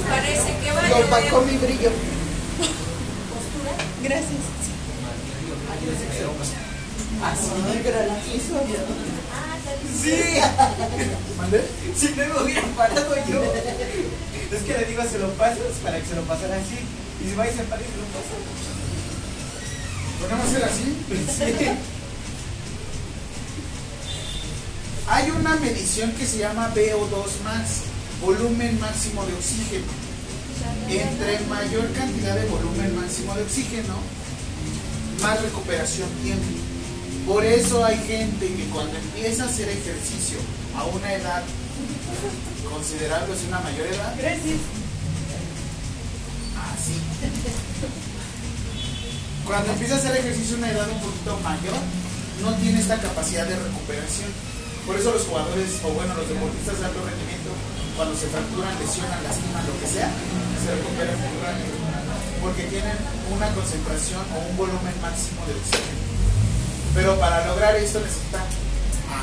Parece 0.08 0.54
que 0.62 0.72
va 0.72 0.80
a 0.80 0.88
Lo 0.88 0.96
opacó 1.06 1.40
llover. 1.40 1.52
mi 1.52 1.58
brillo. 1.58 1.90
Gracias. 4.02 4.42
Ay, 7.22 7.82
granizo. 7.82 8.60
Sí, 10.02 10.14
¿Mandé? 11.38 11.64
si 11.96 12.08
no 12.10 12.34
me 12.34 12.42
hubiera 12.44 12.62
parado 12.76 13.14
yo. 13.28 13.42
Es 14.52 14.62
que 14.62 14.72
le 14.78 14.84
digo, 14.86 15.02
se 15.10 15.18
lo 15.18 15.28
pasas 15.34 15.58
para 15.82 15.98
que 15.98 16.06
se 16.06 16.14
lo 16.14 16.22
pasara 16.22 16.56
así. 16.56 16.78
Y 17.24 17.30
si 17.30 17.34
va 17.36 17.48
y 17.48 17.50
se 17.52 17.62
para 17.64 17.82
y 17.82 17.84
se 17.84 17.96
lo 17.96 18.06
pasa. 18.14 18.36
¿Podemos 20.20 20.46
hacer 20.46 20.64
así? 20.64 20.96
Sí. 21.36 21.68
Hay 25.08 25.30
una 25.30 25.56
medición 25.56 26.12
que 26.12 26.26
se 26.26 26.38
llama 26.38 26.72
VO2 26.74 27.40
max, 27.44 27.82
volumen 28.20 28.80
máximo 28.80 29.24
de 29.26 29.32
oxígeno. 29.34 29.86
Entre 30.88 31.40
mayor 31.46 31.92
cantidad 31.92 32.34
de 32.34 32.46
volumen 32.48 32.96
máximo 32.96 33.34
de 33.34 33.42
oxígeno, 33.42 33.94
más 35.22 35.40
recuperación 35.42 36.08
tiene. 36.22 36.40
Por 37.26 37.44
eso 37.44 37.84
hay 37.84 37.98
gente 38.06 38.46
que 38.46 38.64
cuando 38.72 38.96
empieza 38.96 39.44
a 39.44 39.46
hacer 39.46 39.68
ejercicio 39.68 40.38
a 40.76 40.84
una 40.84 41.12
edad 41.12 41.42
considerable, 42.72 43.34
es 43.34 43.42
una 43.48 43.60
mayor 43.60 43.86
edad, 43.86 44.14
Gracias. 44.16 44.60
así. 46.72 46.94
Cuando 49.44 49.72
empieza 49.72 49.94
a 49.94 49.98
hacer 49.98 50.16
ejercicio 50.16 50.56
a 50.56 50.58
una 50.58 50.70
edad 50.70 50.88
un 50.90 51.00
poquito 51.00 51.38
mayor, 51.40 51.78
no 52.42 52.54
tiene 52.56 52.80
esta 52.80 52.98
capacidad 53.00 53.46
de 53.46 53.56
recuperación. 53.56 54.30
Por 54.86 54.96
eso 54.96 55.12
los 55.12 55.22
jugadores, 55.24 55.80
o 55.84 55.88
bueno, 55.90 56.14
los 56.14 56.28
deportistas 56.28 56.78
de 56.78 56.86
alto 56.86 57.00
rendimiento, 57.04 57.50
cuando 57.96 58.14
se 58.14 58.28
fracturan, 58.28 58.78
lesionan, 58.78 59.24
lastiman, 59.24 59.66
lo 59.66 59.74
que 59.80 59.86
sea, 59.88 60.12
se 60.60 60.68
recuperan 60.76 61.16
muy 61.16 61.40
rápido. 61.40 61.72
Porque 62.44 62.64
tienen 62.68 62.96
una 63.32 63.48
concentración 63.56 64.20
o 64.36 64.50
un 64.50 64.56
volumen 64.56 64.94
máximo 65.00 65.40
de 65.48 65.56
oxígeno. 65.56 66.04
Pero 66.94 67.18
para 67.18 67.46
lograr 67.48 67.74
esto 67.76 68.00
necesitan 68.00 68.44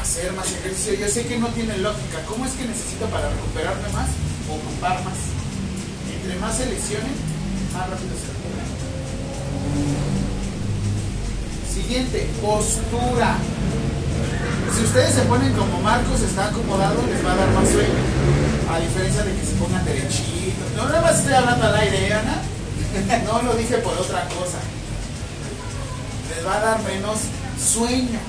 hacer 0.01 0.33
más 0.33 0.51
ejercicio. 0.51 0.95
Yo 0.95 1.07
sé 1.07 1.25
que 1.25 1.37
no 1.37 1.47
tiene 1.49 1.77
lógica. 1.77 2.25
¿Cómo 2.27 2.45
es 2.45 2.53
que 2.53 2.65
necesito 2.65 3.05
para 3.07 3.29
recuperarme 3.29 3.87
más? 3.93 4.09
Ocupar 4.49 4.97
más. 5.05 5.17
Entre 6.09 6.35
más 6.39 6.57
se 6.57 6.65
lesionen, 6.65 7.13
más 7.73 7.89
rápido 7.89 8.13
se 8.17 8.27
recuperan. 8.33 8.69
Siguiente, 11.69 12.29
postura. 12.41 13.37
Si 14.75 14.83
ustedes 14.83 15.13
se 15.13 15.21
ponen 15.23 15.53
como 15.53 15.81
Marcos, 15.81 16.21
está 16.21 16.47
acomodado, 16.47 17.01
les 17.07 17.25
va 17.25 17.33
a 17.33 17.35
dar 17.35 17.49
más 17.51 17.69
sueño. 17.69 18.03
A 18.71 18.79
diferencia 18.79 19.23
de 19.23 19.35
que 19.35 19.45
se 19.45 19.53
pongan 19.53 19.83
derechitos. 19.85 20.71
No, 20.75 20.85
nada 20.85 21.01
más 21.01 21.19
estoy 21.19 21.33
hablando 21.33 21.67
al 21.67 21.75
aire, 21.75 22.07
¿eh, 22.07 22.13
Ana? 22.13 22.41
No 23.25 23.41
lo 23.41 23.55
dije 23.55 23.77
por 23.77 23.93
otra 23.93 24.27
cosa. 24.29 24.59
Les 26.29 26.45
va 26.45 26.57
a 26.57 26.59
dar 26.59 26.81
menos 26.83 27.17
sueño. 27.61 28.19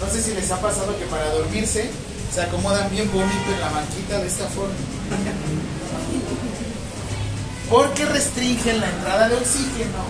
No 0.00 0.08
sé 0.10 0.22
si 0.22 0.34
les 0.34 0.50
ha 0.50 0.60
pasado 0.60 0.98
que 0.98 1.06
para 1.06 1.30
dormirse 1.30 1.90
se 2.32 2.42
acomodan 2.42 2.90
bien 2.90 3.10
bonito 3.12 3.52
en 3.52 3.60
la 3.60 3.70
banquita 3.70 4.18
de 4.18 4.26
esta 4.26 4.46
forma. 4.46 4.74
Porque 7.70 8.04
restringen 8.04 8.80
la 8.80 8.88
entrada 8.88 9.28
de 9.28 9.36
oxígeno 9.36 10.04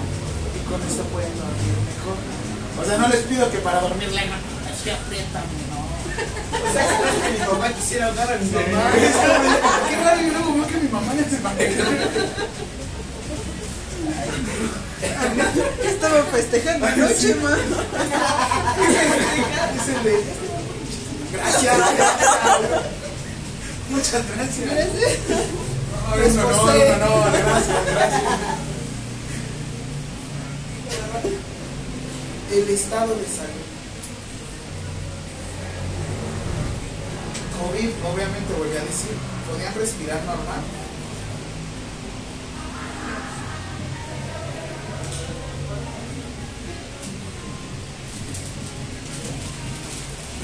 y 0.55 0.59
con 0.69 0.83
esto 0.83 1.03
pueden 1.05 1.36
dormir 1.39 1.77
mejor. 1.91 2.17
O 2.81 2.85
sea, 2.85 2.99
no 2.99 3.09
les 3.09 3.23
pido 3.23 3.51
que 3.51 3.59
para 3.59 3.81
dormir 3.81 4.12
la 4.12 4.25
es 4.86 4.92
que 4.98 5.02
apriétame, 5.02 5.47
no. 5.70 5.81
O 6.68 6.73
sea, 6.73 6.82
es 6.84 6.90
que 7.23 7.31
mi 7.32 7.47
mamá 7.47 7.68
quisiera 7.73 8.06
ahogar 8.06 8.32
a 8.32 8.36
mi 8.36 8.50
mamá. 8.50 8.90
Qué 9.89 9.97
raro, 9.97 10.20
yo 10.23 10.32
luego 10.32 10.55
veo 10.55 10.66
que 10.68 10.76
mi 10.78 10.89
mamá 10.89 11.12
ya 11.15 11.28
se 11.28 11.40
va 11.42 11.52
¿Qué 15.82 15.89
estaban 15.89 16.26
festejando 16.26 16.86
anoche, 16.86 17.34
ma? 17.36 17.50
Dice 19.74 19.92
de- 20.05 20.24
Gracias. 21.32 21.76
Muchas 23.90 24.23
gracias. 24.36 24.66
No, 26.08 26.15
eso 26.23 26.36
no, 26.36 26.44
no, 26.50 26.56
no, 26.56 26.66
no, 26.98 27.32
gracias, 27.32 27.76
gracias. 27.92 28.23
El 32.52 32.70
estado 32.70 33.08
de 33.16 33.24
salud. 33.26 33.66
COVID, 37.59 37.91
obviamente 38.12 38.52
volví 38.55 38.76
a 38.76 38.85
decir, 38.85 39.12
podían 39.51 39.75
respirar 39.75 40.23
normal. 40.25 40.60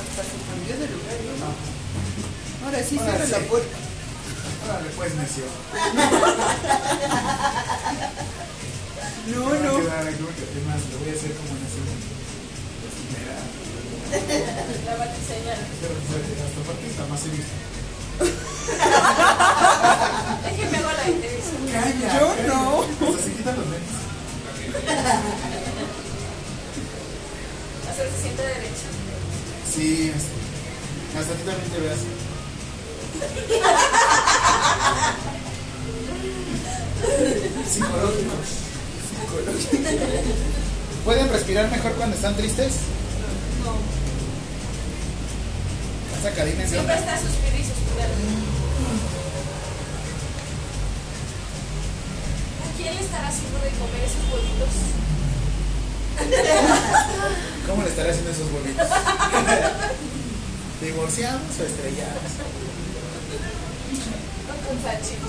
Hasta 0.01 0.23
de 0.79 0.87
lugar, 0.89 1.17
¿no? 1.41 1.51
Ahora 2.67 2.81
sí, 2.83 2.99
cierra 2.99 3.25
la 3.27 3.39
puerta. 3.49 3.77
Órale, 4.65 4.91
pues, 4.97 5.15
necio. 5.15 5.45
No, 9.27 9.39
no. 9.39 9.45
porque 9.79 10.43
además 10.51 10.81
lo 10.91 10.99
voy 10.99 11.11
a 11.11 11.13
hacer 11.15 11.33
como 11.35 11.55
La 14.13 14.19
enseñar. 14.19 15.57
hasta 15.57 16.61
aparte 16.61 16.87
está 16.87 17.07
más 17.07 17.21
serio. 17.21 17.45
Déjenme 20.45 20.77
hago 20.79 20.93
la 20.93 21.05
entrevista. 21.09 21.53
Calla. 21.73 22.21
Yo 22.21 22.29
calla. 22.29 22.47
no. 22.49 22.83
Hasta 22.83 23.23
se 23.25 23.33
quitan 23.33 23.57
los 23.57 23.67
lentes. 23.69 23.97
Hacer 27.91 28.07
se 28.11 28.21
siente 28.23 28.43
derecha. 28.43 28.89
Sí, 29.75 30.13
este, 30.15 31.19
hasta 31.19 31.33
ti 31.33 31.43
también 31.45 31.71
te 31.71 31.81
veas. 31.81 32.01
Psicológicos. 37.67 38.49
Psicológicos. 39.09 40.37
¿Pueden 41.07 41.29
respirar 41.31 41.71
mejor 41.71 41.93
cuando 41.93 42.15
están 42.15 42.37
tristes? 42.37 42.75
No. 43.65 44.02
Siempre 46.23 46.39
está 46.39 46.47
y 47.17 47.19
suspirando. 47.19 48.15
¿A 52.63 52.67
quién 52.77 52.95
le 52.95 53.01
estará 53.01 53.27
haciendo 53.27 53.59
de 53.59 53.71
comer 53.71 54.05
esos 54.07 54.23
huevitos? 54.31 54.71
¿Cómo 57.67 57.83
le 57.83 57.89
estaré 57.89 58.11
haciendo 58.11 58.31
esos 58.31 58.53
bolitos? 58.53 58.87
¿Divorciados 60.81 61.43
o 61.43 61.63
estrellados? 61.65 62.23
No 64.47 64.55
con 64.69 64.81
salchicha. 64.81 65.27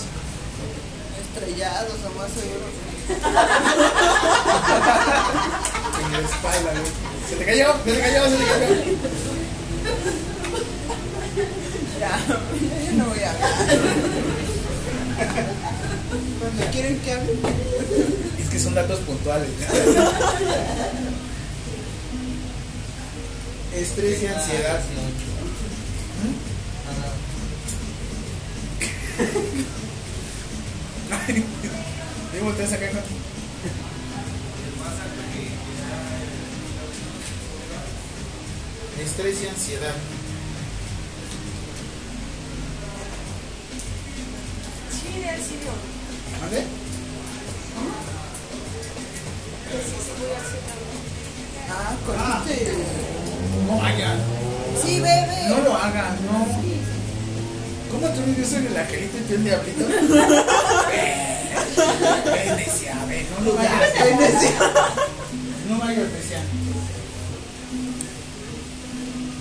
Estrellados, 1.24 1.98
o 2.06 2.10
más 2.20 2.30
seguro. 2.38 2.68
En 6.04 6.12
la 6.12 6.20
espalda, 6.20 6.72
güey. 6.72 6.92
¿Se 7.28 7.36
te 7.36 7.46
cayó? 7.46 7.74
¿Se 7.84 7.92
te 7.94 8.00
cayó? 8.00 8.30
¿Se 8.30 8.38
te 8.38 8.46
cayó? 8.46 8.68
Ya, 12.04 12.20
no 12.98 13.06
voy 13.06 13.20
a 13.20 13.32
hablar. 13.32 13.50
Cuando 16.38 16.66
quieren 16.74 17.00
que 17.00 17.14
hable. 17.14 17.32
Es 18.42 18.50
que 18.50 18.60
son 18.60 18.76
datos 18.76 19.00
puntuales. 19.00 19.48
Estrés 23.74 24.22
y 24.22 24.28
ansiedad. 24.28 24.82
¿Y 32.36 32.44
volteas 32.44 32.74
acá? 32.74 32.86
¿no? 32.92 33.00
Estrés 39.02 39.42
y 39.42 39.48
ansiedad. 39.48 39.96
Sí, 45.14 45.20
de 45.20 45.30
auxilio. 45.30 45.72
¿Mande? 46.42 46.60
Sí, 49.70 49.98
sí, 50.04 50.12
voy 50.18 50.32
a 50.34 50.42
hacer 50.42 50.62
algo. 50.74 50.90
Ah, 51.70 51.94
con 52.06 52.16
este. 52.50 52.74
No 53.68 53.76
hagan. 53.84 54.18
Sí, 54.84 54.94
bebé. 55.00 55.50
No 55.50 55.58
lo 55.62 55.74
hagan, 55.76 56.18
no. 56.26 56.38
¿Cómo 57.92 58.08
tú 58.10 58.22
yo 58.36 58.44
soy 58.44 58.66
el 58.66 58.76
angelito 58.76 59.18
y 59.20 59.22
tú 59.22 59.34
el 59.36 59.44
diablito? 59.44 59.86
Ven, 59.86 59.98
ven, 63.08 63.28
no 63.38 63.46
lo 63.46 63.60
hagas. 63.60 63.94
Ven. 63.94 64.18
No 65.70 65.78
vayas, 65.78 66.10
necia. 66.12 66.42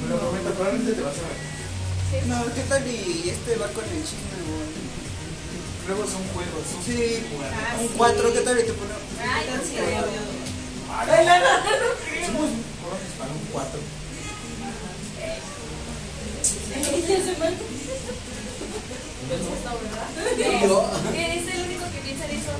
Me 0.03 0.09
lo 0.11 0.19
prometo, 0.21 0.51
probablemente 0.51 0.93
te 0.93 1.01
vas 1.03 1.15
a 1.17 1.23
ver. 1.23 2.27
No, 2.27 2.45
¿qué 2.55 2.61
tal 2.69 2.87
y 2.87 3.31
este 3.31 3.57
va 3.57 3.69
con 3.69 3.85
el 3.85 4.03
chisme? 4.05 4.37
güey? 4.45 4.92
Luego 5.89 6.03
son 6.07 6.23
juegos, 6.35 6.63
son 6.73 6.83
Sí, 6.85 7.23
jugadas. 7.31 7.81
un 7.81 7.89
4, 7.89 8.33
¿qué 8.33 8.41
tal 8.41 8.59
y 8.61 8.63
te 8.65 8.73
pone? 8.73 8.93
Ay, 9.21 9.47
no 9.51 9.63
sé. 9.63 9.77
Somos 12.27 12.51
jóvenes 12.83 13.13
para 13.19 13.33
un 13.33 13.47
4. 13.53 13.81
¿Qué 20.37 21.39
es 21.39 21.55
el 21.55 21.61
único 21.67 21.85
que 21.93 21.99
piensa 22.03 22.25
en 22.27 22.31
eso? 22.33 22.51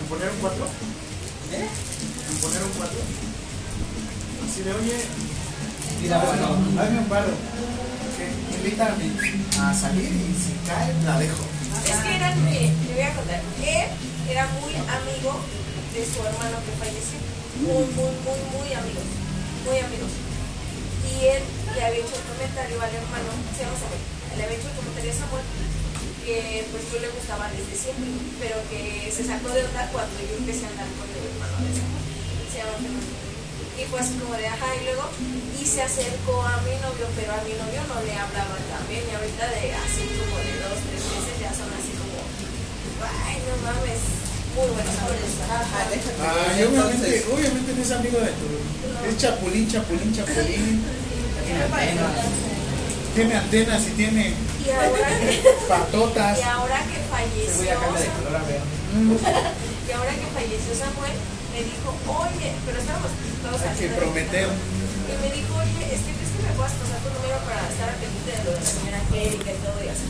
¿En 0.00 0.06
poner 0.08 0.30
un 0.30 0.38
4? 0.40 0.64
¿Eh? 1.52 1.68
¿En 2.30 2.36
poner 2.38 2.62
un 2.62 2.70
4? 2.78 2.98
Si 4.54 4.64
le 4.64 4.72
oye, 4.74 4.96
Mira, 6.02 6.18
bueno. 6.18 6.46
hazme 6.80 6.98
un 6.98 7.08
paro. 7.08 7.28
Invítame 8.56 9.04
a 9.60 9.74
salir 9.74 10.04
y 10.10 10.34
si 10.34 10.52
cae, 10.66 10.92
la 11.04 11.18
dejo. 11.18 11.44
Es 11.84 11.98
que 12.02 12.16
era, 12.16 12.34
mire, 12.36 12.72
le 12.86 12.92
voy 12.94 13.02
a 13.02 13.14
contar. 13.14 13.40
Él 13.62 13.88
era 14.28 14.46
muy 14.60 14.74
amigo 14.74 15.30
de 15.94 16.02
su 16.04 16.18
hermano 16.24 16.56
que 16.64 16.72
falleció. 16.78 17.18
Muy, 17.62 17.84
muy, 17.94 18.12
muy, 18.24 18.40
muy 18.54 18.68
amigos. 18.74 19.08
Muy 19.66 19.78
amigos. 19.78 20.12
Y 21.08 21.26
él 21.26 21.42
le 21.74 21.80
había 21.84 22.00
hecho 22.00 22.14
el 22.14 22.26
comentario 22.30 22.76
al 22.78 22.94
hermano, 22.94 23.30
se 23.56 23.64
llama 23.64 23.74
Samuel, 23.80 24.02
le 24.36 24.42
había 24.44 24.56
hecho 24.58 24.68
el 24.70 24.76
comentario 24.76 25.10
a 25.10 25.18
Samuel 25.18 25.46
que 26.28 26.68
pues 26.68 26.84
yo 26.92 27.00
le 27.00 27.08
gustaba 27.08 27.48
desde 27.48 27.72
siempre, 27.72 28.04
pero 28.36 28.60
que 28.68 29.08
se 29.08 29.24
sacó 29.24 29.48
de 29.48 29.64
onda 29.64 29.88
cuando 29.88 30.20
yo 30.20 30.36
empecé 30.36 30.68
a 30.68 30.70
andar 30.76 30.86
con 31.00 31.08
el 31.08 31.24
hermano 31.24 31.56
de 31.64 31.72
Samuel. 31.72 32.04
Se 32.52 32.60
llama 32.60 32.76
Fernando. 32.76 33.16
Y 33.80 33.82
fue 33.88 33.98
así 34.02 34.14
como 34.20 34.34
de 34.36 34.46
ajá, 34.46 34.68
y 34.76 34.84
luego, 34.84 35.08
y 35.56 35.64
se 35.64 35.80
acercó 35.80 36.42
a 36.42 36.60
mi 36.66 36.76
novio, 36.84 37.06
pero 37.16 37.32
a 37.32 37.40
mi 37.46 37.54
novio 37.56 37.80
no 37.88 37.96
le 38.04 38.12
hablaban 38.12 38.62
también, 38.68 39.06
y 39.06 39.14
ahorita 39.14 39.46
de 39.54 39.72
así 39.72 40.04
como 40.18 40.34
de 40.42 40.52
dos, 40.60 40.78
tres 40.82 41.02
meses 41.08 41.37
ay, 43.04 43.36
no 43.46 43.54
mames, 43.62 44.00
muy 44.54 44.68
buenos 44.74 44.96
amigos. 44.98 45.32
Ah. 45.48 45.64
Ay, 46.50 46.64
obviamente, 46.64 47.24
obviamente 47.32 47.72
no 47.74 47.82
es 47.82 47.90
amigo 47.92 48.18
de 48.18 48.32
tu. 48.38 48.46
Es 49.08 49.16
chapulín, 49.16 49.68
chapulín, 49.70 50.12
chapulín. 50.14 50.82
Tiene 53.14 53.34
antenas 53.34 53.82
y 53.88 53.90
tiene 53.98 54.34
Y 54.64 54.70
ahora 54.70 55.08
que, 55.18 55.42
patotas. 55.68 56.38
y 56.38 56.42
ahora 56.42 56.78
que 56.86 56.98
Te 56.98 57.08
voy 57.08 57.10
falleció, 57.10 57.72
a 57.72 57.80
cambiar 57.80 58.02
de 58.04 58.10
color 58.14 58.36
a 58.36 58.42
ver. 58.46 58.60
y 59.88 59.90
ahora 59.92 60.12
que 60.12 60.26
falleció 60.36 60.70
Samuel, 60.76 61.16
me 61.50 61.60
dijo, 61.66 61.88
oye, 62.14 62.48
pero 62.66 62.76
estábamos 62.78 63.10
todos 63.42 63.58
Hay 63.64 63.74
que 63.74 63.88
prometer. 63.96 64.46
Y 64.46 65.14
me 65.24 65.28
dijo, 65.34 65.50
oye, 65.56 65.82
es 65.88 66.00
que 66.04 66.12
crees 66.14 66.30
que 66.36 66.42
me 66.46 66.52
puedas 66.54 66.74
pasar 66.78 66.98
tu 67.02 67.08
número 67.10 67.36
para 67.48 67.64
estar 67.66 67.88
al 67.90 67.98
pendiente 67.98 68.28
de 68.28 68.40
lo 68.44 68.50
de 68.54 68.60
la 68.60 68.66
señora 68.68 68.98
Angélica 69.02 69.50
y 69.50 69.58
todo 69.64 69.78
y 69.82 69.88
así. 69.88 70.06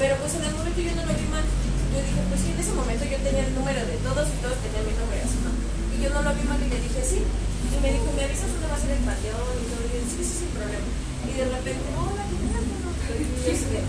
Pero 0.00 0.12
pues 0.18 0.32
en 0.34 0.42
el 0.48 0.52
momento 0.56 0.80
yo 0.82 0.92
no 0.98 1.02
lo 1.06 1.12
vi 1.14 1.26
mal. 1.30 1.46
Yo 1.92 1.98
dije, 2.00 2.20
pues 2.28 2.40
sí, 2.40 2.48
en 2.52 2.58
ese 2.60 2.72
momento 2.72 3.04
yo 3.04 3.18
tenía 3.20 3.44
el 3.46 3.54
número 3.54 3.80
de 3.84 3.96
todos 4.00 4.24
y 4.32 4.36
todos 4.40 4.56
tenían 4.64 4.84
mi 4.88 4.94
número 4.96 5.20
así, 5.22 5.38
¿no? 5.44 5.52
Y 5.92 5.96
yo 6.02 6.08
no 6.10 6.20
lo 6.24 6.30
vi 6.32 6.44
mal 6.48 6.60
y 6.64 6.68
le 6.72 6.80
dije, 6.80 7.00
sí. 7.04 7.20
Y 7.20 7.76
me 7.84 7.92
dijo, 7.92 8.08
¿me 8.16 8.24
avisas 8.24 8.48
dónde 8.48 8.66
va 8.68 8.76
a 8.76 8.80
ser 8.80 8.90
el 8.96 9.02
panteón? 9.04 9.54
Y 9.60 9.64
todo, 9.68 9.82
y 9.84 9.90
yo, 9.92 10.00
sí, 10.08 10.20
sí, 10.24 10.34
sin 10.44 10.50
problema. 10.56 10.88
Y 11.28 11.30
de 11.36 11.44
repente, 11.52 11.84
hola, 12.00 12.22
¿qué 12.26 12.36
tal? 12.52 12.64
¿Cómo 12.64 12.90
estás?" 12.96 13.16
Y 13.20 13.24
yo 13.44 13.50
así 13.52 13.66
de, 13.72 13.80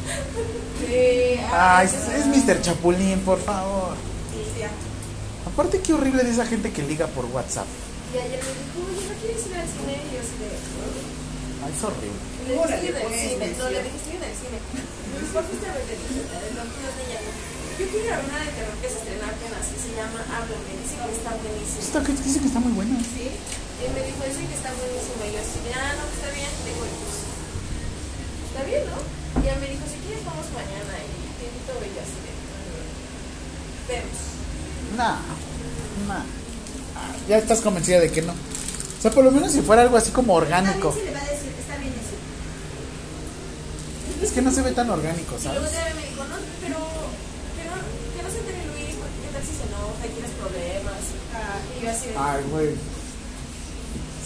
"Eh, 0.91 1.40
Ay, 1.51 1.88
qué 1.88 1.95
es 1.95 2.27
raro". 2.27 2.35
Mr. 2.35 2.57
Chapulín, 2.61 3.19
por 3.23 3.40
favor. 3.40 3.95
Y 4.35 4.59
ya. 4.59 4.69
Aparte, 5.48 5.80
qué 5.80 5.93
horrible 5.93 6.23
de 6.23 6.32
esa 6.32 6.45
gente 6.45 6.72
que 6.72 6.83
liga 6.83 7.07
por 7.07 7.25
WhatsApp. 7.25 7.67
Y 8.14 8.17
ayer 8.19 8.40
me 8.43 8.51
dijo, 8.51 8.77
oye, 8.83 9.03
¿no 9.09 9.15
quieres 9.22 9.43
ir 9.48 9.56
al 9.57 9.67
cine? 9.67 9.93
Y 9.95 10.07
yo 10.14 10.19
así 10.22 10.35
de, 10.43 10.49
Ay, 11.64 11.72
es 11.72 11.83
horrible. 11.83 12.19
Le 12.43 12.51
dije, 12.53 12.67
estoy 12.67 12.90
en 12.91 13.41
el 13.43 13.56
cine. 13.56 13.56
No, 13.57 13.69
le 13.72 13.80
dije, 13.83 13.98
estoy 13.98 14.15
en 14.19 14.23
el 14.27 14.35
cine. 14.35 14.57
¿Por 15.33 15.43
qué 15.48 15.56
te 15.64 15.95
dije, 15.98 16.22
no, 16.53 16.64
niña. 16.99 17.19
Yo 17.80 17.85
quiero 17.90 18.14
a 18.14 18.18
ver 18.18 18.26
una 18.30 18.40
de 18.45 18.52
terror 18.53 18.76
que 18.82 18.90
se 18.90 18.98
estrena 19.02 19.26
apenas, 19.30 19.64
que 19.68 19.80
se 19.82 19.92
llama 19.98 20.19
Háblame, 20.30 20.72
dice 20.82 20.95
que 21.00 21.14
está 21.18 21.32
buenísima. 21.34 22.00
Que 22.06 22.11
dice 22.24 22.38
que 22.40 22.50
está 22.52 22.60
muy 22.61 22.74
buena. 22.74 22.95
Sí, 23.02 23.27
y 23.34 23.85
me 23.93 24.02
dijo, 24.06 24.22
dice 24.24 24.43
que 24.48 24.56
está 24.58 24.72
buenísima. 24.77 25.22
Y 25.27 25.32
yo 25.34 25.40
así, 25.42 25.60
ah, 25.74 25.92
no, 25.98 26.03
que 26.10 26.16
está 26.22 26.30
bien. 26.34 26.52
Le 26.64 26.69
digo, 26.74 26.85
pues, 26.85 27.18
está 28.50 28.61
bien, 28.69 28.84
¿no? 28.88 28.98
Y 29.42 29.43
ella 29.50 29.58
me 29.60 29.68
dijo, 29.74 29.84
si 29.90 29.98
quieres 30.06 30.24
vamos 30.26 30.48
mañana. 30.53 30.93
Y 31.02 31.10
te 31.38 31.43
invito 31.50 31.74
y 31.82 31.90
yo 31.98 32.02
así 32.06 32.18
de, 32.24 32.32
"Mm, 32.38 32.85
vemos. 33.90 34.19
Nah, 34.98 35.18
nah. 36.08 36.24
Ah, 36.95 37.10
Ya 37.27 37.38
estás 37.42 37.61
convencida 37.61 38.00
de 38.00 38.11
que 38.11 38.22
no. 38.22 38.34
O 38.34 39.02
sea, 39.02 39.10
por 39.11 39.24
lo 39.26 39.32
menos 39.32 39.52
si 39.52 39.61
fuera 39.61 39.82
algo 39.82 39.98
así 39.98 40.11
como 40.11 40.34
orgánico. 40.35 40.90
También 40.93 41.08
le 41.10 41.14
va 41.19 41.26
a 41.26 41.30
decir, 41.34 41.52
está 41.60 41.76
bien 41.82 41.92
eso. 41.98 42.16
Es 44.24 44.32
que 44.32 44.42
no 44.42 44.52
se 44.52 44.61
ve 44.61 44.72
tan 44.72 44.90
orgánico, 44.90 45.35
Y 45.40 45.43
luego 45.43 45.66
¿sabes? 45.68 45.72
ya 45.74 45.90
me 45.95 46.08
dijo, 46.08 46.24
no, 46.24 46.38
pero, 46.61 46.77
pero 47.60 47.72
que 48.16 48.22
no 48.24 48.30
se 48.32 48.38
entere 48.40 48.64
Luis, 48.72 48.95
porque 48.95 49.18
qué 49.19 49.30
tal 49.35 49.43
si 49.43 49.52
se 49.60 49.66
problemas. 50.43 51.03
Y 51.80 51.83
yo 51.83 51.89
así 51.91 52.07
de, 52.07 52.13
Ay, 52.17 52.43
güey. 52.51 52.69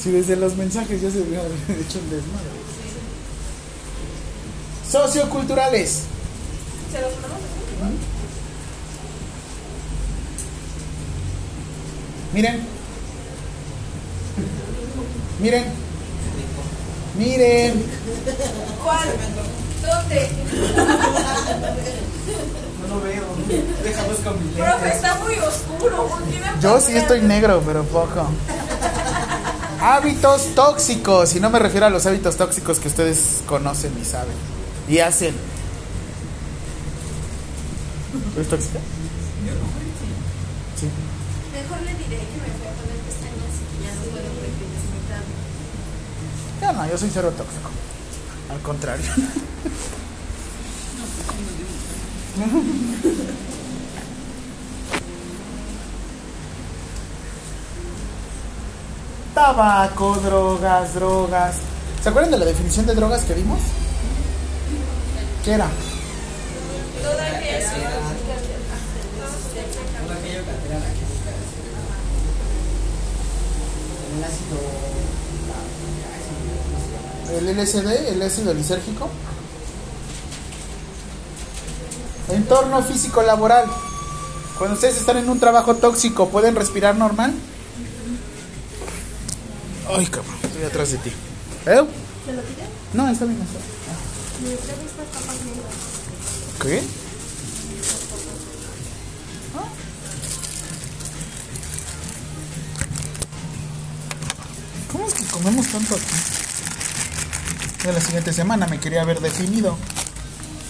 Si 0.02 0.12
desde 0.12 0.36
los 0.36 0.56
mensajes 0.56 1.02
ya 1.02 1.10
se 1.12 1.22
hubiera 1.22 1.44
hecho 1.68 2.00
un 2.00 2.10
desmadre. 2.10 2.58
Socioculturales. 4.90 6.04
¿se 6.92 7.02
los 7.02 7.12
mandamos? 7.14 7.42
Miren. 12.34 12.62
Miren. 15.40 15.64
Miren. 17.18 17.84
¿Cuál? 18.84 19.10
¿Dónde? 19.82 20.30
No 22.90 23.02
veo. 23.02 23.24
Con 24.24 24.40
mi 24.40 24.52
Profe, 24.54 24.90
está 24.90 25.16
muy 25.16 25.36
oscuro. 25.36 26.08
¿por 26.08 26.24
qué 26.24 26.40
me 26.40 26.62
Yo 26.62 26.80
sí 26.80 26.96
estoy 26.96 27.22
negro, 27.22 27.62
pero 27.66 27.84
poco. 27.84 28.28
Hábitos 29.82 30.56
tóxicos. 30.56 31.36
Y 31.36 31.40
no 31.40 31.50
me 31.50 31.60
refiero 31.60 31.86
a 31.86 31.90
los 31.90 32.06
hábitos 32.06 32.36
tóxicos 32.38 32.80
que 32.80 32.88
ustedes 32.88 33.44
conocen 33.46 33.94
y 34.02 34.06
saben. 34.06 34.36
Y 34.88 35.00
hacen. 35.00 35.36
¿Eres 38.36 38.50
tóxica? 38.50 38.80
Sí. 40.80 40.88
Mejor 41.54 41.82
le 41.82 41.94
diré 41.96 42.18
que 42.18 42.38
me 42.38 42.52
fui 42.54 42.68
a 42.68 42.74
poner 42.78 42.98
pestañas 43.06 43.54
y 43.74 43.84
ya 43.84 43.92
no 43.96 44.02
puedo 44.12 44.30
porque 44.38 44.66
se 44.78 44.88
me 46.56 46.62
Ya 46.62 46.72
no, 46.72 46.88
yo 46.90 46.98
soy 46.98 47.10
cero 47.14 47.34
tóxico. 47.36 47.70
Al 48.52 48.62
contrario. 48.62 49.12
Tabaco, 59.34 60.16
drogas, 60.18 60.94
drogas. 60.94 61.56
¿Se 62.02 62.10
acuerdan 62.10 62.32
de 62.32 62.38
la 62.38 62.46
definición 62.46 62.86
de 62.86 62.94
drogas 62.94 63.24
que 63.24 63.34
vimos? 63.34 63.60
¿Qué 65.44 65.54
era? 65.54 65.68
El 77.34 77.58
LSD, 77.58 78.10
el 78.10 78.22
ácido 78.22 78.54
lisérgico. 78.54 79.10
Entorno 82.30 82.84
físico 82.84 83.22
laboral. 83.22 83.66
Cuando 84.58 84.76
ustedes 84.76 84.98
están 84.98 85.18
en 85.18 85.30
un 85.30 85.40
trabajo 85.40 85.76
tóxico, 85.76 86.30
¿pueden 86.30 86.56
respirar 86.56 86.96
normal? 86.96 87.34
Ay, 89.90 90.06
cabrón, 90.08 90.36
estoy 90.44 90.64
atrás 90.64 90.92
de 90.92 90.98
ti. 90.98 91.10
¿Eh? 91.10 91.84
¿Se 92.26 92.34
lo 92.34 92.42
pide? 92.42 92.68
No, 92.94 93.08
está 93.08 93.26
bien. 93.26 93.40
Está. 93.42 93.60
¿Qué? 96.64 96.84
¿Cómo 104.92 105.08
es 105.08 105.14
que 105.14 105.26
comemos 105.26 105.68
tanto 105.68 105.96
aquí? 105.96 106.06
Ya 107.84 107.92
la 107.92 108.02
siguiente 108.02 108.34
semana 108.34 108.68
me 108.68 108.80
quería 108.80 109.04
haber 109.04 109.22
definido. 109.22 109.78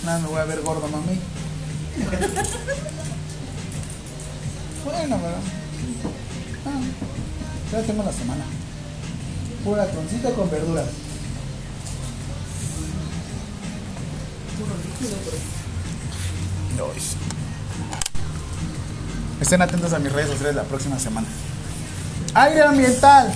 Nada, 0.03 0.19
me 0.19 0.27
voy 0.27 0.39
a 0.39 0.45
ver 0.45 0.61
gordo, 0.61 0.87
mami. 0.87 1.19
Bueno, 4.85 5.19
pero. 5.21 5.37
Ah, 6.65 6.81
ya 7.71 7.81
tengo 7.81 8.03
la 8.03 8.13
semana. 8.13 8.43
Pura 9.63 9.83
atoncito 9.83 10.33
con 10.33 10.49
verduras. 10.49 10.87
Estén 19.41 19.61
atentos 19.61 19.93
a 19.93 19.99
mis 19.99 20.11
redes 20.11 20.29
sociales 20.29 20.55
la 20.55 20.63
próxima 20.63 20.99
semana. 20.99 21.27
Aire 22.33 22.63
ambiental. 22.63 23.33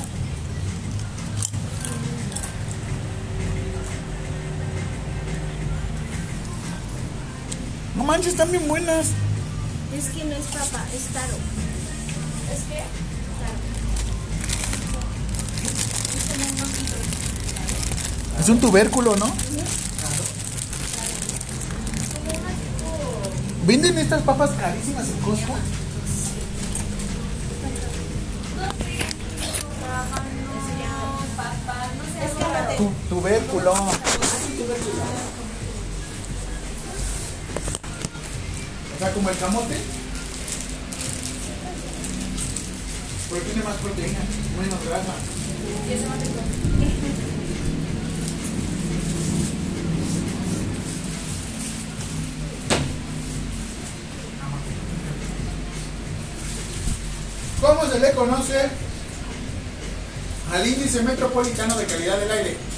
No 8.02 8.08
manches, 8.08 8.30
están 8.32 8.50
bien 8.50 8.68
buenas. 8.68 9.10
Es 9.96 10.06
que 10.06 10.24
no 10.24 10.32
es 10.36 10.46
papa, 10.46 10.84
es 10.92 11.04
taro. 11.14 11.38
Es 12.52 12.64
que 12.64 12.82
Es 18.40 18.50
un 18.50 18.60
tubérculo, 18.60 19.16
¿no? 19.18 19.32
¿Venden 23.68 24.00
estas 24.00 24.24
papas 24.24 24.50
carísimas 24.60 25.08
en 25.08 25.18
Costco? 25.20 25.54
es 32.26 32.32
que 32.32 32.78
Tu- 32.78 33.16
tubérculo. 33.16 33.74
Sea, 39.02 39.14
como 39.14 39.30
el 39.32 39.38
camote. 39.38 39.78
Pero 43.30 43.42
tiene 43.42 43.64
más 43.64 43.78
proteína, 43.78 44.20
menos 44.60 44.86
grasa. 44.86 45.14
¿Cómo 57.60 57.92
se 57.92 58.00
le 58.00 58.12
conoce 58.12 58.70
al 60.52 60.68
índice 60.68 61.02
metropolitano 61.02 61.78
de 61.78 61.86
calidad 61.86 62.20
del 62.20 62.32
aire? 62.32 62.71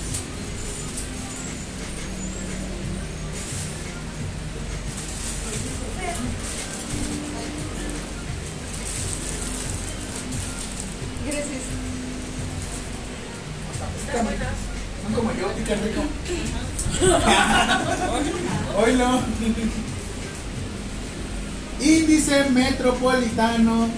Índice 21.82 22.44
metropolitano 22.52 23.90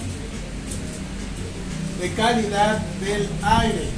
de 2.00 2.12
calidad 2.12 2.78
del 2.78 3.28
aire. 3.42 3.90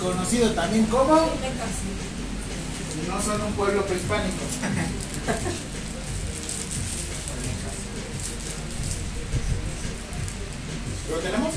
Conocido 0.00 0.50
también 0.50 0.86
como 0.86 1.14
no 1.14 1.28
son 3.22 3.40
un 3.40 3.52
pueblo 3.52 3.86
prehispánico. 3.86 4.34
¿Lo 11.10 11.18
tenemos? 11.18 11.54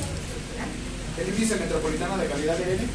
El 1.18 1.30
índice 1.30 1.56
metropolitano 1.56 2.18
de 2.18 2.27
calidad 2.27 2.56
del 2.56 2.69
aire. 2.69 2.85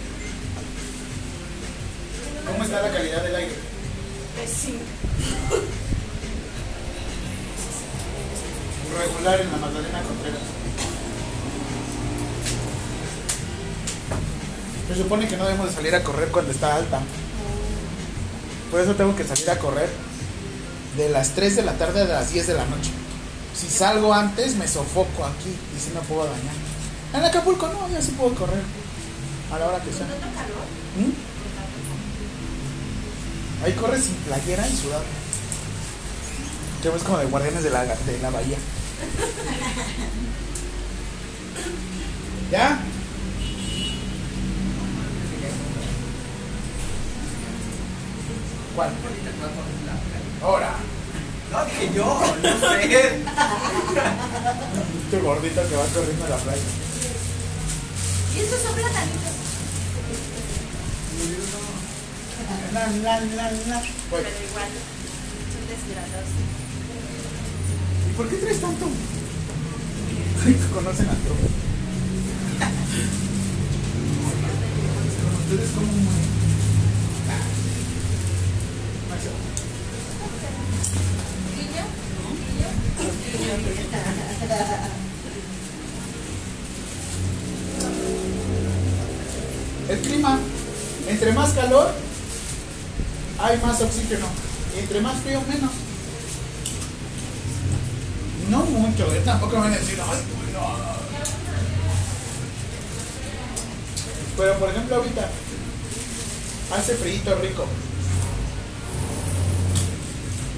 ¿Cómo 2.47 2.63
está 2.63 2.81
la 2.81 2.93
calidad 2.93 3.25
del 3.25 3.35
aire? 3.35 3.74
Regular 8.99 9.41
en 9.41 9.51
la 9.51 9.57
Magdalena 9.59 10.03
Contreras. 10.03 10.41
Se 14.89 14.95
supone 14.97 15.27
que 15.27 15.37
no 15.37 15.45
debemos 15.45 15.69
de 15.69 15.75
salir 15.75 15.95
a 15.95 16.05
correr 16.05 16.29
cuando 16.29 16.53
está 16.53 16.77
alta. 16.77 17.01
Por 18.71 18.81
eso 18.81 18.95
tengo 18.95 19.17
que 19.17 19.25
salir 19.25 19.49
a 19.51 19.59
correr 19.59 19.89
de 20.97 21.09
las 21.09 21.31
3 21.31 21.57
de 21.57 21.63
la 21.63 21.73
tarde 21.75 22.03
a 22.03 22.05
las 22.05 22.33
10 22.33 22.47
de 22.47 22.55
la 22.55 22.67
noche. 22.67 22.91
Si 23.55 23.69
salgo 23.69 24.13
antes, 24.13 24.57
me 24.57 24.69
sofoco 24.69 25.25
aquí 25.25 25.51
y 25.77 25.81
si 25.81 25.91
me 25.91 26.01
puedo 26.01 26.25
dañar. 26.25 26.55
En 27.15 27.25
Acapulco 27.25 27.69
no, 27.69 27.89
ya 27.89 28.03
sí 28.03 28.13
puedo 28.13 28.35
correr. 28.35 28.63
A 29.53 29.59
la 29.59 29.67
hora 29.67 29.81
que 29.83 29.93
sea. 29.93 30.07
¿Mm? 30.07 31.24
Ahí 33.65 33.73
corres 33.73 34.05
sin 34.05 34.15
playera 34.17 34.69
y 34.69 34.77
sudado. 34.77 35.05
Que 36.83 36.91
ves 36.91 37.03
como 37.03 37.17
de 37.17 37.25
guardianes 37.25 37.65
de 37.65 37.71
la, 37.71 37.83
de 37.83 38.19
la 38.21 38.29
bahía. 38.29 38.59
¿Ya? 42.51 42.79
¿Cuál? 48.77 48.91
Ahora. 50.43 50.75
No, 51.51 51.65
dije 51.65 51.91
yo, 51.95 52.21
no 52.43 52.61
sé. 52.61 53.25
Este 55.05 55.21
gordito 55.21 55.69
que 55.69 55.77
va 55.77 55.85
corriendo 55.87 56.27
a 56.27 56.29
la 56.29 56.37
playa. 56.37 56.63
Y 58.35 58.41
estos 58.41 58.61
son 58.61 58.75
platanitos. 58.75 59.34
La, 62.75 62.89
la, 62.89 63.21
la, 63.21 63.53
la. 63.53 63.83
Pero 64.11 64.29
igual, 64.51 64.69
son 65.53 65.65
deshidratados. 65.71 66.31
¿Y 68.11 68.13
por 68.17 68.29
qué 68.29 68.37
traes 68.37 68.61
tanto? 68.61 68.87
Ay, 70.45 70.57
conocen 70.75 71.07
a 71.07 71.15
todos. 71.15 71.39
Ustedes 75.45 75.71
como. 75.71 75.93
Guiño, 81.55 81.85
El 89.91 89.99
clima, 90.01 90.39
entre 91.09 91.33
más 91.33 91.53
calor, 91.53 91.95
hay 93.45 93.59
más 93.59 93.81
oxígeno. 93.81 94.27
Entre 94.79 95.01
más 95.01 95.21
frío, 95.21 95.41
menos. 95.43 95.71
No 98.51 98.65
mucho, 98.65 99.13
¿eh? 99.15 99.23
tampoco 99.25 99.57
me 99.57 99.63
van 99.63 99.73
a 99.75 99.77
decir, 99.77 99.99
ay, 100.01 100.23
pues 100.35 100.53
no". 100.53 100.95
Pero 104.37 104.59
por 104.59 104.71
ejemplo, 104.71 104.97
ahorita 104.97 105.29
hace 106.75 106.95
frío 106.95 107.35
rico. 107.41 107.67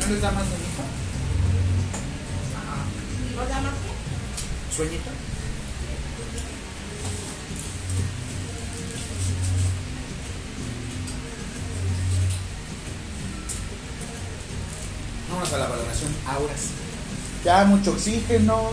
¿No 0.00 0.12
les 0.12 0.23
da 0.23 0.31
más 0.31 0.44
sueñito? 0.47 0.82
¿No 3.34 3.47
da 3.47 3.60
más 3.60 3.73
qué? 3.73 4.76
¿Sueñito? 4.76 5.25
Vamos 15.36 15.52
a 15.52 15.58
la 15.58 15.68
valoración 15.68 16.16
auras. 16.26 16.70
Ya 17.44 17.66
mucho 17.66 17.92
oxígeno, 17.92 18.70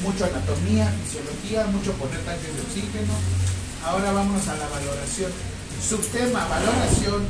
mucho 0.00 0.24
anatomía, 0.24 0.86
fisiología, 1.02 1.66
mucho 1.66 1.90
poner 1.94 2.20
tanques 2.20 2.54
de 2.54 2.62
oxígeno. 2.62 3.14
Ahora 3.84 4.12
vamos 4.12 4.46
a 4.46 4.54
la 4.54 4.68
valoración. 4.68 5.32
Subtema, 5.82 6.46
valoración. 6.46 7.26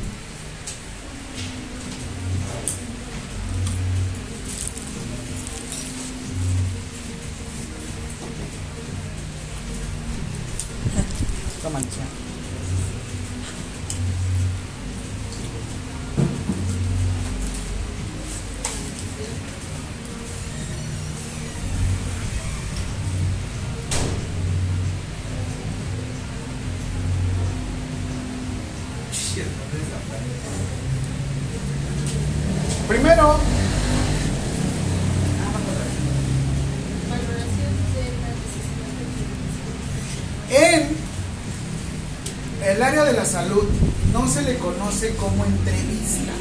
Como 45.25 45.43
entrevista. 45.45 46.33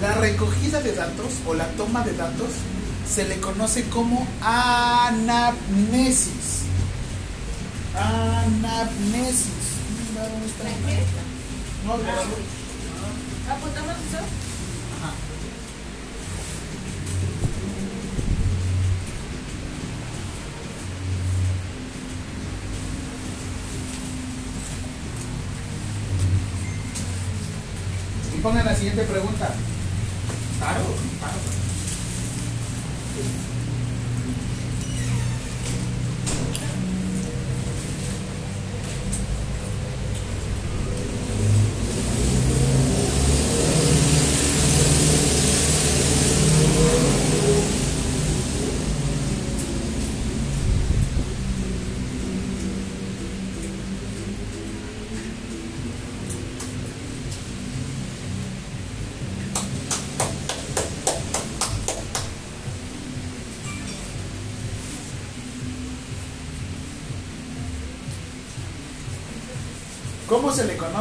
La 0.00 0.14
recogida 0.14 0.80
de 0.80 0.94
datos 0.94 1.34
o 1.46 1.52
la 1.52 1.66
toma 1.72 2.02
de 2.02 2.14
datos 2.14 2.48
se 3.06 3.28
le 3.28 3.38
conoce 3.40 3.84
como 3.90 4.26
anamnesis. 4.40 5.52
Anamnesis. 7.94 9.52
¿Dónde 10.14 10.46
está? 10.46 10.64
qué? 10.64 11.04
No, 11.86 11.98
siguiente 28.82 29.04
pregunta. 29.04 29.61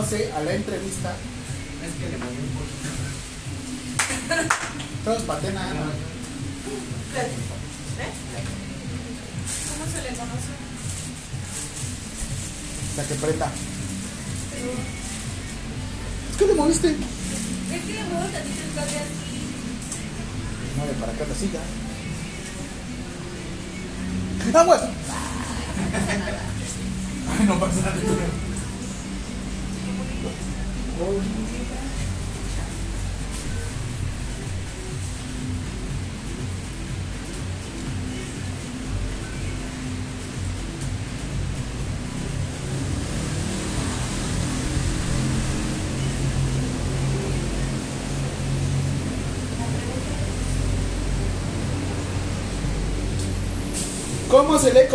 Conoce 0.02 0.32
a 0.34 0.42
la 0.42 0.54
entrevista? 0.54 1.14
Es 1.86 1.94
que 1.94 2.10
le 2.10 2.18
moví 2.18 2.38
un 2.38 2.50
poquito. 2.58 2.90
Todos 5.06 5.22
patenan. 5.24 5.78
¿Eh? 5.78 5.78
¿Cómo 9.70 9.86
se 9.92 10.02
le 10.02 10.10
conoce? 10.10 10.54
La 12.98 13.04
que 13.04 13.16
preta. 13.16 13.52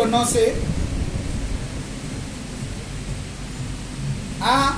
Conoce 0.07 0.55
a 4.41 4.77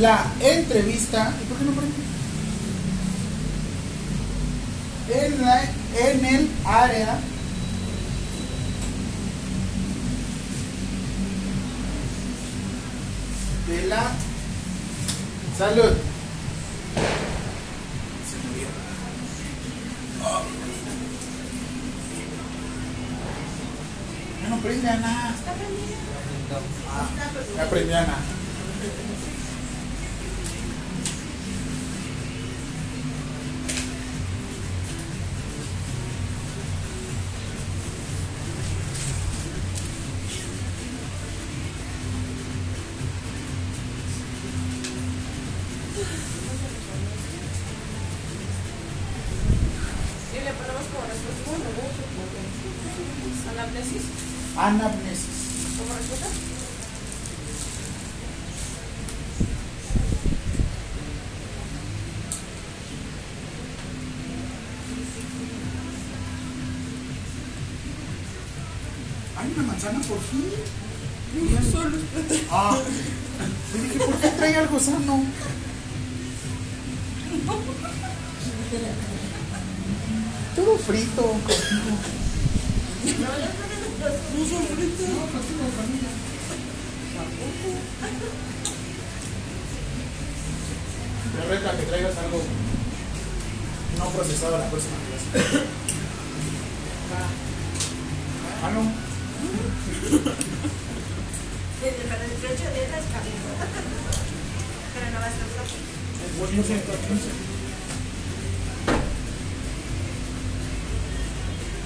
la 0.00 0.24
entrevista? 0.40 1.30
¿Y 1.42 1.46
por 1.46 1.58
qué 1.58 1.64
no 1.64 1.72
prende? 1.72 2.03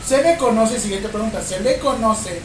Se 0.07 0.23
le 0.23 0.39
conoce, 0.39 0.81
siguiente 0.81 1.09
pregunta, 1.09 1.43
¿se 1.43 1.61
le 1.61 1.79
conoce? 1.79 2.41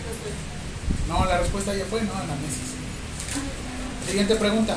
No, 1.08 1.24
la 1.26 1.38
respuesta 1.40 1.74
ya 1.74 1.86
fue, 1.86 2.02
no, 2.02 2.14
anamnesis. 2.14 2.74
Siguiente 4.06 4.36
pregunta. 4.36 4.76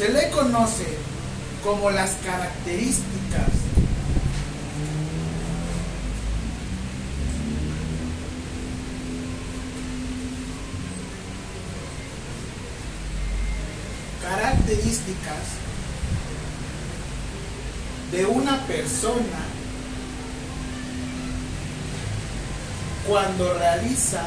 Se 0.00 0.08
le 0.08 0.30
conoce 0.60 0.84
como 1.64 1.90
las 1.90 2.10
características 2.22 3.48
características 14.22 15.38
de 18.12 18.26
una 18.26 18.58
persona 18.66 19.22
cuando 23.08 23.54
realiza 23.54 24.24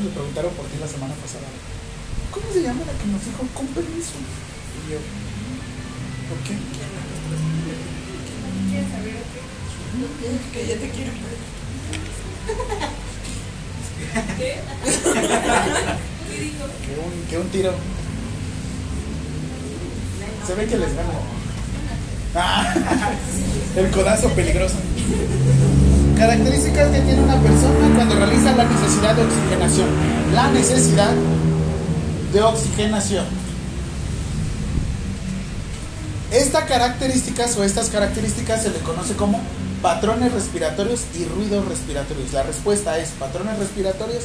me 0.00 0.10
preguntaron 0.10 0.52
por 0.54 0.66
ti 0.66 0.78
la 0.80 0.88
semana 0.88 1.14
pasada. 1.14 1.44
¿Cómo 2.30 2.46
se 2.52 2.62
llama 2.62 2.80
la 2.86 2.92
que 2.92 3.06
nos 3.10 3.24
dijo 3.24 3.44
con 3.54 3.66
permiso? 3.68 4.16
Y 4.16 4.92
yo, 4.92 4.98
¿por 6.28 6.38
qué? 6.46 6.56
¿Quieres 8.70 8.88
saber 8.90 9.14
o 9.16 9.24
qué? 10.18 10.28
Que 10.52 10.66
ya 10.68 10.76
te 10.80 10.90
quiero. 10.90 11.12
¿Qué? 14.38 14.60
¿Qué 16.28 16.40
dijo? 16.40 16.64
Que 16.86 16.92
un, 16.98 17.26
que 17.28 17.38
un 17.38 17.48
tiro. 17.50 17.74
Se 20.46 20.54
ve 20.54 20.66
que 20.66 20.78
les 20.78 20.94
gano. 20.94 21.12
Ah, 22.34 22.74
el 23.76 23.90
codazo 23.90 24.28
peligroso. 24.30 24.76
Características 26.20 26.90
que 26.90 27.00
tiene 27.00 27.22
una 27.22 27.40
persona 27.40 27.94
cuando 27.96 28.14
realiza 28.14 28.54
la 28.54 28.64
necesidad 28.64 29.14
de 29.14 29.24
oxigenación. 29.24 29.88
La 30.34 30.50
necesidad 30.50 31.12
de 32.30 32.42
oxigenación. 32.42 33.24
Esta 36.30 36.66
características 36.66 37.56
o 37.56 37.64
estas 37.64 37.88
características 37.88 38.64
se 38.64 38.68
le 38.68 38.80
conoce 38.80 39.14
como 39.14 39.40
patrones 39.80 40.34
respiratorios 40.34 41.04
y 41.18 41.24
ruidos 41.24 41.66
respiratorios. 41.66 42.34
La 42.34 42.42
respuesta 42.42 42.98
es 42.98 43.08
patrones 43.12 43.58
respiratorios, 43.58 44.24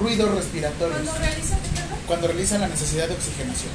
ruidos 0.00 0.34
respiratorios 0.34 0.96
Cuando 0.96 1.18
realiza 1.18 1.58
cuando 2.06 2.26
realizan 2.26 2.62
la 2.62 2.68
necesidad 2.68 3.06
de 3.06 3.14
oxigenación. 3.16 3.70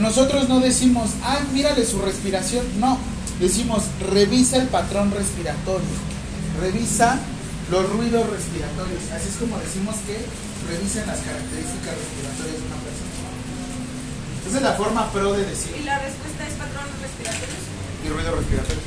Nosotros 0.00 0.48
no 0.48 0.58
decimos, 0.58 1.10
ah, 1.22 1.38
mírale 1.52 1.86
su 1.86 2.02
respiración. 2.02 2.64
No, 2.80 2.98
decimos, 3.40 3.84
revisa 4.12 4.56
el 4.58 4.68
patrón 4.68 5.10
respiratorio. 5.10 5.88
Revisa 6.60 7.18
los 7.70 7.88
ruidos 7.90 8.28
respiratorios. 8.28 9.02
Así 9.14 9.28
es 9.28 9.36
como 9.36 9.58
decimos 9.58 9.96
que 10.06 10.18
revisen 10.68 11.06
las 11.06 11.18
características 11.18 11.94
respiratorias 11.96 12.60
de 12.60 12.66
una 12.66 12.76
persona. 12.84 13.10
Esa 14.46 14.56
es 14.56 14.62
la 14.62 14.74
forma 14.74 15.10
pro 15.12 15.32
de 15.32 15.44
decir. 15.46 15.74
Y 15.80 15.84
la 15.84 15.98
respuesta 15.98 16.46
es 16.46 16.54
patrones 16.54 17.00
respiratorios. 17.00 17.64
Y 18.04 18.08
ruidos 18.08 18.36
respiratorios. 18.36 18.84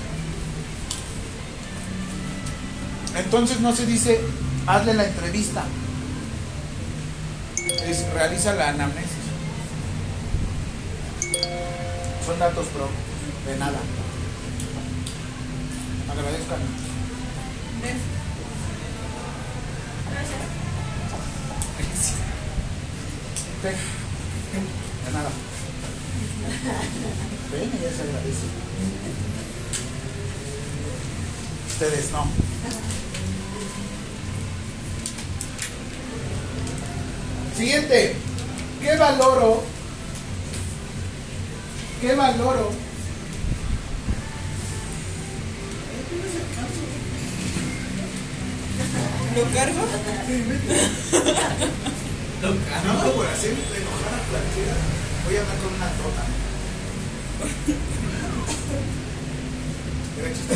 Entonces 3.15 3.59
no 3.59 3.75
se 3.75 3.85
dice, 3.85 4.21
hazle 4.67 4.93
la 4.93 5.05
entrevista. 5.05 5.63
Es, 7.85 8.11
realiza 8.13 8.53
la 8.53 8.69
anamnesis. 8.69 9.11
Son 12.25 12.39
datos 12.39 12.65
pro. 12.67 12.89
De 13.45 13.57
nada. 13.59 13.79
Agradezcan. 16.13 16.59
Ten. 23.61 23.73
De 25.05 25.11
nada. 25.11 25.29
Ven, 27.51 27.71
ella 27.79 27.91
se 27.95 28.01
agradece. 28.03 28.45
Ustedes 31.67 32.11
no. 32.11 32.27
Siguiente. 37.57 38.15
¿Qué 38.81 38.97
valoro? 38.97 39.63
¿Qué 42.01 42.15
valoro? 42.15 42.92
¿Lo 49.35 49.41
cargo? 49.51 49.81
Nada 52.41 52.93
más 52.93 53.07
por 53.11 53.25
hacer 53.25 53.51
enojar 53.51 54.13
a 54.13 54.21
cualquiera. 54.29 54.75
Voy 55.25 55.35
a 55.35 55.41
andar 55.41 55.57
con 55.57 55.73
una 55.73 55.89
trota. 55.93 56.23
Era 60.19 60.29
chiste. 60.33 60.55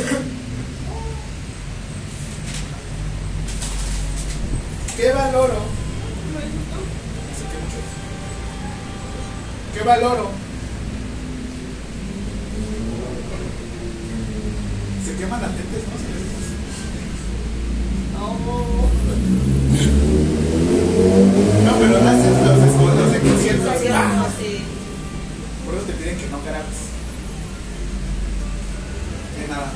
¿Qué 4.96 5.12
valoro? 5.12 5.62
Así. 7.34 7.46
¿Qué 9.74 9.82
valoro? 9.84 10.32
Se 15.06 15.16
queman 15.16 15.42
las 15.42 15.52
lentes, 15.52 15.84
¿no? 15.88 16.17
No, 21.66 21.72
pero 21.80 22.02
no 22.02 22.10
haces 22.10 22.46
los 22.46 22.64
escudos 22.70 23.12
de 23.12 23.20
conciertos. 23.20 23.74
Ah, 23.94 24.26
Por 25.66 25.76
eso 25.76 25.84
te 25.86 25.94
piden 25.94 26.18
que 26.18 26.28
no 26.30 26.40
grabes. 26.44 26.78
De 29.40 29.48
nada. 29.48 29.72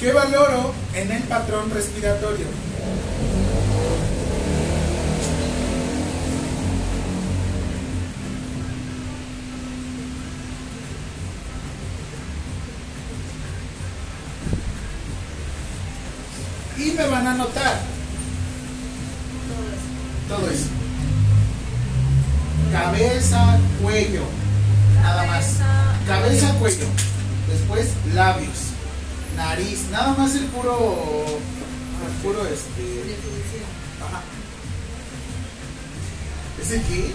¿Qué 0.00 0.12
valoro 0.12 0.72
en 0.94 1.10
el 1.10 1.22
patrón 1.24 1.70
respiratorio? 1.70 2.46
Notar 17.36 17.80
todo 20.28 20.50
eso. 20.50 20.66
Cabeza, 22.72 23.58
cuello, 23.82 24.22
nada 25.02 25.26
más. 25.26 25.56
Cabeza, 26.06 26.52
cuello. 26.58 26.86
Después 27.48 27.88
labios, 28.14 28.58
nariz, 29.36 29.86
nada 29.90 30.14
más 30.14 30.34
el 30.34 30.46
puro, 30.46 31.38
el 32.06 32.22
puro 32.22 32.44
este. 32.46 33.16
Ajá. 34.04 34.22
¿Ese 36.60 36.82
qué? 36.82 37.02
¿Qué 37.02 37.05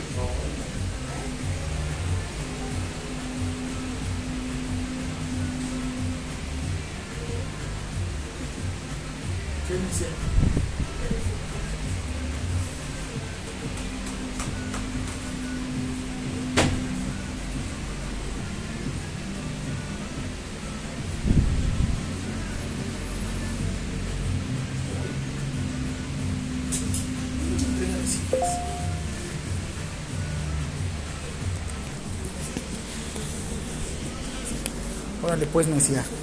Pues, 35.48 35.68
Mesía. 35.68 36.02
¿Mm? 36.02 36.21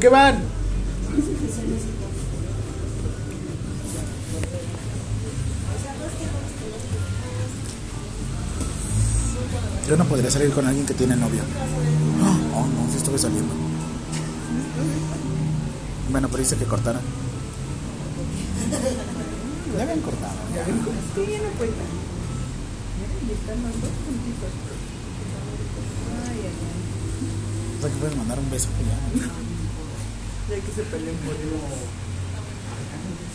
¿En 0.00 0.02
qué 0.02 0.08
van? 0.08 0.40
Yo 9.86 9.96
no 9.98 10.06
podría 10.06 10.30
salir 10.30 10.52
con 10.52 10.66
alguien 10.66 10.86
que 10.86 10.94
tiene 10.94 11.16
novio. 11.16 11.42
Oh, 12.54 12.66
no, 12.66 12.90
sí 12.90 12.96
estuve 12.96 13.18
saliendo. 13.18 13.52
Bueno, 16.10 16.28
pero 16.28 16.42
dice 16.42 16.56
que 16.56 16.64
cortaran. 16.64 17.02
Ya 19.76 19.82
habían 19.82 20.00
cortado. 20.00 20.32
Ya 20.54 20.62
habían 20.62 20.78
cortado. 20.78 21.04
Sí, 21.14 21.30
ya 21.30 21.38
no 21.42 21.50
cuenta. 21.58 21.84
Y 23.28 23.32
están 23.32 23.62
los 23.64 23.72
dos 23.82 23.90
juntitos. 24.06 24.48
Ay, 26.24 26.38
ay, 26.40 26.46
ay. 26.46 27.76
O 27.76 27.80
sea, 27.82 27.90
que 27.90 27.96
puedes 27.96 28.16
mandar 28.16 28.38
un 28.38 28.50
beso 28.50 28.68
que 28.78 28.84
ya. 28.86 29.30
Ya 30.50 30.56
que 30.56 30.72
se 30.72 30.82
peleen 30.82 31.16
por. 31.18 31.34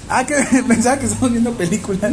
Ah, 0.10 0.26
que 0.26 0.36
pensaba 0.68 1.00
que 1.00 1.06
estábamos 1.06 1.32
viendo 1.32 1.54
películas. 1.54 2.12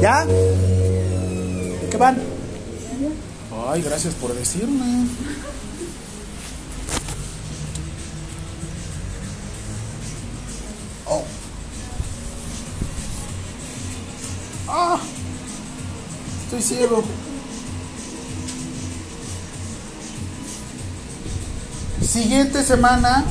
¿Ya? 0.00 0.24
¿De 0.24 1.88
qué 1.90 1.96
van? 1.98 2.18
Ay, 3.68 3.82
gracias 3.82 4.14
por 4.14 4.34
decirme. 4.34 5.06
Oh. 11.04 11.24
Ah. 14.66 14.98
Estoy 16.44 16.62
ciego. 16.62 17.04
Siguiente 22.18 22.64
semana 22.64 23.22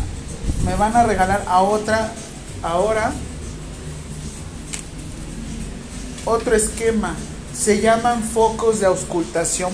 me 0.63 0.73
van 0.75 0.95
a 0.95 1.03
regalar 1.03 1.43
a 1.45 1.61
otra, 1.61 2.13
ahora, 2.63 3.11
otro 6.23 6.55
esquema. 6.55 7.13
Se 7.53 7.81
llaman 7.81 8.23
focos 8.23 8.79
de 8.79 8.85
auscultación 8.85 9.73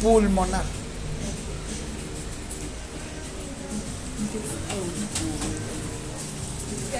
pulmonar. 0.00 0.62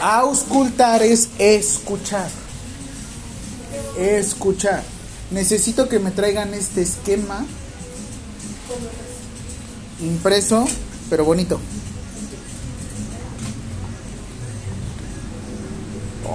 Auscultar 0.01 1.05
es 1.05 1.29
escuchar. 1.39 2.29
Escuchar. 3.97 4.83
Necesito 5.31 5.89
que 5.89 6.01
me 6.01 6.11
traigan 6.11 6.53
este 6.53 6.83
esquema 6.83 7.47
impreso, 10.01 10.67
pero 11.09 11.25
bonito. 11.25 11.59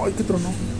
Ay, 0.04 0.12
qué 0.16 0.24
trono. 0.24 0.73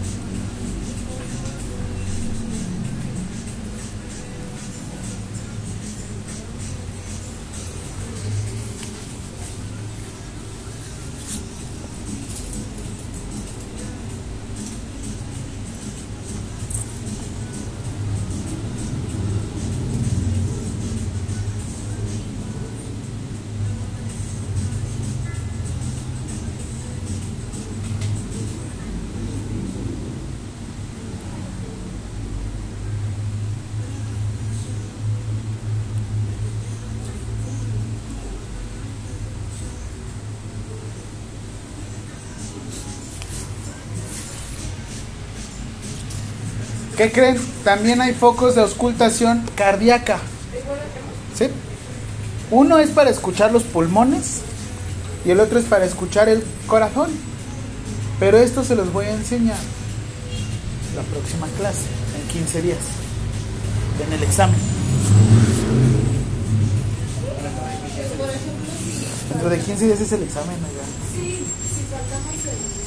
¿Qué 46.97 47.10
creen? 47.10 47.36
También 47.64 48.00
hay 48.00 48.14
focos 48.14 48.55
de 48.55 48.60
auscultación 48.60 49.42
cardíaca. 49.56 50.18
¿Sí? 51.36 51.47
Uno 52.50 52.78
es 52.78 52.90
para 52.90 53.10
escuchar 53.10 53.52
los 53.52 53.64
pulmones 53.64 54.42
y 55.24 55.31
el 55.31 55.40
otro 55.40 55.58
es 55.58 55.64
para 55.64 55.84
escuchar 55.84 56.28
el 56.28 56.44
corazón. 56.68 57.10
Pero 58.20 58.39
esto 58.39 58.62
se 58.62 58.76
los 58.76 58.92
voy 58.92 59.06
a 59.06 59.12
enseñar 59.12 59.58
la 60.94 61.02
próxima 61.02 61.48
clase, 61.58 61.86
en 62.16 62.28
15 62.28 62.62
días, 62.62 62.78
en 64.06 64.12
el 64.12 64.23
examen. 64.23 64.60
Dentro 69.31 69.50
de 69.50 69.58
15 69.58 69.86
días 69.86 70.00
es 70.00 70.12
el 70.12 70.23
examen, 70.23 70.55
oiga. 70.55 70.84
si, 71.12 71.39
si 71.39 71.82
faltamos 71.90 72.47
el... 72.47 72.84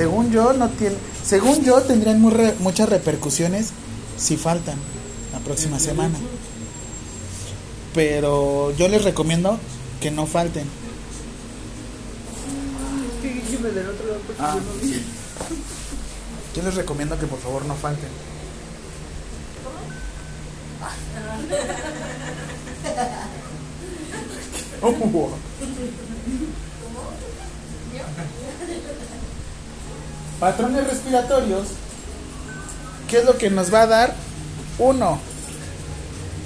Según 0.00 0.30
yo, 0.32 0.54
no 0.54 0.70
tiene, 0.70 0.96
según 1.22 1.62
yo 1.62 1.82
tendrían 1.82 2.22
muy 2.22 2.32
re- 2.32 2.54
muchas 2.60 2.88
repercusiones 2.88 3.68
si 4.16 4.38
faltan 4.38 4.76
la 5.30 5.40
próxima 5.40 5.78
semana. 5.78 6.16
Pero 7.92 8.74
yo 8.78 8.88
les 8.88 9.04
recomiendo 9.04 9.58
que 10.00 10.10
no 10.10 10.24
falten. 10.24 10.64
Ah. 14.38 14.56
Yo 16.56 16.62
les 16.62 16.74
recomiendo 16.76 17.18
que 17.18 17.26
por 17.26 17.38
favor 17.38 17.66
no 17.66 17.74
falten. 17.74 18.08
¿Cómo? 24.80 25.30
Patrones 30.40 30.88
respiratorios. 30.88 31.68
¿Qué 33.08 33.18
es 33.18 33.24
lo 33.26 33.36
que 33.36 33.50
nos 33.50 33.70
va 33.72 33.82
a 33.82 33.86
dar? 33.86 34.14
Uno. 34.78 35.20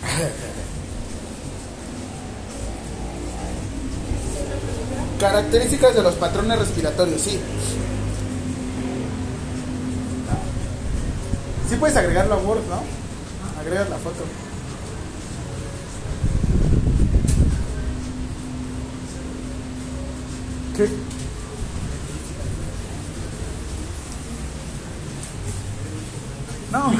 Características 5.20 5.94
de 5.94 6.02
los 6.02 6.16
patrones 6.16 6.58
respiratorios, 6.58 7.20
sí. 7.20 7.38
Sí 11.68 11.76
puedes 11.76 11.96
agregarlo 11.96 12.34
a 12.34 12.38
Word, 12.38 12.62
¿no? 12.68 12.82
Agregas 13.60 13.88
la 13.88 13.98
foto. 13.98 14.24
¿Qué? 20.76 20.88
No. 26.74 26.92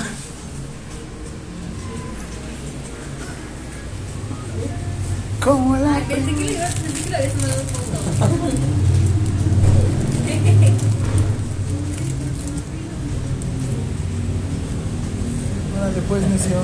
Como 5.42 5.76
la 5.76 5.98
Pensé 6.06 6.32
que 6.32 6.44
le 6.44 6.52
ibas 6.52 6.74
pensé 6.76 7.02
que 7.02 7.10
le 7.10 7.16
habías 7.16 7.34
mandado 7.34 7.64
foto. 7.64 8.14
Órale, 15.76 16.00
pues, 16.08 16.22
necio. 16.28 16.58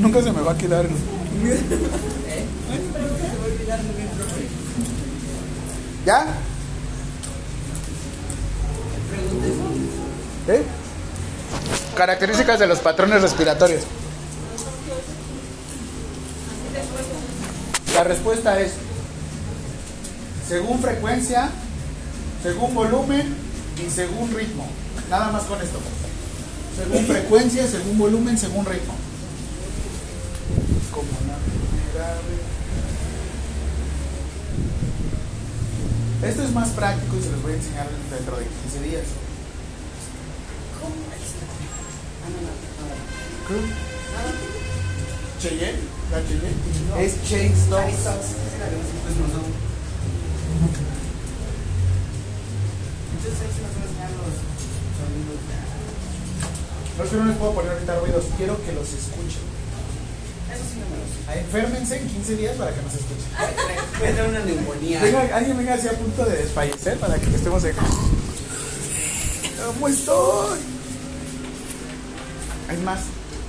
Nunca 0.00 0.20
se 0.20 0.32
me 0.32 0.42
va 0.42 0.50
a 0.50 0.58
quedar. 0.58 0.86
¿Ya? 6.04 6.41
Características 12.02 12.58
de 12.58 12.66
los 12.66 12.80
patrones 12.80 13.22
respiratorios. 13.22 13.84
La 17.94 18.02
respuesta 18.02 18.60
es 18.60 18.72
según 20.48 20.80
frecuencia, 20.80 21.48
según 22.42 22.74
volumen 22.74 23.32
y 23.78 23.88
según 23.88 24.34
ritmo. 24.34 24.66
Nada 25.08 25.30
más 25.30 25.44
con 25.44 25.62
esto. 25.62 25.78
Según 26.76 27.06
frecuencia, 27.06 27.68
según 27.68 27.96
volumen, 27.96 28.36
según 28.36 28.66
ritmo. 28.66 28.94
Como. 30.90 31.06
Esto 36.28 36.42
es 36.42 36.50
más 36.50 36.70
práctico 36.70 37.16
y 37.16 37.22
se 37.22 37.30
los 37.30 37.42
voy 37.42 37.52
a 37.52 37.54
enseñar 37.54 37.86
dentro 38.10 38.38
de 38.38 38.46
15 38.72 38.88
días. 38.88 39.04
¿Qué? 43.48 43.54
¿Cheyenne? 45.48 45.78
¿La 46.10 46.22
Cheyenne? 46.22 47.04
Es 47.04 47.14
Chase 47.28 47.68
Dogs. 47.70 48.06
No 56.98 57.04
es 57.04 57.10
que 57.10 57.16
no 57.16 57.24
les 57.24 57.36
puedo 57.36 57.52
poner 57.54 57.72
ahorita 57.72 57.98
ruidos, 58.00 58.24
quiero 58.36 58.62
que 58.64 58.72
los 58.72 58.88
escuchen. 58.92 59.40
Ah, 61.28 61.36
Enférmense 61.36 61.96
en 61.96 62.08
15 62.08 62.36
días 62.36 62.56
para 62.56 62.74
que 62.74 62.82
nos 62.82 62.94
escuchen. 62.94 63.24
Puede 63.98 64.12
dar 64.14 64.28
una 64.28 64.40
neumonía. 64.40 65.02
Venga, 65.02 65.36
alguien 65.36 65.56
venga 65.56 65.74
así 65.74 65.88
a 65.88 65.92
punto 65.92 66.24
de 66.24 66.36
desfallecer 66.36 66.98
para 66.98 67.14
que 67.18 67.34
estemos 67.34 67.62
de. 67.62 67.72
¿Cómo 69.74 69.88
estoy? 69.88 70.58
Es 72.70 72.80
más, 72.80 73.00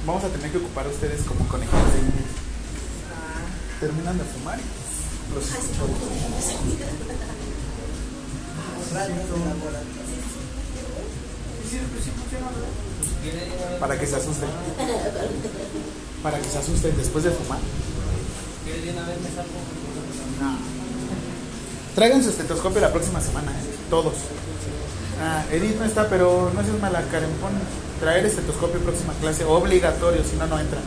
vamos 0.05 0.23
a 0.23 0.29
tener 0.29 0.51
que 0.51 0.57
ocupar 0.57 0.85
a 0.85 0.89
ustedes 0.89 1.21
como 1.23 1.47
conejos 1.47 1.79
de 1.93 1.99
Indias. 1.99 2.25
Terminan 3.79 4.17
de 4.17 4.23
fumar 4.23 4.59
y 4.59 5.33
los 5.33 5.45
escucho. 5.45 5.87
Para 13.79 13.99
que 13.99 14.05
se 14.05 14.15
asusten. 14.15 14.49
Para 16.21 16.39
que 16.39 16.49
se 16.49 16.57
asusten 16.57 16.97
después 16.97 17.23
de 17.23 17.31
fumar. 17.31 17.59
No. 20.39 20.57
Traigan 21.95 22.23
su 22.23 22.29
estetoscopio 22.29 22.81
la 22.81 22.91
próxima 22.91 23.21
semana, 23.21 23.51
¿eh? 23.51 23.75
todos. 23.89 24.13
Ah, 25.21 25.43
Edith 25.51 25.77
no 25.77 25.85
está, 25.85 26.09
pero 26.09 26.51
no 26.53 26.63
seas 26.63 26.79
mala, 26.79 27.01
Karen. 27.11 27.29
Pon 27.41 27.51
traer 27.99 28.25
estetoscopio 28.25 28.79
próxima 28.81 29.13
clase, 29.21 29.45
obligatorio, 29.45 30.23
si 30.23 30.35
no, 30.35 30.47
no 30.47 30.59
entra. 30.59 30.79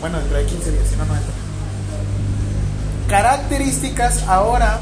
Bueno, 0.00 0.18
dentro 0.18 0.38
de 0.38 0.44
15 0.44 0.72
días, 0.72 0.88
si 0.88 0.96
no, 0.96 1.04
no 1.04 1.14
entra. 1.14 1.32
Características 3.08 4.22
ahora 4.24 4.80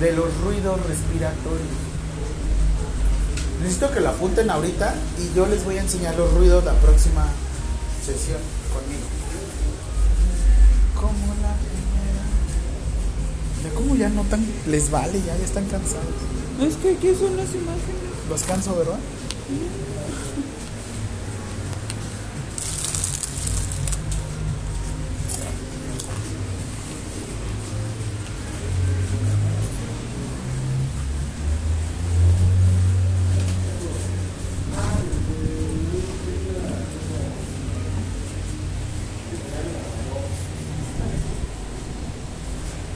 de 0.00 0.12
los 0.12 0.34
ruidos 0.42 0.78
respiratorios. 0.86 1.88
Necesito 3.62 3.90
que 3.90 4.00
lo 4.00 4.10
apunten 4.10 4.50
ahorita 4.50 4.94
y 5.18 5.36
yo 5.36 5.46
les 5.46 5.64
voy 5.64 5.78
a 5.78 5.82
enseñar 5.82 6.14
los 6.16 6.32
ruidos 6.32 6.64
la 6.64 6.74
próxima 6.74 7.26
sesión 8.04 8.38
conmigo. 8.72 9.06
Como 10.94 11.34
la 11.42 11.54
primera. 11.60 12.24
Ya 13.64 13.70
como 13.74 13.96
ya 13.96 14.08
notan, 14.08 14.46
les 14.66 14.90
vale, 14.90 15.20
ya, 15.20 15.36
ya 15.36 15.44
están 15.44 15.66
cansados. 15.66 16.06
Es 16.60 16.76
que 16.76 16.92
aquí 16.92 17.14
son 17.18 17.36
las 17.36 17.48
imágenes. 17.54 18.07
Los 18.28 18.42
canso, 18.42 18.76
¿verdad? 18.76 18.98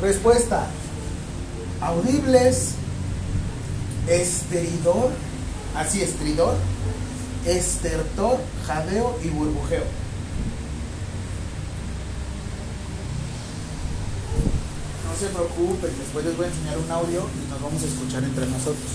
Respuesta. 0.03 0.67
Audibles 1.81 2.75
esteridor, 4.21 5.11
así 5.77 6.03
estridor, 6.03 6.57
estertor, 7.47 8.39
jadeo 8.67 9.19
y 9.23 9.29
burbujeo. 9.29 9.85
No 15.09 15.19
se 15.19 15.27
preocupen, 15.27 15.91
después 15.99 16.25
les 16.25 16.37
voy 16.37 16.47
a 16.47 16.49
enseñar 16.49 16.79
un 16.79 16.91
audio 16.91 17.21
y 17.21 17.51
nos 17.51 17.63
vamos 17.63 17.83
a 17.83 17.87
escuchar 17.87 18.25
entre 18.25 18.47
nosotros. 18.47 18.91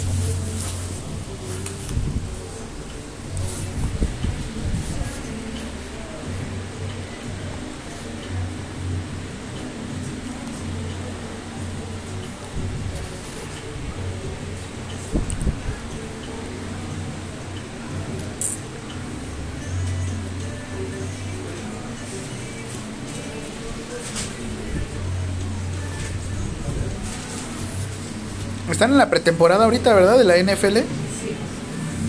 Están 28.77 28.91
en 28.91 28.99
la 28.99 29.09
pretemporada 29.09 29.65
ahorita, 29.65 29.91
¿verdad? 29.95 30.19
De 30.19 30.23
la 30.23 30.37
NFL. 30.37 30.77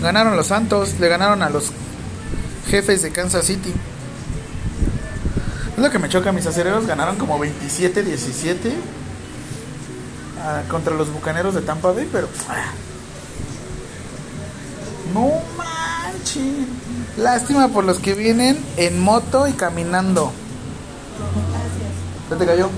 Ganaron 0.03 0.35
los 0.37 0.45
Santos, 0.45 0.99
le 0.99 1.09
ganaron 1.09 1.41
a 1.41 1.49
los 1.49 1.71
jefes 2.69 3.01
de 3.01 3.11
Kansas 3.11 3.45
City. 3.45 3.73
Es 5.75 5.79
lo 5.81 5.89
que 5.89 5.97
me 5.97 6.09
choca, 6.09 6.31
mis 6.31 6.45
acereros 6.45 6.85
ganaron 6.85 7.15
como 7.15 7.39
27-17 7.39 8.71
ah, 10.43 10.61
contra 10.69 10.93
los 10.93 11.11
bucaneros 11.11 11.55
de 11.55 11.61
Tampa 11.61 11.91
Bay, 11.91 12.07
pero. 12.11 12.29
ah. 12.47 12.71
No 15.11 15.31
manchen. 15.57 16.67
Lástima 17.17 17.69
por 17.69 17.83
los 17.83 17.97
que 17.97 18.13
vienen 18.13 18.63
en 18.77 18.99
moto 18.99 19.47
y 19.47 19.53
caminando. 19.53 20.31
¿Qué 22.29 22.35
te 22.35 22.45
cayó? 22.45 22.69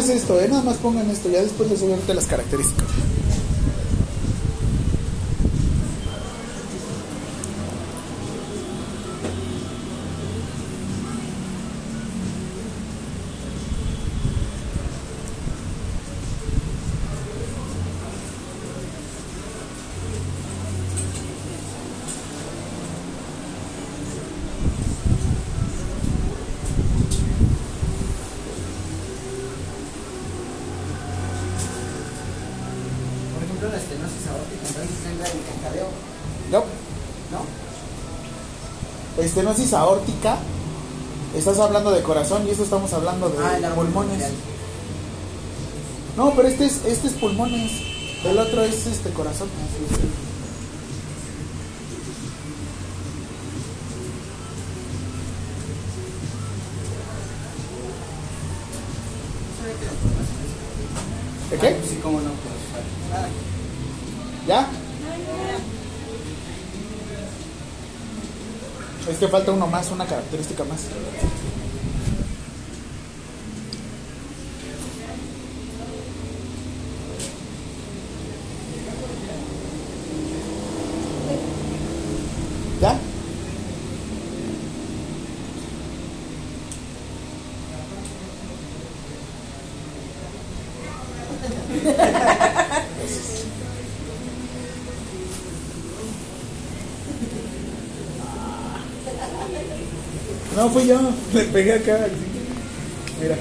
Más 0.00 0.08
esto, 0.08 0.40
¿eh? 0.40 0.48
Nada 0.48 0.62
más 0.62 0.76
pongan 0.78 1.10
esto. 1.10 1.28
Ya 1.30 1.42
después 1.42 1.68
les 1.68 1.80
voy 1.80 1.92
a 1.92 1.96
ver 1.96 2.16
las 2.16 2.26
características. 2.26 2.88
Estenosis 39.30 39.72
aórtica. 39.74 40.38
Estás 41.36 41.60
hablando 41.60 41.92
de 41.92 42.02
corazón 42.02 42.44
y 42.48 42.50
esto 42.50 42.64
estamos 42.64 42.92
hablando 42.92 43.28
de 43.30 43.38
Ah, 43.38 43.72
pulmones. 43.76 44.24
No, 46.16 46.32
pero 46.34 46.48
este 46.48 46.66
es, 46.66 46.84
este 46.84 47.06
es 47.06 47.12
pulmones. 47.14 47.70
El 48.24 48.36
otro 48.40 48.64
es 48.64 48.88
este 48.88 49.10
corazón. 49.10 49.46
Que 69.20 69.28
falta 69.28 69.52
uno 69.52 69.66
más, 69.66 69.90
una 69.90 70.06
característica 70.06 70.64
más. 70.64 70.86
No, 100.80 100.86
fui 100.86 100.86
yo. 100.86 101.00
Le 101.34 101.44
pegué 101.44 101.74
acá. 101.74 102.06
Mira. 103.20 103.36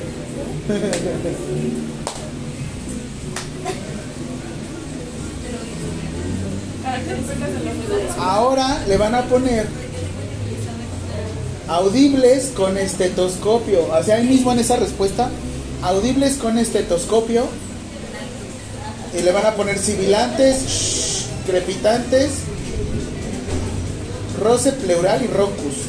Ahora 8.19 8.83
le 8.87 8.97
van 8.97 9.15
a 9.15 9.23
poner 9.23 9.67
audibles 11.67 12.51
con 12.55 12.77
estetoscopio. 12.77 13.87
O 13.87 14.03
sea, 14.03 14.17
ahí 14.17 14.27
mismo 14.27 14.51
en 14.51 14.59
esa 14.59 14.75
respuesta, 14.75 15.29
audibles 15.81 16.35
con 16.35 16.57
estetoscopio. 16.57 17.45
Y 19.17 19.21
le 19.23 19.31
van 19.31 19.45
a 19.45 19.55
poner 19.55 19.79
sibilantes, 19.79 21.25
crepitantes, 21.47 22.29
roce 24.39 24.71
pleural 24.73 25.23
y 25.23 25.27
rocus. 25.27 25.88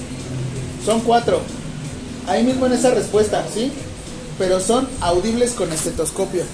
Son 0.85 1.01
cuatro. 1.01 1.41
Ahí 2.27 2.45
mismo 2.45 2.67
en 2.67 2.73
esa 2.73 2.91
respuesta, 2.91 3.45
¿sí? 3.53 3.73
Pero 4.39 4.61
son 4.61 4.89
audibles 5.01 5.53
con 5.53 5.73
estetoscopio. 5.73 6.45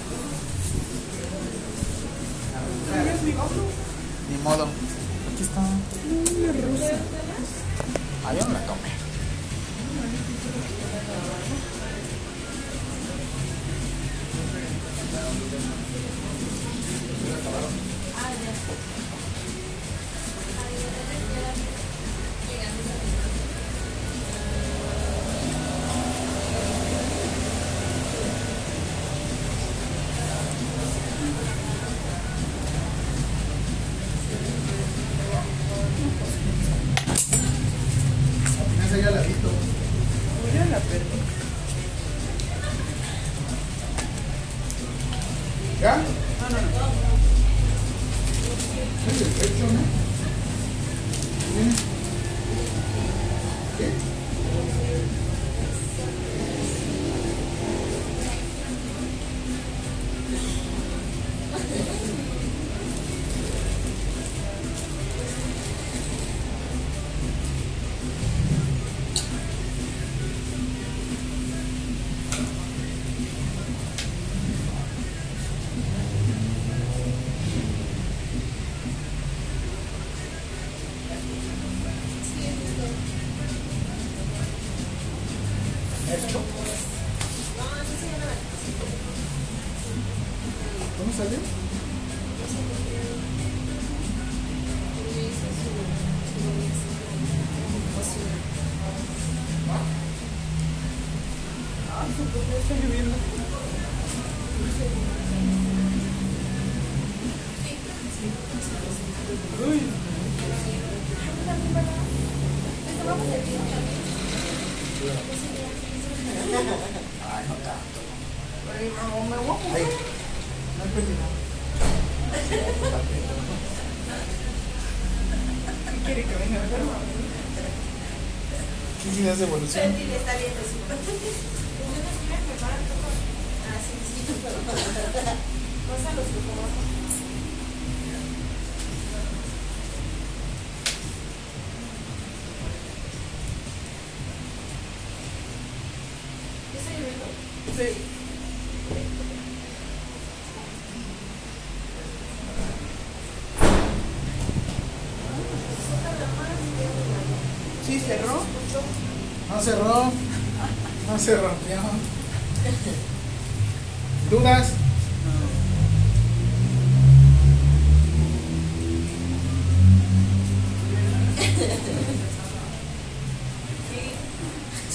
¿Qué 129.37 129.43
ideas 129.43 129.49
de 129.51 129.55
evolución? 129.55 129.96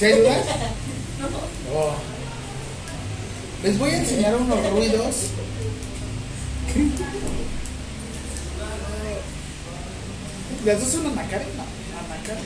¿Sí 0.03 0.07
hay 0.07 0.19
dudas? 0.19 0.45
No. 1.21 1.95
Les 3.63 3.79
voy 3.79 3.91
a 3.91 3.99
enseñar 3.99 4.35
unos 4.35 4.71
ruidos. 4.73 5.15
¿Las 10.65 10.81
dos 10.81 10.89
son 10.89 11.07
Anacare? 11.07 11.47
No, 11.55 11.63
Anacare. 12.03 12.43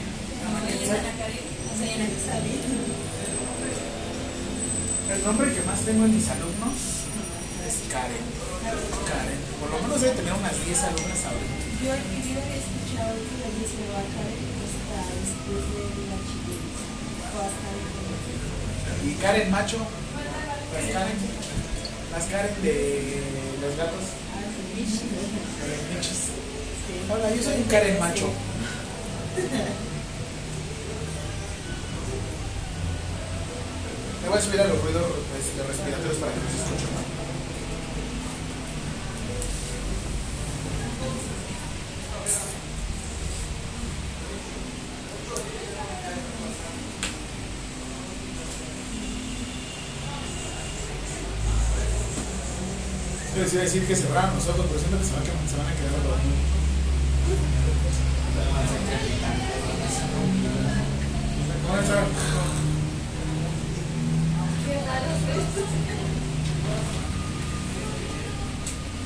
El 5.14 5.24
nombre 5.24 5.54
que 5.54 5.62
más 5.62 5.80
tengo 5.80 6.04
en 6.04 6.14
mis 6.14 6.28
alumnos 6.28 6.76
es 7.66 7.90
Karen. 7.90 8.20
Karen. 9.08 9.40
Por 9.60 9.70
lo 9.70 9.80
menos 9.80 10.02
debe 10.02 10.14
tener 10.14 10.34
unas 10.34 10.62
10 10.62 10.82
alumnas 10.82 11.24
ahorita. 11.24 11.56
Yo 11.80 11.94
en 11.94 12.04
mi 12.12 12.20
vida 12.20 12.42
he 12.52 12.58
escuchado 12.60 13.16
que 13.16 13.40
la 13.40 13.48
me 13.48 13.64
va 13.96 14.00
a 14.04 14.12
caer 14.12 14.44
hasta 14.60 15.08
después 15.08 15.64
de 15.72 16.04
la 16.04 16.20
chiquita. 16.20 16.45
Y 19.04 19.14
Karen 19.14 19.50
Macho. 19.50 19.78
Las 20.74 20.92
Karen. 20.92 21.16
Las 22.12 22.24
Karen 22.26 22.62
de 22.62 23.22
los 23.60 23.76
gatos. 23.76 24.04
Hola, 27.08 27.34
yo 27.34 27.42
soy 27.42 27.54
un 27.54 27.62
Karen 27.64 27.98
Macho. 28.00 28.30
Me 34.22 34.28
voy 34.28 34.38
a 34.38 34.42
subir 34.42 34.60
a 34.60 34.64
los 34.66 34.82
ruidos 34.82 35.04
pues, 35.30 35.56
de 35.56 35.62
respiratorios 35.62 36.16
para 36.16 36.32
que 36.32 36.38
no 36.38 36.50
se 36.50 36.56
escuchen. 36.56 36.88
¿no? 36.94 37.05
Iba 53.56 53.62
a 53.62 53.64
decir 53.64 53.86
que 53.86 53.96
cerraran 53.96 54.34
los 54.34 54.46
ojos, 54.48 54.66
pero 54.68 54.78
siento 54.78 54.98
que 54.98 55.04
se 55.04 55.12
van 55.12 55.22
a, 55.22 55.24
quedar- 55.24 55.48
se 55.48 55.56
van 55.56 55.66
a 55.66 55.72
quedar 55.72 56.02
dormidos. 56.04 57.46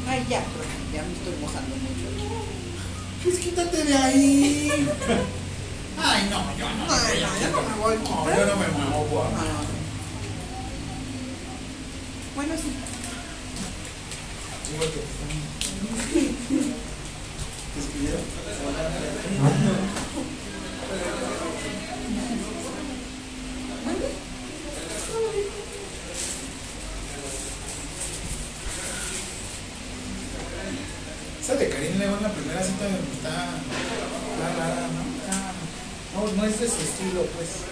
Ay, 0.08 0.26
ya, 0.28 0.42
ya 0.92 1.02
me 1.02 1.12
estoy 1.12 1.34
mojando 1.40 1.76
mucho. 1.76 2.08
Pues 3.22 3.38
quítate 3.38 3.84
de 3.84 3.94
ahí. 3.96 4.88
Ay, 6.02 6.28
no, 6.30 6.56
yo 6.58 6.66
no. 6.74 6.92
Ay, 6.92 7.20
no, 7.20 7.62
no 7.62 7.68
me 7.68 7.74
voy 7.82 7.96
No, 7.98 8.36
yo 8.36 8.46
no 8.46 8.56
me 8.56 8.68
muevo. 8.68 9.24
Ah. 9.36 9.62
Bueno, 12.34 12.54
sí. 12.56 12.89
Igual 14.72 14.90
que 14.92 15.00
¿Te 17.74 17.80
escribieron? 17.80 18.20
Esa 31.42 31.54
de 31.56 31.68
Karim 31.70 31.98
León, 31.98 32.18
la 32.22 32.28
primera 32.32 32.62
cita 32.62 32.86
está, 32.86 33.48
está 34.30 34.58
rara. 34.58 34.86
Está- 35.20 35.52
no, 36.14 36.32
no 36.36 36.44
es 36.44 36.60
de 36.60 36.66
su 36.68 36.80
estilo, 36.82 37.22
pues. 37.34 37.69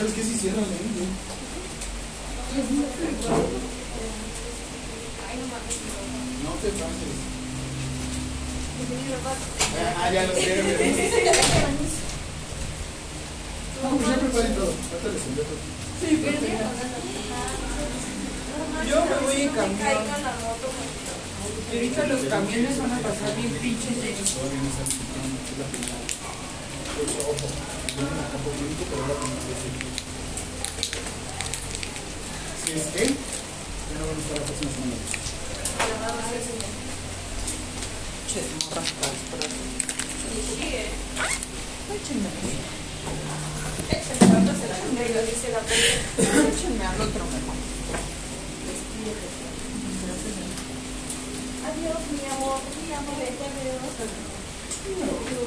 ¿Sabes 0.00 0.14
qué 0.14 0.22
se 0.22 0.32
hicieron 0.32 0.60
eh? 0.60 0.64
ahí, 0.64 0.90
güey? 0.96 1.08
No 6.42 6.52
te 6.62 6.68
pases. 6.80 7.16
Ah, 9.98 10.08
ya 10.10 10.22
lo 10.26 10.32
sé, 10.32 10.40
Vamos, 13.82 14.00
ya 14.08 14.16
preparen 14.16 14.54
todo. 14.54 14.72
Ahorita 14.72 15.08
les 15.12 15.22
envío 15.26 15.44
Sí, 16.00 16.08
pero 16.24 16.38
Yo 18.88 18.96
me 19.04 19.16
voy 19.26 19.38
en 19.42 19.48
camión. 19.50 19.78
Y 21.70 21.76
ahorita 21.76 22.06
los 22.06 22.20
camiones 22.20 22.78
van 22.78 22.92
a 22.92 22.98
pasar 23.00 23.36
bien 23.36 23.52
pinches 23.52 23.96
de 24.00 24.14
vienen. 27.96 28.10
Si 32.64 32.72
es 32.72 32.86
que, 32.94 33.04
ya 33.06 33.14
para 34.28 34.38
la 34.38 34.46
próxima 34.46 34.70
semana. 34.70 34.96
Échenme. 41.90 42.30
Échenme 46.48 46.84
al 46.86 47.00
otro 47.00 47.24
mejor. 47.24 47.58
Adiós, 51.66 52.00
mi 52.12 52.24
amor, 52.30 52.60
mi 52.86 52.92
amor, 52.94 53.18
te. 53.18 54.30
No, 54.90 55.06
no, 55.06 55.46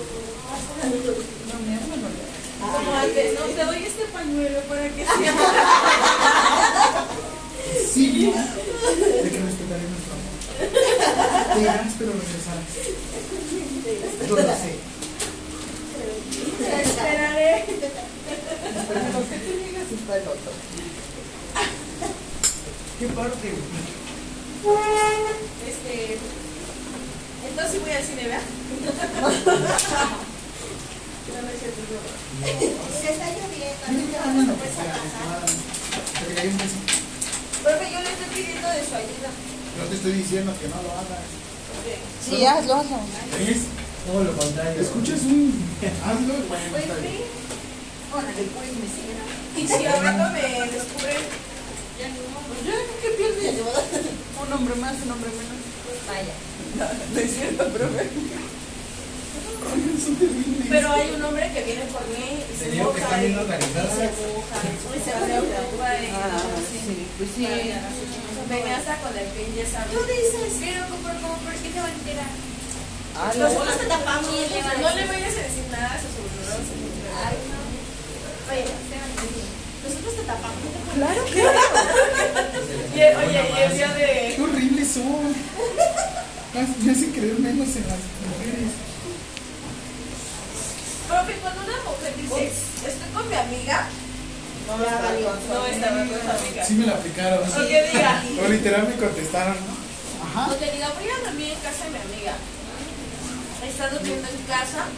no, 1.54 1.96
no, 1.96 2.10
no. 2.10 2.33
Como 2.72 2.96
antes, 2.96 3.40
no, 3.40 3.46
te 3.46 3.66
doy 3.66 3.84
este 3.84 4.06
pañuelo 4.06 4.60
para 4.62 4.84
que 4.90 5.06
sientas. 5.06 5.52
Sí, 7.94 8.32
de 8.32 9.30
que 9.30 9.40
respetaré 9.40 9.84
nuestro 9.90 10.14
amor. 10.14 10.34
Te 11.54 11.62
irás, 11.62 11.94
pero 11.98 12.12
regresarás. 12.14 12.70
Yo 14.28 14.36
lo 14.36 14.42
sé. 14.42 14.74
Te 16.60 16.82
esperaré. 16.82 17.54
Esperando 17.60 19.20
que 19.30 19.38
tú 19.38 19.52
llegas 19.60 19.92
está 19.92 20.18
el 20.18 20.28
otro. 20.28 20.52
¿Qué 23.00 23.08
parte? 23.08 23.54
Este. 25.68 26.18
Entonces 27.50 27.82
voy 27.82 27.92
al 27.92 28.04
cine, 28.04 28.24
¿verdad? 28.24 28.42
Se 32.44 33.08
está 33.14 33.26
lloviendo. 33.32 34.54
Te 36.28 36.34
cayó 36.36 36.50
un 36.50 36.58
beso. 36.58 36.76
Profe, 37.64 37.86
yo 37.92 38.00
le 38.02 38.10
estoy 38.12 38.30
pidiendo 38.36 38.68
de 38.68 38.84
su 38.84 38.96
ayuda. 38.96 39.30
No 39.80 39.84
te 39.90 39.96
estoy 39.96 40.12
diciendo 40.14 40.54
que 40.60 40.68
no 40.68 40.76
lo 40.84 40.92
hagas. 40.92 41.24
Sí, 42.28 42.46
hazlo, 42.46 42.76
hazlo. 42.76 42.98
¿Ves? 43.40 43.64
Todo 44.08 44.24
lo 44.26 44.36
contrario. 44.38 44.82
Escuchas 44.82 45.22
un. 45.24 45.54
Hazlo, 46.04 46.34
bueno, 46.34 46.66
Pues 46.72 46.84
está 46.84 46.96
bien. 47.00 47.14
sí. 47.14 47.24
Órale, 48.14 48.44
pues 48.54 48.70
me 48.76 48.88
siguen. 48.92 49.18
Y 49.56 49.68
si 49.68 49.88
rato 49.88 50.26
me 50.34 50.42
descubren. 50.72 51.24
Ya 52.00 52.08
no. 52.10 52.16
Pues 52.48 52.60
ya, 52.68 52.76
¿qué 53.02 53.10
pierdes? 53.18 53.56
Un 54.42 54.54
hombre 54.54 54.76
más, 54.76 54.96
un 55.06 55.12
hombre 55.12 55.30
menos. 55.32 55.60
Vaya. 56.08 56.36
No, 56.78 56.86
no 57.14 57.20
es 57.20 57.32
cierto, 57.34 57.64
profe. 57.70 58.10
Pero 60.70 60.92
hay 60.92 61.12
un 61.16 61.22
hombre 61.24 61.52
que 61.54 61.64
viene 61.64 61.86
por 61.94 62.02
mí 62.10 62.42
y 62.42 62.58
se 62.58 62.72
digo 62.72 62.94
que 62.94 63.02
moja 63.02 63.14
están 63.16 63.20
y, 63.22 63.28
bien 63.28 63.38
y 63.38 63.42
organizadas. 63.44 63.94
se 63.94 64.06
moja 64.10 64.58
y 64.74 65.00
se 65.04 65.12
preocupa 65.12 65.88
y 66.02 66.06
Ah, 66.14 66.42
sí, 66.72 67.08
pues 67.18 67.30
sí. 67.36 67.48
Venía 68.50 68.78
hasta 68.78 68.98
con 69.00 69.14
el 69.18 69.28
pin, 69.38 69.54
ya 69.56 69.66
sabes. 69.70 69.92
Tú 69.94 70.00
dices, 70.04 70.58
pero 70.60 70.82
¿por 70.90 71.54
qué 71.62 71.70
te 71.70 71.80
va 71.80 71.88
a 71.88 71.92
enterar? 71.94 72.34
Ah, 73.16 73.32
no. 73.38 73.44
Nosotros 73.48 73.78
te 73.78 73.86
tapamos. 73.86 74.26
No 74.26 74.90
le 74.96 75.06
vayas 75.06 75.36
a 75.38 75.44
decir 75.46 75.66
nada 75.72 75.94
a 75.94 76.00
sus. 76.02 76.10
Ay, 77.24 77.38
no. 77.50 77.62
Oye, 78.52 78.66
nosotros 79.84 80.16
te 80.16 80.24
tapamos. 80.24 80.58
Claro 80.96 81.26
que 81.26 81.42
Y, 82.98 83.02
oye, 83.02 83.42
y 83.58 83.62
el 83.62 83.74
día 83.78 83.94
de. 83.94 84.34
Qué 84.36 84.42
horribles 84.42 84.88
son. 84.92 85.34
Me 86.84 86.92
hacen 86.92 87.12
creer 87.12 87.40
menos 87.40 87.68
en 87.76 87.88
las 87.88 88.02
mujeres. 88.28 88.72
Profe, 91.14 91.34
cuando 91.46 91.62
una 91.62 91.78
mujer 91.86 92.12
dice, 92.18 92.48
estoy 92.90 93.10
con 93.14 93.30
mi 93.30 93.36
amiga, 93.36 93.86
No 94.66 94.78
me 94.78 94.86
valió. 94.86 95.30
no 95.30 95.66
estaba 95.68 96.00
con 96.10 96.10
su 96.10 96.32
amiga. 96.42 96.66
Sí 96.66 96.74
me 96.74 96.86
la 96.88 96.94
aplicaron. 96.94 97.46
O 97.46 97.68
que 97.70 97.80
diga, 97.94 98.24
O 98.42 98.48
literal 98.50 98.88
me 98.90 98.96
contestaron, 98.98 99.54
¿no? 99.62 99.74
Ajá. 100.26 100.50
o 100.52 100.58
que 100.58 100.72
diga, 100.72 100.90
voy 100.98 101.06
a 101.06 101.18
dormir 101.30 101.54
en 101.54 101.60
casa 101.62 101.86
de 101.86 101.92
mi 101.94 102.02
amiga. 102.02 102.34
Está 103.62 103.90
durmiendo 103.94 104.26
en 104.28 104.42
casa 104.50 104.90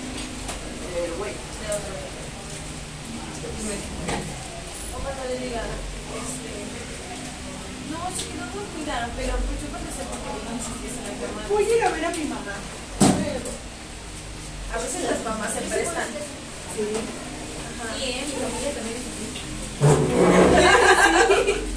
del 0.95 1.11
güey, 1.19 1.35
de 1.35 1.67
otro 1.75 1.93
güey. 3.59 3.81
O 4.95 4.97
cuando 5.03 5.21
le 5.27 5.35
diga, 5.35 5.61
este, 6.15 6.51
no, 7.91 7.99
se 8.15 8.23
quedó 8.31 8.45
dormida, 8.55 8.95
pero 9.19 9.33
pues 9.43 9.57
yo 9.59 9.67
cuando 9.67 9.89
se 9.91 10.03
porque 10.07 10.31
no 10.47 10.51
insistes 10.55 10.95
en 10.95 11.03
la 11.11 11.13
cama. 11.19 11.43
Voy 11.51 11.65
a 11.67 11.75
ir 11.75 11.83
a 11.83 11.89
ver 11.91 12.05
a 12.07 12.11
mi 12.15 12.23
mamá. 12.23 12.55
A 14.73 14.77
veces 14.77 15.03
las 15.03 15.23
mamás 15.23 15.53
se 15.53 15.61
prestan. 15.61 16.07
Sí. 16.75 16.83
Ajá. 17.79 17.97
Y 17.97 18.03
en 18.11 18.25
mi 18.27 18.35
familia 18.35 18.71
también 18.73 18.97
es 18.97 19.05
así. 19.05 19.25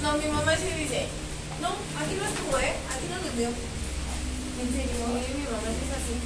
No, 0.00 0.16
mi 0.16 0.24
mamá 0.32 0.56
sí 0.56 0.64
dice, 0.80 1.04
no, 1.60 1.76
aquí 2.00 2.16
no 2.16 2.24
estuvo, 2.24 2.56
¿eh? 2.56 2.72
Aquí 2.88 3.04
no 3.12 3.20
durmió. 3.20 3.52
En 3.52 4.68
serio, 4.72 4.96
sí, 4.96 5.30
mi 5.36 5.44
mamá 5.44 5.68
sí 5.76 5.82
es 5.84 5.92
así. 5.92 6.16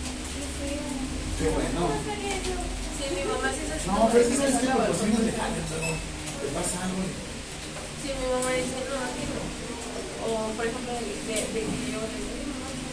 Qué 1.43 1.51
bueno. 1.51 1.91
Sí, 1.99 3.05
mi 3.19 3.25
mamá 3.27 3.51
sí 3.51 3.67
es 3.67 3.75
así. 3.75 3.87
No, 3.91 4.07
pero 4.15 4.23
es 4.23 4.31
que 4.31 4.39
por 4.39 4.87
cuestiones 4.87 5.27
legales, 5.27 5.65
pero 5.75 5.91
te 5.91 6.47
pasa 6.55 6.87
algo. 6.87 7.03
Sí, 7.99 8.09
mi 8.15 8.27
mamá 8.31 8.51
dice, 8.55 8.79
no, 8.87 8.95
aquí 8.95 9.25
no. 9.27 9.43
O, 10.23 10.55
por 10.55 10.65
ejemplo, 10.71 10.95
de, 10.95 11.03
de, 11.27 11.37
de 11.51 11.61
que 11.67 12.34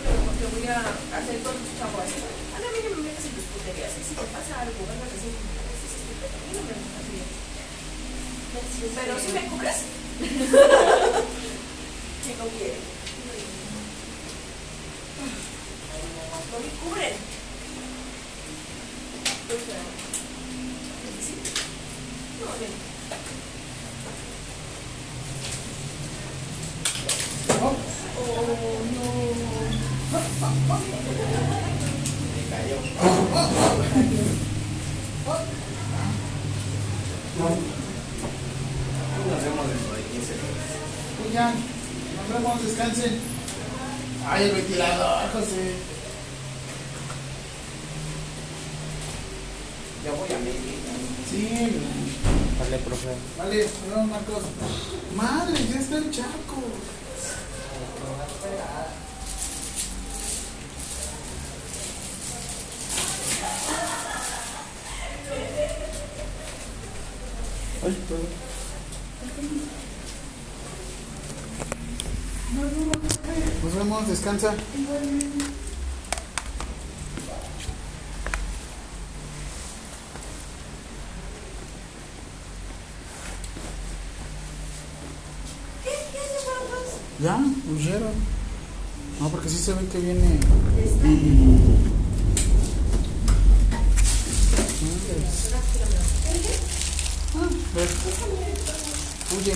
yo 0.02 0.10
le 0.10 0.18
digo, 0.18 0.18
"Oye, 0.18 0.18
mamá, 0.18 0.18
pero 0.18 0.18
porque 0.26 0.46
voy 0.56 0.68
a 0.68 0.80
hacer 1.18 1.38
con 1.46 1.54
tus 1.56 1.72
chavos 1.78 2.02
así. 2.02 2.20
A 2.22 2.58
mí 2.60 2.66
no 2.66 2.98
me 2.98 3.04
metas 3.06 3.26
en 3.26 3.34
tus 3.38 3.46
puterías. 3.54 3.92
Si 3.94 4.14
te 4.16 4.26
pasa 4.34 4.54
algo, 4.66 4.82
vas 4.90 4.98
a 4.98 5.08
decir, 5.14 5.34
"Sí, 5.34 5.86
sí, 5.86 6.02
sí, 6.02 6.14
pero 6.22 6.34
a 6.34 6.42
mí 6.42 6.52
no 6.58 6.62
me 6.66 6.74
metas 6.76 6.98
así. 7.02 7.18
Pero 8.96 9.14
si 9.20 9.30
me 9.34 9.42
cubres. 9.50 9.78
¿Qué 12.22 12.32
no 12.38 12.46
quiere? 12.58 12.78
No 16.52 16.58
me 16.60 16.70
cubren. 16.82 17.14
No, 22.40 22.48
bien. 22.60 22.74
¿No? 27.60 29.51
Nos 39.28 39.44
vemos 39.44 39.68
dentro 39.68 39.96
de 39.96 40.02
15 40.12 40.34
días. 40.34 40.44
Pues 41.22 41.34
ya, 41.34 41.54
nos 41.54 42.28
vemos, 42.34 42.64
descansen. 42.64 43.20
Ay, 44.28 44.44
el 44.46 44.52
ventilador, 44.56 45.32
José. 45.32 45.76
Ya 50.04 50.12
voy 50.12 50.32
a 50.34 50.40
México. 50.40 50.92
Sí, 51.30 51.80
Vale, 52.60 52.78
profe. 52.80 53.10
vale, 53.38 53.68
vemos, 53.90 54.08
Marcos. 54.10 54.44
Madre, 55.16 55.66
ya 55.72 55.80
está 55.80 55.98
el 55.98 56.12
charco. 56.12 56.62
Nos 73.64 73.76
vemos, 73.76 74.08
descansa. 74.08 74.54
Ya, 87.20 87.38
huyeron. 87.72 88.14
No, 89.20 89.30
porque 89.30 89.50
sí 89.50 89.58
se 89.58 89.74
ve 89.74 89.86
que 89.92 90.00
viene. 90.00 90.40
응. 97.36 97.66
네. 97.76 97.88
뭐지? 99.32 99.54